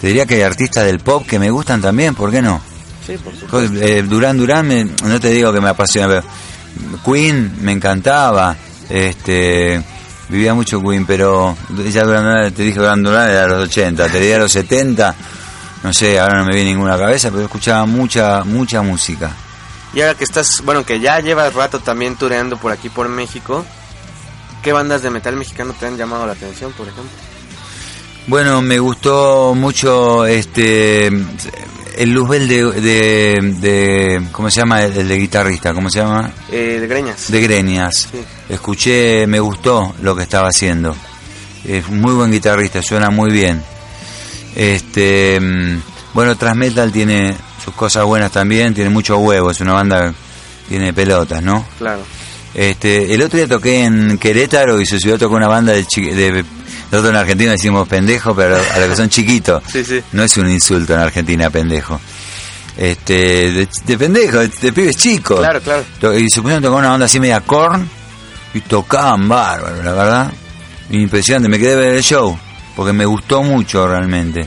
Te 0.00 0.08
diría 0.08 0.26
que 0.26 0.34
hay 0.36 0.42
artistas 0.42 0.84
del 0.84 0.98
pop 1.00 1.24
que 1.26 1.38
me 1.38 1.50
gustan 1.50 1.80
también, 1.80 2.14
¿por 2.14 2.30
qué 2.30 2.42
no? 2.42 2.60
Sí, 3.06 3.16
por 3.16 3.32
supuesto. 3.34 3.46
Co- 3.48 3.80
eh, 3.84 4.02
Durán 4.02 4.36
Durán, 4.36 4.66
me- 4.66 4.84
no 4.84 5.20
te 5.20 5.28
digo 5.30 5.52
que 5.52 5.60
me 5.60 5.68
apasiona, 5.68 6.08
pero 6.08 6.24
Queen 7.04 7.52
me 7.60 7.72
encantaba. 7.72 8.56
Este, 8.90 9.82
vivía 10.28 10.54
mucho 10.54 10.80
Queen, 10.82 11.06
pero 11.06 11.56
ya 11.90 12.04
Durán, 12.04 12.52
te 12.52 12.62
dije 12.62 12.78
Durán 12.78 13.02
Durán 13.02 13.30
era 13.30 13.42
de 13.42 13.48
los 13.48 13.68
80, 13.68 14.08
te 14.08 14.20
diría 14.20 14.38
los 14.38 14.52
70, 14.52 15.14
no 15.82 15.92
sé, 15.92 16.18
ahora 16.18 16.38
no 16.38 16.44
me 16.44 16.54
viene 16.54 16.70
ninguna 16.70 16.98
cabeza, 16.98 17.30
pero 17.30 17.44
escuchaba 17.44 17.86
mucha, 17.86 18.44
mucha 18.44 18.82
música. 18.82 19.30
Y 19.94 20.00
ahora 20.00 20.14
que 20.14 20.24
estás, 20.24 20.62
bueno, 20.64 20.84
que 20.84 21.00
ya 21.00 21.20
llevas 21.20 21.54
rato 21.54 21.80
también 21.80 22.16
tureando 22.16 22.56
por 22.58 22.72
aquí 22.72 22.88
por 22.88 23.08
México, 23.08 23.64
¿qué 24.62 24.72
bandas 24.72 25.02
de 25.02 25.10
metal 25.10 25.36
mexicano 25.36 25.74
te 25.78 25.86
han 25.86 25.96
llamado 25.96 26.26
la 26.26 26.32
atención, 26.32 26.72
por 26.72 26.88
ejemplo? 26.88 27.12
Bueno, 28.26 28.60
me 28.60 28.78
gustó 28.78 29.54
mucho 29.54 30.26
este 30.26 31.10
el 31.98 32.10
Luzbel 32.12 32.48
de, 32.48 32.64
de, 32.80 33.38
de- 33.60 34.22
¿cómo 34.32 34.50
se 34.50 34.60
llama? 34.60 34.82
El 34.84 35.08
de 35.08 35.18
guitarrista, 35.18 35.74
¿cómo 35.74 35.90
se 35.90 35.98
llama? 36.00 36.30
Eh, 36.50 36.78
de 36.80 36.86
Greñas. 36.86 37.30
De 37.30 37.40
Greñas. 37.40 38.08
Sí. 38.10 38.18
Escuché, 38.48 39.26
me 39.26 39.40
gustó 39.40 39.94
lo 40.02 40.14
que 40.16 40.22
estaba 40.22 40.48
haciendo. 40.48 40.94
Es 41.64 41.88
muy 41.90 42.12
buen 42.14 42.30
guitarrista, 42.30 42.80
suena 42.82 43.10
muy 43.10 43.30
bien. 43.30 43.62
Este, 44.54 45.38
mm, 45.40 45.82
bueno, 46.14 46.36
Transmetal 46.36 46.90
tiene 46.92 47.34
sus 47.64 47.74
cosas 47.74 48.04
buenas 48.04 48.32
también, 48.32 48.74
tiene 48.74 48.90
mucho 48.90 49.18
huevo, 49.18 49.50
es 49.50 49.60
una 49.60 49.74
banda 49.74 50.14
tiene 50.68 50.92
pelotas, 50.92 51.42
¿no? 51.42 51.66
Claro. 51.78 52.02
Este, 52.54 53.14
el 53.14 53.22
otro 53.22 53.36
día 53.38 53.46
toqué 53.48 53.84
en 53.84 54.18
Querétaro 54.18 54.80
y 54.80 54.86
se 54.86 54.98
subió 54.98 55.16
a 55.16 55.18
tocar 55.18 55.36
una 55.36 55.48
banda 55.48 55.72
de, 55.72 55.82
de 55.84 56.44
nosotros 56.90 57.10
en 57.10 57.16
Argentina 57.16 57.52
decimos 57.52 57.86
pendejo, 57.88 58.34
pero 58.34 58.56
a 58.56 58.78
los 58.78 58.88
que 58.88 58.96
son 58.96 59.08
chiquitos. 59.08 59.62
Sí, 59.70 59.84
sí. 59.84 60.02
No 60.12 60.22
es 60.22 60.36
un 60.36 60.50
insulto 60.50 60.94
en 60.94 61.00
Argentina, 61.00 61.50
pendejo. 61.50 62.00
Este, 62.76 63.14
de, 63.52 63.68
de 63.84 63.98
pendejo, 63.98 64.38
de 64.38 64.72
pibes 64.72 64.96
chicos. 64.96 65.40
Claro, 65.40 65.60
claro. 65.60 66.18
Y 66.18 66.30
se 66.30 66.40
pusieron 66.40 66.64
a 66.64 66.66
tocar 66.66 66.80
una 66.80 66.90
banda 66.90 67.06
así 67.06 67.18
media 67.20 67.40
corn 67.40 67.88
y 68.54 68.60
tocaban 68.60 69.28
bárbaro, 69.28 69.82
la 69.82 69.92
verdad. 69.92 70.32
Impresionante, 70.90 71.48
me 71.48 71.58
quedé 71.58 71.76
ver 71.76 71.96
el 71.96 72.02
show 72.02 72.38
porque 72.78 72.92
me 72.92 73.04
gustó 73.04 73.42
mucho 73.42 73.88
realmente. 73.88 74.46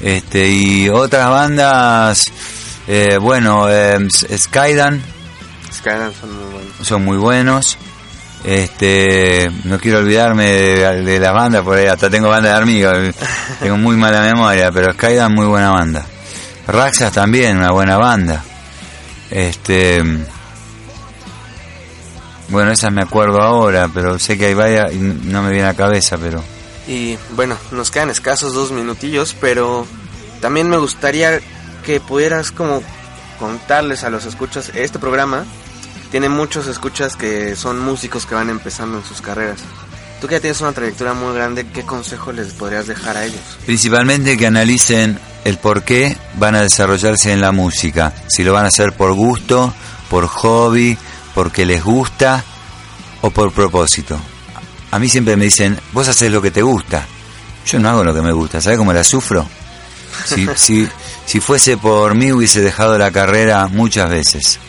Este, 0.00 0.48
y 0.50 0.88
otras 0.88 1.28
bandas, 1.28 2.24
eh, 2.88 3.18
bueno, 3.20 3.68
eh, 3.68 3.98
Skydan, 4.10 5.02
Skyline 5.70 6.12
son 6.18 6.34
muy 6.34 6.50
buenos. 6.50 6.72
son 6.80 7.04
muy 7.04 7.16
buenos. 7.18 7.78
Este, 8.44 9.48
no 9.64 9.78
quiero 9.78 9.98
olvidarme 9.98 10.46
de, 10.50 11.20
las 11.20 11.32
bandas, 11.32 11.62
por 11.62 11.78
ahí 11.78 11.86
hasta 11.86 12.10
tengo 12.10 12.28
banda 12.28 12.50
de 12.50 12.62
amigos, 12.62 13.14
tengo 13.60 13.76
muy 13.76 13.96
mala 13.96 14.20
memoria, 14.22 14.70
pero 14.72 14.92
Skydan 14.92 15.32
muy 15.32 15.46
buena 15.46 15.70
banda. 15.70 16.04
Raxas 16.66 17.12
también, 17.12 17.58
una 17.58 17.70
buena 17.70 17.98
banda. 17.98 18.42
Este, 19.30 20.02
bueno, 22.48 22.72
esas 22.72 22.92
me 22.92 23.02
acuerdo 23.02 23.40
ahora, 23.40 23.88
pero 23.92 24.18
sé 24.18 24.36
que 24.36 24.46
hay 24.46 24.54
varias 24.54 24.92
y 24.92 24.98
no 24.98 25.42
me 25.42 25.50
viene 25.50 25.64
a 25.64 25.72
la 25.72 25.76
cabeza, 25.76 26.18
pero 26.18 26.42
Y 26.88 27.16
bueno, 27.34 27.56
nos 27.70 27.90
quedan 27.90 28.10
escasos 28.10 28.54
dos 28.54 28.72
minutillos, 28.72 29.36
pero 29.40 29.86
también 30.40 30.68
me 30.68 30.78
gustaría 30.78 31.40
que 31.84 32.00
pudieras 32.00 32.50
como 32.50 32.82
contarles 33.38 34.04
a 34.04 34.10
los 34.10 34.26
escuchas, 34.26 34.70
este 34.74 34.98
programa 34.98 35.44
tiene 36.12 36.28
muchos 36.28 36.66
escuchas 36.66 37.16
que 37.16 37.56
son 37.56 37.80
músicos 37.80 38.26
que 38.26 38.34
van 38.34 38.50
empezando 38.50 38.98
en 38.98 39.04
sus 39.04 39.22
carreras. 39.22 39.60
Tú 40.20 40.28
que 40.28 40.34
ya 40.34 40.40
tienes 40.40 40.60
una 40.60 40.72
trayectoria 40.72 41.14
muy 41.14 41.34
grande, 41.34 41.66
¿qué 41.72 41.84
consejo 41.84 42.32
les 42.32 42.52
podrías 42.52 42.86
dejar 42.86 43.16
a 43.16 43.24
ellos? 43.24 43.40
Principalmente 43.64 44.36
que 44.36 44.46
analicen 44.46 45.18
el 45.46 45.56
por 45.56 45.84
qué 45.84 46.14
van 46.34 46.54
a 46.54 46.60
desarrollarse 46.60 47.32
en 47.32 47.40
la 47.40 47.50
música. 47.50 48.12
Si 48.28 48.44
lo 48.44 48.52
van 48.52 48.66
a 48.66 48.68
hacer 48.68 48.92
por 48.92 49.14
gusto, 49.14 49.72
por 50.10 50.26
hobby, 50.26 50.98
porque 51.34 51.64
les 51.64 51.82
gusta 51.82 52.44
o 53.22 53.30
por 53.30 53.50
propósito. 53.50 54.20
A 54.90 54.98
mí 54.98 55.08
siempre 55.08 55.36
me 55.38 55.46
dicen, 55.46 55.80
vos 55.92 56.08
haces 56.08 56.30
lo 56.30 56.42
que 56.42 56.50
te 56.50 56.60
gusta. 56.60 57.06
Yo 57.66 57.78
no 57.78 57.88
hago 57.88 58.04
lo 58.04 58.14
que 58.14 58.20
me 58.20 58.32
gusta, 58.32 58.60
¿sabes 58.60 58.78
cómo 58.78 58.92
la 58.92 59.02
sufro? 59.02 59.46
Si, 60.26 60.46
si, 60.56 60.86
si 61.24 61.40
fuese 61.40 61.78
por 61.78 62.14
mí 62.14 62.32
hubiese 62.32 62.60
dejado 62.60 62.98
la 62.98 63.10
carrera 63.10 63.66
muchas 63.68 64.10
veces. 64.10 64.60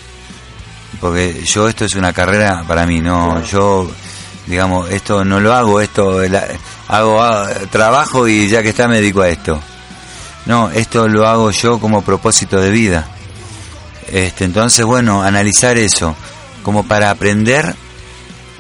Porque 1.04 1.44
yo 1.44 1.68
esto 1.68 1.84
es 1.84 1.96
una 1.96 2.14
carrera 2.14 2.64
para 2.66 2.86
mí, 2.86 3.02
no, 3.02 3.44
yo 3.44 3.92
digamos, 4.48 4.90
esto 4.90 5.26
no 5.26 5.42
lo 5.42 5.54
hago, 5.54 5.82
esto 5.82 6.22
la- 6.30 6.48
hago 6.88 7.22
trabajo 7.72 8.26
y 8.26 8.48
ya 8.48 8.64
que 8.64 8.70
está 8.70 8.88
me 8.88 9.02
dedico 9.02 9.22
a 9.22 9.28
esto. 9.28 9.60
No, 10.46 10.72
esto 10.72 11.10
lo 11.10 11.28
hago 11.28 11.52
yo 11.52 11.78
como 11.82 12.04
propósito 12.04 12.62
de 12.62 12.72
vida. 12.72 13.06
Este, 14.14 14.46
entonces, 14.46 14.86
bueno, 14.86 15.22
analizar 15.22 15.78
eso 15.78 16.16
como 16.64 16.86
para 16.88 17.10
aprender 17.10 17.76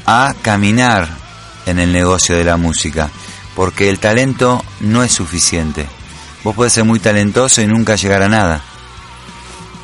a 0.05 0.33
caminar 0.41 1.07
en 1.65 1.79
el 1.79 1.93
negocio 1.93 2.35
de 2.35 2.43
la 2.43 2.57
música, 2.57 3.09
porque 3.55 3.89
el 3.89 3.99
talento 3.99 4.65
no 4.81 5.01
es 5.01 5.13
suficiente. 5.13 5.87
Vos 6.43 6.53
podés 6.57 6.73
ser 6.73 6.83
muy 6.83 6.99
talentoso 6.99 7.61
y 7.61 7.67
nunca 7.67 7.95
llegar 7.95 8.21
a 8.21 8.27
nada. 8.27 8.61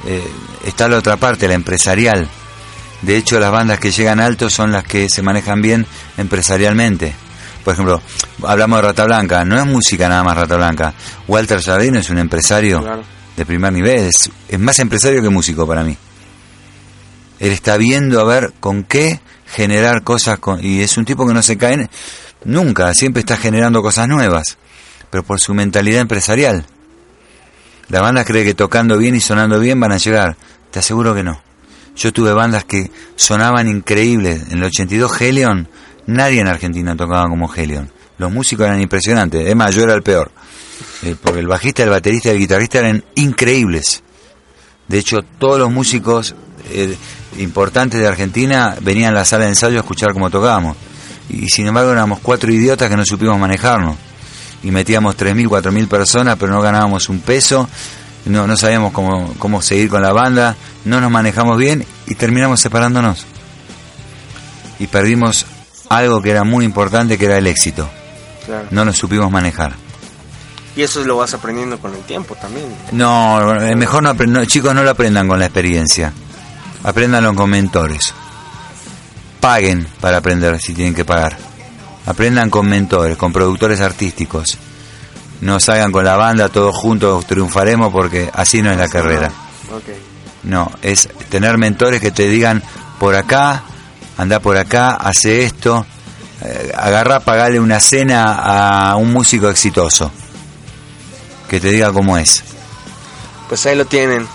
Eh, 0.05 0.29
está 0.65 0.89
la 0.89 0.97
otra 0.97 1.15
parte, 1.15 1.47
la 1.47 1.53
empresarial. 1.53 2.27
De 3.01 3.15
hecho, 3.17 3.39
las 3.39 3.51
bandas 3.51 3.79
que 3.79 3.91
llegan 3.91 4.19
alto 4.19 4.49
son 4.49 4.71
las 4.71 4.83
que 4.83 5.07
se 5.09 5.21
manejan 5.21 5.61
bien 5.61 5.85
empresarialmente. 6.17 7.13
Por 7.63 7.73
ejemplo, 7.73 8.01
hablamos 8.45 8.77
de 8.79 8.81
Rata 8.87 9.05
Blanca, 9.05 9.45
no 9.45 9.57
es 9.57 9.65
música 9.65 10.09
nada 10.09 10.23
más 10.23 10.35
Rata 10.37 10.55
Blanca. 10.57 10.93
Walter 11.27 11.61
Jardino 11.61 11.99
es 11.99 12.09
un 12.09 12.17
empresario 12.17 12.81
Claro. 12.81 13.03
de 13.37 13.45
primer 13.45 13.71
nivel, 13.73 14.05
es, 14.07 14.29
es 14.47 14.59
más 14.59 14.79
empresario 14.79 15.21
que 15.21 15.29
músico 15.29 15.65
para 15.67 15.83
mí. 15.83 15.95
Él 17.39 17.51
está 17.51 17.77
viendo 17.77 18.19
a 18.19 18.25
ver 18.25 18.53
con 18.59 18.83
qué 18.83 19.21
generar 19.47 20.03
cosas 20.03 20.39
con, 20.39 20.63
y 20.63 20.81
es 20.81 20.97
un 20.97 21.05
tipo 21.05 21.25
que 21.27 21.33
no 21.33 21.41
se 21.41 21.57
cae 21.57 21.73
en- 21.73 21.89
nunca, 22.43 22.93
siempre 22.93 23.21
está 23.21 23.37
generando 23.37 23.81
cosas 23.81 24.07
nuevas, 24.07 24.57
pero 25.09 25.23
por 25.23 25.39
su 25.39 25.53
mentalidad 25.53 26.01
empresarial. 26.01 26.65
La 27.87 28.01
banda 28.01 28.23
cree 28.25 28.43
que 28.45 28.53
tocando 28.53 28.97
bien 28.97 29.15
y 29.15 29.21
sonando 29.21 29.59
bien 29.59 29.79
van 29.79 29.91
a 29.93 29.97
llegar. 29.97 30.35
Te 30.69 30.79
aseguro 30.79 31.15
que 31.15 31.23
no. 31.23 31.41
Yo 31.95 32.13
tuve 32.13 32.33
bandas 32.33 32.63
que 32.65 32.91
sonaban 33.15 33.67
increíbles. 33.67 34.43
En 34.49 34.59
el 34.59 34.63
82 34.65 35.21
Helion, 35.21 35.67
nadie 36.05 36.41
en 36.41 36.47
Argentina 36.47 36.95
tocaba 36.95 37.27
como 37.27 37.53
Helion. 37.53 37.91
Los 38.17 38.31
músicos 38.31 38.65
eran 38.65 38.81
impresionantes. 38.81 39.47
Es 39.47 39.55
más, 39.55 39.73
yo 39.73 39.83
era 39.83 39.93
el 39.93 40.03
peor. 40.03 40.31
Eh, 41.03 41.15
porque 41.21 41.39
el 41.39 41.47
bajista, 41.47 41.83
el 41.83 41.89
baterista 41.89 42.29
y 42.29 42.31
el 42.33 42.39
guitarrista 42.39 42.79
eran 42.79 43.03
increíbles. 43.15 44.03
De 44.87 44.97
hecho, 44.97 45.17
todos 45.37 45.59
los 45.59 45.71
músicos 45.71 46.35
eh, 46.71 46.95
importantes 47.37 47.99
de 47.99 48.07
Argentina 48.07 48.75
venían 48.81 49.11
a 49.13 49.19
la 49.19 49.25
sala 49.25 49.43
de 49.43 49.51
ensayo 49.51 49.77
a 49.77 49.81
escuchar 49.81 50.13
cómo 50.13 50.29
tocábamos. 50.29 50.75
Y 51.29 51.47
sin 51.47 51.67
embargo 51.67 51.91
éramos 51.91 52.19
cuatro 52.19 52.51
idiotas 52.51 52.89
que 52.89 52.97
no 52.97 53.05
supimos 53.05 53.39
manejarnos. 53.39 53.95
Y 54.63 54.71
metíamos 54.71 55.15
3.000, 55.15 55.47
4.000 55.47 55.87
personas, 55.87 56.37
pero 56.37 56.51
no 56.51 56.61
ganábamos 56.61 57.07
un 57.07 57.21
peso. 57.21 57.69
No, 58.29 58.47
no 58.47 58.55
sabíamos 58.55 58.93
cómo, 58.93 59.33
cómo 59.39 59.61
seguir 59.61 59.89
con 59.89 60.01
la 60.01 60.13
banda. 60.13 60.55
No 60.85 61.01
nos 61.01 61.11
manejamos 61.11 61.57
bien 61.57 61.85
y 62.07 62.15
terminamos 62.15 62.61
separándonos. 62.61 63.25
Y 64.79 64.87
perdimos 64.87 65.45
algo 65.89 66.21
que 66.21 66.31
era 66.31 66.43
muy 66.43 66.63
importante, 66.63 67.17
que 67.17 67.25
era 67.25 67.37
el 67.37 67.47
éxito. 67.47 67.89
Claro. 68.45 68.67
No 68.71 68.85
nos 68.85 68.97
supimos 68.97 69.29
manejar. 69.31 69.73
Y 70.75 70.83
eso 70.83 71.03
lo 71.03 71.17
vas 71.17 71.33
aprendiendo 71.33 71.79
con 71.79 71.93
el 71.93 72.01
tiempo 72.01 72.35
también. 72.35 72.67
No, 72.91 73.53
mejor 73.75 74.03
no, 74.03 74.13
no, 74.13 74.45
chicos, 74.45 74.73
no 74.73 74.83
lo 74.83 74.91
aprendan 74.91 75.27
con 75.27 75.39
la 75.39 75.45
experiencia. 75.45 76.13
apréndanlo 76.83 77.33
con 77.35 77.49
mentores. 77.49 78.13
Paguen 79.41 79.87
para 79.99 80.17
aprender 80.17 80.59
si 80.61 80.73
tienen 80.73 80.93
que 80.93 81.03
pagar. 81.03 81.37
Aprendan 82.05 82.49
con 82.49 82.67
mentores, 82.67 83.17
con 83.17 83.33
productores 83.33 83.81
artísticos. 83.81 84.57
No 85.41 85.59
salgan 85.59 85.91
con 85.91 86.03
la 86.03 86.15
banda 86.15 86.49
todos 86.49 86.75
juntos, 86.75 87.25
triunfaremos 87.25 87.91
porque 87.93 88.29
así 88.33 88.61
no 88.61 88.71
es 88.71 88.77
la 88.77 88.87
carrera. 88.87 89.31
No, 90.43 90.71
es 90.81 91.09
tener 91.29 91.57
mentores 91.57 92.01
que 92.01 92.11
te 92.11 92.27
digan 92.27 92.63
por 92.99 93.15
acá, 93.15 93.63
anda 94.17 94.39
por 94.39 94.57
acá, 94.57 94.91
hace 94.91 95.43
esto, 95.43 95.85
eh, 96.41 96.71
agarra, 96.75 97.19
pagale 97.21 97.59
una 97.59 97.79
cena 97.79 98.33
a 98.91 98.95
un 98.95 99.11
músico 99.11 99.49
exitoso. 99.49 100.11
Que 101.49 101.59
te 101.59 101.69
diga 101.69 101.91
cómo 101.91 102.17
es. 102.17 102.43
Pues 103.47 103.65
ahí 103.65 103.75
lo 103.75 103.85
tienen. 103.85 104.27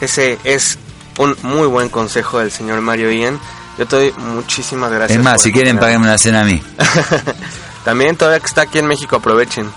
Ese 0.00 0.38
es 0.44 0.78
un 1.18 1.36
muy 1.42 1.66
buen 1.66 1.88
consejo 1.88 2.38
del 2.38 2.50
señor 2.50 2.80
Mario 2.80 3.10
Ian. 3.10 3.40
Yo 3.78 3.86
te 3.86 3.96
doy 3.96 4.12
muchísimas 4.18 4.90
gracias. 4.90 5.18
es 5.18 5.24
más, 5.24 5.40
si 5.40 5.52
quieren, 5.52 5.78
paguen 5.78 6.00
una 6.00 6.18
cena 6.18 6.42
a 6.42 6.44
mí. 6.44 6.62
También 7.84 8.16
todavía 8.16 8.40
que 8.40 8.46
está 8.46 8.62
aquí 8.62 8.78
en 8.78 8.86
México 8.86 9.16
aprovechen, 9.16 9.70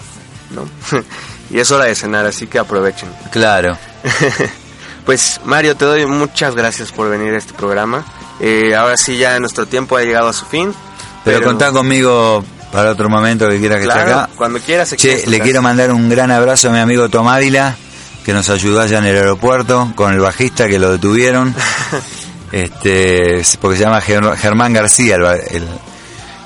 ¿no? 0.51 0.67
y 1.49 1.59
es 1.59 1.71
hora 1.71 1.85
de 1.85 1.95
cenar, 1.95 2.25
así 2.25 2.47
que 2.47 2.59
aprovechen. 2.59 3.09
Claro. 3.31 3.77
Pues 5.05 5.41
Mario, 5.45 5.75
te 5.75 5.85
doy 5.85 6.05
muchas 6.05 6.55
gracias 6.55 6.91
por 6.91 7.09
venir 7.09 7.33
a 7.33 7.37
este 7.39 7.53
programa. 7.53 8.05
Eh, 8.39 8.75
ahora 8.75 8.95
sí 8.97 9.17
ya 9.17 9.39
nuestro 9.39 9.65
tiempo 9.65 9.97
ha 9.97 10.03
llegado 10.03 10.29
a 10.29 10.33
su 10.33 10.45
fin. 10.45 10.73
Pero, 11.25 11.43
contá 11.43 11.71
conmigo 11.71 12.43
para 12.71 12.91
otro 12.91 13.09
momento 13.09 13.49
que 13.49 13.57
quiera 13.59 13.77
que 13.77 13.87
esté 13.87 13.99
acá. 13.99 14.29
cuando 14.35 14.59
quieras. 14.59 14.95
Che, 14.95 15.23
le 15.25 15.39
quiero 15.39 15.63
mandar 15.63 15.91
un 15.91 16.07
gran 16.07 16.29
abrazo 16.29 16.69
a 16.69 16.71
mi 16.71 16.77
amigo 16.79 17.09
Tom 17.09 17.27
Ávila, 17.27 17.75
que 18.23 18.31
nos 18.31 18.49
ayudó 18.49 18.79
allá 18.79 18.99
en 18.99 19.05
el 19.05 19.15
aeropuerto, 19.17 19.91
con 19.95 20.13
el 20.13 20.19
bajista 20.19 20.67
que 20.67 20.77
lo 20.77 20.91
detuvieron. 20.91 21.55
este 22.51 23.41
Porque 23.59 23.77
se 23.77 23.83
llama 23.83 24.01
Ger- 24.01 24.35
Germán 24.37 24.73
García. 24.73 25.15
el- 25.15 25.67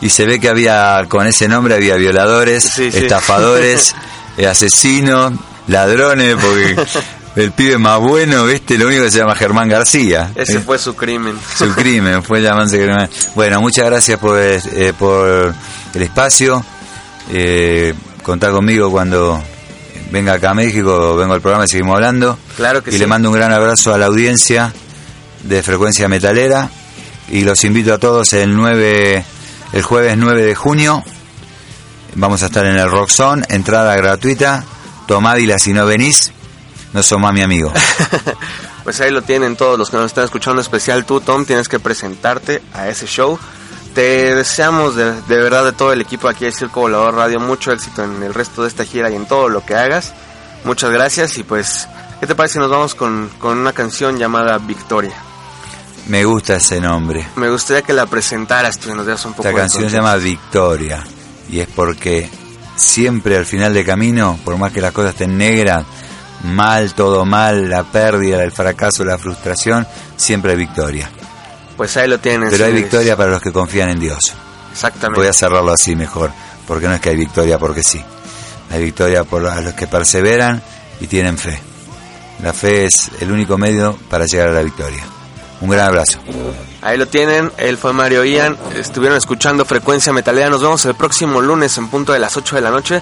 y 0.01 0.09
se 0.09 0.25
ve 0.25 0.39
que 0.39 0.49
había, 0.49 1.05
con 1.07 1.25
ese 1.27 1.47
nombre, 1.47 1.75
había 1.75 1.95
violadores, 1.95 2.63
Sí, 2.63 2.89
estafadores, 2.93 3.95
eh, 4.37 4.47
asesinos, 4.47 5.33
ladrones, 5.67 6.35
porque 6.35 6.75
el 7.35 7.51
pibe 7.51 7.77
más 7.77 7.99
bueno, 7.99 8.45
¿viste? 8.45 8.77
Lo 8.77 8.87
único 8.87 9.03
que 9.03 9.11
se 9.11 9.19
llama 9.19 9.35
Germán 9.35 9.69
García. 9.69 10.31
Ese 10.35 10.57
Eh, 10.57 10.59
fue 10.59 10.77
su 10.77 10.95
crimen. 10.95 11.37
su 11.57 11.73
crimen, 11.73 12.23
fue 12.23 12.41
llamarse 12.41 12.77
crimen. 12.77 13.09
Bueno, 13.35 13.61
muchas 13.61 13.85
gracias 13.85 14.19
por, 14.19 14.37
eh, 14.39 14.93
por 14.97 15.53
el 15.93 16.01
espacio. 16.01 16.63
Eh, 17.31 17.93
contá 18.23 18.51
conmigo 18.51 18.91
cuando 18.91 19.41
venga 20.11 20.33
acá 20.33 20.51
a 20.51 20.53
México, 20.53 21.15
vengo 21.15 21.33
al 21.33 21.41
programa 21.41 21.65
y 21.65 21.67
seguimos 21.67 21.95
hablando. 21.95 22.37
Claro 22.55 22.83
que 22.83 22.91
y 22.91 22.93
sí. 22.93 22.99
le 22.99 23.07
mando 23.07 23.29
un 23.29 23.35
gran 23.35 23.51
abrazo 23.51 23.93
a 23.93 23.97
la 23.97 24.05
audiencia 24.05 24.73
de 25.43 25.63
Frecuencia 25.63 26.07
Metalera. 26.07 26.69
Y 27.29 27.41
los 27.41 27.63
invito 27.63 27.93
a 27.93 27.97
todos 27.97 28.33
el 28.33 28.55
9, 28.55 29.25
el 29.75 29.83
jueves 29.83 30.17
9 30.17 30.41
de 30.41 30.55
junio. 30.55 31.03
Vamos 32.15 32.41
a 32.41 32.45
estar 32.45 32.65
en 32.65 32.77
el 32.77 32.89
Roxon, 32.89 33.45
entrada 33.49 33.93
gratuita. 33.97 34.63
Tomávila 35.05 35.59
si 35.59 35.73
no 35.73 35.85
venís, 35.85 36.31
no 36.93 37.03
sos 37.03 37.19
más 37.19 37.33
mi 37.33 37.43
amigo. 37.43 37.71
Pues 38.85 39.01
ahí 39.01 39.09
lo 39.09 39.23
tienen 39.23 39.55
todos 39.55 39.79
los 39.79 39.89
que 39.89 39.97
nos 39.97 40.05
están 40.05 40.25
escuchando. 40.25 40.61
Especial 40.61 41.05
tú, 41.05 41.19
Tom, 41.19 41.43
tienes 41.43 41.67
que 41.67 41.79
presentarte 41.79 42.61
a 42.71 42.87
ese 42.87 43.07
show. 43.07 43.39
Te 43.95 44.35
deseamos 44.35 44.95
de, 44.95 45.11
de 45.23 45.37
verdad 45.37 45.65
de 45.65 45.71
todo 45.71 45.91
el 45.91 46.01
equipo 46.01 46.27
aquí 46.27 46.45
de 46.45 46.51
Circo 46.51 46.81
Volador 46.81 47.15
Radio 47.15 47.39
mucho 47.39 47.71
éxito 47.71 48.03
en 48.03 48.21
el 48.21 48.31
resto 48.31 48.61
de 48.61 48.67
esta 48.67 48.85
gira 48.85 49.09
y 49.09 49.15
en 49.15 49.25
todo 49.25 49.49
lo 49.49 49.65
que 49.65 49.73
hagas. 49.73 50.13
Muchas 50.65 50.91
gracias 50.91 51.35
y 51.39 51.43
pues, 51.43 51.87
¿qué 52.19 52.27
te 52.27 52.35
parece 52.35 52.53
si 52.53 52.59
nos 52.59 52.69
vamos 52.69 52.93
con, 52.93 53.31
con 53.39 53.57
una 53.57 53.73
canción 53.73 54.19
llamada 54.19 54.59
Victoria? 54.59 55.15
Me 56.07 56.23
gusta 56.23 56.55
ese 56.55 56.79
nombre. 56.79 57.27
Me 57.35 57.49
gustaría 57.49 57.81
que 57.81 57.93
la 57.93 58.05
presentaras 58.05 58.77
tú 58.77 58.91
y 58.91 58.93
nos 58.93 59.05
dieras 59.05 59.25
un 59.25 59.33
poco 59.33 59.47
Esta 59.47 59.49
de 59.49 59.61
canción 59.61 59.89
se 59.89 59.95
llama 59.95 60.15
Victoria 60.17 61.03
y 61.49 61.59
es 61.59 61.67
porque 61.67 62.29
siempre 62.75 63.37
al 63.37 63.45
final 63.45 63.73
de 63.73 63.85
camino, 63.85 64.37
por 64.43 64.57
más 64.57 64.71
que 64.71 64.81
las 64.81 64.91
cosas 64.91 65.11
estén 65.11 65.37
negras, 65.37 65.85
mal, 66.43 66.93
todo 66.93 67.25
mal, 67.25 67.69
la 67.69 67.83
pérdida, 67.83 68.43
el 68.43 68.51
fracaso, 68.51 69.03
la 69.03 69.17
frustración, 69.17 69.87
siempre 70.15 70.51
hay 70.51 70.57
victoria. 70.57 71.09
Pues 71.77 71.97
ahí 71.97 72.07
lo 72.07 72.19
tienes. 72.19 72.49
Pero 72.51 72.65
hay 72.65 72.71
señores. 72.71 72.91
victoria 72.91 73.17
para 73.17 73.31
los 73.31 73.41
que 73.41 73.51
confían 73.51 73.89
en 73.89 73.99
Dios. 73.99 74.33
Exactamente. 74.71 75.19
Voy 75.19 75.29
a 75.29 75.33
cerrarlo 75.33 75.71
así 75.71 75.95
mejor, 75.95 76.31
porque 76.67 76.87
no 76.87 76.93
es 76.93 77.01
que 77.01 77.09
hay 77.09 77.17
victoria 77.17 77.57
porque 77.57 77.83
sí. 77.83 78.03
Hay 78.71 78.83
victoria 78.83 79.23
por 79.23 79.41
los 79.41 79.73
que 79.73 79.87
perseveran 79.87 80.61
y 80.99 81.07
tienen 81.07 81.37
fe. 81.37 81.59
La 82.43 82.53
fe 82.53 82.85
es 82.85 83.11
el 83.21 83.31
único 83.31 83.57
medio 83.57 83.97
para 84.09 84.25
llegar 84.25 84.49
a 84.49 84.53
la 84.53 84.61
victoria. 84.61 85.03
Un 85.61 85.69
gran 85.69 85.87
abrazo. 85.87 86.19
Ahí 86.81 86.97
lo 86.97 87.07
tienen, 87.07 87.51
él 87.57 87.77
fue 87.77 87.93
Mario 87.93 88.23
Ian, 88.23 88.57
estuvieron 88.75 89.17
escuchando 89.17 89.65
Frecuencia 89.65 90.13
Metalera, 90.13 90.49
nos 90.49 90.61
vemos 90.61 90.85
el 90.85 90.93
próximo 90.95 91.41
lunes 91.41 91.77
en 91.77 91.87
punto 91.87 92.13
de 92.13 92.19
las 92.19 92.37
8 92.37 92.57
de 92.57 92.61
la 92.61 92.69
noche. 92.69 93.01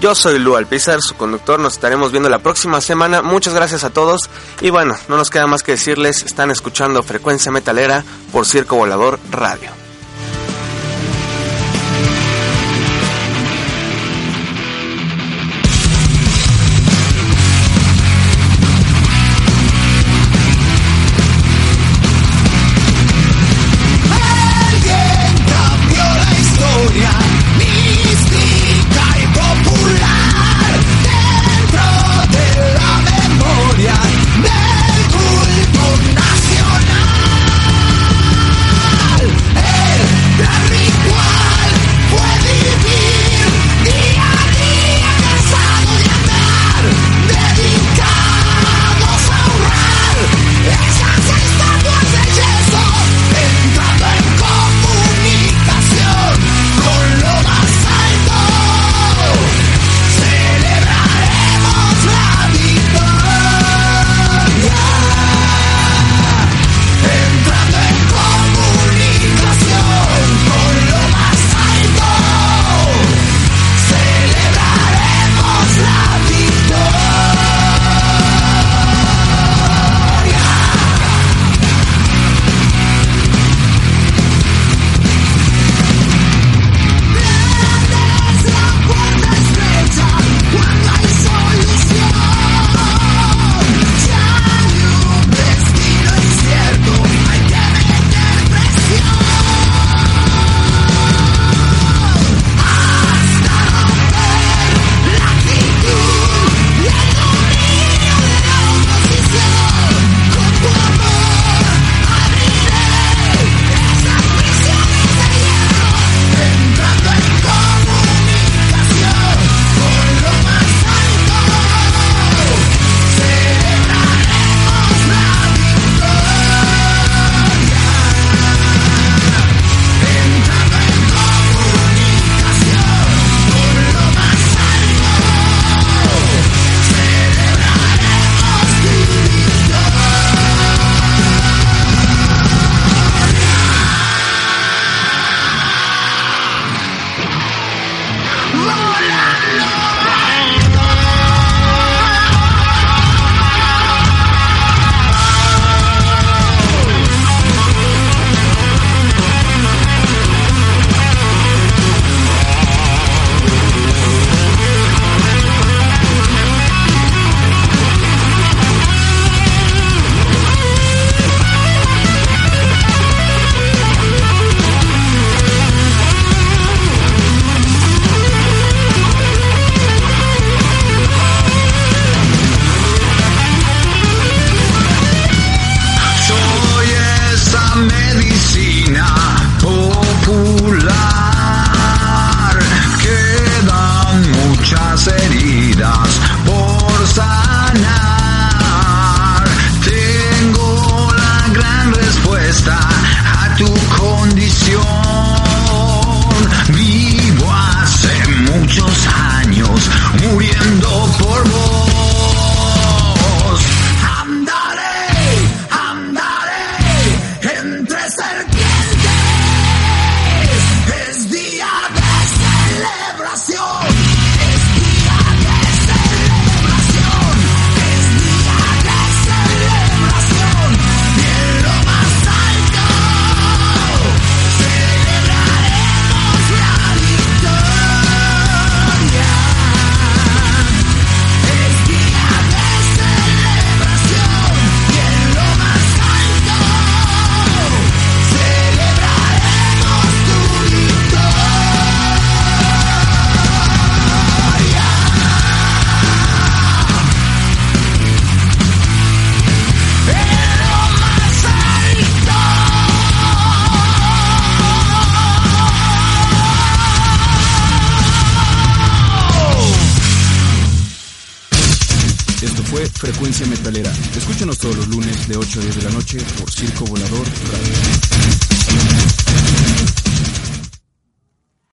Yo 0.00 0.14
soy 0.14 0.38
Lu 0.38 0.56
Alpizar, 0.56 1.00
su 1.00 1.14
conductor, 1.16 1.58
nos 1.58 1.74
estaremos 1.74 2.10
viendo 2.12 2.28
la 2.28 2.40
próxima 2.40 2.80
semana. 2.80 3.22
Muchas 3.22 3.54
gracias 3.54 3.84
a 3.84 3.90
todos 3.90 4.28
y 4.60 4.70
bueno, 4.70 4.94
no 5.08 5.16
nos 5.16 5.30
queda 5.30 5.46
más 5.46 5.62
que 5.62 5.72
decirles, 5.72 6.22
están 6.22 6.50
escuchando 6.50 7.02
Frecuencia 7.02 7.50
Metalera 7.50 8.04
por 8.32 8.46
Circo 8.46 8.76
Volador 8.76 9.18
Radio. 9.30 9.83